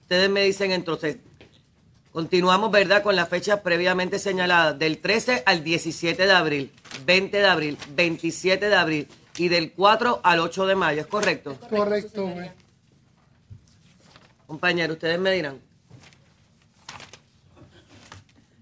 ustedes 0.00 0.30
me 0.30 0.42
dicen 0.42 0.72
entonces, 0.72 1.18
continuamos, 2.12 2.70
¿verdad? 2.70 3.02
Con 3.02 3.16
las 3.16 3.28
fechas 3.28 3.60
previamente 3.60 4.18
señaladas, 4.18 4.78
del 4.78 4.98
13 4.98 5.42
al 5.46 5.64
17 5.64 6.26
de 6.26 6.32
abril, 6.32 6.72
20 7.04 7.36
de 7.36 7.46
abril, 7.46 7.78
27 7.90 8.68
de 8.68 8.76
abril 8.76 9.08
y 9.36 9.48
del 9.48 9.72
4 9.72 10.20
al 10.22 10.40
8 10.40 10.66
de 10.66 10.74
mayo, 10.74 11.00
¿es 11.00 11.06
correcto? 11.06 11.56
Correcto, 11.70 12.28
juez. 12.28 12.52
Compañero, 14.46 14.94
ustedes 14.94 15.18
me 15.18 15.30
dirán. 15.32 15.60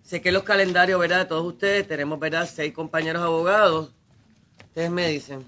Sé 0.03 0.21
que 0.21 0.31
los 0.31 0.45
calendarios, 0.45 1.01
¿verdad? 1.01 1.19
De 1.19 1.25
todos 1.25 1.45
ustedes, 1.45 1.89
tenemos, 1.89 2.21
¿verdad? 2.21 2.49
Seis 2.53 2.73
compañeros 2.73 3.23
abogados. 3.23 3.93
Ustedes 4.69 4.91
me 4.91 5.09
dicen. 5.09 5.45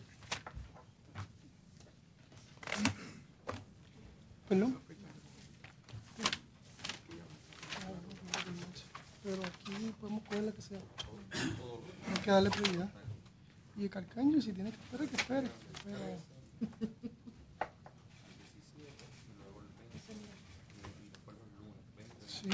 Perdón. 4.49 4.81
Pero 9.23 9.43
aquí 10.29 10.37
podemos 10.37 10.45
coger 10.45 10.45
la 10.45 10.53
que 10.53 10.63
sea. 10.63 10.79
Hay 12.09 12.23
que 12.23 12.31
darle 12.31 12.51
prioridad. 12.51 12.89
Y 13.77 13.85
el 13.85 13.91
carcaño, 13.91 14.41
si 14.41 14.53
tiene 14.53 14.71
que 14.71 14.77
esperar, 14.77 15.09
que 15.09 15.17
espere. 15.17 15.49
Pero... 15.85 16.99
Sí. 22.27 22.49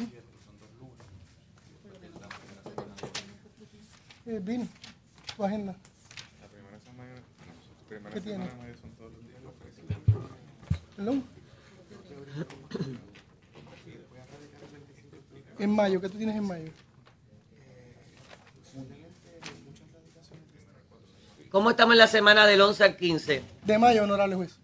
Eh, 4.27 4.41
Vini, 4.43 4.69
tu 5.37 5.45
agenda. 5.45 5.77
La 6.41 6.49
primera 6.49 6.81
semana, 6.81 7.13
primera 7.89 8.15
¿Qué 8.15 8.21
tiene? 8.21 8.47
semana 8.47 8.63
de 8.65 8.69
mayo 8.69 8.81
son 8.81 8.91
todos 8.93 9.13
los 9.13 9.23
días. 9.23 9.43
Perdón. 10.97 11.25
En 15.59 15.71
mayo, 15.71 16.01
¿qué 16.01 16.09
tú 16.09 16.17
tienes 16.17 16.37
en 16.37 16.47
mayo? 16.47 16.71
¿Cómo 21.55 21.71
estamos 21.71 21.93
en 21.93 21.99
la 21.99 22.09
semana 22.09 22.49
del 22.49 22.61
11 22.61 22.83
al 22.83 22.97
15? 22.97 23.45
De 23.65 23.79
mayo, 23.79 24.03
honorable 24.03 24.35
juez. 24.35 24.59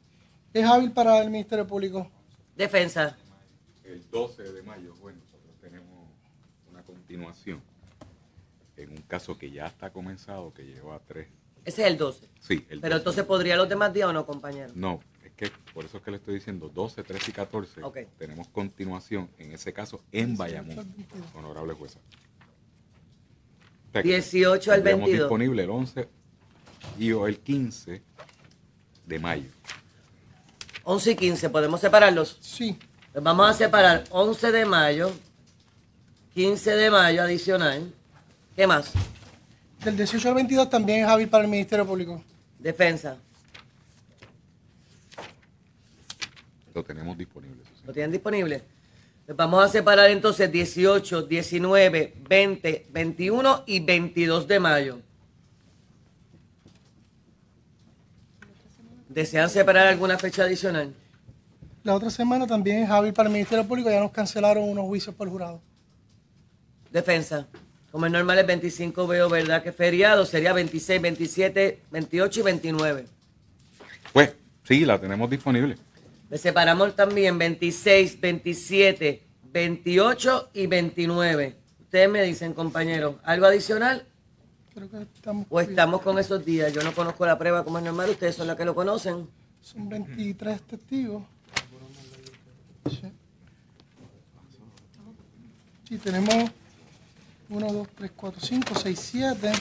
Es 0.53 0.67
hábil 0.67 0.91
para 0.91 1.23
el 1.23 1.31
Ministerio 1.31 1.65
Público. 1.65 2.11
Defensa. 2.57 3.17
El 3.85 4.11
12 4.11 4.53
de 4.53 4.61
mayo, 4.65 4.93
bueno, 5.01 5.21
nosotros 5.25 5.55
tenemos 5.61 6.09
una 6.69 6.83
continuación 6.83 7.63
en 8.77 8.91
un 8.91 9.03
caso 9.03 9.39
que 9.39 9.53
ya 9.53 9.67
está 9.67 9.93
comenzado, 9.93 10.53
que 10.53 10.65
lleva 10.65 11.01
tres. 11.07 11.29
Ese 11.65 11.83
es 11.83 11.93
el 11.93 11.97
12. 11.97 12.29
Sí, 12.41 12.67
el 12.69 12.81
Pero 12.81 12.97
12. 12.97 12.99
entonces 13.03 13.25
podría 13.25 13.55
los 13.55 13.69
demás 13.69 13.93
días 13.95 14.09
o 14.09 14.13
no, 14.13 14.27
compañero. 14.27 14.73
No, 14.75 14.99
es 15.25 15.31
que 15.37 15.53
por 15.73 15.85
eso 15.85 15.99
es 15.99 16.03
que 16.03 16.11
le 16.11 16.17
estoy 16.17 16.35
diciendo 16.35 16.73
12, 16.75 17.05
13 17.05 17.31
y 17.31 17.35
14. 17.35 17.85
Ok. 17.85 17.99
Tenemos 18.19 18.49
continuación 18.49 19.31
en 19.39 19.53
ese 19.53 19.73
caso 19.73 20.03
en 20.11 20.37
Bayamón, 20.37 20.93
honorable 21.37 21.73
jueza. 21.75 22.01
O 23.91 23.93
sea 23.93 24.03
que 24.03 24.09
18 24.09 24.73
al 24.73 24.79
tendríamos 24.79 25.05
22. 25.05 25.29
disponible 25.29 25.63
el 25.63 25.71
11 25.71 26.20
y 26.99 27.13
o 27.13 27.27
el 27.27 27.39
15 27.39 28.03
de 29.07 29.19
mayo. 29.19 29.49
11 30.85 31.11
y 31.13 31.17
15, 31.17 31.51
¿podemos 31.51 31.81
separarlos? 31.81 32.39
Sí. 32.41 32.79
Pues 33.13 33.23
vamos 33.25 33.51
a 33.51 33.55
separar 33.55 34.05
11 34.11 34.53
de 34.53 34.65
mayo, 34.65 35.13
15 36.35 36.71
de 36.77 36.91
mayo 36.91 37.23
adicional. 37.23 37.93
¿Qué 38.57 38.67
más? 38.67 38.93
Del 39.85 39.97
18 39.97 40.29
al 40.29 40.35
22 40.35 40.71
también 40.71 41.05
es 41.05 41.09
hábil 41.09 41.29
para 41.29 41.45
el 41.45 41.51
Ministerio 41.51 41.87
Público. 41.87 42.23
Defensa. 42.59 43.17
Lo 46.75 46.85
tenemos 46.85 47.17
disponible. 47.17 47.63
sí. 47.65 47.83
¿Lo 47.87 47.93
tienen 47.93 48.13
disponible? 48.13 48.63
Pues 49.27 49.37
vamos 49.37 49.65
a 49.65 49.69
separar 49.69 50.11
entonces 50.11 50.51
18, 50.51 51.23
19, 51.23 52.15
20, 52.29 52.87
21 52.91 53.65
y 53.67 53.81
22 53.81 54.47
de 54.47 54.61
mayo. 54.61 54.99
¿Desean 59.11 59.51
separar 59.51 59.89
alguna 59.89 60.17
fecha 60.17 60.45
adicional? 60.45 60.95
La 61.83 61.95
otra 61.95 62.11
semana 62.11 62.47
también 62.47 62.85
es 62.85 62.91
hábil 62.91 63.13
para 63.13 63.29
el 63.29 63.33
Ministerio 63.33 63.67
Público. 63.67 63.91
Ya 63.91 63.99
nos 63.99 64.13
cancelaron 64.13 64.63
unos 64.63 64.85
juicios 64.85 65.13
por 65.17 65.29
jurado. 65.29 65.61
Defensa. 66.93 67.49
Como 67.91 68.07
es 68.07 68.13
normal, 68.13 68.39
el 68.39 68.47
25 68.47 69.09
veo, 69.09 69.29
¿verdad? 69.29 69.65
Que 69.65 69.73
feriado 69.73 70.25
sería 70.25 70.53
26, 70.53 71.03
27, 71.03 71.81
28 71.91 72.41
y 72.41 72.43
29. 72.45 73.05
Pues 74.13 74.33
sí, 74.63 74.85
la 74.85 75.01
tenemos 75.01 75.29
disponible. 75.29 75.77
Le 76.31 76.39
separamos 76.39 76.95
también 76.95 77.37
26, 77.37 78.21
27, 78.21 79.23
28 79.53 80.51
y 80.55 80.67
29. 80.69 81.57
Ustedes 81.81 82.09
me 82.09 82.23
dicen, 82.23 82.55
compañeros, 82.55 83.17
¿algo 83.25 83.47
adicional? 83.47 84.07
Creo 84.89 85.07
que 85.07 85.15
estamos. 85.15 85.47
¿O 85.51 85.61
estamos 85.61 86.01
con 86.01 86.19
esos 86.19 86.43
días? 86.43 86.73
Yo 86.73 86.83
no 86.83 86.95
conozco 86.95 87.27
la 87.27 87.37
prueba 87.39 87.63
como 87.65 87.79
es 87.79 87.85
normal, 87.85 88.09
ustedes 88.09 88.35
son 88.35 88.47
los 88.47 88.57
que 88.57 88.65
lo 88.65 88.75
conocen. 88.75 89.29
Son 89.61 89.89
23 89.91 90.63
testigos. 90.63 91.23
Sí. 92.89 93.03
Sí, 95.87 95.99
tenemos 95.99 96.51
1, 97.51 97.73
2, 97.73 97.89
3, 97.95 98.11
4, 98.17 98.41
5, 98.41 98.75
6, 98.75 98.99
7, 98.99 99.53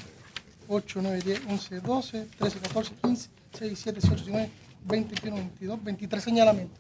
8, 0.69 0.99
9, 1.01 1.21
10, 1.21 1.41
11, 1.49 1.79
12, 1.81 2.27
13, 2.37 2.59
14, 2.59 2.93
15, 3.01 3.29
16, 3.51 3.69
17, 3.71 3.99
18, 3.99 4.23
19, 4.23 4.51
20, 4.85 5.09
21, 5.09 5.35
22, 5.35 5.83
23 5.83 6.23
señalamientos. 6.23 6.79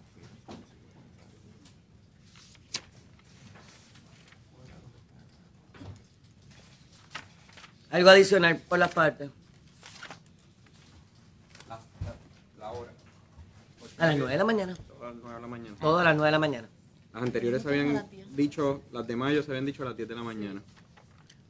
Algo 7.91 8.09
adicional 8.09 8.57
por 8.67 8.77
las 8.79 8.91
partes. 8.93 9.29
La 12.59 12.71
hora. 12.71 12.91
A 13.97 14.07
las 14.07 14.17
9 14.17 14.31
de 14.31 14.37
la 14.37 14.45
mañana. 14.45 14.73
A 15.01 15.05
las 15.05 15.15
9 15.15 15.35
de 15.35 15.41
la 15.41 15.47
mañana. 15.47 15.75
Todo 15.79 15.99
a 15.99 16.03
las 16.03 16.15
9 16.15 16.27
de 16.27 16.31
la 16.31 16.39
mañana. 16.39 16.67
Las 17.13 17.23
anteriores 17.23 17.61
se 17.63 17.69
habían 17.69 18.05
dicho, 18.35 18.81
las 18.91 19.07
de 19.07 19.15
mayo 19.15 19.41
se 19.41 19.51
habían 19.51 19.65
dicho 19.65 19.81
a 19.83 19.87
las 19.87 19.97
10 19.97 20.07
de 20.09 20.15
la 20.15 20.23
mañana. 20.23 20.61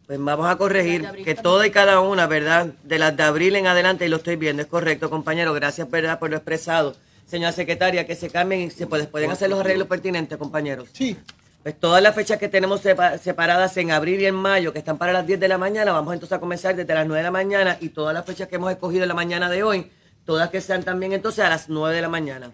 Pues 0.08 0.20
vamos 0.24 0.48
a 0.50 0.56
corregir 0.58 1.08
que 1.24 1.36
toda 1.36 1.68
y 1.68 1.72
cada 1.72 2.00
una, 2.00 2.26
¿verdad? 2.26 2.68
De 2.84 2.98
las 2.98 3.16
de 3.16 3.24
abril 3.24 3.56
en 3.58 3.68
adelante, 3.68 4.06
y 4.06 4.10
lo 4.10 4.18
estoy 4.18 4.38
viendo, 4.38 4.62
es 4.64 4.68
correcto, 4.68 5.10
compañero. 5.10 5.54
Gracias, 5.54 5.90
¿verdad?, 5.90 6.18
por 6.18 6.30
lo 6.32 6.38
expresado. 6.38 6.96
Señora 7.28 7.52
secretaria, 7.52 8.08
que 8.08 8.16
se 8.16 8.30
cambien 8.32 8.62
y 8.62 8.72
se 8.72 8.88
puede- 8.88 9.06
pueden 9.06 9.30
hacer 9.30 9.52
los 9.52 9.60
arreglos 9.60 9.88
pertinentes, 9.88 10.36
compañeros. 10.40 10.90
Sí. 10.94 11.16
Pues 11.64 11.78
todas 11.80 12.02
las 12.02 12.16
fechas 12.16 12.38
que 12.38 12.48
tenemos 12.48 12.82
sepa- 12.82 13.18
separadas 13.18 13.76
en 13.78 13.92
abril 13.92 14.22
y 14.22 14.26
en 14.26 14.36
mayo, 14.36 14.72
que 14.72 14.80
están 14.80 14.98
para 14.98 15.12
las 15.12 15.28
10 15.28 15.40
de 15.40 15.48
la 15.50 15.58
mañana, 15.58 15.92
vamos 15.92 16.14
entonces 16.14 16.36
a 16.38 16.40
comenzar 16.40 16.76
desde 16.76 16.94
las 16.94 17.06
9 17.06 17.20
de 17.20 17.24
la 17.24 17.32
mañana 17.32 17.78
y 17.82 17.90
todas 17.90 18.14
las 18.14 18.26
fechas 18.26 18.48
que 18.48 18.56
hemos 18.56 18.72
escogido 18.72 19.04
en 19.04 19.10
la 19.10 19.14
mañana 19.16 19.50
de 19.50 19.62
hoy, 19.64 19.92
todas 20.26 20.50
que 20.50 20.62
sean 20.62 20.84
también 20.84 21.12
entonces 21.12 21.44
a 21.44 21.50
las 21.50 21.68
9 21.70 21.96
de 21.96 22.02
la 22.02 22.10
mañana. 22.10 22.52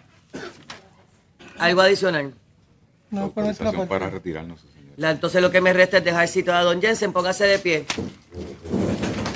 ¿Algo 1.60 1.82
adicional? 1.82 2.34
No, 3.12 3.32
por 3.32 3.44
nuestra 3.46 3.72
parte. 3.72 3.88
para 3.88 4.10
retirarnos. 4.10 4.66
La- 4.98 5.12
entonces 5.12 5.42
lo 5.42 5.52
que 5.52 5.62
me 5.62 5.72
resta 5.72 5.98
es 6.00 6.04
dejar 6.04 6.28
citado 6.28 6.58
a 6.58 6.64
don 6.64 6.82
Jensen, 6.82 7.14
póngase 7.14 7.46
de 7.46 7.60
pie. 7.60 7.86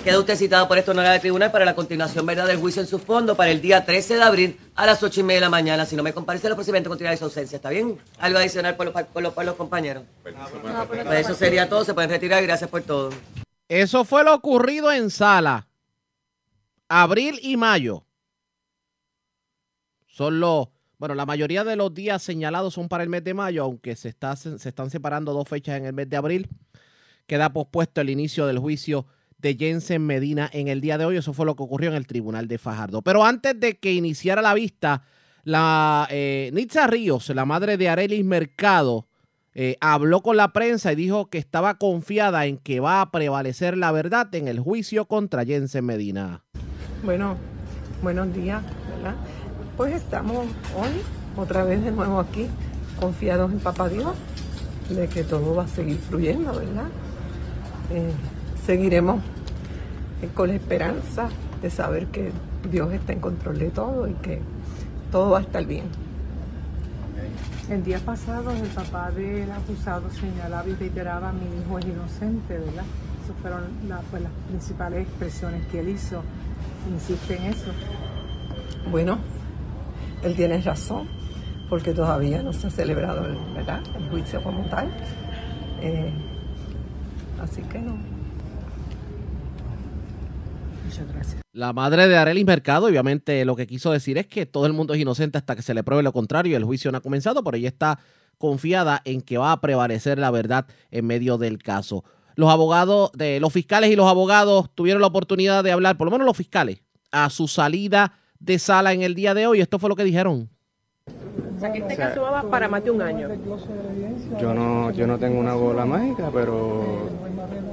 Queda 0.04 0.18
usted 0.18 0.38
citado 0.38 0.66
por 0.70 0.78
esta 0.78 0.92
honorable 0.92 1.20
tribunal 1.20 1.52
para 1.52 1.66
la 1.66 1.76
continuación 1.76 2.26
¿verdad? 2.26 2.48
del 2.48 2.58
juicio 2.58 2.82
en 2.82 2.88
su 2.88 3.00
fondo 3.00 3.36
para 3.36 3.52
el 3.52 3.60
día 3.60 3.86
13 3.86 4.16
de 4.16 4.24
abril 4.24 4.60
a 4.76 4.86
las 4.86 5.04
8 5.04 5.20
y 5.20 5.24
media 5.24 5.38
de 5.38 5.42
la 5.42 5.50
mañana. 5.50 5.86
Si 5.86 5.98
no 5.98 6.04
me 6.04 6.14
comparece 6.14 6.48
el 6.48 6.56
procedimiento, 6.56 6.90
continuará 6.90 7.18
su 7.18 7.26
ausencia. 7.26 7.58
¿Está 7.58 7.70
bien? 7.70 7.98
¿Algo 8.18 8.40
adicional 8.40 8.78
por 8.78 8.86
los, 8.86 9.04
por 9.04 9.22
los, 9.22 9.34
por 9.34 9.44
los 9.44 9.56
compañeros? 9.56 10.04
Pues 10.24 10.36
eso 11.20 11.34
sería 11.34 11.68
todo. 11.68 11.84
Se 11.84 11.94
pueden 11.94 12.10
retirar. 12.10 12.42
Gracias 12.44 12.70
por 12.70 12.82
todo. 12.82 13.10
Eso 13.68 14.06
fue 14.06 14.24
lo 14.24 14.34
ocurrido 14.34 14.90
en 14.90 15.10
Sala. 15.10 15.68
Abril 16.88 17.38
y 17.42 17.58
mayo. 17.58 18.06
Son 20.08 20.40
los, 20.40 20.70
bueno, 20.98 21.14
la 21.14 21.26
mayoría 21.26 21.66
de 21.66 21.76
los 21.76 21.94
días 21.94 22.24
señalados 22.24 22.74
son 22.74 22.88
para 22.88 23.04
el 23.04 23.10
mes 23.10 23.24
de 23.26 23.34
mayo, 23.34 23.64
aunque 23.64 23.98
se, 23.98 24.08
está, 24.08 24.38
se 24.38 24.56
están 24.56 24.90
separando 24.90 25.34
dos 25.34 25.48
fechas 25.48 25.78
en 25.78 25.86
el 25.86 25.94
mes 25.94 26.10
de 26.10 26.18
abril. 26.18 26.48
Queda 27.28 27.52
pospuesto 27.52 28.00
el 28.00 28.10
inicio 28.10 28.48
del 28.48 28.60
juicio 28.60 29.06
de 29.40 29.56
Jensen 29.56 30.06
Medina 30.06 30.50
en 30.54 30.68
el 30.68 30.82
día 30.82 30.98
de 30.98 31.06
hoy. 31.06 31.18
Eso 31.18 31.34
fue 31.34 31.46
lo 31.46 31.56
que 31.56 31.64
ocurrió 31.64 31.90
en 31.90 31.96
el 31.96 32.08
tribunal 32.08 32.48
de 32.48 32.58
Fajardo. 32.58 33.02
Pero 33.02 33.26
antes 33.26 33.60
de 33.60 33.78
que 33.78 33.94
iniciara 33.94 34.42
la 34.42 34.54
vista, 34.54 35.04
la 35.44 36.08
eh, 36.12 36.52
Nitza 36.54 36.88
Ríos, 36.88 37.30
la 37.30 37.46
madre 37.46 37.78
de 37.78 37.90
Arelis 37.90 38.24
Mercado, 38.24 39.08
eh, 39.56 39.78
habló 39.82 40.22
con 40.22 40.38
la 40.38 40.54
prensa 40.54 40.92
y 40.92 40.96
dijo 40.96 41.30
que 41.30 41.38
estaba 41.38 41.78
confiada 41.78 42.46
en 42.46 42.58
que 42.58 42.80
va 42.80 43.02
a 43.02 43.12
prevalecer 43.12 43.78
la 43.78 43.92
verdad 43.92 44.34
en 44.36 44.48
el 44.48 44.60
juicio 44.60 45.06
contra 45.06 45.44
Jensen 45.44 45.86
Medina. 45.86 46.44
Bueno, 47.04 47.38
buenos 48.02 48.34
días, 48.34 48.62
¿verdad? 48.96 49.16
Pues 49.76 49.96
estamos 49.96 50.46
hoy 50.76 51.02
otra 51.36 51.64
vez 51.64 51.84
de 51.84 51.92
nuevo 51.92 52.20
aquí, 52.20 52.48
confiados 53.00 53.52
en 53.52 53.60
Papá 53.60 53.90
Dios, 53.90 54.16
de 54.90 55.08
que 55.08 55.24
todo 55.24 55.56
va 55.56 55.64
a 55.64 55.68
seguir 55.68 55.98
fluyendo, 55.98 56.54
¿verdad? 56.54 56.88
Eh, 57.92 58.12
seguiremos 58.74 59.20
eh, 60.22 60.30
con 60.36 60.50
la 60.50 60.54
esperanza 60.54 61.28
de 61.60 61.72
saber 61.72 62.06
que 62.12 62.32
Dios 62.72 62.94
está 62.94 63.14
en 63.14 63.20
control 63.20 63.58
de 63.58 63.72
todo 63.72 64.08
y 64.08 64.14
que 64.14 64.42
todo 65.12 65.32
va 65.32 65.40
a 65.40 65.42
estar 65.42 65.66
bien. 65.66 65.86
El 67.68 67.84
día 67.84 67.98
pasado 67.98 68.52
el 68.52 68.68
papá 68.68 69.10
del 69.10 69.50
acusado 69.52 70.04
señalaba 70.12 70.68
y 70.70 70.76
reiteraba 70.76 71.32
mi 71.32 71.46
hijo 71.60 71.80
es 71.80 71.86
inocente, 71.86 72.60
¿verdad? 72.60 72.84
Esas 73.24 73.36
fueron 73.42 73.62
la- 73.88 74.02
pues, 74.12 74.22
las 74.22 74.32
principales 74.50 75.02
expresiones 75.08 75.66
que 75.72 75.80
él 75.80 75.90
hizo. 75.90 76.22
Insiste 76.92 77.38
en 77.38 77.46
eso. 77.46 77.72
Bueno, 78.92 79.18
él 80.22 80.36
tiene 80.36 80.62
razón, 80.62 81.08
porque 81.70 81.92
todavía 81.96 82.44
no 82.44 82.54
se 82.54 82.68
ha 82.68 82.70
celebrado 82.70 83.26
el, 83.26 83.36
¿verdad? 83.56 83.82
el 83.98 84.10
juicio 84.12 84.44
como 84.44 84.62
tal. 84.66 84.92
Eh, 85.82 86.12
así 87.42 87.64
que 87.64 87.80
no. 87.80 88.19
La 91.52 91.74
madre 91.74 92.08
de 92.08 92.18
Arelis 92.18 92.46
Mercado, 92.46 92.88
obviamente, 92.88 93.44
lo 93.44 93.56
que 93.56 93.68
quiso 93.68 93.92
decir 93.92 94.18
es 94.18 94.28
que 94.28 94.46
todo 94.46 94.66
el 94.66 94.74
mundo 94.74 94.94
es 94.94 95.00
inocente 95.00 95.38
hasta 95.38 95.56
que 95.56 95.62
se 95.62 95.74
le 95.74 95.84
pruebe 95.84 96.04
lo 96.04 96.14
contrario 96.14 96.56
el 96.56 96.64
juicio 96.64 96.92
no 96.92 97.00
ha 97.00 97.02
comenzado, 97.02 97.44
pero 97.44 97.58
ella 97.58 97.68
está 97.68 98.00
confiada 98.38 99.02
en 99.06 99.22
que 99.22 99.38
va 99.38 99.52
a 99.52 99.62
prevalecer 99.62 100.20
la 100.20 100.32
verdad 100.32 100.68
en 100.92 101.06
medio 101.06 101.38
del 101.38 101.62
caso. 101.62 102.04
Los 102.36 102.50
abogados, 102.50 103.12
los 103.16 103.54
fiscales 103.54 103.92
y 103.92 103.96
los 103.96 104.08
abogados 104.08 104.70
tuvieron 104.74 105.02
la 105.02 105.08
oportunidad 105.08 105.64
de 105.64 105.72
hablar, 105.72 105.98
por 105.98 106.06
lo 106.06 106.12
menos 106.12 106.26
los 106.26 106.38
fiscales, 106.38 106.82
a 107.12 107.30
su 107.30 107.48
salida 107.48 108.14
de 108.40 108.60
sala 108.60 108.94
en 108.94 109.02
el 109.02 109.16
día 109.16 109.34
de 109.34 109.48
hoy. 109.48 109.60
Esto 109.60 109.80
fue 109.80 109.90
lo 109.90 109.96
que 109.96 110.06
dijeron. 110.06 110.50
O 111.56 111.60
sea, 111.60 111.72
que 111.72 111.80
este 111.80 111.94
O 111.94 111.96
sea, 111.98 112.08
caso 112.10 112.22
va 112.22 112.44
para 112.44 112.68
más 112.68 112.84
de 112.84 112.92
un 112.92 113.02
año. 113.02 113.30
Yo 114.40 114.54
no, 114.54 114.92
yo 114.92 115.08
no 115.08 115.18
tengo 115.18 115.40
una 115.40 115.56
bola 115.56 115.86
mágica, 115.86 116.30
pero 116.34 117.10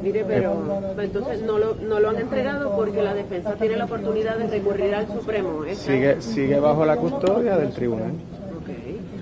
Mire, 0.02 0.24
pero 0.24 0.54
entonces 1.00 1.42
no 1.42 1.58
lo, 1.58 1.74
no 1.74 1.98
lo 1.98 2.10
han 2.10 2.16
entregado 2.16 2.76
porque 2.76 3.02
la 3.02 3.14
defensa 3.14 3.54
tiene 3.54 3.76
la 3.76 3.86
oportunidad 3.86 4.36
de 4.36 4.46
recurrir 4.46 4.94
al 4.94 5.06
Supremo. 5.08 5.64
¿es 5.64 5.78
sigue, 5.78 6.20
sigue 6.22 6.60
bajo 6.60 6.84
la 6.84 6.96
custodia 6.96 7.56
del 7.56 7.72
tribunal. 7.72 8.12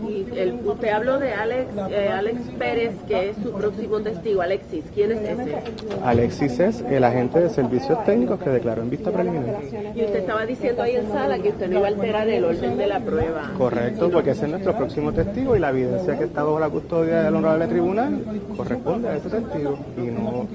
Y 0.08 0.26
el- 0.38 0.60
usted 0.64 0.88
habló 0.88 1.18
de 1.18 1.32
Alex, 1.32 1.66
eh, 1.90 2.08
Alex 2.08 2.40
Pérez, 2.58 2.94
que 3.08 3.30
es 3.30 3.36
su 3.42 3.52
próximo 3.52 4.00
testigo. 4.00 4.42
Alexis, 4.42 4.84
¿quién 4.94 5.12
es 5.12 5.20
ese? 5.20 5.56
Alexis 6.04 6.60
es 6.60 6.80
el 6.90 7.04
agente 7.04 7.40
de 7.40 7.50
servicios 7.50 8.04
técnicos 8.04 8.40
que 8.40 8.50
declaró 8.50 8.82
en 8.82 8.90
vista 8.90 9.10
preliminar. 9.10 9.60
Y 9.94 10.04
usted 10.04 10.16
estaba 10.16 10.44
diciendo 10.46 10.82
ahí 10.82 10.96
en 10.96 11.08
sala 11.08 11.38
que 11.38 11.48
usted 11.50 11.68
no 11.68 11.78
iba 11.78 11.86
a 11.88 11.90
alterar 11.90 12.28
el 12.28 12.44
orden 12.44 12.76
de 12.76 12.86
la 12.86 13.00
prueba. 13.00 13.50
Correcto, 13.56 14.10
porque 14.10 14.30
ese 14.30 14.44
es 14.44 14.50
nuestro 14.50 14.76
próximo 14.76 15.12
testigo 15.12 15.56
y 15.56 15.58
la 15.58 15.70
evidencia 15.70 16.18
que 16.18 16.24
está 16.24 16.42
bajo 16.42 16.60
la 16.60 16.68
custodia 16.68 17.22
del 17.24 17.34
honorable 17.34 17.66
tribunal 17.68 18.22
corresponde 18.56 19.08
a 19.08 19.16
ese 19.16 19.28
testigo. 19.30 19.78
Y 19.96 20.00
no 20.02 20.46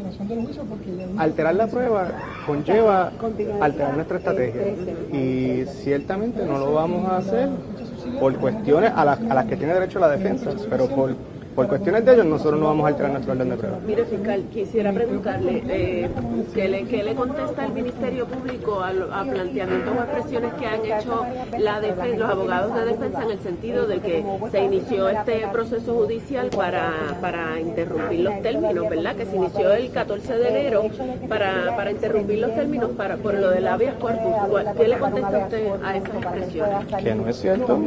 alterar 1.17 1.55
la 1.55 1.67
prueba 1.67 2.11
conlleva 2.45 3.11
alterar 3.61 3.95
nuestra 3.95 4.17
estrategia. 4.17 4.61
Y 5.11 5.65
ciertamente 5.83 6.45
no 6.45 6.57
lo 6.57 6.73
vamos 6.73 7.05
a 7.09 7.17
hacer 7.17 7.49
por 8.19 8.35
cuestiones 8.37 8.91
a 8.95 9.05
las, 9.05 9.19
a 9.19 9.33
las 9.33 9.45
que 9.45 9.55
tiene 9.55 9.73
derecho 9.73 9.99
la 9.99 10.09
defensa, 10.09 10.51
pero 10.69 10.87
por, 10.87 11.15
por 11.59 11.67
cuestiones 11.67 12.05
de 12.05 12.13
ellos 12.13 12.25
nosotros 12.25 12.57
no 12.57 12.67
vamos 12.67 12.85
a 12.85 12.87
alterar 12.87 13.11
nuestro 13.11 13.33
orden 13.33 13.49
de 13.49 13.55
prueba. 13.57 13.77
Mire, 13.85 14.05
fiscal, 14.05 14.43
quisiera 14.53 14.93
preguntarle, 14.93 15.61
eh, 15.67 16.09
¿qué, 16.53 16.69
le, 16.69 16.83
qué 16.85 17.03
le 17.03 17.15
contesta 17.15 17.65
el 17.65 17.73
Ministerio 17.73 18.25
Público 18.27 18.79
a, 18.79 18.89
a 18.89 19.23
planteamientos 19.25 19.93
o 19.97 20.01
expresiones 20.03 20.53
que 20.53 20.65
han 20.65 20.85
hecho 20.85 21.25
la 21.57 21.79
los 22.17 22.29
abogados 22.29 22.75
de 22.75 22.85
defensa 22.85 23.23
en 23.23 23.31
el 23.31 23.39
sentido 23.39 23.87
de 23.87 23.99
que 23.99 24.23
se 24.51 24.63
inició 24.63 25.09
este 25.09 25.47
proceso 25.51 25.93
judicial 25.95 26.49
para, 26.55 26.91
para 27.19 27.59
interrumpir 27.59 28.21
los 28.21 28.41
términos, 28.41 28.89
¿verdad? 28.89 29.15
Que 29.17 29.25
se 29.25 29.35
inició 29.35 29.73
el 29.73 29.89
14 29.91 30.33
de 30.37 30.47
enero 30.49 30.83
para, 31.27 31.75
para 31.75 31.91
interrumpir 31.91 32.39
los 32.39 32.55
términos 32.55 32.91
para, 32.95 33.17
por 33.17 33.33
lo 33.33 33.49
del 33.49 33.67
habeas 33.67 33.95
corpus. 33.95 34.31
¿Cuál- 34.49 34.73
¿Qué 34.77 34.87
le 34.87 34.97
contesta 34.97 35.37
usted 35.39 35.67
a 35.83 35.97
esas 35.97 36.15
expresiones? 36.15 36.85
Que 37.03 37.15
no 37.15 37.27
es 37.27 37.35
cierto. 37.35 37.79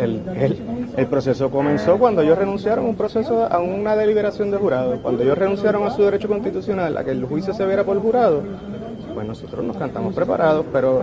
El, 0.00 0.20
el- 0.36 0.58
el 0.96 1.06
proceso 1.06 1.48
comenzó 1.50 1.96
cuando 1.98 2.22
ellos 2.22 2.36
renunciaron 2.36 2.86
a 2.86 2.88
un 2.88 2.96
proceso, 2.96 3.19
a 3.28 3.58
una 3.58 3.96
deliberación 3.96 4.50
de 4.50 4.56
jurado. 4.58 5.00
Cuando 5.02 5.22
ellos 5.22 5.36
renunciaron 5.36 5.84
a 5.86 5.90
su 5.90 6.02
derecho 6.02 6.28
constitucional 6.28 6.96
a 6.96 7.04
que 7.04 7.10
el 7.10 7.24
juicio 7.24 7.52
se 7.54 7.64
viera 7.66 7.84
por 7.84 8.00
jurado, 8.00 8.42
pues 9.14 9.26
nosotros 9.26 9.64
nos 9.64 9.76
cantamos 9.76 10.14
preparados, 10.14 10.64
pero 10.72 11.02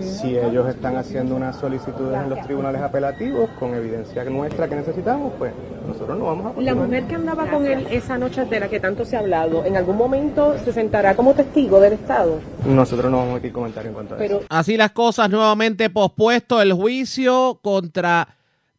si 0.00 0.36
ellos 0.36 0.68
están 0.68 0.96
haciendo 0.96 1.34
unas 1.34 1.56
solicitudes 1.56 2.16
en 2.22 2.30
los 2.30 2.40
tribunales 2.42 2.80
apelativos 2.82 3.48
con 3.58 3.74
evidencia 3.74 4.22
nuestra 4.24 4.68
que 4.68 4.76
necesitamos, 4.76 5.32
pues 5.38 5.52
nosotros 5.86 6.18
no 6.18 6.26
vamos 6.26 6.44
a 6.44 6.48
La 6.48 6.54
continuar. 6.54 6.76
mujer 6.86 7.04
que 7.04 7.14
andaba 7.14 7.46
con 7.50 7.66
él 7.66 7.86
esa 7.90 8.18
noche 8.18 8.44
de 8.44 8.60
la 8.60 8.68
que 8.68 8.78
tanto 8.80 9.04
se 9.04 9.16
ha 9.16 9.20
hablado, 9.20 9.64
¿en 9.64 9.76
algún 9.76 9.96
momento 9.96 10.54
se 10.64 10.72
sentará 10.72 11.16
como 11.16 11.34
testigo 11.34 11.80
del 11.80 11.94
Estado? 11.94 12.38
Nosotros 12.66 13.10
no 13.10 13.16
vamos 13.16 13.30
a 13.30 13.32
emitir 13.38 13.52
comentarios 13.52 13.88
en 13.90 13.94
cuanto 13.94 14.14
a 14.14 14.24
eso. 14.24 14.40
Así 14.50 14.76
las 14.76 14.92
cosas, 14.92 15.30
nuevamente 15.30 15.88
pospuesto 15.90 16.60
el 16.62 16.72
juicio 16.74 17.58
contra 17.62 18.28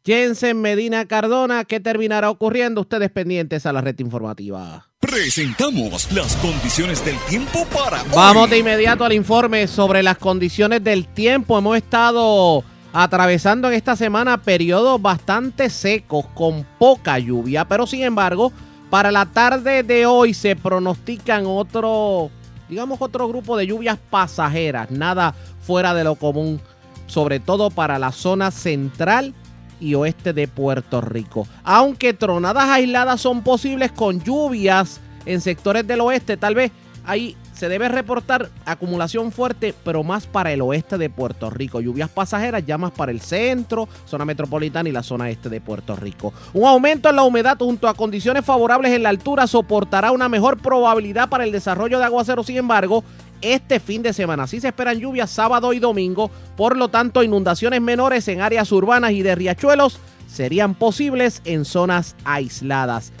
Jensen 0.04 0.62
Medina 0.62 1.04
Cardona. 1.04 1.64
¿Qué 1.64 1.78
terminará 1.78 2.30
ocurriendo? 2.30 2.80
Ustedes 2.80 3.10
pendientes 3.10 3.66
a 3.66 3.72
la 3.72 3.82
red 3.82 3.98
informativa. 3.98 4.86
Presentamos 4.98 6.10
las 6.12 6.36
condiciones 6.36 7.04
del 7.04 7.18
tiempo 7.28 7.66
para 7.66 8.02
hoy. 8.02 8.08
Vamos 8.14 8.48
de 8.50 8.58
inmediato 8.58 9.04
al 9.04 9.12
informe 9.12 9.66
sobre 9.66 10.02
las 10.02 10.16
condiciones 10.16 10.82
del 10.82 11.06
tiempo. 11.06 11.58
Hemos 11.58 11.76
estado 11.76 12.64
atravesando 12.92 13.68
en 13.68 13.74
esta 13.74 13.94
semana 13.94 14.42
periodos 14.42 15.00
bastante 15.00 15.68
secos 15.68 16.26
con 16.34 16.66
poca 16.78 17.18
lluvia, 17.18 17.66
pero 17.66 17.86
sin 17.86 18.02
embargo, 18.02 18.52
para 18.88 19.12
la 19.12 19.26
tarde 19.26 19.82
de 19.82 20.06
hoy 20.06 20.34
se 20.34 20.56
pronostican 20.56 21.44
otro, 21.46 22.30
digamos 22.68 23.00
otro 23.00 23.28
grupo 23.28 23.56
de 23.56 23.66
lluvias 23.66 23.98
pasajeras, 24.10 24.90
nada 24.90 25.34
fuera 25.60 25.94
de 25.94 26.04
lo 26.04 26.16
común, 26.16 26.60
sobre 27.06 27.38
todo 27.38 27.70
para 27.70 27.98
la 27.98 28.12
zona 28.12 28.50
central 28.50 29.34
y 29.80 29.94
oeste 29.94 30.32
de 30.32 30.46
Puerto 30.46 31.00
Rico. 31.00 31.46
Aunque 31.64 32.14
tronadas 32.14 32.68
aisladas 32.68 33.20
son 33.20 33.42
posibles 33.42 33.90
con 33.92 34.22
lluvias 34.22 35.00
en 35.26 35.40
sectores 35.40 35.86
del 35.86 36.00
oeste, 36.00 36.36
tal 36.36 36.54
vez 36.54 36.70
hay 37.04 37.36
se 37.60 37.68
debe 37.68 37.90
reportar 37.90 38.48
acumulación 38.64 39.32
fuerte, 39.32 39.74
pero 39.84 40.02
más 40.02 40.26
para 40.26 40.50
el 40.50 40.62
oeste 40.62 40.96
de 40.96 41.10
Puerto 41.10 41.50
Rico. 41.50 41.82
Lluvias 41.82 42.08
pasajeras 42.08 42.64
ya 42.64 42.78
más 42.78 42.90
para 42.90 43.12
el 43.12 43.20
centro, 43.20 43.86
zona 44.06 44.24
metropolitana 44.24 44.88
y 44.88 44.92
la 44.92 45.02
zona 45.02 45.28
este 45.28 45.50
de 45.50 45.60
Puerto 45.60 45.94
Rico. 45.94 46.32
Un 46.54 46.66
aumento 46.66 47.10
en 47.10 47.16
la 47.16 47.22
humedad 47.22 47.58
junto 47.58 47.86
a 47.86 47.92
condiciones 47.92 48.46
favorables 48.46 48.92
en 48.92 49.02
la 49.02 49.10
altura 49.10 49.46
soportará 49.46 50.10
una 50.10 50.30
mejor 50.30 50.56
probabilidad 50.56 51.28
para 51.28 51.44
el 51.44 51.52
desarrollo 51.52 51.98
de 51.98 52.06
aguaceros. 52.06 52.46
Sin 52.46 52.56
embargo, 52.56 53.04
este 53.42 53.80
fin 53.80 54.02
de 54.02 54.12
semana. 54.12 54.46
Sí 54.46 54.60
se 54.60 54.68
esperan 54.68 54.98
lluvias 54.98 55.30
sábado 55.30 55.72
y 55.72 55.78
domingo, 55.78 56.30
por 56.56 56.76
lo 56.76 56.88
tanto 56.88 57.22
inundaciones 57.22 57.80
menores 57.80 58.28
en 58.28 58.40
áreas 58.40 58.70
urbanas 58.72 59.12
y 59.12 59.22
de 59.22 59.34
riachuelos 59.34 59.98
serían 60.26 60.74
posibles 60.74 61.42
en 61.44 61.64
zonas 61.64 62.14
aisladas. 62.24 63.12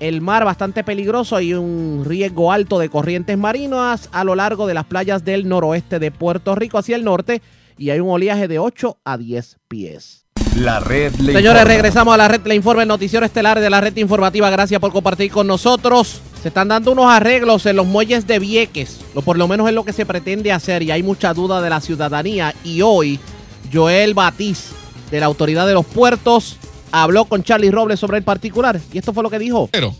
El 0.00 0.20
mar 0.20 0.44
bastante 0.44 0.84
peligroso, 0.84 1.34
hay 1.34 1.54
un 1.54 2.04
riesgo 2.06 2.52
alto 2.52 2.78
de 2.78 2.88
corrientes 2.88 3.36
marinas 3.36 4.08
a 4.12 4.22
lo 4.22 4.36
largo 4.36 4.66
de 4.68 4.74
las 4.74 4.84
playas 4.84 5.24
del 5.24 5.48
noroeste 5.48 5.98
de 5.98 6.12
Puerto 6.12 6.54
Rico 6.54 6.78
hacia 6.78 6.94
el 6.94 7.02
norte 7.04 7.42
y 7.76 7.90
hay 7.90 7.98
un 7.98 8.10
oleaje 8.10 8.46
de 8.46 8.60
8 8.60 8.98
a 9.04 9.18
10 9.18 9.58
pies. 9.66 10.24
La 10.56 10.80
red 10.80 11.12
le 11.16 11.32
Señores, 11.32 11.44
informa. 11.60 11.64
regresamos 11.64 12.14
a 12.14 12.16
la 12.16 12.28
red 12.28 12.40
Le 12.44 12.54
Informa, 12.54 12.82
el 12.82 12.88
noticiero 12.88 13.24
estelar 13.26 13.60
de 13.60 13.70
la 13.70 13.80
red 13.80 13.96
informativa. 13.96 14.50
Gracias 14.50 14.80
por 14.80 14.92
compartir 14.92 15.30
con 15.30 15.46
nosotros. 15.46 16.20
Se 16.42 16.48
están 16.48 16.68
dando 16.68 16.92
unos 16.92 17.06
arreglos 17.06 17.66
en 17.66 17.74
los 17.74 17.86
muelles 17.86 18.26
de 18.26 18.38
Vieques, 18.38 19.00
o 19.14 19.22
por 19.22 19.36
lo 19.36 19.48
menos 19.48 19.68
es 19.68 19.74
lo 19.74 19.84
que 19.84 19.92
se 19.92 20.06
pretende 20.06 20.52
hacer, 20.52 20.82
y 20.84 20.92
hay 20.92 21.02
mucha 21.02 21.34
duda 21.34 21.60
de 21.60 21.68
la 21.68 21.80
ciudadanía. 21.80 22.54
Y 22.62 22.80
hoy, 22.82 23.18
Joel 23.72 24.14
Batiz, 24.14 24.70
de 25.10 25.18
la 25.18 25.26
Autoridad 25.26 25.66
de 25.66 25.74
los 25.74 25.84
Puertos, 25.84 26.58
habló 26.92 27.24
con 27.24 27.42
Charlie 27.42 27.72
Robles 27.72 27.98
sobre 27.98 28.18
el 28.18 28.22
particular, 28.22 28.78
y 28.92 28.98
esto 28.98 29.12
fue 29.12 29.24
lo 29.24 29.30
que 29.30 29.40
dijo. 29.40 29.68
Pero. 29.72 29.92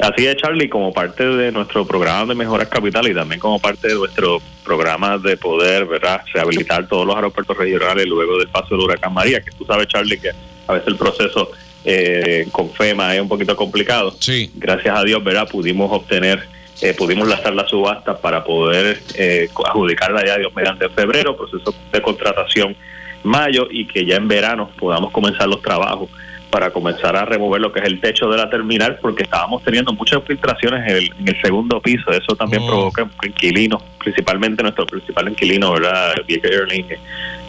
Así 0.00 0.26
es, 0.26 0.36
Charlie, 0.36 0.68
como 0.68 0.92
parte 0.92 1.24
de 1.24 1.52
nuestro 1.52 1.86
programa 1.86 2.26
de 2.26 2.34
mejoras 2.34 2.68
capital 2.68 3.06
y 3.08 3.14
también 3.14 3.40
como 3.40 3.58
parte 3.58 3.88
de 3.88 3.94
nuestro 3.94 4.40
programa 4.64 5.18
de 5.18 5.36
poder, 5.36 5.86
¿verdad?, 5.86 6.22
rehabilitar 6.32 6.86
todos 6.88 7.06
los 7.06 7.16
aeropuertos 7.16 7.56
regionales 7.56 8.06
luego 8.06 8.38
del 8.38 8.48
paso 8.48 8.68
del 8.70 8.84
huracán 8.84 9.12
María, 9.12 9.40
que 9.40 9.50
tú 9.50 9.64
sabes, 9.66 9.88
Charlie, 9.88 10.18
que 10.18 10.30
a 10.66 10.72
veces 10.72 10.88
el 10.88 10.96
proceso 10.96 11.50
eh, 11.84 12.46
con 12.52 12.70
FEMA 12.70 13.14
es 13.14 13.20
un 13.20 13.28
poquito 13.28 13.54
complicado. 13.56 14.14
Sí. 14.18 14.50
Gracias 14.54 14.96
a 14.98 15.04
Dios, 15.04 15.22
¿verdad?, 15.24 15.48
pudimos 15.48 15.90
obtener, 15.92 16.42
eh, 16.82 16.94
pudimos 16.94 17.26
lanzar 17.28 17.54
la 17.54 17.66
subasta 17.66 18.16
para 18.18 18.44
poder 18.44 19.00
eh, 19.14 19.48
adjudicarla 19.66 20.24
ya 20.26 20.38
Dios 20.38 20.52
mediante 20.54 20.88
febrero, 20.90 21.36
proceso 21.36 21.74
de 21.92 22.02
contratación 22.02 22.76
mayo 23.24 23.66
y 23.70 23.86
que 23.86 24.04
ya 24.06 24.16
en 24.16 24.28
verano 24.28 24.70
podamos 24.78 25.10
comenzar 25.10 25.48
los 25.48 25.60
trabajos 25.60 26.08
para 26.50 26.70
comenzar 26.70 27.14
a 27.14 27.24
remover 27.26 27.60
lo 27.60 27.72
que 27.72 27.80
es 27.80 27.84
el 27.84 28.00
techo 28.00 28.26
de 28.30 28.36
la 28.38 28.48
terminal 28.48 28.96
porque 29.02 29.24
estábamos 29.24 29.62
teniendo 29.64 29.92
muchas 29.92 30.22
filtraciones 30.24 30.88
en 30.88 30.96
el, 30.96 31.12
en 31.20 31.28
el 31.28 31.40
segundo 31.42 31.78
piso 31.82 32.10
eso 32.10 32.34
también 32.36 32.64
provoca 32.64 33.06
que 33.20 33.28
inquilinos 33.28 33.82
principalmente 33.98 34.62
nuestro 34.62 34.86
principal 34.86 35.28
inquilino 35.28 35.72
verdad 35.72 36.14
que 36.26 36.98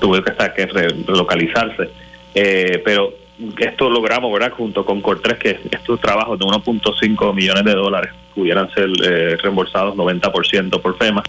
tuvo 0.02 0.22
que 0.22 0.32
estar 0.32 0.54
que 0.54 0.66
re- 0.66 0.96
relocalizarse 1.08 1.90
Eh, 2.36 2.82
pero 2.84 3.14
esto 3.58 3.90
logramos 3.90 4.32
verdad 4.32 4.52
junto 4.52 4.86
con 4.86 5.02
Cortés 5.02 5.38
que 5.38 5.60
estos 5.72 6.00
trabajos 6.00 6.38
de 6.38 6.46
1.5 6.46 7.34
millones 7.34 7.64
de 7.64 7.74
dólares 7.74 8.12
pudieran 8.36 8.70
ser 8.72 8.90
eh, 9.04 9.38
reembolsados 9.38 9.96
90% 9.96 10.82
por 10.82 10.98
FEMA. 10.98 11.24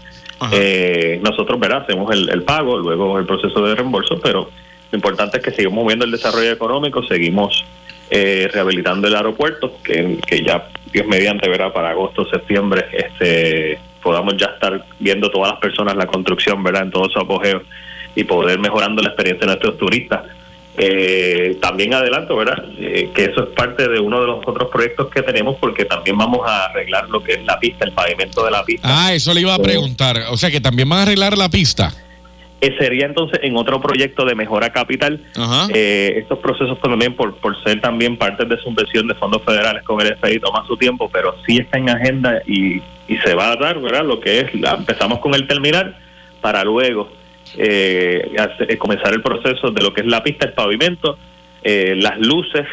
Eh, 0.51 1.19
nosotros 1.23 1.59
verdad 1.59 1.83
hacemos 1.83 2.11
el, 2.13 2.29
el 2.29 2.43
pago 2.43 2.77
luego 2.79 3.19
el 3.19 3.27
proceso 3.27 3.63
de 3.63 3.75
reembolso 3.75 4.19
pero 4.19 4.49
lo 4.91 4.95
importante 4.95 5.37
es 5.37 5.43
que 5.43 5.51
seguimos 5.51 5.85
viendo 5.85 6.03
el 6.03 6.11
desarrollo 6.11 6.51
económico, 6.51 7.03
seguimos 7.03 7.63
eh, 8.09 8.49
rehabilitando 8.51 9.07
el 9.07 9.15
aeropuerto, 9.15 9.77
que, 9.81 10.17
que 10.27 10.43
ya 10.43 10.67
Dios 10.91 11.07
mediante 11.07 11.47
verá 11.47 11.71
para 11.71 11.91
agosto, 11.91 12.25
septiembre, 12.25 12.87
este 12.91 13.79
podamos 14.01 14.35
ya 14.35 14.47
estar 14.47 14.83
viendo 14.99 15.29
todas 15.29 15.51
las 15.51 15.59
personas 15.59 15.95
la 15.95 16.07
construcción, 16.07 16.61
verdad, 16.63 16.83
en 16.83 16.91
todo 16.91 17.07
su 17.09 17.19
apogeo 17.19 17.61
y 18.15 18.23
poder 18.23 18.59
mejorando 18.59 19.01
la 19.01 19.09
experiencia 19.09 19.41
de 19.41 19.53
nuestros 19.53 19.77
turistas. 19.77 20.23
Eh, 20.77 21.57
también 21.61 21.93
adelanto, 21.93 22.35
¿verdad? 22.37 22.63
Eh, 22.79 23.11
que 23.13 23.25
eso 23.25 23.43
es 23.43 23.49
parte 23.49 23.87
de 23.89 23.99
uno 23.99 24.21
de 24.21 24.27
los 24.27 24.47
otros 24.47 24.69
proyectos 24.71 25.09
que 25.09 25.21
tenemos 25.21 25.57
porque 25.59 25.83
también 25.85 26.17
vamos 26.17 26.41
a 26.47 26.65
arreglar 26.65 27.09
lo 27.09 27.21
que 27.21 27.33
es 27.33 27.43
la 27.43 27.59
pista, 27.59 27.85
el 27.85 27.91
pavimento 27.91 28.45
de 28.45 28.51
la 28.51 28.63
pista. 28.63 28.87
Ah, 28.89 29.13
eso 29.13 29.33
le 29.33 29.41
iba 29.41 29.53
a 29.53 29.59
preguntar. 29.59 30.17
O 30.29 30.37
sea 30.37 30.49
que 30.49 30.61
también 30.61 30.87
van 30.87 30.99
a 30.99 31.01
arreglar 31.03 31.37
la 31.37 31.49
pista. 31.49 31.91
Eh, 32.61 32.73
sería 32.79 33.05
entonces 33.07 33.39
en 33.43 33.57
otro 33.57 33.81
proyecto 33.81 34.23
de 34.23 34.33
mejora 34.35 34.71
capital. 34.71 35.19
Eh, 35.73 36.13
estos 36.17 36.39
procesos 36.39 36.79
también, 36.79 37.15
por, 37.15 37.35
por 37.37 37.61
ser 37.63 37.81
también 37.81 38.17
parte 38.17 38.45
de 38.45 38.55
subvención 38.61 39.07
de 39.07 39.15
fondos 39.15 39.41
federales 39.43 39.83
con 39.83 39.99
el 39.99 40.15
FI, 40.23 40.39
toma 40.39 40.63
su 40.67 40.77
tiempo, 40.77 41.09
pero 41.11 41.35
sí 41.45 41.57
está 41.57 41.79
en 41.79 41.89
agenda 41.89 42.41
y, 42.45 42.75
y 43.07 43.17
se 43.25 43.33
va 43.33 43.51
a 43.51 43.55
dar, 43.57 43.79
¿verdad? 43.81 44.05
Lo 44.05 44.19
que 44.21 44.39
es, 44.41 44.53
la- 44.55 44.75
empezamos 44.75 45.19
con 45.19 45.33
el 45.35 45.47
terminal 45.47 45.97
para 46.39 46.63
luego 46.63 47.11
eh, 47.57 48.31
eh, 48.67 48.77
comenzar 48.77 49.13
el 49.13 49.21
proceso 49.21 49.71
de 49.71 49.81
lo 49.81 49.93
que 49.93 50.01
es 50.01 50.07
la 50.07 50.23
pista, 50.23 50.45
el 50.45 50.53
pavimento, 50.53 51.17
eh, 51.63 51.95
las 51.97 52.19
luces, 52.19 52.67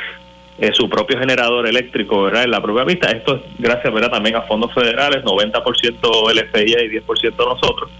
eh, 0.59 0.72
su 0.72 0.88
propio 0.88 1.18
generador 1.18 1.68
eléctrico, 1.68 2.22
¿verdad? 2.22 2.44
En 2.44 2.50
la 2.50 2.60
propia 2.60 2.84
pista. 2.84 3.10
Esto 3.10 3.36
es 3.36 3.42
gracias, 3.59 3.92
¿verdad? 3.92 4.10
También 4.10 4.36
a 4.36 4.42
fondos 4.42 4.72
federales, 4.72 5.22
90% 5.24 6.30
el 6.30 6.48
FIA 6.48 6.82
y 6.84 6.88
10% 6.88 7.36
nosotros. 7.36 7.90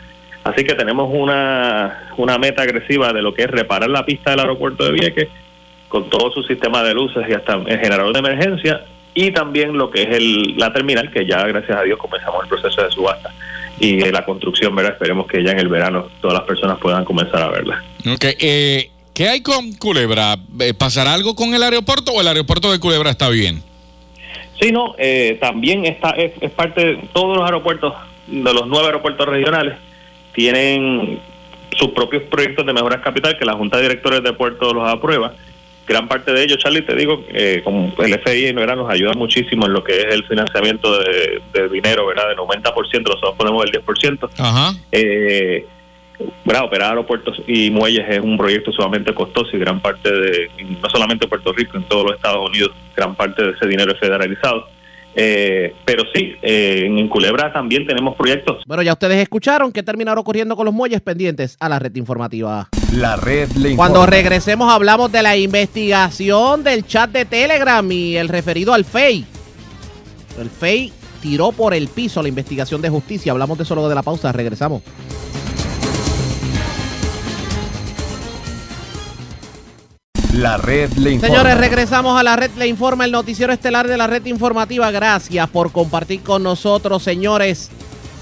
Así 0.45 0.65
que 0.65 0.75
tenemos 0.75 1.11
una, 1.13 2.09
una 2.17 2.39
meta 2.39 2.63
agresiva 2.63 3.13
de 3.13 3.23
lo 3.23 3.35
que 3.35 3.43
es 3.43 3.51
reparar 3.51 3.91
la 3.91 4.05
pista 4.05 4.31
del 4.31 4.41
aeropuerto 4.41 4.85
de 4.85 4.93
Vieques 4.93 5.29
con 5.89 6.09
todo 6.09 6.31
su 6.33 6.43
sistema 6.43 6.83
de 6.83 6.95
luces 6.95 7.25
y 7.29 7.33
hasta 7.33 7.55
el 7.55 7.79
generador 7.79 8.13
de 8.13 8.19
emergencia 8.19 8.85
y 9.15 9.31
también 9.33 9.77
lo 9.77 9.91
que 9.91 10.03
es 10.03 10.09
el, 10.11 10.57
la 10.57 10.73
terminal 10.73 11.11
que 11.11 11.27
ya 11.27 11.47
gracias 11.47 11.79
a 11.79 11.83
Dios 11.83 11.99
comenzamos 11.99 12.43
el 12.43 12.49
proceso 12.49 12.83
de 12.83 12.91
subasta 12.91 13.31
y 13.81 13.99
la 14.11 14.25
construcción, 14.25 14.75
¿verdad? 14.75 14.93
Esperemos 14.93 15.27
que 15.27 15.43
ya 15.43 15.53
en 15.53 15.61
el 15.61 15.69
verano 15.69 16.09
todas 16.21 16.39
las 16.39 16.47
personas 16.47 16.79
puedan 16.79 17.05
comenzar 17.05 17.43
a 17.43 17.49
verla. 17.49 17.85
Ok, 18.07 18.25
eh, 18.41 18.91
¿Qué 19.19 19.29
hay 19.29 19.43
con 19.43 19.73
Culebra? 19.73 20.37
Eh, 20.61 20.75
¿Pasará 20.75 21.13
algo 21.13 21.35
con 21.35 21.53
el 21.53 21.65
aeropuerto 21.65 22.13
o 22.13 22.21
el 22.21 22.29
aeropuerto 22.29 22.71
de 22.71 22.79
Culebra 22.79 23.11
está 23.11 23.29
bien? 23.29 23.65
Sí, 24.61 24.71
no, 24.71 24.95
eh, 24.97 25.39
también 25.41 25.85
está, 25.87 26.11
es, 26.11 26.33
es 26.41 26.53
parte 26.53 26.85
de 26.85 26.97
todos 27.13 27.37
los 27.37 27.45
aeropuertos, 27.45 27.95
de 28.29 28.55
los 28.55 28.69
nueve 28.69 28.87
aeropuertos 28.87 29.27
regionales, 29.27 29.77
tienen 30.35 31.19
sus 31.77 31.91
propios 31.91 32.23
proyectos 32.31 32.65
de 32.65 32.73
mejoras 32.73 33.01
capital 33.01 33.37
que 33.37 33.45
la 33.45 33.55
Junta 33.55 33.79
de 33.79 33.85
Directores 33.85 34.23
de 34.23 34.33
Puertos 34.35 34.73
los 34.73 34.89
aprueba. 34.89 35.35
Gran 35.89 36.07
parte 36.07 36.33
de 36.33 36.45
ellos, 36.45 36.59
Charlie, 36.59 36.83
te 36.83 36.95
digo, 36.95 37.25
eh, 37.29 37.63
como 37.65 37.93
el 37.99 38.21
FI 38.21 38.53
¿verdad? 38.53 38.77
nos 38.77 38.91
ayuda 38.91 39.15
muchísimo 39.15 39.67
en 39.67 39.73
lo 39.73 39.83
que 39.83 39.99
es 40.01 40.07
el 40.11 40.25
financiamiento 40.25 40.99
de, 40.99 41.41
de 41.53 41.69
dinero, 41.71 42.07
¿verdad? 42.07 42.29
Del 42.29 42.37
90%, 42.37 43.03
nosotros 43.03 43.35
ponemos 43.39 43.65
el 43.65 43.73
10%. 43.73 44.29
Ajá. 44.39 44.75
Eh, 44.93 45.67
¿verdad? 46.45 46.65
Operar 46.65 46.91
aeropuertos 46.91 47.41
y 47.47 47.71
muelles 47.71 48.05
es 48.09 48.21
un 48.21 48.37
proyecto 48.37 48.73
sumamente 48.73 49.15
costoso 49.15 49.57
y 49.57 49.61
gran 49.61 49.81
parte 49.81 50.11
de, 50.11 50.51
no 50.83 50.91
solamente 50.91 51.29
Puerto 51.29 51.53
Rico, 51.53 51.77
en 51.77 51.85
todos 51.85 52.05
los 52.05 52.17
Estados 52.17 52.49
Unidos, 52.49 52.73
gran 52.97 53.15
parte 53.15 53.43
de 53.43 53.51
ese 53.53 53.67
dinero 53.67 53.93
es 53.93 53.99
federalizado. 53.99 54.69
Eh, 55.15 55.75
pero 55.85 56.05
sí, 56.15 56.33
eh, 56.43 56.83
en 56.85 57.09
Culebra 57.09 57.53
también 57.53 57.87
tenemos 57.87 58.17
proyectos. 58.17 58.63
Bueno, 58.67 58.83
ya 58.83 58.93
ustedes 58.93 59.17
escucharon 59.19 59.73
que 59.73 59.83
terminaron 59.83 60.21
ocurriendo 60.21 60.55
con 60.55 60.65
los 60.65 60.75
muelles 60.75 61.01
pendientes 61.01 61.57
a 61.61 61.69
la 61.69 61.79
red 61.79 61.95
informativa. 61.97 62.69
La 62.95 63.17
red 63.17 63.51
le 63.53 63.75
Cuando 63.77 64.07
regresemos 64.07 64.73
hablamos 64.73 65.11
de 65.11 65.23
la 65.23 65.37
investigación 65.37 66.63
del 66.63 66.87
chat 66.87 67.11
de 67.11 67.25
Telegram 67.25 67.91
y 67.91 68.17
el 68.17 68.29
referido 68.29 68.73
al 68.73 68.85
FEI. 68.85 69.25
El 70.41 70.51
FEI 70.51 70.93
tiró 71.21 71.53
por 71.53 71.75
el 71.75 71.89
piso 71.89 72.23
la 72.23 72.29
investigación 72.29 72.81
de 72.81 72.89
justicia. 72.89 73.33
Hablamos 73.33 73.59
de 73.59 73.65
eso 73.65 73.75
luego 73.75 73.89
de 73.89 73.95
la 73.95 74.03
pausa. 74.03 74.31
Regresamos. 74.33 74.83
La 80.39 80.57
red 80.57 80.93
le 80.93 81.11
informa. 81.11 81.35
Señores, 81.35 81.59
regresamos 81.59 82.21
a 82.21 82.23
la 82.23 82.37
red. 82.37 82.53
Le 82.57 82.69
informa 82.69 83.05
el 83.05 83.11
noticiero 83.11 83.53
estelar 83.53 83.89
de 83.89 83.97
la 83.97 84.07
red 84.07 84.25
informativa. 84.27 84.89
Gracias 84.93 85.51
por 85.51 85.73
compartir 85.73 86.23
con 86.23 86.45
nosotros, 86.45 87.03
señores. 87.03 87.71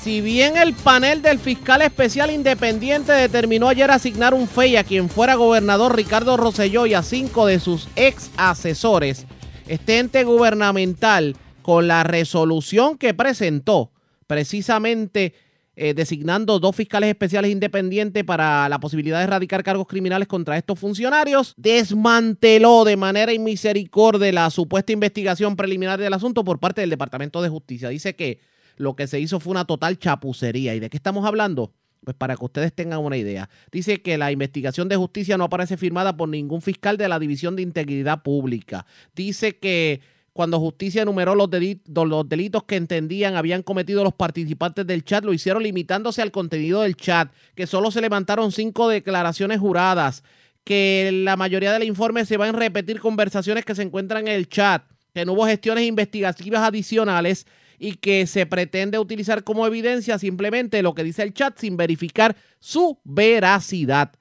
Si 0.02 0.22
bien 0.22 0.56
el 0.56 0.72
panel 0.72 1.20
del 1.20 1.38
fiscal 1.38 1.82
especial 1.82 2.30
independiente 2.30 3.12
determinó 3.12 3.68
ayer 3.68 3.90
asignar 3.90 4.32
un 4.32 4.48
FEI 4.48 4.76
a 4.76 4.84
quien 4.84 5.10
fuera 5.10 5.34
gobernador 5.34 5.94
Ricardo 5.94 6.38
Rosselló 6.38 6.86
y 6.86 6.94
a 6.94 7.02
cinco 7.02 7.44
de 7.44 7.60
sus 7.60 7.86
ex 7.96 8.30
asesores, 8.38 9.26
este 9.68 9.98
ente 9.98 10.24
gubernamental, 10.24 11.36
con 11.60 11.86
la 11.86 12.02
resolución 12.02 12.96
que 12.96 13.12
presentó, 13.12 13.90
precisamente 14.26 15.34
eh, 15.78 15.92
designando 15.92 16.58
dos 16.58 16.74
fiscales 16.74 17.10
especiales 17.10 17.50
independientes 17.50 18.24
para 18.24 18.66
la 18.68 18.80
posibilidad 18.80 19.18
de 19.18 19.24
erradicar 19.24 19.62
cargos 19.62 19.86
criminales 19.86 20.26
contra 20.26 20.56
estos 20.56 20.78
funcionarios, 20.78 21.52
desmanteló 21.58 22.84
de 22.84 22.96
manera 22.96 23.34
inmisericordia 23.34 24.32
la 24.32 24.48
supuesta 24.48 24.92
investigación 24.92 25.54
preliminar 25.54 26.00
del 26.00 26.14
asunto 26.14 26.44
por 26.44 26.58
parte 26.58 26.80
del 26.80 26.88
Departamento 26.88 27.42
de 27.42 27.50
Justicia. 27.50 27.90
Dice 27.90 28.16
que 28.16 28.40
lo 28.76 28.96
que 28.96 29.06
se 29.06 29.20
hizo 29.20 29.38
fue 29.38 29.50
una 29.50 29.66
total 29.66 29.98
chapucería. 29.98 30.74
¿Y 30.74 30.80
de 30.80 30.88
qué 30.88 30.96
estamos 30.96 31.26
hablando? 31.26 31.72
Pues 32.04 32.16
para 32.16 32.36
que 32.36 32.44
ustedes 32.44 32.72
tengan 32.72 33.00
una 33.00 33.18
idea. 33.18 33.50
Dice 33.70 34.00
que 34.00 34.16
la 34.16 34.32
investigación 34.32 34.88
de 34.88 34.96
justicia 34.96 35.36
no 35.36 35.44
aparece 35.44 35.76
firmada 35.76 36.16
por 36.16 36.28
ningún 36.28 36.62
fiscal 36.62 36.96
de 36.96 37.08
la 37.08 37.18
División 37.18 37.54
de 37.54 37.62
Integridad 37.62 38.22
Pública. 38.22 38.86
Dice 39.14 39.58
que 39.58 40.00
cuando 40.36 40.60
justicia 40.60 41.02
enumeró 41.02 41.34
los, 41.34 41.48
delitos, 41.50 42.64
que 42.64 42.76
entendían 42.76 43.36
habían 43.36 43.62
cometido 43.62 44.04
los 44.04 44.12
participantes 44.12 44.86
del 44.86 45.02
chat, 45.02 45.24
lo 45.24 45.32
hicieron 45.32 45.62
limitándose 45.62 46.20
al 46.20 46.30
contenido 46.30 46.82
del 46.82 46.94
chat, 46.94 47.32
que 47.54 47.66
solo 47.66 47.90
se 47.90 48.02
levantaron 48.02 48.52
cinco 48.52 48.88
declaraciones 48.88 49.58
juradas, 49.58 50.22
que 50.62 51.10
la 51.24 51.36
mayoría 51.36 51.72
del 51.72 51.84
informe 51.84 52.26
se 52.26 52.36
va 52.36 52.48
a 52.48 52.52
repetir 52.52 53.00
conversaciones 53.00 53.64
que 53.64 53.74
se 53.74 53.82
encuentran 53.82 54.28
en 54.28 54.34
el 54.34 54.46
chat, 54.46 54.82
que 55.14 55.24
no 55.24 55.32
hubo 55.32 55.46
gestiones 55.46 55.84
investigativas 55.84 56.60
adicionales 56.60 57.46
y 57.78 57.94
que 57.94 58.26
se 58.26 58.44
pretende 58.44 58.98
utilizar 58.98 59.42
como 59.42 59.66
evidencia 59.66 60.18
simplemente 60.18 60.82
lo 60.82 60.94
que 60.94 61.02
dice 61.02 61.22
el 61.22 61.32
chat 61.32 61.58
sin 61.58 61.78
verificar 61.78 62.36
su 62.60 62.98
veracidad. 63.04 64.12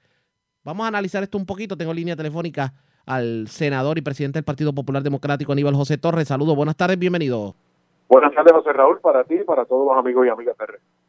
Vamos 0.63 0.85
a 0.85 0.87
analizar 0.87 1.21
esto 1.23 1.37
un 1.37 1.45
poquito. 1.45 1.75
Tengo 1.75 1.93
línea 1.93 2.15
telefónica 2.15 2.73
al 3.05 3.47
senador 3.47 3.97
y 3.97 4.01
presidente 4.01 4.37
del 4.37 4.43
Partido 4.43 4.73
Popular 4.73 5.03
Democrático, 5.03 5.51
Aníbal 5.51 5.75
José 5.75 5.97
Torres. 5.97 6.27
Saludos, 6.27 6.55
buenas 6.55 6.75
tardes, 6.75 6.97
bienvenido. 6.97 7.55
Buenas 8.07 8.33
tardes, 8.33 8.53
José 8.53 8.73
Raúl, 8.73 8.99
para 8.99 9.23
ti 9.23 9.35
y 9.35 9.43
para 9.43 9.65
todos 9.65 9.87
los 9.87 9.97
amigos 9.97 10.25
y 10.25 10.29
amigas 10.29 10.55
de 10.57 10.65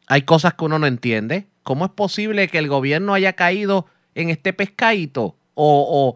Hay 0.07 0.23
cosas 0.23 0.53
que 0.53 0.65
uno 0.65 0.79
no 0.79 0.87
entiende. 0.87 1.47
¿Cómo 1.63 1.85
es 1.85 1.91
posible 1.91 2.47
que 2.47 2.57
el 2.57 2.67
gobierno 2.67 3.13
haya 3.13 3.33
caído 3.33 3.85
en 4.15 4.29
este 4.29 4.53
pescadito? 4.53 5.35
O, 5.53 6.15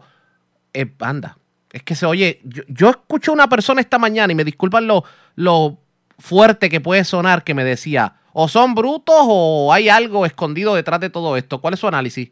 eh, 0.72 0.92
anda, 1.00 1.36
es 1.72 1.82
que 1.82 1.94
se 1.94 2.06
oye, 2.06 2.40
yo, 2.44 2.62
yo, 2.68 2.90
escuché 2.90 3.30
a 3.30 3.34
una 3.34 3.48
persona 3.48 3.80
esta 3.80 3.98
mañana 3.98 4.32
y 4.32 4.36
me 4.36 4.44
disculpan 4.44 4.86
lo, 4.86 5.02
lo 5.34 5.78
fuerte 6.18 6.68
que 6.68 6.80
puede 6.80 7.02
sonar 7.04 7.42
que 7.42 7.54
me 7.54 7.64
decía, 7.64 8.14
o 8.32 8.46
son 8.46 8.74
brutos 8.74 9.16
o 9.18 9.72
hay 9.72 9.88
algo 9.88 10.24
escondido 10.24 10.74
detrás 10.74 11.00
de 11.00 11.10
todo 11.10 11.36
esto. 11.36 11.60
¿Cuál 11.60 11.74
es 11.74 11.80
su 11.80 11.88
análisis? 11.88 12.30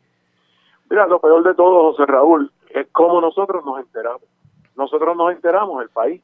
Mira, 0.89 1.07
lo 1.07 1.21
peor 1.21 1.43
de 1.43 1.55
todo, 1.55 1.93
José 1.93 2.07
Raúl, 2.07 2.53
es 2.75 2.89
cómo 2.93 3.21
nosotros 3.21 3.65
nos 3.65 3.81
enteramos. 3.81 4.23
Nosotros 4.77 5.17
nos 5.17 5.33
enteramos, 5.33 5.83
el 5.83 5.91
país, 5.91 6.23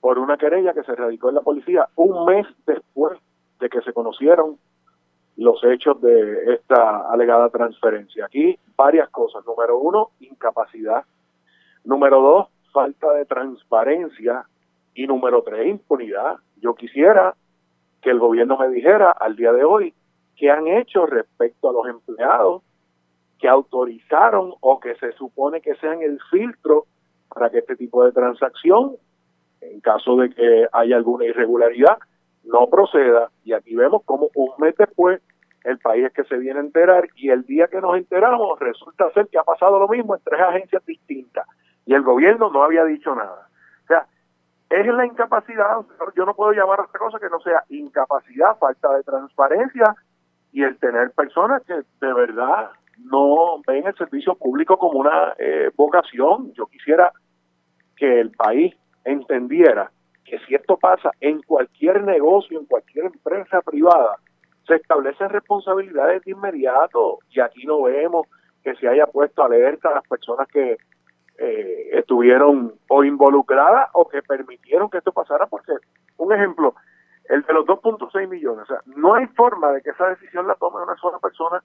por 0.00 0.18
una 0.18 0.36
querella 0.36 0.74
que 0.74 0.84
se 0.84 0.94
radicó 0.94 1.30
en 1.30 1.36
la 1.36 1.40
policía 1.40 1.88
un 1.96 2.26
mes 2.26 2.46
después 2.66 3.18
de 3.58 3.68
que 3.68 3.80
se 3.80 3.92
conocieron 3.92 4.58
los 5.36 5.62
hechos 5.64 6.00
de 6.00 6.54
esta 6.54 7.10
alegada 7.10 7.48
transferencia. 7.48 8.26
Aquí 8.26 8.58
varias 8.76 9.08
cosas. 9.10 9.44
Número 9.46 9.78
uno, 9.78 10.10
incapacidad. 10.20 11.04
Número 11.84 12.20
dos, 12.20 12.48
falta 12.72 13.12
de 13.14 13.24
transparencia. 13.24 14.44
Y 14.94 15.06
número 15.06 15.42
tres, 15.42 15.66
impunidad. 15.66 16.36
Yo 16.60 16.74
quisiera 16.74 17.34
que 18.00 18.10
el 18.10 18.18
gobierno 18.18 18.58
me 18.58 18.68
dijera 18.68 19.10
al 19.10 19.34
día 19.34 19.52
de 19.52 19.64
hoy 19.64 19.94
qué 20.36 20.50
han 20.50 20.68
hecho 20.68 21.06
respecto 21.06 21.70
a 21.70 21.72
los 21.72 21.86
empleados 21.88 22.62
que 23.44 23.48
autorizaron 23.50 24.54
o 24.60 24.80
que 24.80 24.94
se 24.94 25.12
supone 25.12 25.60
que 25.60 25.74
sean 25.74 26.00
el 26.00 26.18
filtro 26.30 26.86
para 27.28 27.50
que 27.50 27.58
este 27.58 27.76
tipo 27.76 28.02
de 28.02 28.10
transacción, 28.10 28.96
en 29.60 29.82
caso 29.82 30.16
de 30.16 30.30
que 30.30 30.66
haya 30.72 30.96
alguna 30.96 31.26
irregularidad, 31.26 31.98
no 32.44 32.70
proceda. 32.70 33.28
Y 33.44 33.52
aquí 33.52 33.74
vemos 33.76 34.02
como 34.06 34.30
un 34.34 34.50
mes 34.56 34.74
después 34.78 35.20
el 35.62 35.76
país 35.76 36.06
es 36.06 36.12
que 36.14 36.24
se 36.24 36.38
viene 36.38 36.58
a 36.58 36.62
enterar 36.62 37.06
y 37.16 37.28
el 37.28 37.44
día 37.44 37.68
que 37.68 37.82
nos 37.82 37.98
enteramos 37.98 38.58
resulta 38.60 39.10
ser 39.10 39.28
que 39.28 39.36
ha 39.36 39.44
pasado 39.44 39.78
lo 39.78 39.88
mismo 39.88 40.14
en 40.14 40.22
tres 40.24 40.40
agencias 40.40 40.82
distintas 40.86 41.46
y 41.84 41.92
el 41.92 42.00
gobierno 42.00 42.48
no 42.50 42.62
había 42.62 42.84
dicho 42.86 43.14
nada. 43.14 43.46
O 43.84 43.86
sea, 43.88 44.06
es 44.70 44.86
la 44.86 45.04
incapacidad, 45.04 45.80
yo 46.16 46.24
no 46.24 46.32
puedo 46.32 46.52
llamar 46.52 46.80
a 46.80 46.84
otra 46.84 46.98
cosa 46.98 47.18
que 47.18 47.28
no 47.28 47.40
sea 47.40 47.62
incapacidad, 47.68 48.56
falta 48.56 48.90
de 48.94 49.02
transparencia 49.02 49.94
y 50.50 50.62
el 50.62 50.78
tener 50.78 51.10
personas 51.10 51.62
que 51.64 51.74
de 51.74 52.14
verdad 52.14 52.70
no 52.98 53.60
ven 53.66 53.86
el 53.86 53.94
servicio 53.96 54.34
público 54.34 54.78
como 54.78 54.98
una 54.98 55.34
eh, 55.38 55.70
vocación. 55.76 56.52
Yo 56.54 56.66
quisiera 56.66 57.12
que 57.96 58.20
el 58.20 58.30
país 58.30 58.74
entendiera 59.04 59.90
que 60.24 60.38
si 60.40 60.54
esto 60.54 60.76
pasa 60.76 61.10
en 61.20 61.42
cualquier 61.42 62.02
negocio, 62.02 62.58
en 62.58 62.66
cualquier 62.66 63.06
empresa 63.06 63.60
privada, 63.62 64.16
se 64.66 64.76
establecen 64.76 65.28
responsabilidades 65.28 66.22
de 66.24 66.32
inmediato 66.32 67.18
y 67.30 67.40
aquí 67.40 67.66
no 67.66 67.82
vemos 67.82 68.26
que 68.62 68.74
se 68.76 68.88
haya 68.88 69.06
puesto 69.06 69.44
alerta 69.44 69.90
a 69.90 69.94
las 69.96 70.08
personas 70.08 70.48
que 70.48 70.78
eh, 71.36 71.90
estuvieron 71.92 72.74
o 72.88 73.04
involucradas 73.04 73.90
o 73.92 74.08
que 74.08 74.22
permitieron 74.22 74.88
que 74.88 74.98
esto 74.98 75.12
pasara 75.12 75.46
porque 75.46 75.72
un 76.16 76.32
ejemplo 76.32 76.74
el 77.28 77.42
de 77.42 77.52
los 77.52 77.66
2.6 77.66 78.28
millones 78.28 78.64
o 78.64 78.66
sea 78.66 78.80
no 78.96 79.14
hay 79.14 79.26
forma 79.28 79.72
de 79.72 79.82
que 79.82 79.90
esa 79.90 80.08
decisión 80.08 80.46
la 80.46 80.54
tome 80.54 80.82
una 80.82 80.96
sola 80.96 81.18
persona 81.18 81.62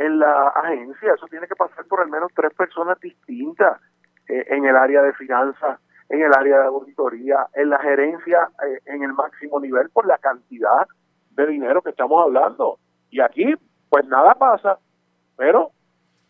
en 0.00 0.18
la 0.18 0.48
agencia, 0.48 1.12
eso 1.14 1.26
tiene 1.28 1.46
que 1.46 1.54
pasar 1.54 1.84
por 1.84 2.00
al 2.00 2.08
menos 2.08 2.32
tres 2.34 2.54
personas 2.54 2.98
distintas 3.00 3.78
eh, 4.28 4.46
en 4.48 4.64
el 4.64 4.74
área 4.74 5.02
de 5.02 5.12
finanzas, 5.12 5.78
en 6.08 6.22
el 6.22 6.32
área 6.32 6.58
de 6.60 6.66
auditoría, 6.68 7.46
en 7.52 7.68
la 7.68 7.78
gerencia 7.80 8.48
eh, 8.66 8.80
en 8.86 9.02
el 9.02 9.12
máximo 9.12 9.60
nivel 9.60 9.90
por 9.90 10.06
la 10.06 10.16
cantidad 10.16 10.88
de 11.32 11.46
dinero 11.46 11.82
que 11.82 11.90
estamos 11.90 12.24
hablando. 12.24 12.78
Y 13.10 13.20
aquí, 13.20 13.54
pues 13.90 14.06
nada 14.06 14.34
pasa, 14.36 14.78
pero 15.36 15.70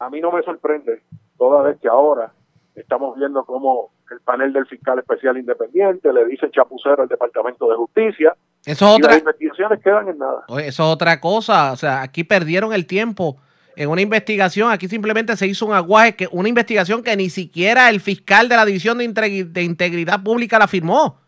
a 0.00 0.10
mí 0.10 0.20
no 0.20 0.32
me 0.32 0.42
sorprende, 0.42 1.04
toda 1.38 1.62
vez 1.62 1.78
que 1.78 1.88
ahora 1.88 2.32
estamos 2.74 3.16
viendo 3.16 3.44
cómo 3.44 3.92
el 4.10 4.18
panel 4.22 4.52
del 4.52 4.66
fiscal 4.66 4.98
especial 4.98 5.38
independiente 5.38 6.12
le 6.12 6.24
dice 6.24 6.50
chapucero 6.50 7.02
al 7.02 7.08
Departamento 7.08 7.68
de 7.68 7.76
Justicia. 7.76 8.34
Eso 8.66 8.86
es 8.86 8.94
otra... 8.96 9.10
las 9.12 9.20
investigaciones 9.20 9.80
quedan 9.80 10.08
en 10.08 10.18
nada. 10.18 10.42
eso 10.48 10.58
es 10.58 10.80
otra 10.80 11.20
cosa, 11.20 11.70
o 11.70 11.76
sea, 11.76 12.02
aquí 12.02 12.24
perdieron 12.24 12.72
el 12.72 12.88
tiempo 12.88 13.36
en 13.76 13.88
una 13.88 14.00
investigación, 14.00 14.70
aquí 14.70 14.88
simplemente 14.88 15.36
se 15.36 15.46
hizo 15.46 15.66
un 15.66 15.72
aguaje, 15.72 16.16
que 16.16 16.28
una 16.32 16.48
investigación 16.48 17.02
que 17.02 17.16
ni 17.16 17.30
siquiera 17.30 17.88
el 17.88 18.00
fiscal 18.00 18.48
de 18.48 18.56
la 18.56 18.64
División 18.64 18.98
de, 18.98 19.62
Integridad 19.62 20.22
Pública 20.22 20.58
la 20.58 20.66
firmó. 20.66 21.18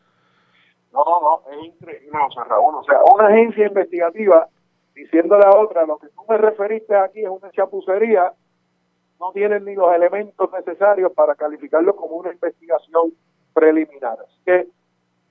No, 0.92 1.04
no, 1.04 1.20
no, 1.20 1.52
es 1.52 1.66
increíble, 1.66 2.08
no, 2.12 2.30
sea, 2.32 2.44
Raúl, 2.44 2.74
o 2.74 2.84
sea, 2.84 2.98
una 3.14 3.28
agencia 3.28 3.66
investigativa 3.66 4.48
diciéndole 4.94 5.44
a 5.44 5.58
otra, 5.58 5.86
lo 5.86 5.98
que 5.98 6.08
tú 6.08 6.22
me 6.28 6.36
referiste 6.36 6.94
aquí 6.94 7.20
es 7.20 7.30
una 7.30 7.50
chapucería, 7.50 8.32
no 9.18 9.32
tienen 9.32 9.64
ni 9.64 9.74
los 9.74 9.94
elementos 9.94 10.50
necesarios 10.52 11.12
para 11.12 11.34
calificarlo 11.34 11.96
como 11.96 12.16
una 12.16 12.32
investigación 12.32 13.12
preliminar. 13.54 14.18
Así 14.20 14.38
que 14.44 14.68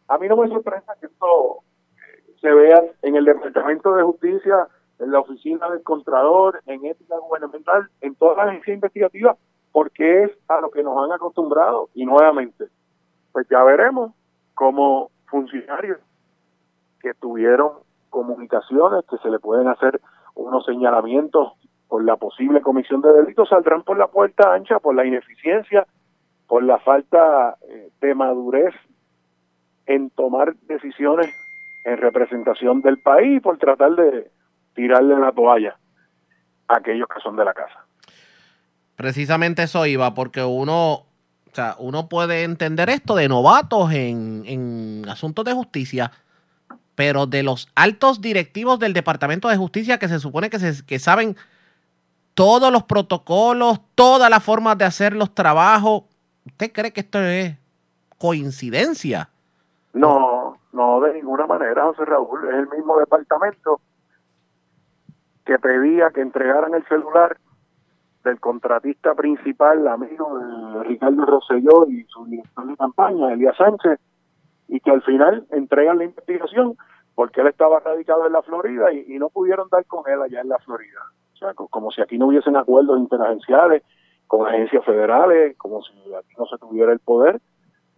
a 0.07 0.17
mí 0.17 0.27
no 0.27 0.37
me 0.37 0.47
sorprende 0.47 0.85
que 0.99 1.05
esto 1.05 1.59
eh, 1.95 2.23
se 2.41 2.51
vea 2.51 2.83
en 3.01 3.15
el 3.15 3.25
Departamento 3.25 3.93
de 3.95 4.03
Justicia 4.03 4.67
en 5.01 5.11
la 5.11 5.19
oficina 5.19 5.67
del 5.69 5.81
Contralor, 5.83 6.61
en 6.67 6.85
ética 6.85 7.17
gubernamental, 7.17 7.89
en 8.01 8.15
todas 8.15 8.37
las 8.37 8.47
agencias 8.49 8.75
investigativas, 8.75 9.37
porque 9.71 10.23
es 10.23 10.31
a 10.47 10.61
lo 10.61 10.69
que 10.69 10.83
nos 10.83 11.03
han 11.03 11.11
acostumbrado. 11.11 11.89
Y 11.95 12.05
nuevamente, 12.05 12.65
pues 13.31 13.47
ya 13.49 13.63
veremos 13.63 14.13
cómo 14.53 15.09
funcionarios 15.25 15.99
que 17.01 17.13
tuvieron 17.15 17.71
comunicaciones, 18.09 19.03
que 19.09 19.17
se 19.17 19.29
le 19.29 19.39
pueden 19.39 19.67
hacer 19.67 19.99
unos 20.35 20.65
señalamientos 20.65 21.53
por 21.87 22.03
la 22.03 22.15
posible 22.17 22.61
comisión 22.61 23.01
de 23.01 23.11
delitos, 23.11 23.49
saldrán 23.49 23.83
por 23.83 23.97
la 23.97 24.07
puerta 24.07 24.53
ancha, 24.53 24.79
por 24.79 24.95
la 24.95 25.05
ineficiencia, 25.05 25.87
por 26.47 26.63
la 26.63 26.77
falta 26.79 27.57
eh, 27.67 27.89
de 27.99 28.13
madurez 28.13 28.73
en 29.87 30.09
tomar 30.11 30.55
decisiones 30.67 31.33
en 31.85 31.97
representación 31.97 32.81
del 32.81 33.01
país, 33.01 33.41
por 33.41 33.57
tratar 33.57 33.95
de 33.95 34.29
tirarle 34.81 35.19
la 35.19 35.31
toalla 35.31 35.77
a 36.67 36.77
aquellos 36.77 37.07
que 37.07 37.21
son 37.21 37.35
de 37.35 37.45
la 37.45 37.53
casa. 37.53 37.85
Precisamente 38.95 39.63
eso 39.63 39.85
iba, 39.85 40.13
porque 40.15 40.43
uno, 40.43 40.93
o 40.93 41.05
sea, 41.53 41.75
uno 41.77 42.09
puede 42.09 42.43
entender 42.43 42.89
esto 42.89 43.15
de 43.15 43.29
novatos 43.29 43.91
en, 43.93 44.43
en 44.47 45.05
asuntos 45.07 45.45
de 45.45 45.53
justicia, 45.53 46.11
pero 46.95 47.27
de 47.27 47.43
los 47.43 47.69
altos 47.75 48.21
directivos 48.21 48.79
del 48.79 48.93
Departamento 48.93 49.49
de 49.49 49.57
Justicia 49.57 49.99
que 49.99 50.07
se 50.07 50.19
supone 50.19 50.49
que, 50.49 50.59
se, 50.59 50.83
que 50.85 50.97
saben 50.97 51.35
todos 52.33 52.71
los 52.71 52.83
protocolos, 52.83 53.81
todas 53.93 54.29
las 54.31 54.43
formas 54.43 54.77
de 54.79 54.85
hacer 54.85 55.13
los 55.13 55.35
trabajos, 55.35 56.03
¿usted 56.45 56.71
cree 56.71 56.91
que 56.91 57.01
esto 57.01 57.19
es 57.19 57.55
coincidencia? 58.17 59.29
No, 59.93 60.57
no, 60.73 61.01
de 61.01 61.13
ninguna 61.13 61.45
manera, 61.45 61.83
José 61.83 62.05
Raúl. 62.05 62.47
Es 62.47 62.55
el 62.55 62.69
mismo 62.69 62.97
departamento 62.97 63.79
que 65.45 65.57
pedía 65.59 66.11
que 66.11 66.21
entregaran 66.21 66.73
el 66.73 66.85
celular 66.85 67.37
del 68.23 68.39
contratista 68.39 69.15
principal, 69.15 69.87
amigo 69.87 70.37
de 70.37 70.83
Ricardo 70.83 71.25
Rosselló 71.25 71.87
y 71.87 72.03
su 72.05 72.25
director 72.25 72.67
de 72.67 72.77
campaña, 72.77 73.33
Elías 73.33 73.57
Sánchez, 73.57 73.99
y 74.67 74.79
que 74.79 74.91
al 74.91 75.01
final 75.01 75.45
entregan 75.51 75.97
la 75.97 76.05
investigación 76.05 76.77
porque 77.15 77.41
él 77.41 77.47
estaba 77.47 77.79
radicado 77.79 78.25
en 78.25 78.33
la 78.33 78.41
Florida 78.41 78.91
y, 78.93 79.17
no 79.19 79.29
pudieron 79.29 79.67
dar 79.69 79.85
con 79.85 80.09
él 80.09 80.21
allá 80.21 80.41
en 80.41 80.49
la 80.49 80.59
Florida. 80.59 80.99
O 81.33 81.37
sea, 81.37 81.53
como 81.53 81.91
si 81.91 82.01
aquí 82.01 82.17
no 82.17 82.27
hubiesen 82.27 82.55
acuerdos 82.55 82.99
interagenciales 82.99 83.83
con 84.27 84.47
agencias 84.47 84.85
federales, 84.85 85.57
como 85.57 85.81
si 85.81 85.93
aquí 86.13 86.33
no 86.37 86.45
se 86.45 86.57
tuviera 86.57 86.93
el 86.93 86.99
poder 86.99 87.41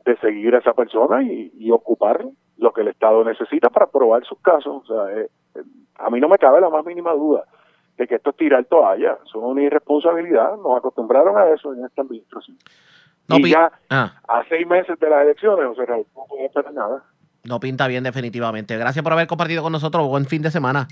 de 0.06 0.18
seguir 0.18 0.56
a 0.56 0.60
esa 0.60 0.74
persona 0.74 1.22
y, 1.24 1.72
ocupar 1.72 2.26
lo 2.57 2.74
que 2.74 2.82
el 2.82 2.88
Estado 2.88 3.24
necesita 3.24 3.70
para 3.70 3.88
probar 3.88 4.26
sus 4.26 4.40
casos. 4.40 4.84
O 4.84 4.86
sea, 4.86 5.15
eh, 5.15 5.30
a 5.96 6.10
mí 6.10 6.20
no 6.20 6.30
me 6.30 6.38
cabe 6.38 6.62
la 6.62 6.70
más 6.70 6.86
mínima 6.86 7.14
duda 7.14 7.46
de 7.98 8.08
que 8.08 8.16
esto 8.16 8.32
es 8.32 8.38
tirar 8.38 8.66
toalla, 8.66 9.18
son 9.32 9.44
una 9.44 9.64
irresponsabilidad, 9.64 10.58
nos 10.58 10.78
acostumbraron 10.78 11.38
a 11.38 11.50
eso 11.54 11.74
en 11.74 11.86
esta 11.86 12.02
administración. 12.02 12.58
No, 13.28 13.38
y 13.38 13.52
ya 13.52 13.72
ah. 13.90 14.14
a 14.28 14.44
seis 14.50 14.68
meses 14.68 15.00
de 15.00 15.10
las 15.10 15.24
elecciones, 15.24 15.66
José 15.68 15.86
Raúl, 15.86 16.06
no 16.16 16.26
puede 16.28 16.46
esperar 16.46 16.74
nada. 16.74 17.04
No 17.44 17.60
pinta 17.60 17.88
bien 17.88 18.04
definitivamente. 18.04 18.78
Gracias 18.78 19.04
por 19.04 19.14
haber 19.14 19.28
compartido 19.28 19.64
con 19.64 19.72
nosotros. 19.72 20.08
Buen 20.08 20.26
fin 20.26 20.42
de 20.42 20.52
semana. 20.52 20.88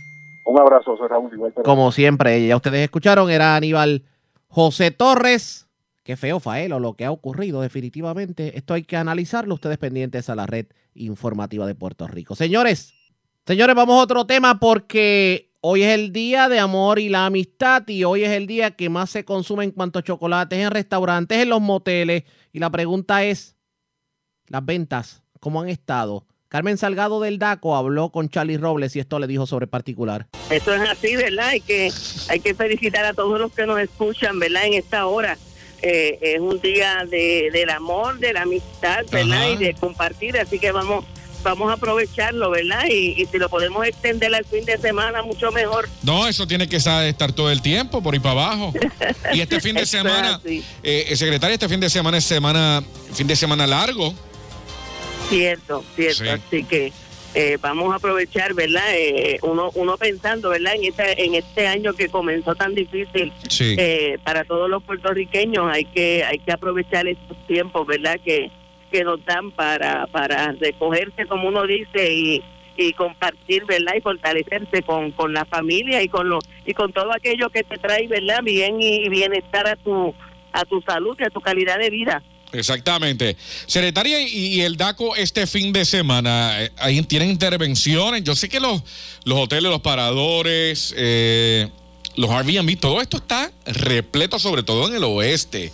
Un 0.46 0.60
abrazo, 0.60 0.96
Raúl, 1.08 1.34
igual 1.34 1.54
Como 1.64 1.92
siempre, 1.92 2.46
ya 2.46 2.56
ustedes 2.56 2.82
escucharon, 2.82 3.30
era 3.30 3.56
Aníbal 3.56 4.04
José 4.48 4.92
Torres. 4.92 5.70
Qué 6.04 6.18
feo, 6.18 6.40
Faelo, 6.40 6.80
lo 6.80 6.94
que 6.94 7.06
ha 7.06 7.12
ocurrido 7.12 7.62
definitivamente. 7.62 8.58
Esto 8.58 8.74
hay 8.74 8.84
que 8.84 8.98
analizarlo. 8.98 9.54
Ustedes 9.54 9.78
pendientes 9.78 10.30
a 10.30 10.36
la 10.36 10.46
red 10.46 10.66
informativa 10.94 11.66
de 11.66 11.76
Puerto 11.76 12.08
Rico. 12.08 12.36
Señores, 12.36 12.94
señores, 13.46 13.76
vamos 13.76 14.00
a 14.00 14.04
otro 14.04 14.26
tema 14.26 14.60
porque 14.60 15.52
hoy 15.62 15.84
es 15.84 15.94
el 15.94 16.12
día 16.12 16.50
de 16.50 16.60
amor 16.60 17.00
y 17.00 17.10
la 17.10 17.26
amistad 17.26 17.88
y 17.88 18.04
hoy 18.04 18.24
es 18.24 18.32
el 18.32 18.48
día 18.48 18.72
que 18.72 18.90
más 18.90 19.10
se 19.10 19.26
consume 19.26 19.64
en 19.64 19.72
cuanto 19.72 20.00
a 20.00 20.04
chocolates 20.04 20.60
en 20.60 20.72
restaurantes, 20.72 21.38
en 21.40 21.50
los 21.50 21.62
moteles. 21.62 22.24
Y 22.52 22.60
la 22.60 22.70
pregunta 22.70 23.24
es, 23.24 23.56
las 24.48 24.66
ventas, 24.66 25.24
¿cómo 25.40 25.62
han 25.62 25.70
estado? 25.70 26.26
Carmen 26.50 26.78
Salgado 26.78 27.22
del 27.22 27.40
DACO 27.40 27.78
habló 27.78 28.12
con 28.12 28.28
Charlie 28.28 28.58
Robles 28.58 28.94
y 28.98 29.00
esto 29.00 29.20
le 29.20 29.28
dijo 29.28 29.46
sobre 29.46 29.64
el 29.66 29.70
particular. 29.70 30.28
Eso 30.50 30.74
es 30.74 30.82
así, 30.82 31.16
¿verdad? 31.16 31.48
Hay 31.48 31.62
que, 31.62 31.90
hay 32.28 32.42
que 32.42 32.54
felicitar 32.54 33.06
a 33.06 33.14
todos 33.14 33.40
los 33.40 33.54
que 33.54 33.66
nos 33.66 33.80
escuchan, 33.80 34.38
¿verdad? 34.38 34.66
En 34.66 34.74
esta 34.74 35.06
hora. 35.06 35.38
Eh, 35.82 36.20
es 36.22 36.40
un 36.42 36.60
día 36.60 37.06
de, 37.10 37.50
del 37.54 37.70
amor, 37.70 38.20
de 38.20 38.34
la 38.34 38.42
amistad, 38.42 39.06
¿verdad? 39.12 39.38
Ajá. 39.38 39.50
Y 39.50 39.58
de 39.58 39.74
compartir, 39.76 40.38
así 40.38 40.60
que 40.60 40.74
vamos 40.74 41.06
vamos 41.44 41.70
a 41.70 41.74
aprovecharlo, 41.74 42.50
¿verdad? 42.52 42.86
Y, 42.90 43.22
y 43.22 43.26
si 43.26 43.38
lo 43.38 43.50
podemos 43.50 43.86
extender 43.86 44.34
al 44.34 44.46
fin 44.46 44.66
de 44.66 44.78
semana, 44.78 45.22
mucho 45.24 45.52
mejor. 45.52 45.88
No, 46.04 46.28
eso 46.28 46.48
tiene 46.48 46.68
que 46.68 46.78
estar 46.78 47.32
todo 47.34 47.52
el 47.52 47.62
tiempo 47.62 48.02
por 48.02 48.14
ahí 48.14 48.20
para 48.20 48.32
abajo. 48.44 48.74
Y 49.34 49.42
este 49.42 49.60
fin 49.60 49.76
de 49.76 49.86
semana, 49.88 50.40
eh, 50.46 50.62
eh, 50.84 51.16
secretaria, 51.16 51.54
este 51.56 51.70
fin 51.70 51.80
de 51.80 51.90
semana 51.90 52.18
es 52.18 52.24
semana, 52.26 52.84
fin 53.14 53.28
de 53.28 53.36
semana 53.36 53.66
largo. 53.68 54.14
Cierto, 55.30 55.84
cierto. 55.96 56.24
Sí. 56.24 56.30
Así 56.30 56.64
que 56.66 56.92
eh, 57.34 57.58
vamos 57.62 57.94
a 57.94 57.96
aprovechar, 57.96 58.54
¿verdad? 58.54 58.84
Eh, 58.94 59.40
uno, 59.44 59.72
uno 59.76 59.98
pensando, 59.98 60.50
¿verdad? 60.50 60.74
En 60.76 60.84
este, 60.86 61.24
en 61.24 61.36
este 61.36 61.68
año 61.68 61.94
que 61.94 62.10
comenzó 62.10 62.56
tan 62.56 62.76
difícil 62.76 63.32
Sí. 63.48 63.76
eh, 63.78 64.18
para 64.26 64.44
todos 64.44 64.70
los 64.70 64.84
puertorriqueños, 64.84 65.66
hay 65.72 65.86
que 65.86 66.24
hay 66.26 66.40
que 66.40 66.52
aprovechar 66.52 67.08
estos 67.08 67.38
tiempos, 67.48 67.88
¿verdad? 67.88 68.20
Que, 68.24 68.52
que 68.92 69.04
nos 69.04 69.24
dan 69.26 69.52
para, 69.52 70.08
para 70.08 70.52
recogerse, 70.54 71.26
como 71.28 71.48
uno 71.48 71.66
dice, 71.66 72.14
y, 72.14 72.44
compartir, 72.98 73.64
¿verdad? 73.66 73.94
Y 73.96 74.02
fortalecerse 74.02 74.82
con, 74.82 75.12
con 75.12 75.34
la 75.34 75.46
familia 75.46 76.02
y 76.02 76.10
con 76.10 76.28
lo, 76.30 76.40
y 76.66 76.74
con 76.74 76.92
todo 76.92 77.14
aquello 77.14 77.52
que 77.52 77.64
te 77.64 77.78
trae, 77.78 78.08
¿verdad? 78.08 78.42
Bien 78.42 78.82
y 78.82 79.08
bienestar 79.08 79.68
a 79.68 79.76
tu 79.76 80.16
a 80.52 80.66
tu 80.66 80.82
salud 80.82 81.16
y 81.20 81.24
a 81.24 81.30
tu 81.30 81.42
calidad 81.42 81.78
de 81.80 81.90
vida. 81.90 82.24
Exactamente. 82.54 83.38
Secretaria, 83.66 84.22
y, 84.22 84.56
y 84.56 84.62
el 84.62 84.76
DACO 84.76 85.16
este 85.16 85.48
fin 85.48 85.72
de 85.72 85.86
semana, 85.86 86.64
eh, 86.64 86.72
ahí 86.78 87.02
tienen 87.04 87.30
intervenciones. 87.30 88.24
Yo 88.24 88.36
sé 88.36 88.50
que 88.50 88.60
los, 88.60 88.84
los 89.24 89.40
hoteles, 89.40 89.72
los 89.72 89.82
paradores, 89.82 90.94
eh, 90.98 91.70
los 92.18 92.30
Airbnb, 92.30 92.78
todo 92.78 93.02
esto 93.02 93.18
está 93.18 93.52
repleto, 93.66 94.38
sobre 94.38 94.64
todo 94.64 94.90
en 94.90 94.96
el 94.96 95.04
oeste. 95.06 95.72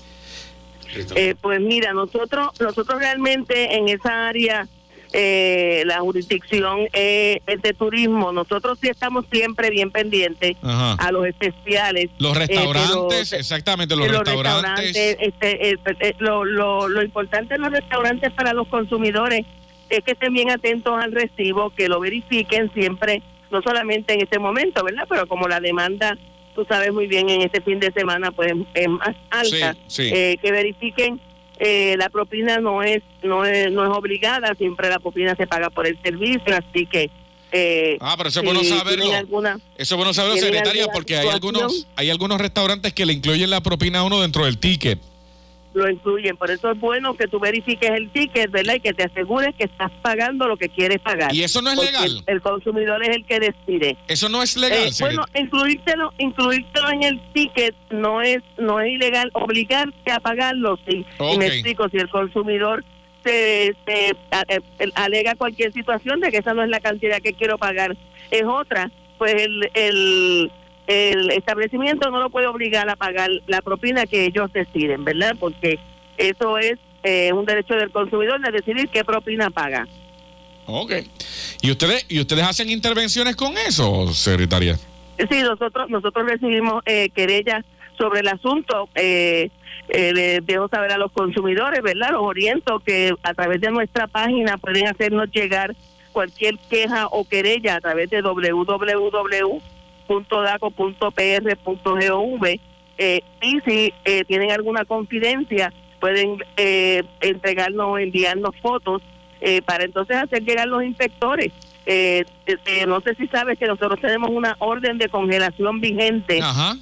Eh, 1.16 1.36
pues 1.42 1.60
mira, 1.62 1.94
nosotros 1.94 2.50
nosotros 2.60 3.00
realmente 3.00 3.76
en 3.76 3.90
esa 3.90 4.28
área, 4.28 4.68
eh, 5.14 5.84
la 5.86 6.00
jurisdicción 6.00 6.88
eh, 6.94 7.40
es 7.48 7.62
de 7.62 7.74
turismo, 7.74 8.32
nosotros 8.34 8.78
sí 8.82 8.90
estamos 8.90 9.26
siempre 9.32 9.70
bien 9.70 9.90
pendientes 9.92 10.58
Ajá. 10.62 10.94
a 10.96 11.12
los 11.12 11.26
especiales. 11.26 12.10
Los 12.20 12.36
eh, 12.38 12.46
pero- 12.48 12.74
restaurantes, 12.74 13.34
exactamente, 13.34 13.96
los, 13.96 14.08
los 14.10 14.20
restaurantes. 14.26 14.96
este, 15.20 15.70
eh, 15.72 15.78
eh, 16.02 16.14
lo, 16.20 16.44
lo, 16.44 16.90
lo 16.90 17.02
importante 17.04 17.56
en 17.56 17.62
los 17.62 17.72
restaurantes 17.72 18.32
para 18.34 18.54
los 18.54 18.68
consumidores 18.68 19.46
es 19.90 20.04
que 20.04 20.12
estén 20.12 20.34
bien 20.34 20.50
atentos 20.52 21.02
al 21.02 21.14
recibo, 21.14 21.70
que 21.70 21.88
lo 21.88 22.02
verifiquen 22.02 22.70
siempre, 22.74 23.24
no 23.50 23.62
solamente 23.62 24.14
en 24.14 24.22
este 24.22 24.38
momento, 24.40 24.84
¿verdad? 24.84 25.06
Pero 25.08 25.26
como 25.28 25.48
la 25.48 25.62
demanda, 25.62 26.18
tú 26.58 26.66
sabes 26.68 26.92
muy 26.92 27.06
bien, 27.06 27.30
en 27.30 27.42
este 27.44 27.62
fin 27.62 27.80
de 27.80 27.92
semana 27.94 28.32
pues 28.32 28.52
es 28.74 28.88
más 28.90 29.16
alta, 29.30 29.74
Sí, 29.88 30.04
sí. 30.08 30.10
eh, 30.12 30.38
que 30.42 30.52
verifiquen 30.52 31.22
eh, 31.60 31.96
la 31.98 32.10
propina 32.10 32.58
no 32.60 32.82
es 32.84 33.02
no 33.24 33.46
es 33.46 33.72
no 33.72 33.84
es 33.84 33.96
obligada, 33.96 34.54
siempre 34.58 34.90
la 34.90 34.98
propina 35.00 35.36
se 35.36 35.46
paga 35.48 35.70
por 35.70 35.86
el 35.88 35.98
servicio, 36.04 36.42
así 36.56 36.88
que 36.88 37.10
eh, 37.52 37.98
Ah, 38.02 38.16
pero 38.18 38.30
eso 38.30 38.40
es 38.42 38.46
bueno 38.46 38.64
saberlo. 38.64 39.14
alguna- 39.14 39.58
Eso 39.78 39.94
es 39.96 39.98
bueno 39.98 40.14
saberlo, 40.14 40.34
¿Tienen 40.36 40.54
secretaria, 40.56 40.88
porque 40.92 41.16
hay 41.18 41.30
algunos, 41.30 41.88
hay 41.96 42.10
algunos 42.10 42.42
restaurantes 42.42 42.92
que 42.94 43.06
le 43.06 43.14
incluyen 43.14 43.50
la 43.52 43.62
propina 43.62 44.00
a 44.00 44.04
uno 44.04 44.20
dentro 44.22 44.44
del 44.46 44.58
ticket. 44.58 45.00
Lo 45.78 45.90
incluyen. 45.90 46.36
Por 46.38 46.52
eso 46.52 46.72
es 46.72 46.80
bueno 46.80 47.14
que 47.16 47.28
tú 47.28 47.40
verifiques 47.40 47.90
el 47.90 48.10
ticket, 48.10 48.52
¿verdad? 48.52 48.76
Y 48.76 48.80
que 48.82 48.94
te 48.94 49.04
asegures 49.04 49.56
que 49.56 49.66
estás 49.66 49.92
pagando 50.02 50.48
lo 50.48 50.58
que 50.58 50.70
quieres 50.70 51.00
pagar. 51.00 51.34
¿Y 51.34 51.44
eso 51.44 51.62
no 51.62 51.72
es 51.72 51.78
legal? 51.78 52.24
El, 52.28 52.36
el 52.36 52.42
consumidor 52.42 53.02
es 53.04 53.16
el 53.16 53.26
que 53.26 53.40
decide. 53.40 53.98
Eso 54.08 54.28
no 54.30 54.42
es 54.44 54.58
legal, 54.58 54.88
Eh, 54.88 54.92
bueno, 55.00 55.24
incluírtelo, 55.36 56.14
incluírtelo 56.18 56.90
en 56.90 57.04
el 57.04 57.22
ticket 57.34 57.76
no 57.92 58.22
es 58.22 58.40
no 58.58 58.80
es 58.82 58.92
ilegal. 58.92 59.30
Obligarte 59.34 60.12
a 60.12 60.20
pagarlo, 60.20 60.78
sí. 60.88 61.06
Y 61.34 61.38
me 61.38 61.48
explico, 61.48 61.88
si 61.90 61.98
el 61.98 62.10
consumidor 62.10 62.84
se, 63.24 63.76
se, 63.86 64.16
a- 64.32 64.44
eh, 64.48 64.60
alega 64.96 65.36
cualquier 65.36 65.72
situación 65.74 66.20
de 66.20 66.32
que 66.32 66.38
esa 66.38 66.54
no 66.54 66.64
es 66.64 66.70
la 66.70 66.80
cantidad 66.80 67.20
que 67.22 67.34
quiero 67.34 67.58
pagar, 67.58 67.96
es 68.32 68.44
otra, 68.44 68.90
pues 69.18 69.34
el, 69.36 69.70
el, 69.74 70.52
el 70.88 71.32
establecimiento 71.32 72.10
no 72.10 72.20
lo 72.20 72.30
puede 72.30 72.48
obligar 72.48 72.90
a 72.90 72.96
pagar 72.96 73.30
la 73.46 73.62
propina 73.62 74.06
que 74.06 74.26
ellos 74.26 74.52
deciden, 74.54 75.04
¿verdad? 75.04 75.36
Porque 75.40 75.80
eso 76.18 76.58
es 76.58 76.80
eh, 77.04 77.32
un 77.34 77.46
derecho 77.46 77.76
del 77.76 77.92
consumidor 77.92 78.42
de 78.42 78.52
decidir 78.52 78.90
qué 78.90 79.04
propina 79.04 79.50
paga. 79.50 79.88
Ok. 80.66 80.94
¿Y 81.62 81.72
ustedes, 81.72 82.06
¿Y 82.10 82.20
ustedes 82.20 82.44
hacen 82.44 82.70
intervenciones 82.70 83.36
con 83.36 83.58
eso, 83.58 84.14
secretaria? 84.14 84.78
Sí, 85.30 85.42
nosotros 85.42 85.90
nosotros 85.90 86.28
recibimos 86.28 86.84
eh, 86.86 87.10
querellas 87.10 87.66
sobre 87.98 88.20
el 88.20 88.28
asunto. 88.28 88.90
Eh, 88.96 89.50
eh, 89.90 90.14
les 90.14 90.46
dejo 90.46 90.68
saber 90.68 90.92
a 90.92 90.98
los 90.98 91.12
consumidores, 91.12 91.82
¿verdad? 91.82 92.12
Los 92.12 92.22
oriento 92.22 92.80
que 92.80 93.14
a 93.24 93.34
través 93.34 93.62
de 93.62 93.72
nuestra 93.72 94.08
página 94.08 94.58
pueden 94.58 94.88
hacernos 94.88 95.32
llegar 95.32 95.76
cualquier 96.12 96.58
queja 96.70 97.08
o 97.08 97.28
querella 97.28 97.76
a 97.76 97.82
través 97.82 98.10
de 98.10 98.22
www.daco.pr.gov. 100.08 102.46
Eh, 103.00 103.22
y 103.42 103.60
si 103.62 103.94
eh, 104.06 104.24
tienen 104.26 104.52
alguna 104.52 104.86
confidencia, 104.86 105.72
pueden 106.00 106.38
eh, 106.58 107.04
entregarnos 107.22 107.88
o 107.88 107.98
enviarnos 107.98 108.56
fotos 108.62 109.02
eh, 109.42 109.62
para 109.62 109.84
entonces 109.84 110.18
hacer 110.18 110.44
llegar 110.44 110.68
los 110.68 110.84
inspectores. 110.84 111.52
Eh, 111.86 112.26
este, 112.46 112.86
no 112.86 113.00
sé 113.02 113.16
si 113.16 113.28
sabes 113.28 113.58
que 113.58 113.66
nosotros 113.66 114.00
tenemos 114.02 114.30
una 114.30 114.56
orden 114.60 114.98
de 114.98 115.08
congelación 115.08 115.80
vigente 115.80 116.40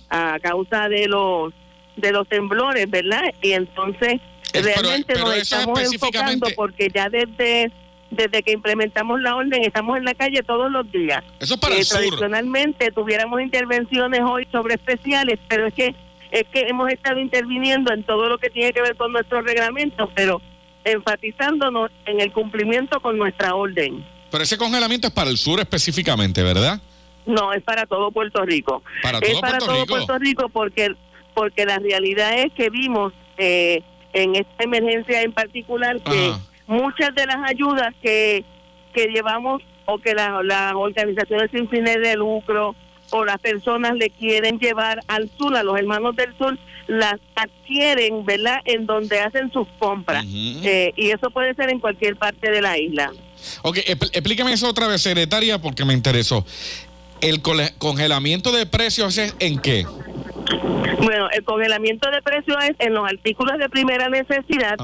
a 0.09 0.39
causa 0.41 0.89
de 0.89 1.07
los 1.07 1.53
de 1.95 2.11
los 2.11 2.27
temblores, 2.27 2.89
¿verdad? 2.89 3.21
Y 3.41 3.51
entonces 3.51 4.19
realmente 4.51 5.13
pero 5.13 5.25
nos 5.25 5.37
estamos 5.37 5.93
enfocando 5.93 6.47
porque 6.55 6.89
ya 6.93 7.09
desde 7.09 7.71
desde 8.11 8.43
que 8.43 8.51
implementamos 8.51 9.21
la 9.21 9.35
orden 9.35 9.63
estamos 9.63 9.97
en 9.97 10.05
la 10.05 10.13
calle 10.13 10.41
todos 10.43 10.71
los 10.71 10.89
días. 10.91 11.23
Eso 11.39 11.57
para 11.57 11.75
el 11.75 11.83
sur. 11.83 11.99
Tradicionalmente 11.99 12.91
tuviéramos 12.91 13.41
intervenciones 13.41 14.21
hoy 14.21 14.47
sobre 14.51 14.75
especiales, 14.75 15.39
pero 15.47 15.67
es 15.67 15.73
que 15.73 15.95
es 16.31 16.43
que 16.51 16.61
hemos 16.61 16.91
estado 16.91 17.19
interviniendo 17.19 17.93
en 17.93 18.03
todo 18.03 18.27
lo 18.27 18.37
que 18.37 18.49
tiene 18.49 18.73
que 18.73 18.81
ver 18.81 18.95
con 18.95 19.11
nuestro 19.11 19.41
reglamento, 19.41 20.09
pero 20.15 20.41
enfatizándonos 20.83 21.91
en 22.05 22.19
el 22.19 22.31
cumplimiento 22.31 22.99
con 22.99 23.17
nuestra 23.17 23.55
orden. 23.55 24.05
Pero 24.31 24.43
ese 24.43 24.57
congelamiento 24.57 25.07
es 25.07 25.13
para 25.13 25.29
el 25.29 25.37
sur 25.37 25.59
específicamente, 25.59 26.43
¿verdad? 26.43 26.81
No, 27.25 27.53
es 27.53 27.63
para 27.63 27.85
todo 27.85 28.11
Puerto 28.11 28.43
Rico. 28.43 28.83
Para 29.01 29.19
es 29.19 29.31
todo 29.31 29.41
para 29.41 29.57
Puerto 29.57 29.65
todo 29.65 29.81
Rico. 29.81 29.93
Puerto 29.95 30.19
Rico 30.19 30.49
porque 30.49 30.95
porque 31.33 31.65
la 31.65 31.79
realidad 31.79 32.33
es 32.39 32.53
que 32.53 32.69
vimos 32.69 33.13
eh, 33.37 33.81
en 34.13 34.35
esta 34.35 34.63
emergencia 34.63 35.21
en 35.21 35.33
particular 35.33 35.99
que 36.01 36.33
muchas 36.67 37.13
de 37.15 37.25
las 37.25 37.37
ayudas 37.49 37.93
que, 38.01 38.43
que 38.93 39.07
llevamos 39.07 39.61
o 39.85 39.97
que 39.99 40.13
la- 40.13 40.41
las 40.43 40.73
organizaciones 40.73 41.51
sin 41.51 41.69
fines 41.69 41.97
de 42.01 42.15
lucro 42.15 42.75
o 43.11 43.23
las 43.23 43.37
personas 43.39 43.93
le 43.95 44.09
quieren 44.09 44.57
llevar 44.59 44.99
al 45.07 45.29
sur, 45.37 45.55
a 45.55 45.63
los 45.63 45.77
hermanos 45.77 46.15
del 46.15 46.35
sur, 46.37 46.57
las 46.87 47.15
adquieren, 47.35 48.25
¿verdad?, 48.25 48.61
en 48.65 48.85
donde 48.85 49.19
hacen 49.19 49.51
sus 49.51 49.67
compras. 49.79 50.25
Eh, 50.27 50.91
y 50.95 51.11
eso 51.11 51.29
puede 51.29 51.53
ser 51.53 51.69
en 51.69 51.79
cualquier 51.79 52.15
parte 52.15 52.49
de 52.49 52.61
la 52.61 52.77
isla. 52.79 53.11
Ok, 53.61 53.77
expl- 53.77 54.09
explíqueme 54.11 54.53
eso 54.53 54.67
otra 54.69 54.87
vez, 54.87 55.01
secretaria, 55.01 55.59
porque 55.61 55.85
me 55.85 55.93
interesó. 55.93 56.45
¿El 57.25 57.41
congelamiento 57.79 58.51
de 58.51 58.67
precios 58.67 59.17
es 59.17 59.35
en 59.39 59.57
qué? 59.57 59.83
Bueno, 61.01 61.27
el 61.31 61.43
congelamiento 61.43 62.09
de 62.11 62.21
precios 62.21 62.55
es 62.63 62.75
en 62.77 62.93
los 62.93 63.03
artículos 63.07 63.57
de 63.57 63.67
primera 63.67 64.09
necesidad. 64.09 64.75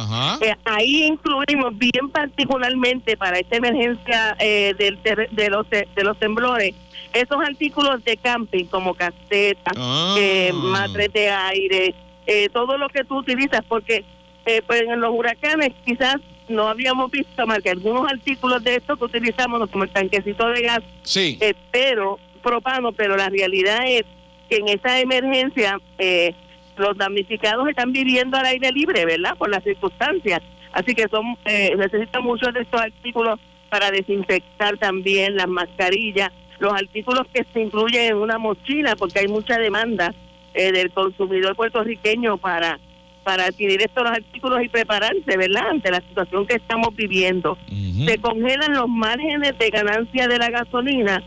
Eh, 0.41 0.55
ahí 0.65 1.03
incluimos 1.03 1.77
bien 1.77 2.09
particularmente 2.11 3.15
para 3.15 3.37
esta 3.37 3.57
emergencia 3.57 4.35
eh, 4.39 4.73
del 4.75 4.97
de, 5.03 5.49
los, 5.49 5.69
de 5.69 6.03
los 6.03 6.17
temblores, 6.17 6.73
esos 7.13 7.37
artículos 7.47 8.03
de 8.03 8.17
camping 8.17 8.65
como 8.65 8.95
casetas, 8.95 9.73
Ah. 9.77 10.15
eh, 10.17 10.51
matres 10.51 11.13
de 11.13 11.29
aire, 11.29 11.93
eh, 12.25 12.49
todo 12.51 12.75
lo 12.79 12.89
que 12.89 13.03
tú 13.03 13.17
utilizas, 13.19 13.61
porque 13.67 14.03
eh, 14.47 14.63
pues 14.65 14.81
en 14.81 14.99
los 14.99 15.11
huracanes 15.13 15.73
quizás 15.85 16.15
no 16.49 16.67
habíamos 16.67 17.11
visto 17.11 17.45
más 17.45 17.59
que 17.59 17.69
algunos 17.69 18.11
artículos 18.11 18.63
de 18.63 18.77
estos 18.77 18.97
que 18.97 19.05
utilizamos, 19.05 19.69
como 19.69 19.83
el 19.83 19.91
tanquecito 19.91 20.47
de 20.49 20.61
gas, 20.63 20.79
Sí. 21.03 21.37
pero 21.71 22.17
propano, 22.41 22.91
pero 22.91 23.15
la 23.15 23.29
realidad 23.29 23.79
es 23.85 24.03
que 24.49 24.57
en 24.57 24.67
esa 24.67 24.99
emergencia 24.99 25.79
eh, 25.97 26.33
los 26.77 26.97
damnificados 26.97 27.67
están 27.69 27.91
viviendo 27.91 28.37
al 28.37 28.45
aire 28.45 28.71
libre, 28.71 29.05
¿verdad? 29.05 29.37
Por 29.37 29.49
las 29.49 29.63
circunstancias. 29.63 30.41
Así 30.73 30.95
que 30.95 31.07
son 31.09 31.37
eh, 31.45 31.73
necesitan 31.77 32.23
muchos 32.23 32.53
de 32.53 32.61
estos 32.61 32.81
artículos 32.81 33.39
para 33.69 33.91
desinfectar 33.91 34.77
también 34.77 35.35
las 35.35 35.47
mascarillas, 35.47 36.29
los 36.59 36.73
artículos 36.73 37.27
que 37.33 37.45
se 37.53 37.61
incluyen 37.61 38.11
en 38.11 38.15
una 38.17 38.37
mochila, 38.37 38.95
porque 38.95 39.19
hay 39.19 39.27
mucha 39.27 39.57
demanda 39.57 40.13
eh, 40.53 40.71
del 40.71 40.91
consumidor 40.91 41.55
puertorriqueño 41.55 42.37
para 42.37 42.79
para 43.23 43.45
adquirir 43.45 43.81
estos 43.81 44.03
artículos 44.05 44.63
y 44.63 44.69
prepararse, 44.69 45.37
¿verdad? 45.37 45.69
Ante 45.69 45.91
la 45.91 46.01
situación 46.01 46.47
que 46.47 46.55
estamos 46.55 46.95
viviendo. 46.95 47.57
Se 48.05 48.17
congelan 48.17 48.73
los 48.73 48.87
márgenes 48.87 49.57
de 49.59 49.69
ganancia 49.69 50.27
de 50.27 50.37
la 50.39 50.49
gasolina, 50.49 51.23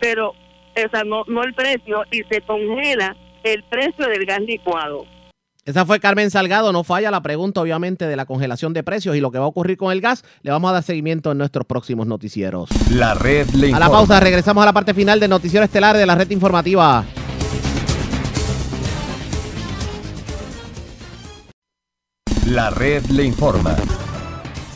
pero 0.00 0.32
o 0.84 0.90
sea, 0.90 1.04
no, 1.04 1.24
no 1.26 1.42
el 1.42 1.54
precio, 1.54 2.02
y 2.10 2.22
se 2.30 2.42
congela 2.42 3.16
el 3.42 3.62
precio 3.64 4.08
del 4.08 4.26
gas 4.26 4.40
licuado. 4.40 5.04
Esa 5.64 5.84
fue 5.84 5.98
Carmen 5.98 6.30
Salgado, 6.30 6.72
no 6.72 6.84
falla 6.84 7.10
la 7.10 7.22
pregunta 7.22 7.60
obviamente 7.60 8.06
de 8.06 8.14
la 8.14 8.24
congelación 8.24 8.72
de 8.72 8.84
precios 8.84 9.16
y 9.16 9.20
lo 9.20 9.32
que 9.32 9.38
va 9.38 9.46
a 9.46 9.48
ocurrir 9.48 9.76
con 9.76 9.90
el 9.90 10.00
gas. 10.00 10.24
Le 10.42 10.52
vamos 10.52 10.70
a 10.70 10.74
dar 10.74 10.82
seguimiento 10.84 11.32
en 11.32 11.38
nuestros 11.38 11.66
próximos 11.66 12.06
noticieros. 12.06 12.68
La 12.92 13.14
red 13.14 13.48
le 13.50 13.74
A 13.74 13.80
la 13.80 13.90
pausa, 13.90 14.20
regresamos 14.20 14.62
a 14.62 14.66
la 14.66 14.72
parte 14.72 14.94
final 14.94 15.18
del 15.18 15.30
noticiero 15.30 15.64
estelar 15.64 15.96
de 15.96 16.06
la 16.06 16.14
red 16.14 16.30
informativa. 16.30 17.04
La 22.46 22.70
red 22.70 23.04
le 23.06 23.24
informa. 23.24 23.76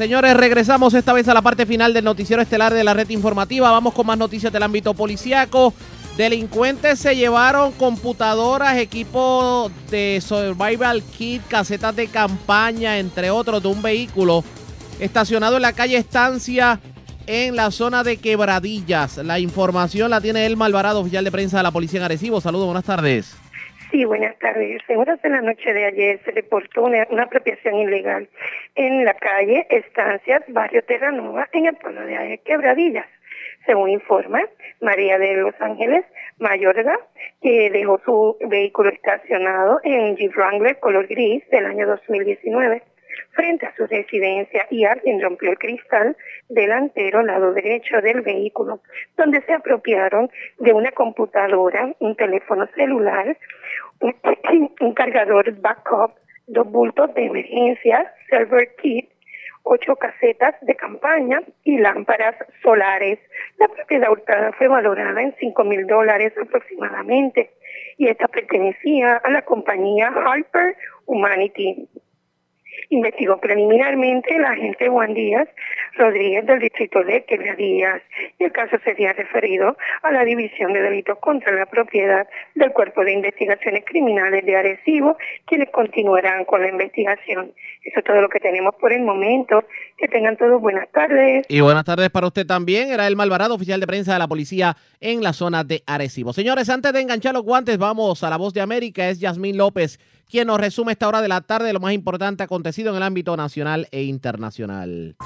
Señores, 0.01 0.35
regresamos 0.35 0.95
esta 0.95 1.13
vez 1.13 1.29
a 1.29 1.35
la 1.35 1.43
parte 1.43 1.67
final 1.67 1.93
del 1.93 2.05
noticiero 2.05 2.41
estelar 2.41 2.73
de 2.73 2.83
la 2.83 2.95
red 2.95 3.11
informativa. 3.11 3.71
Vamos 3.71 3.93
con 3.93 4.07
más 4.07 4.17
noticias 4.17 4.51
del 4.51 4.63
ámbito 4.63 4.95
policíaco. 4.95 5.75
Delincuentes 6.17 7.01
se 7.01 7.15
llevaron 7.15 7.73
computadoras, 7.73 8.79
equipo 8.79 9.71
de 9.91 10.23
survival 10.27 11.03
kit, 11.03 11.47
casetas 11.49 11.95
de 11.95 12.07
campaña, 12.07 12.99
entre 12.99 13.31
otros, 13.31 13.63
de 13.63 13.69
un 13.69 13.83
vehículo 13.83 14.43
estacionado 15.01 15.57
en 15.57 15.63
la 15.63 15.75
calle 15.75 15.99
Estancia 15.99 16.81
en 17.27 17.55
la 17.55 17.71
zona 17.71 18.03
de 18.03 18.17
Quebradillas. 18.17 19.19
La 19.19 19.39
información 19.39 20.11
la 20.11 20.23
tiene 20.23 20.47
Elma 20.47 20.65
Alvarado, 20.65 21.01
oficial 21.01 21.25
de 21.25 21.31
prensa 21.31 21.59
de 21.59 21.65
la 21.65 21.73
policía 21.73 21.99
en 21.99 22.05
Arecibo. 22.05 22.41
Saludos, 22.41 22.65
buenas 22.65 22.85
tardes. 22.85 23.35
Sí, 23.91 24.05
buenas 24.05 24.39
tardes. 24.39 24.81
En 24.87 24.99
horas 24.99 25.21
de 25.21 25.31
la 25.31 25.41
noche 25.41 25.75
de 25.75 25.85
ayer 25.85 26.21
se 26.25 26.31
reportó 26.31 26.85
una, 26.85 27.09
una 27.11 27.25
apropiación 27.25 27.75
ilegal 27.75 28.29
en 28.77 29.05
la 29.05 29.15
calle 29.15 29.67
Estancias, 29.69 30.45
barrio 30.47 30.85
Terranova, 30.85 31.49
en 31.53 31.67
el 31.67 31.75
pueblo 31.75 32.03
de 32.07 32.41
Quebradillas. 32.45 33.07
Según 33.67 33.91
informa 33.91 34.43
María 34.81 35.19
de 35.19 35.35
Los 35.35 35.61
Ángeles 35.61 36.05
Mayorga, 36.39 37.01
que 37.43 37.69
dejó 37.71 38.01
su 38.05 38.37
vehículo 38.49 38.91
estacionado 38.91 39.81
en 39.83 40.17
Jeep 40.17 40.37
Wrangler 40.37 40.79
color 40.79 41.09
gris 41.09 41.43
del 41.51 41.67
año 41.67 41.89
2019 41.89 42.83
frente 43.33 43.67
a 43.67 43.75
su 43.75 43.87
residencia 43.87 44.67
y 44.71 44.85
alguien 44.85 45.21
rompió 45.21 45.51
el 45.51 45.59
cristal 45.59 46.17
delantero 46.49 47.23
lado 47.23 47.53
derecho 47.53 48.01
del 48.01 48.23
vehículo, 48.23 48.81
donde 49.17 49.43
se 49.43 49.53
apropiaron 49.53 50.31
de 50.59 50.73
una 50.73 50.93
computadora, 50.93 51.95
un 52.01 52.17
teléfono 52.17 52.67
celular, 52.75 53.37
un, 54.81 54.95
cargador 54.95 55.53
backup, 55.61 56.13
dos 56.47 56.71
bultos 56.71 57.13
de 57.15 57.27
emergencia, 57.27 58.13
server 58.29 58.75
kit, 58.77 59.09
ocho 59.63 59.97
casetas 59.97 60.55
de 60.63 60.75
campaña 60.75 61.41
y 61.65 61.79
lámparas 61.79 62.35
solares. 62.63 63.19
La 63.59 63.69
propiedad 63.69 64.11
hurtada 64.11 64.53
fue 64.53 64.69
valorada 64.69 65.21
en 65.23 65.35
cinco 65.39 65.65
mil 65.65 65.87
dólares 65.87 66.33
aproximadamente 66.41 67.51
y 67.99 68.09
esta 68.09 68.29
pertenecía 68.29 69.17
a 69.17 69.31
la 69.31 69.43
compañía 69.43 70.09
Harper 70.09 70.77
Humanity. 71.07 71.89
Investigó 72.93 73.41
preliminarmente 73.41 74.35
el 74.35 74.45
agente 74.45 74.89
Juan 74.89 75.15
Díaz 75.15 75.49
Rodríguez 75.95 76.45
del 76.45 76.59
distrito 76.59 77.05
de 77.05 77.25
Quebradillas 77.25 78.03
y 78.37 78.45
el 78.45 78.51
caso 78.53 78.79
sería 78.85 79.13
referido 79.13 79.77
a 80.03 80.11
la 80.11 80.25
División 80.25 80.73
de 80.73 80.83
Delitos 80.83 81.19
contra 81.21 81.53
la 81.53 81.67
Propiedad 81.67 82.27
del 82.57 82.73
Cuerpo 82.73 83.05
de 83.05 83.13
Investigaciones 83.13 83.85
Criminales 83.87 84.45
de 84.45 84.57
Arecibo, 84.57 85.17
quienes 85.47 85.71
continuarán 85.71 86.45
con 86.45 86.63
la 86.63 86.69
investigación. 86.69 87.53
Eso 87.85 88.01
es 88.01 88.05
todo 88.05 88.21
lo 88.21 88.29
que 88.29 88.41
tenemos 88.41 88.75
por 88.75 88.93
el 88.93 89.03
momento. 89.03 89.65
Que 89.97 90.09
tengan 90.09 90.37
todos 90.37 90.61
buenas 90.61 90.91
tardes. 90.93 91.47
Y 91.49 91.61
buenas 91.61 91.85
tardes 91.85 92.11
para 92.11 92.27
usted 92.27 92.47
también. 92.47 92.91
Era 92.91 93.07
el 93.07 93.21
Alvarado, 93.21 93.55
oficial 93.55 93.81
de 93.81 93.87
prensa 93.87 94.15
de 94.15 94.19
la 94.19 94.29
policía 94.29 94.77
en 95.01 95.23
la 95.23 95.33
zona 95.33 95.63
de 95.63 95.83
Arecibo. 95.87 96.33
Señores, 96.33 96.69
antes 96.71 96.93
de 96.93 97.01
enganchar 97.01 97.35
los 97.35 97.43
guantes, 97.43 97.79
vamos 97.79 98.25
a 98.25 98.31
la 98.31 98.37
voz 98.37 98.55
de 98.55 98.63
América. 98.63 99.09
Es 99.09 99.21
Yasmín 99.21 99.57
López 99.57 99.99
quien 100.31 100.47
nos 100.47 100.61
resume 100.61 100.93
esta 100.93 101.09
hora 101.09 101.21
de 101.21 101.29
la 101.29 101.41
tarde 101.41 101.73
lo 101.73 101.81
más 101.81 101.93
importante 101.93 102.43
acontecido 102.43 102.91
en 102.91 102.97
el 102.97 103.03
ámbito 103.03 103.37
nacional 103.37 103.89
e 103.91 104.05
internacional. 104.05 105.17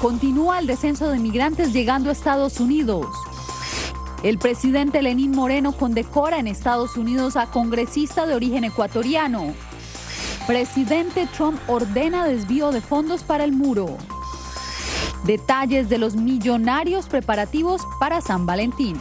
Continúa 0.00 0.60
el 0.60 0.66
descenso 0.68 1.10
de 1.10 1.18
migrantes 1.18 1.72
llegando 1.72 2.08
a 2.08 2.12
Estados 2.12 2.60
Unidos. 2.60 3.06
El 4.22 4.38
presidente 4.38 5.02
Lenín 5.02 5.32
Moreno 5.32 5.72
condecora 5.72 6.38
en 6.38 6.46
Estados 6.46 6.96
Unidos 6.96 7.36
a 7.36 7.46
congresista 7.46 8.26
de 8.26 8.34
origen 8.34 8.64
ecuatoriano. 8.64 9.54
Presidente 10.46 11.28
Trump 11.36 11.60
ordena 11.68 12.24
desvío 12.24 12.70
de 12.70 12.80
fondos 12.80 13.22
para 13.22 13.44
el 13.44 13.52
muro. 13.52 13.98
Detalles 15.24 15.88
de 15.88 15.98
los 15.98 16.14
millonarios 16.14 17.08
preparativos 17.08 17.82
para 17.98 18.20
San 18.20 18.46
Valentín. 18.46 18.98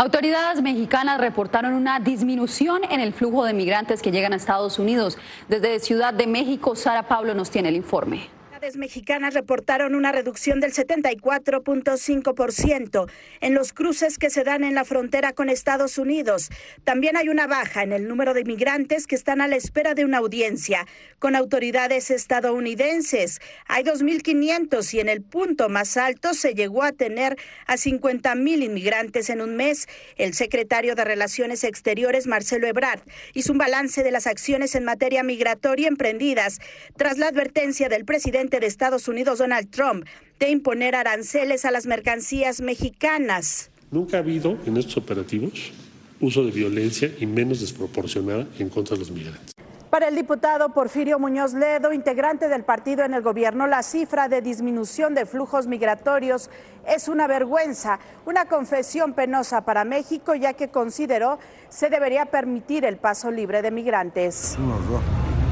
Autoridades 0.00 0.62
mexicanas 0.62 1.18
reportaron 1.18 1.74
una 1.74 1.98
disminución 1.98 2.82
en 2.88 3.00
el 3.00 3.12
flujo 3.12 3.44
de 3.44 3.52
migrantes 3.52 4.00
que 4.00 4.12
llegan 4.12 4.32
a 4.32 4.36
Estados 4.36 4.78
Unidos. 4.78 5.18
Desde 5.48 5.80
Ciudad 5.80 6.14
de 6.14 6.28
México, 6.28 6.76
Sara 6.76 7.08
Pablo 7.08 7.34
nos 7.34 7.50
tiene 7.50 7.70
el 7.70 7.74
informe. 7.74 8.37
Mexicanas 8.76 9.34
reportaron 9.34 9.94
una 9.94 10.10
reducción 10.10 10.58
del 10.58 10.72
74.5% 10.72 13.08
en 13.40 13.54
los 13.54 13.72
cruces 13.72 14.18
que 14.18 14.30
se 14.30 14.42
dan 14.42 14.64
en 14.64 14.74
la 14.74 14.84
frontera 14.84 15.32
con 15.32 15.48
Estados 15.48 15.96
Unidos. 15.96 16.50
También 16.82 17.16
hay 17.16 17.28
una 17.28 17.46
baja 17.46 17.84
en 17.84 17.92
el 17.92 18.08
número 18.08 18.34
de 18.34 18.40
inmigrantes 18.40 19.06
que 19.06 19.14
están 19.14 19.40
a 19.40 19.46
la 19.46 19.54
espera 19.54 19.94
de 19.94 20.04
una 20.04 20.18
audiencia 20.18 20.88
con 21.20 21.36
autoridades 21.36 22.10
estadounidenses. 22.10 23.40
Hay 23.66 23.84
2.500 23.84 24.92
y 24.92 25.00
en 25.00 25.08
el 25.08 25.22
punto 25.22 25.68
más 25.68 25.96
alto 25.96 26.34
se 26.34 26.54
llegó 26.54 26.82
a 26.82 26.90
tener 26.90 27.38
a 27.66 27.76
50.000 27.76 28.64
inmigrantes 28.64 29.30
en 29.30 29.40
un 29.40 29.54
mes. 29.54 29.86
El 30.16 30.34
secretario 30.34 30.96
de 30.96 31.04
Relaciones 31.04 31.62
Exteriores, 31.62 32.26
Marcelo 32.26 32.66
Ebrard, 32.66 33.02
hizo 33.34 33.52
un 33.52 33.58
balance 33.58 34.02
de 34.02 34.10
las 34.10 34.26
acciones 34.26 34.74
en 34.74 34.82
materia 34.84 35.22
migratoria 35.22 35.86
emprendidas 35.86 36.58
tras 36.96 37.18
la 37.18 37.28
advertencia 37.28 37.88
del 37.88 38.04
presidente 38.04 38.47
de 38.48 38.66
Estados 38.66 39.06
Unidos, 39.08 39.38
Donald 39.38 39.70
Trump, 39.70 40.06
de 40.38 40.50
imponer 40.50 40.94
aranceles 40.94 41.64
a 41.64 41.70
las 41.70 41.86
mercancías 41.86 42.60
mexicanas. 42.60 43.70
Nunca 43.90 44.16
ha 44.16 44.20
habido 44.20 44.58
en 44.66 44.76
estos 44.76 44.96
operativos 44.96 45.72
uso 46.20 46.44
de 46.44 46.50
violencia 46.50 47.10
y 47.20 47.26
menos 47.26 47.60
desproporcionada 47.60 48.46
en 48.58 48.68
contra 48.68 48.94
de 48.94 49.00
los 49.00 49.10
migrantes. 49.10 49.52
Para 49.90 50.08
el 50.08 50.16
diputado 50.16 50.68
Porfirio 50.74 51.18
Muñoz 51.18 51.54
Ledo, 51.54 51.94
integrante 51.94 52.48
del 52.48 52.62
partido 52.62 53.04
en 53.04 53.14
el 53.14 53.22
gobierno, 53.22 53.66
la 53.66 53.82
cifra 53.82 54.28
de 54.28 54.42
disminución 54.42 55.14
de 55.14 55.24
flujos 55.24 55.66
migratorios 55.66 56.50
es 56.86 57.08
una 57.08 57.26
vergüenza, 57.26 57.98
una 58.26 58.44
confesión 58.44 59.14
penosa 59.14 59.62
para 59.62 59.84
México, 59.84 60.34
ya 60.34 60.52
que 60.52 60.68
consideró 60.68 61.38
se 61.70 61.88
debería 61.88 62.26
permitir 62.26 62.84
el 62.84 62.98
paso 62.98 63.30
libre 63.30 63.62
de 63.62 63.70
migrantes. 63.70 64.56
Un 64.58 64.72
horror. 64.72 65.00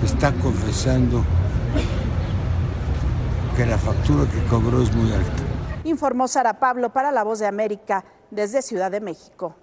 Está 0.05 0.31
confesando 0.35 1.24
que 3.57 3.65
la 3.65 3.78
factura 3.78 4.24
que 4.31 4.43
cobró 4.51 4.83
es 4.83 4.95
muy 4.95 5.11
alta. 5.12 5.33
Informó 5.85 6.28
Sara 6.28 6.61
Pablo 6.61 6.93
para 6.93 7.11
La 7.11 7.24
Voz 7.24 7.39
de 7.39 7.47
América 7.47 8.05
desde 8.31 8.61
Ciudad 8.61 8.91
de 8.91 9.01
México. 9.01 9.57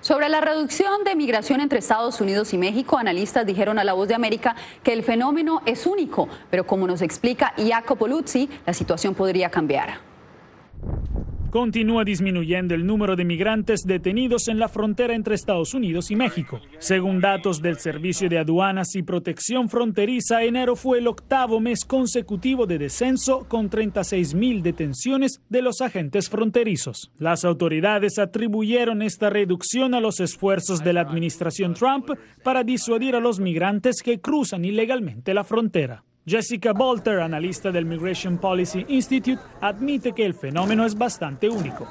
Sobre 0.00 0.28
la 0.28 0.40
reducción 0.40 1.04
de 1.04 1.14
migración 1.14 1.60
entre 1.60 1.78
Estados 1.78 2.20
Unidos 2.20 2.52
y 2.52 2.58
México, 2.58 2.98
analistas 2.98 3.46
dijeron 3.46 3.78
a 3.78 3.84
La 3.84 3.92
Voz 3.92 4.08
de 4.08 4.16
América 4.16 4.56
que 4.82 4.92
el 4.92 5.04
fenómeno 5.04 5.62
es 5.66 5.86
único, 5.86 6.28
pero 6.50 6.66
como 6.66 6.88
nos 6.88 7.00
explica 7.02 7.54
Jacopo 7.56 8.08
Luzzi, 8.08 8.50
la 8.66 8.74
situación 8.74 9.14
podría 9.14 9.48
cambiar. 9.48 10.00
Continúa 11.52 12.02
disminuyendo 12.02 12.74
el 12.74 12.86
número 12.86 13.14
de 13.14 13.26
migrantes 13.26 13.82
detenidos 13.84 14.48
en 14.48 14.58
la 14.58 14.68
frontera 14.68 15.14
entre 15.14 15.34
Estados 15.34 15.74
Unidos 15.74 16.10
y 16.10 16.16
México. 16.16 16.62
Según 16.78 17.20
datos 17.20 17.60
del 17.60 17.78
Servicio 17.78 18.30
de 18.30 18.38
Aduanas 18.38 18.96
y 18.96 19.02
Protección 19.02 19.68
Fronteriza, 19.68 20.42
enero 20.44 20.76
fue 20.76 20.98
el 20.98 21.06
octavo 21.08 21.60
mes 21.60 21.84
consecutivo 21.84 22.64
de 22.64 22.78
descenso 22.78 23.46
con 23.48 23.68
36 23.68 24.34
mil 24.34 24.62
detenciones 24.62 25.42
de 25.50 25.60
los 25.60 25.82
agentes 25.82 26.30
fronterizos. 26.30 27.12
Las 27.18 27.44
autoridades 27.44 28.18
atribuyeron 28.18 29.02
esta 29.02 29.28
reducción 29.28 29.92
a 29.92 30.00
los 30.00 30.20
esfuerzos 30.20 30.82
de 30.82 30.94
la 30.94 31.02
administración 31.02 31.74
Trump 31.74 32.12
para 32.42 32.64
disuadir 32.64 33.14
a 33.14 33.20
los 33.20 33.40
migrantes 33.40 34.00
que 34.02 34.20
cruzan 34.20 34.64
ilegalmente 34.64 35.34
la 35.34 35.44
frontera. 35.44 36.02
Jessica 36.24 36.72
Bolter, 36.72 37.18
analista 37.18 37.72
del 37.72 37.84
Migration 37.84 38.38
Policy 38.38 38.84
Institute, 38.88 39.40
admite 39.60 40.12
que 40.12 40.24
el 40.24 40.34
fenómeno 40.34 40.86
es 40.86 40.96
bastante 40.96 41.48
único. 41.48 41.88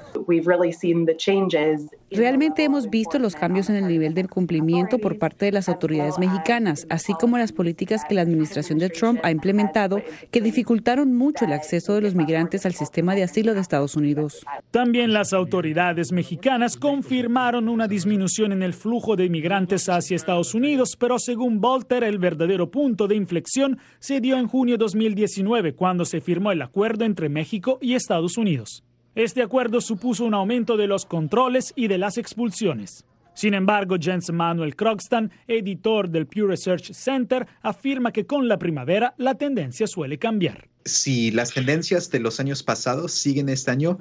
Realmente 2.11 2.65
hemos 2.65 2.89
visto 2.89 3.19
los 3.19 3.35
cambios 3.35 3.69
en 3.69 3.77
el 3.77 3.87
nivel 3.87 4.13
del 4.13 4.27
cumplimiento 4.27 4.99
por 4.99 5.17
parte 5.17 5.45
de 5.45 5.53
las 5.53 5.69
autoridades 5.69 6.19
mexicanas, 6.19 6.85
así 6.89 7.13
como 7.13 7.37
las 7.37 7.53
políticas 7.53 8.03
que 8.03 8.15
la 8.15 8.21
administración 8.21 8.79
de 8.79 8.89
Trump 8.89 9.21
ha 9.23 9.31
implementado 9.31 10.01
que 10.29 10.41
dificultaron 10.41 11.15
mucho 11.15 11.45
el 11.45 11.53
acceso 11.53 11.95
de 11.95 12.01
los 12.01 12.13
migrantes 12.13 12.65
al 12.65 12.73
sistema 12.73 13.15
de 13.15 13.23
asilo 13.23 13.53
de 13.53 13.61
Estados 13.61 13.95
Unidos. 13.95 14.45
También 14.71 15.13
las 15.13 15.31
autoridades 15.31 16.11
mexicanas 16.11 16.75
confirmaron 16.75 17.69
una 17.69 17.87
disminución 17.87 18.51
en 18.51 18.61
el 18.61 18.73
flujo 18.73 19.15
de 19.15 19.29
migrantes 19.29 19.87
hacia 19.87 20.17
Estados 20.17 20.53
Unidos, 20.53 20.97
pero 20.99 21.17
según 21.17 21.61
Bolter, 21.61 22.03
el 22.03 22.19
verdadero 22.19 22.69
punto 22.69 23.07
de 23.07 23.15
inflexión 23.15 23.79
se 23.99 24.19
dio 24.19 24.37
en 24.37 24.47
junio 24.47 24.75
de 24.75 24.79
2019, 24.79 25.75
cuando 25.75 26.03
se 26.03 26.19
firmó 26.19 26.51
el 26.51 26.61
acuerdo 26.61 27.05
entre 27.05 27.29
México 27.29 27.79
y 27.81 27.93
Estados 27.93 28.37
Unidos. 28.37 28.83
Este 29.15 29.41
acuerdo 29.41 29.81
supuso 29.81 30.23
un 30.23 30.33
aumento 30.33 30.77
de 30.77 30.87
los 30.87 31.05
controles 31.05 31.73
y 31.75 31.89
de 31.89 31.97
las 31.97 32.17
expulsiones. 32.17 33.03
Sin 33.33 33.53
embargo, 33.53 33.97
Jens 33.99 34.31
Manuel 34.31 34.75
Krogstan, 34.75 35.31
editor 35.47 36.09
del 36.09 36.27
Pew 36.27 36.47
Research 36.47 36.93
Center, 36.93 37.45
afirma 37.61 38.13
que 38.13 38.25
con 38.25 38.47
la 38.47 38.57
primavera 38.57 39.13
la 39.17 39.35
tendencia 39.35 39.85
suele 39.85 40.17
cambiar. 40.17 40.69
Si 40.85 41.31
las 41.31 41.53
tendencias 41.53 42.09
de 42.09 42.19
los 42.21 42.39
años 42.39 42.63
pasados 42.63 43.11
siguen 43.11 43.49
este 43.49 43.71
año, 43.71 43.99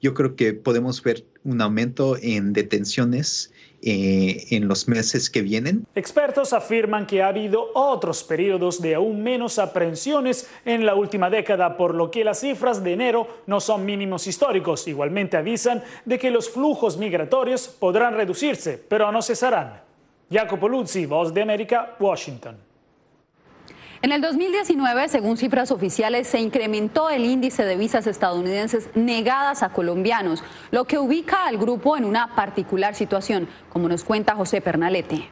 yo 0.00 0.14
creo 0.14 0.36
que 0.36 0.52
podemos 0.52 1.02
ver 1.02 1.26
un 1.42 1.60
aumento 1.60 2.16
en 2.20 2.52
detenciones 2.52 3.51
eh, 3.82 4.46
en 4.50 4.68
los 4.68 4.86
meses 4.86 5.28
que 5.28 5.42
vienen. 5.42 5.86
Expertos 5.94 6.52
afirman 6.52 7.04
que 7.04 7.22
ha 7.22 7.28
habido 7.28 7.70
otros 7.74 8.22
periodos 8.22 8.80
de 8.80 8.94
aún 8.94 9.22
menos 9.22 9.58
aprehensiones 9.58 10.48
en 10.64 10.86
la 10.86 10.94
última 10.94 11.30
década, 11.30 11.76
por 11.76 11.94
lo 11.94 12.10
que 12.10 12.22
las 12.24 12.40
cifras 12.40 12.84
de 12.84 12.92
enero 12.92 13.26
no 13.46 13.60
son 13.60 13.84
mínimos 13.84 14.26
históricos. 14.26 14.86
Igualmente 14.86 15.36
avisan 15.36 15.82
de 16.04 16.18
que 16.18 16.30
los 16.30 16.48
flujos 16.48 16.96
migratorios 16.96 17.66
podrán 17.68 18.14
reducirse, 18.14 18.82
pero 18.88 19.10
no 19.10 19.20
cesarán. 19.20 19.82
Jacopo 20.30 20.68
Luzzi, 20.68 21.04
Voz 21.04 21.34
de 21.34 21.42
América, 21.42 21.96
Washington. 21.98 22.71
En 24.02 24.10
el 24.10 24.20
2019, 24.20 25.08
según 25.08 25.36
cifras 25.36 25.70
oficiales, 25.70 26.26
se 26.26 26.40
incrementó 26.40 27.08
el 27.08 27.24
índice 27.24 27.64
de 27.64 27.76
visas 27.76 28.08
estadounidenses 28.08 28.88
negadas 28.96 29.62
a 29.62 29.68
colombianos, 29.68 30.42
lo 30.72 30.86
que 30.86 30.98
ubica 30.98 31.46
al 31.46 31.56
grupo 31.56 31.96
en 31.96 32.04
una 32.04 32.34
particular 32.34 32.96
situación, 32.96 33.48
como 33.68 33.88
nos 33.88 34.02
cuenta 34.02 34.34
José 34.34 34.60
Pernalete. 34.60 35.28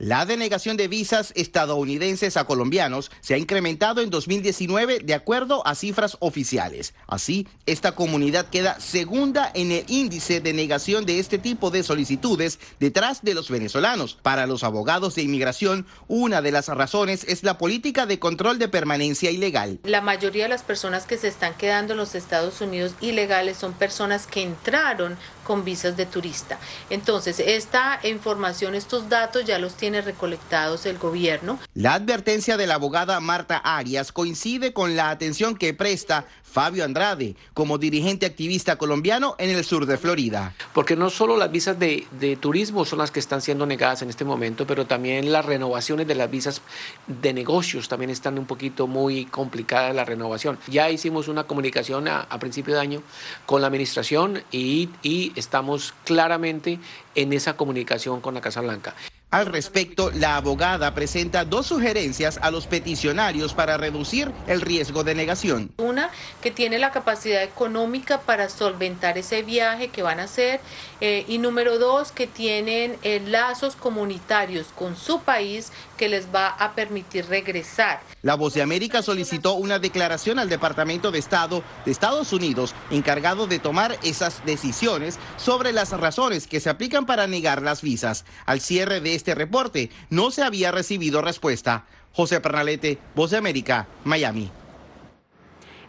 La 0.00 0.24
denegación 0.24 0.78
de 0.78 0.88
visas 0.88 1.30
estadounidenses 1.36 2.38
a 2.38 2.44
colombianos 2.44 3.10
se 3.20 3.34
ha 3.34 3.36
incrementado 3.36 4.00
en 4.00 4.08
2019 4.08 5.00
de 5.00 5.12
acuerdo 5.12 5.62
a 5.66 5.74
cifras 5.74 6.16
oficiales. 6.20 6.94
Así, 7.06 7.46
esta 7.66 7.92
comunidad 7.92 8.46
queda 8.48 8.80
segunda 8.80 9.50
en 9.52 9.72
el 9.72 9.84
índice 9.88 10.40
de 10.40 10.54
negación 10.54 11.04
de 11.04 11.18
este 11.18 11.36
tipo 11.36 11.70
de 11.70 11.82
solicitudes 11.82 12.58
detrás 12.78 13.20
de 13.20 13.34
los 13.34 13.50
venezolanos. 13.50 14.16
Para 14.22 14.46
los 14.46 14.64
abogados 14.64 15.16
de 15.16 15.22
inmigración, 15.22 15.86
una 16.08 16.40
de 16.40 16.52
las 16.52 16.68
razones 16.68 17.24
es 17.24 17.42
la 17.42 17.58
política 17.58 18.06
de 18.06 18.18
control 18.18 18.58
de 18.58 18.68
permanencia 18.68 19.30
ilegal. 19.30 19.80
La 19.84 20.00
mayoría 20.00 20.44
de 20.44 20.48
las 20.48 20.62
personas 20.62 21.04
que 21.04 21.18
se 21.18 21.28
están 21.28 21.52
quedando 21.52 21.92
en 21.92 21.98
los 21.98 22.14
Estados 22.14 22.62
Unidos 22.62 22.94
ilegales 23.02 23.58
son 23.58 23.74
personas 23.74 24.26
que 24.26 24.40
entraron 24.40 25.18
con 25.44 25.64
visas 25.64 25.96
de 25.96 26.06
turista. 26.06 26.58
Entonces, 26.90 27.40
esta 27.40 27.98
información, 28.04 28.74
estos 28.74 29.08
datos 29.08 29.44
ya 29.44 29.58
los 29.58 29.74
tiene 29.74 29.89
recolectados 29.92 30.86
el 30.86 30.98
gobierno. 30.98 31.58
La 31.74 31.94
advertencia 31.94 32.56
de 32.56 32.66
la 32.66 32.74
abogada 32.74 33.20
Marta 33.20 33.58
Arias 33.58 34.12
coincide 34.12 34.72
con 34.72 34.96
la 34.96 35.10
atención 35.10 35.56
que 35.56 35.74
presta 35.74 36.26
Fabio 36.50 36.84
Andrade 36.84 37.36
como 37.54 37.78
dirigente 37.78 38.26
activista 38.26 38.76
colombiano 38.76 39.36
en 39.38 39.50
el 39.50 39.64
sur 39.64 39.86
de 39.86 39.96
Florida. 39.96 40.54
Porque 40.72 40.96
no 40.96 41.08
solo 41.08 41.36
las 41.36 41.50
visas 41.50 41.78
de, 41.78 42.06
de, 42.18 42.36
turismo 42.36 42.84
son 42.84 42.98
las 42.98 43.10
que 43.10 43.20
están 43.20 43.40
siendo 43.40 43.66
negadas 43.66 44.02
en 44.02 44.10
este 44.10 44.24
momento, 44.24 44.66
pero 44.66 44.86
también 44.86 45.30
las 45.32 45.44
renovaciones 45.44 46.08
de 46.08 46.16
las 46.16 46.30
visas 46.30 46.60
de 47.06 47.32
negocios 47.32 47.88
también 47.88 48.10
están 48.10 48.38
un 48.38 48.46
poquito 48.46 48.86
muy 48.88 49.26
complicadas 49.26 49.94
la 49.94 50.04
renovación. 50.04 50.58
Ya 50.66 50.90
hicimos 50.90 51.28
una 51.28 51.44
comunicación 51.44 52.08
a, 52.08 52.22
a 52.22 52.38
principio 52.38 52.74
de 52.74 52.80
año 52.80 53.02
con 53.46 53.60
la 53.60 53.68
administración 53.68 54.42
y, 54.50 54.88
y 55.02 55.32
estamos 55.36 55.94
claramente 56.04 56.80
en 57.14 57.32
esa 57.32 57.56
comunicación 57.56 58.20
con 58.20 58.34
la 58.34 58.40
Casa 58.40 58.60
Blanca. 58.60 58.94
Al 59.30 59.46
respecto, 59.46 60.10
la 60.10 60.36
abogada 60.36 60.92
presenta 60.92 61.44
dos 61.44 61.68
sugerencias 61.68 62.40
a 62.42 62.50
los 62.50 62.66
peticionarios 62.66 63.54
para 63.54 63.76
reducir 63.76 64.32
el 64.48 64.60
riesgo 64.60 65.04
de 65.04 65.14
negación. 65.14 65.70
Una, 65.78 66.10
que 66.42 66.50
tiene 66.50 66.80
la 66.80 66.90
capacidad 66.90 67.40
económica 67.44 68.22
para 68.22 68.48
solventar 68.48 69.18
ese 69.18 69.42
viaje 69.42 69.86
que 69.86 70.02
van 70.02 70.18
a 70.18 70.24
hacer. 70.24 70.60
Eh, 71.00 71.24
y 71.28 71.38
número 71.38 71.78
dos, 71.78 72.10
que 72.10 72.26
tienen 72.26 72.96
eh, 73.04 73.22
lazos 73.24 73.76
comunitarios 73.76 74.66
con 74.74 74.96
su 74.96 75.20
país 75.20 75.70
que 76.00 76.08
les 76.08 76.34
va 76.34 76.48
a 76.48 76.72
permitir 76.72 77.26
regresar. 77.26 78.00
La 78.22 78.34
Voz 78.34 78.54
de 78.54 78.62
América 78.62 79.02
solicitó 79.02 79.52
una 79.52 79.78
declaración 79.78 80.38
al 80.38 80.48
Departamento 80.48 81.12
de 81.12 81.18
Estado 81.18 81.62
de 81.84 81.90
Estados 81.90 82.32
Unidos 82.32 82.74
encargado 82.90 83.46
de 83.46 83.58
tomar 83.58 83.98
esas 84.02 84.42
decisiones 84.46 85.18
sobre 85.36 85.72
las 85.72 85.90
razones 85.90 86.46
que 86.46 86.60
se 86.60 86.70
aplican 86.70 87.04
para 87.04 87.26
negar 87.26 87.60
las 87.60 87.82
visas. 87.82 88.24
Al 88.46 88.62
cierre 88.62 89.02
de 89.02 89.14
este 89.14 89.34
reporte 89.34 89.90
no 90.08 90.30
se 90.30 90.42
había 90.42 90.72
recibido 90.72 91.20
respuesta. 91.20 91.84
José 92.14 92.40
Pernalete, 92.40 92.98
Voz 93.14 93.32
de 93.32 93.36
América, 93.36 93.86
Miami. 94.04 94.50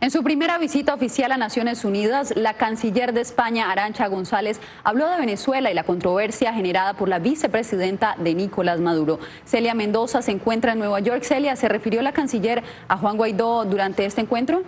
En 0.01 0.09
su 0.09 0.23
primera 0.23 0.57
visita 0.57 0.95
oficial 0.95 1.31
a 1.31 1.37
Naciones 1.37 1.85
Unidas, 1.85 2.33
la 2.35 2.55
canciller 2.55 3.13
de 3.13 3.21
España, 3.21 3.69
Arancha 3.69 4.07
González, 4.07 4.59
habló 4.83 5.07
de 5.07 5.19
Venezuela 5.19 5.69
y 5.69 5.75
la 5.75 5.83
controversia 5.83 6.53
generada 6.53 6.95
por 6.95 7.07
la 7.07 7.19
vicepresidenta 7.19 8.15
de 8.17 8.33
Nicolás 8.33 8.79
Maduro. 8.79 9.19
Celia 9.45 9.75
Mendoza 9.75 10.23
se 10.23 10.31
encuentra 10.31 10.71
en 10.71 10.79
Nueva 10.79 11.01
York. 11.01 11.21
Celia, 11.21 11.55
¿se 11.55 11.69
refirió 11.69 12.01
la 12.01 12.13
canciller 12.13 12.63
a 12.87 12.97
Juan 12.97 13.15
Guaidó 13.15 13.63
durante 13.65 14.03
este 14.05 14.21
encuentro? 14.21 14.63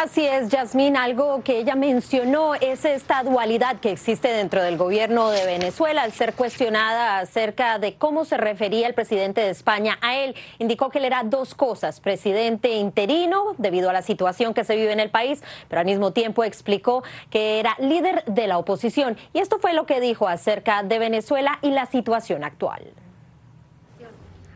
Así 0.00 0.24
es, 0.24 0.48
Yasmín, 0.48 0.96
algo 0.96 1.42
que 1.42 1.58
ella 1.58 1.74
mencionó 1.74 2.54
es 2.54 2.84
esta 2.84 3.24
dualidad 3.24 3.80
que 3.80 3.90
existe 3.90 4.28
dentro 4.28 4.62
del 4.62 4.76
gobierno 4.76 5.30
de 5.30 5.44
Venezuela 5.44 6.02
al 6.02 6.12
ser 6.12 6.34
cuestionada 6.34 7.18
acerca 7.18 7.80
de 7.80 7.96
cómo 7.96 8.24
se 8.24 8.36
refería 8.36 8.86
el 8.86 8.94
presidente 8.94 9.40
de 9.40 9.50
España 9.50 9.98
a 10.00 10.14
él. 10.14 10.36
Indicó 10.60 10.90
que 10.90 10.98
él 10.98 11.04
era 11.04 11.24
dos 11.24 11.56
cosas, 11.56 11.98
presidente 11.98 12.76
interino 12.76 13.56
debido 13.58 13.90
a 13.90 13.92
la 13.92 14.02
situación 14.02 14.54
que 14.54 14.62
se 14.62 14.76
vive 14.76 14.92
en 14.92 15.00
el 15.00 15.10
país, 15.10 15.42
pero 15.66 15.80
al 15.80 15.86
mismo 15.86 16.12
tiempo 16.12 16.44
explicó 16.44 17.02
que 17.28 17.58
era 17.58 17.74
líder 17.80 18.22
de 18.26 18.46
la 18.46 18.58
oposición. 18.58 19.16
Y 19.32 19.40
esto 19.40 19.58
fue 19.58 19.72
lo 19.72 19.84
que 19.84 20.00
dijo 20.00 20.28
acerca 20.28 20.84
de 20.84 21.00
Venezuela 21.00 21.58
y 21.60 21.72
la 21.72 21.86
situación 21.86 22.44
actual 22.44 22.84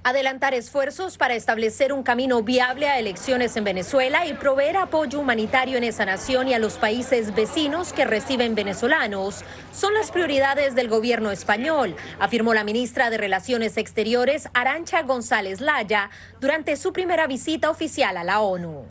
adelantar 0.05 0.55
esfuerzos 0.55 1.17
para 1.17 1.35
establecer 1.35 1.93
un 1.93 2.03
camino 2.03 2.43
viable 2.43 2.89
a 2.89 2.99
elecciones 2.99 3.57
en 3.57 3.65
Venezuela 3.65 4.27
y 4.27 4.35
proveer 4.35 4.77
apoyo 4.77 5.21
humanitario 5.21 5.79
en 5.79 5.85
esa 5.85 6.05
nación 6.05 6.49
y 6.49 6.55
a 6.55 6.59
los 6.59 6.75
países 6.75 7.35
vecinos 7.35 7.93
que 7.93 8.05
reciben 8.05 8.55
venezolanos 8.55 9.45
son 9.73 9.95
las 9.95 10.11
prioridades 10.11 10.75
del 10.75 10.89
gobierno 10.89 11.31
español, 11.31 11.95
afirmó 12.19 12.55
la 12.55 12.65
ministra 12.65 13.11
de 13.11 13.19
Relaciones 13.19 13.77
Exteriores, 13.77 14.49
Arancha 14.55 15.03
González 15.03 15.61
Laya, 15.61 16.11
durante 16.41 16.77
su 16.77 16.93
primera 16.93 17.27
visita 17.27 17.71
oficial 17.71 18.17
a 18.17 18.25
la 18.25 18.41
ONU. 18.41 18.85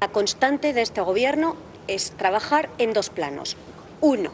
La 0.00 0.08
constante 0.08 0.72
de 0.72 0.82
este 0.82 1.00
gobierno 1.00 1.56
es 1.86 2.10
trabajar 2.10 2.68
en 2.78 2.92
dos 2.92 3.08
planos. 3.08 3.56
Uno, 4.00 4.30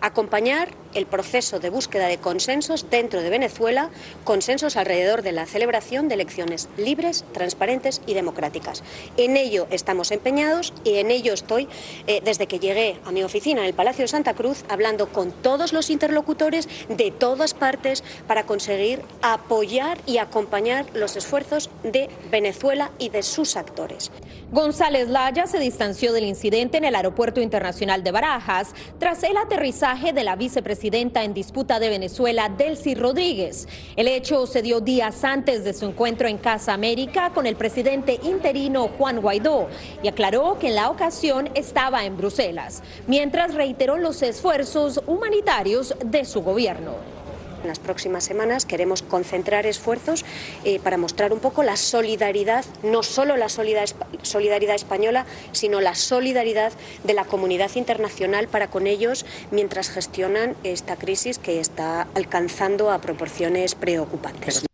acompañar 0.00 0.68
el 0.94 1.06
proceso 1.06 1.60
de 1.60 1.70
búsqueda 1.70 2.06
de 2.06 2.18
consensos 2.18 2.90
dentro 2.90 3.22
de 3.22 3.30
Venezuela, 3.30 3.90
consensos 4.24 4.76
alrededor 4.76 5.22
de 5.22 5.32
la 5.32 5.46
celebración 5.46 6.08
de 6.08 6.14
elecciones 6.14 6.68
libres, 6.76 7.24
transparentes 7.32 8.02
y 8.06 8.14
democráticas. 8.14 8.82
En 9.16 9.36
ello 9.36 9.68
estamos 9.70 10.10
empeñados 10.10 10.72
y 10.82 10.96
en 10.96 11.10
ello 11.10 11.32
estoy 11.32 11.68
eh, 12.06 12.20
desde 12.24 12.46
que 12.46 12.58
llegué 12.58 12.98
a 13.04 13.12
mi 13.12 13.22
oficina 13.22 13.60
en 13.60 13.66
el 13.68 13.74
Palacio 13.74 14.02
de 14.02 14.08
Santa 14.08 14.34
Cruz 14.34 14.64
hablando 14.68 15.08
con 15.08 15.30
todos 15.30 15.72
los 15.72 15.90
interlocutores 15.90 16.68
de 16.88 17.10
todas 17.12 17.54
partes 17.54 18.02
para 18.26 18.46
conseguir 18.46 19.02
apoyar 19.22 19.98
y 20.06 20.18
acompañar 20.18 20.86
los 20.94 21.16
esfuerzos 21.16 21.70
de 21.84 22.08
Venezuela 22.30 22.90
y 22.98 23.10
de 23.10 23.22
sus 23.22 23.56
actores. 23.56 24.10
González 24.50 25.08
Laya 25.08 25.46
se 25.46 25.60
distanció 25.60 26.12
del 26.12 26.24
incidente 26.24 26.78
en 26.78 26.84
el 26.84 26.96
Aeropuerto 26.96 27.40
Internacional 27.40 28.02
de 28.02 28.10
Barajas 28.10 28.74
tras 28.98 29.22
el 29.22 29.36
aterrizaje 29.36 29.89
de 29.90 30.22
la 30.22 30.36
vicepresidenta 30.36 31.24
en 31.24 31.34
disputa 31.34 31.80
de 31.80 31.88
Venezuela, 31.88 32.48
Delcy 32.48 32.94
Rodríguez. 32.94 33.66
El 33.96 34.06
hecho 34.06 34.46
se 34.46 34.62
dio 34.62 34.80
días 34.80 35.24
antes 35.24 35.64
de 35.64 35.74
su 35.74 35.84
encuentro 35.84 36.28
en 36.28 36.38
Casa 36.38 36.72
América 36.72 37.32
con 37.34 37.44
el 37.44 37.56
presidente 37.56 38.20
interino 38.22 38.88
Juan 38.96 39.20
Guaidó 39.20 39.68
y 40.00 40.06
aclaró 40.06 40.60
que 40.60 40.68
en 40.68 40.76
la 40.76 40.90
ocasión 40.90 41.50
estaba 41.54 42.04
en 42.04 42.16
Bruselas, 42.16 42.84
mientras 43.08 43.54
reiteró 43.54 43.96
los 43.96 44.22
esfuerzos 44.22 45.02
humanitarios 45.08 45.92
de 46.04 46.24
su 46.24 46.42
gobierno. 46.42 47.19
En 47.62 47.68
las 47.68 47.78
próximas 47.78 48.24
semanas 48.24 48.64
queremos 48.64 49.02
concentrar 49.02 49.66
esfuerzos 49.66 50.24
eh, 50.64 50.80
para 50.80 50.96
mostrar 50.96 51.32
un 51.32 51.40
poco 51.40 51.62
la 51.62 51.76
solidaridad, 51.76 52.64
no 52.82 53.02
solo 53.02 53.36
la 53.36 53.48
solidaridad 53.48 54.74
española, 54.74 55.26
sino 55.52 55.80
la 55.80 55.94
solidaridad 55.94 56.72
de 57.04 57.14
la 57.14 57.24
comunidad 57.24 57.70
internacional 57.74 58.48
para 58.48 58.68
con 58.68 58.86
ellos 58.86 59.26
mientras 59.50 59.90
gestionan 59.90 60.56
esta 60.64 60.96
crisis 60.96 61.38
que 61.38 61.60
está 61.60 62.06
alcanzando 62.14 62.90
a 62.90 63.00
proporciones 63.00 63.74
preocupantes. 63.74 64.64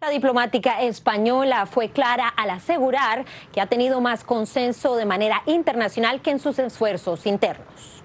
La 0.00 0.10
diplomática 0.10 0.82
española 0.82 1.66
fue 1.66 1.90
clara 1.90 2.28
al 2.28 2.50
asegurar 2.50 3.24
que 3.52 3.60
ha 3.60 3.66
tenido 3.66 4.00
más 4.00 4.24
consenso 4.24 4.96
de 4.96 5.06
manera 5.06 5.42
internacional 5.46 6.20
que 6.22 6.30
en 6.30 6.40
sus 6.40 6.58
esfuerzos 6.58 7.24
internos. 7.24 8.01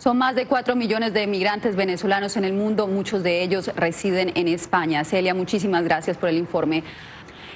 Son 0.00 0.16
más 0.16 0.34
de 0.34 0.46
cuatro 0.46 0.76
millones 0.76 1.12
de 1.12 1.26
migrantes 1.26 1.76
venezolanos 1.76 2.38
en 2.38 2.46
el 2.46 2.54
mundo, 2.54 2.86
muchos 2.86 3.22
de 3.22 3.42
ellos 3.42 3.70
residen 3.76 4.32
en 4.34 4.48
España. 4.48 5.04
Celia, 5.04 5.34
muchísimas 5.34 5.84
gracias 5.84 6.16
por 6.16 6.30
el 6.30 6.38
informe. 6.38 6.84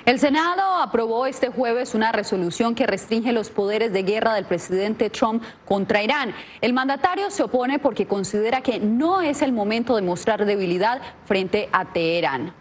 El 0.05 0.19
Senado 0.21 0.63
aprobó 0.75 1.25
este 1.25 1.49
jueves 1.49 1.95
una 1.95 2.13
resolución 2.13 2.75
que 2.75 2.87
restringe 2.87 3.33
los 3.33 3.49
poderes 3.49 3.95
de 3.95 4.03
guerra 4.03 4.35
del 4.35 4.45
presidente 4.45 5.09
Trump 5.09 5.43
contra 5.65 6.03
Irán. 6.03 6.35
El 6.61 6.75
mandatario 6.75 7.31
se 7.31 7.45
opone 7.45 7.79
porque 7.79 8.05
considera 8.05 8.61
que 8.61 8.79
no 8.79 9.23
es 9.23 9.41
el 9.41 9.53
momento 9.53 9.97
de 9.97 10.03
mostrar 10.03 10.45
debilidad 10.45 11.01
frente 11.25 11.71
a 11.73 11.95
Teherán. 11.95 12.53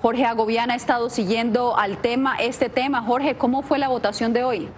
Jorge 0.00 0.26
Agobiana 0.26 0.74
ha 0.74 0.76
estado 0.76 1.10
siguiendo 1.10 1.76
al 1.76 1.98
tema, 1.98 2.36
este 2.36 2.68
tema. 2.68 3.02
Jorge, 3.02 3.34
¿cómo 3.34 3.62
fue 3.62 3.80
la 3.80 3.88
votación 3.88 4.32
de 4.32 4.44
hoy? 4.44 4.68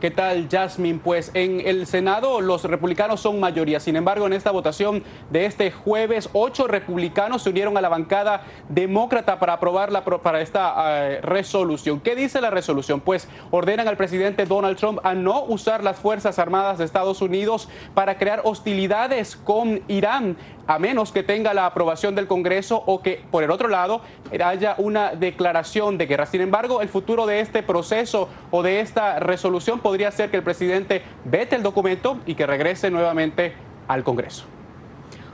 ¿Qué 0.00 0.12
tal, 0.12 0.46
Jasmine? 0.48 1.00
Pues 1.02 1.32
en 1.34 1.60
el 1.66 1.84
Senado 1.88 2.40
los 2.40 2.62
republicanos 2.62 3.18
son 3.20 3.40
mayoría. 3.40 3.80
Sin 3.80 3.96
embargo, 3.96 4.26
en 4.26 4.32
esta 4.32 4.52
votación 4.52 5.02
de 5.30 5.44
este 5.44 5.72
jueves, 5.72 6.30
ocho 6.34 6.68
republicanos 6.68 7.42
se 7.42 7.50
unieron 7.50 7.76
a 7.76 7.80
la 7.80 7.88
bancada 7.88 8.42
demócrata 8.68 9.40
para 9.40 9.54
aprobar 9.54 9.90
la, 9.90 10.04
para 10.04 10.40
esta 10.40 10.74
eh, 10.76 11.20
resolución. 11.20 11.98
¿Qué 11.98 12.14
dice 12.14 12.40
la 12.40 12.50
resolución? 12.50 13.00
Pues 13.00 13.26
ordenan 13.50 13.88
al 13.88 13.96
presidente 13.96 14.46
Donald 14.46 14.78
Trump 14.78 15.00
a 15.02 15.14
no 15.14 15.42
usar 15.42 15.82
las 15.82 15.98
Fuerzas 15.98 16.38
Armadas 16.38 16.78
de 16.78 16.84
Estados 16.84 17.20
Unidos 17.20 17.68
para 17.94 18.18
crear 18.18 18.42
hostilidades 18.44 19.34
con 19.34 19.82
Irán 19.88 20.36
a 20.68 20.78
menos 20.78 21.12
que 21.12 21.22
tenga 21.22 21.54
la 21.54 21.64
aprobación 21.64 22.14
del 22.14 22.26
Congreso 22.26 22.82
o 22.84 23.00
que, 23.00 23.24
por 23.30 23.42
el 23.42 23.50
otro 23.50 23.68
lado, 23.68 24.02
haya 24.44 24.74
una 24.76 25.14
declaración 25.14 25.96
de 25.96 26.06
guerra. 26.06 26.26
Sin 26.26 26.42
embargo, 26.42 26.82
el 26.82 26.90
futuro 26.90 27.24
de 27.24 27.40
este 27.40 27.62
proceso 27.62 28.28
o 28.50 28.62
de 28.62 28.80
esta 28.80 29.18
resolución 29.18 29.80
podría 29.88 30.10
ser 30.10 30.30
que 30.30 30.36
el 30.36 30.42
presidente 30.42 31.02
vete 31.24 31.56
el 31.56 31.62
documento 31.62 32.20
y 32.26 32.34
que 32.34 32.46
regrese 32.46 32.90
nuevamente 32.90 33.54
al 33.88 34.04
Congreso. 34.04 34.44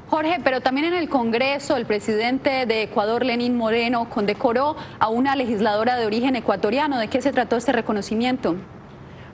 Jorge, 0.08 0.38
pero 0.44 0.60
también 0.60 0.86
en 0.86 0.94
el 0.94 1.08
Congreso 1.08 1.76
el 1.76 1.86
presidente 1.86 2.66
de 2.66 2.82
Ecuador, 2.82 3.24
Lenín 3.24 3.56
Moreno, 3.56 4.08
condecoró 4.08 4.76
a 5.00 5.08
una 5.08 5.34
legisladora 5.34 5.96
de 5.96 6.06
origen 6.06 6.36
ecuatoriano. 6.36 7.00
¿De 7.00 7.08
qué 7.08 7.20
se 7.20 7.32
trató 7.32 7.56
este 7.56 7.72
reconocimiento? 7.72 8.54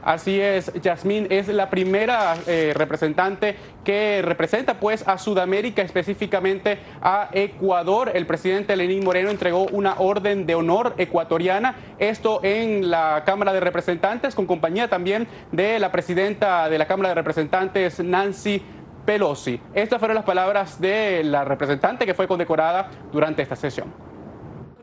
Así 0.02 0.40
es, 0.40 0.72
Yasmín 0.80 1.26
es 1.30 1.48
la 1.48 1.68
primera 1.68 2.34
eh, 2.46 2.72
representante 2.74 3.56
que 3.84 4.22
representa 4.22 4.80
pues 4.80 5.06
a 5.06 5.18
Sudamérica, 5.18 5.82
específicamente 5.82 6.78
a 7.02 7.28
Ecuador. 7.32 8.10
El 8.14 8.26
presidente 8.26 8.76
Lenín 8.76 9.04
Moreno 9.04 9.30
entregó 9.30 9.66
una 9.66 9.96
orden 9.98 10.46
de 10.46 10.54
honor 10.54 10.94
ecuatoriana, 10.96 11.74
esto 11.98 12.40
en 12.42 12.90
la 12.90 13.22
Cámara 13.26 13.52
de 13.52 13.60
Representantes, 13.60 14.34
con 14.34 14.46
compañía 14.46 14.88
también 14.88 15.28
de 15.52 15.78
la 15.78 15.92
presidenta 15.92 16.68
de 16.68 16.78
la 16.78 16.86
Cámara 16.86 17.10
de 17.10 17.14
Representantes, 17.16 18.00
Nancy 18.00 18.62
Pelosi. 19.04 19.60
Estas 19.74 19.98
fueron 19.98 20.14
las 20.14 20.24
palabras 20.24 20.80
de 20.80 21.22
la 21.24 21.44
representante 21.44 22.06
que 22.06 22.14
fue 22.14 22.26
condecorada 22.26 22.90
durante 23.12 23.42
esta 23.42 23.56
sesión. 23.56 24.09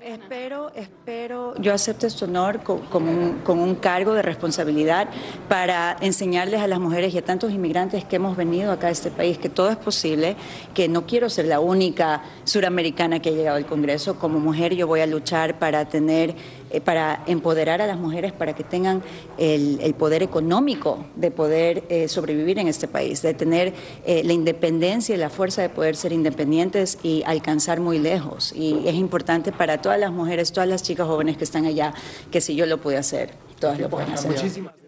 Espero, 0.08 0.72
espero, 0.74 1.54
yo 1.60 1.74
acepto 1.74 2.08
este 2.08 2.24
honor 2.24 2.62
con, 2.64 3.60
un, 3.60 3.76
cargo 3.76 4.14
de 4.14 4.22
responsabilidad 4.22 5.10
para 5.50 5.98
enseñarles 6.00 6.62
a 6.62 6.68
las 6.68 6.80
mujeres 6.80 7.14
y 7.14 7.18
a 7.18 7.26
tantos 7.26 7.52
inmigrantes 7.52 8.06
que 8.06 8.16
hemos 8.16 8.38
venido 8.38 8.72
acá 8.72 8.88
a 8.88 8.92
este 8.92 9.12
país 9.12 9.38
que 9.38 9.50
todo 9.50 9.70
es 9.70 9.76
posible, 9.76 10.38
que 10.74 10.88
no 10.88 11.06
quiero 11.06 11.30
ser 11.30 11.48
la 11.48 11.60
única 11.60 12.24
suramericana 12.46 13.20
que 13.22 13.32
ha 13.32 13.32
llegado 13.34 13.58
al 13.58 13.66
Congreso. 13.66 14.18
Como 14.18 14.40
mujer 14.40 14.76
yo 14.76 14.88
voy 14.88 15.02
a 15.02 15.08
luchar 15.08 15.60
para 15.60 15.90
tener 15.90 16.36
eh, 16.70 16.82
para 16.82 17.24
empoderar 17.28 17.82
a 17.82 17.88
las 17.88 17.98
mujeres 17.98 18.34
para 18.34 18.54
que 18.54 18.64
tengan 18.64 19.02
el, 19.38 19.94
poder 19.98 20.22
económico 20.22 21.06
de 21.16 21.32
poder 21.32 21.84
eh, 21.90 22.08
sobrevivir 22.08 22.60
en 22.60 22.68
este 22.68 22.88
país, 22.88 23.22
de 23.22 23.34
tener 23.34 23.74
eh, 24.06 24.22
la 24.24 24.34
independencia 24.34 25.16
y 25.16 25.18
la 25.18 25.30
fuerza 25.30 25.62
de 25.62 25.70
poder 25.70 25.96
ser 25.96 26.12
independientes 26.12 26.98
y 27.04 27.24
alcanzar 27.26 27.80
muy 27.80 28.00
lejos. 28.00 28.54
Y 28.56 28.88
es 28.88 28.96
importante 28.96 29.52
para 29.52 29.82
todas 29.82 30.00
las 30.00 30.12
mujeres, 30.12 30.52
todas 30.52 30.70
las 30.70 30.84
chicas 30.84 31.08
jóvenes 31.08 31.38
que 31.38 31.44
están 31.44 31.66
allá, 31.66 31.94
que 32.32 32.42
si 32.42 32.56
yo 32.56 32.66
lo 32.66 32.80
pude 32.80 32.98
hacer, 32.98 33.32
todas 33.60 33.80
lo 33.80 33.90
pueden 33.90 34.12
hacer. 34.12 34.87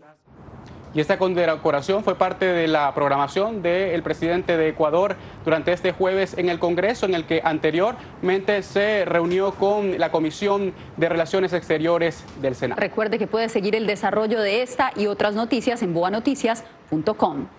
Y 0.94 1.02
esta 1.02 1.18
condecoración 1.18 2.03
fue 2.03 2.16
parte 2.16 2.45
de 2.45 2.68
la 2.68 2.94
programación 2.94 3.61
del 3.61 4.02
presidente 4.03 4.57
de 4.57 4.70
Ecuador 4.70 5.16
durante 5.45 5.72
este 5.72 5.91
jueves 5.91 6.36
en 6.38 6.49
el 6.49 6.60
Congreso, 6.60 7.06
en 7.06 7.14
el 7.14 7.26
que 7.26 7.41
anteriormente 7.44 8.64
se 8.64 9.06
reunió 9.06 9.52
con 9.52 9.99
la 9.99 10.11
Comisión 10.11 10.74
de 10.98 11.10
Relaciones 11.10 11.53
Exteriores 11.53 12.24
del 12.41 12.56
Senado. 12.56 12.82
Recuerde 12.82 13.20
que 13.20 13.28
puede 13.28 13.49
seguir 13.49 13.76
el 13.76 13.86
desarrollo 13.86 14.41
de 14.41 14.61
esta 14.61 14.91
y 14.95 15.07
otras 15.07 15.36
noticias 15.36 15.82
en 15.84 15.94
boanoticias.com. 15.94 17.59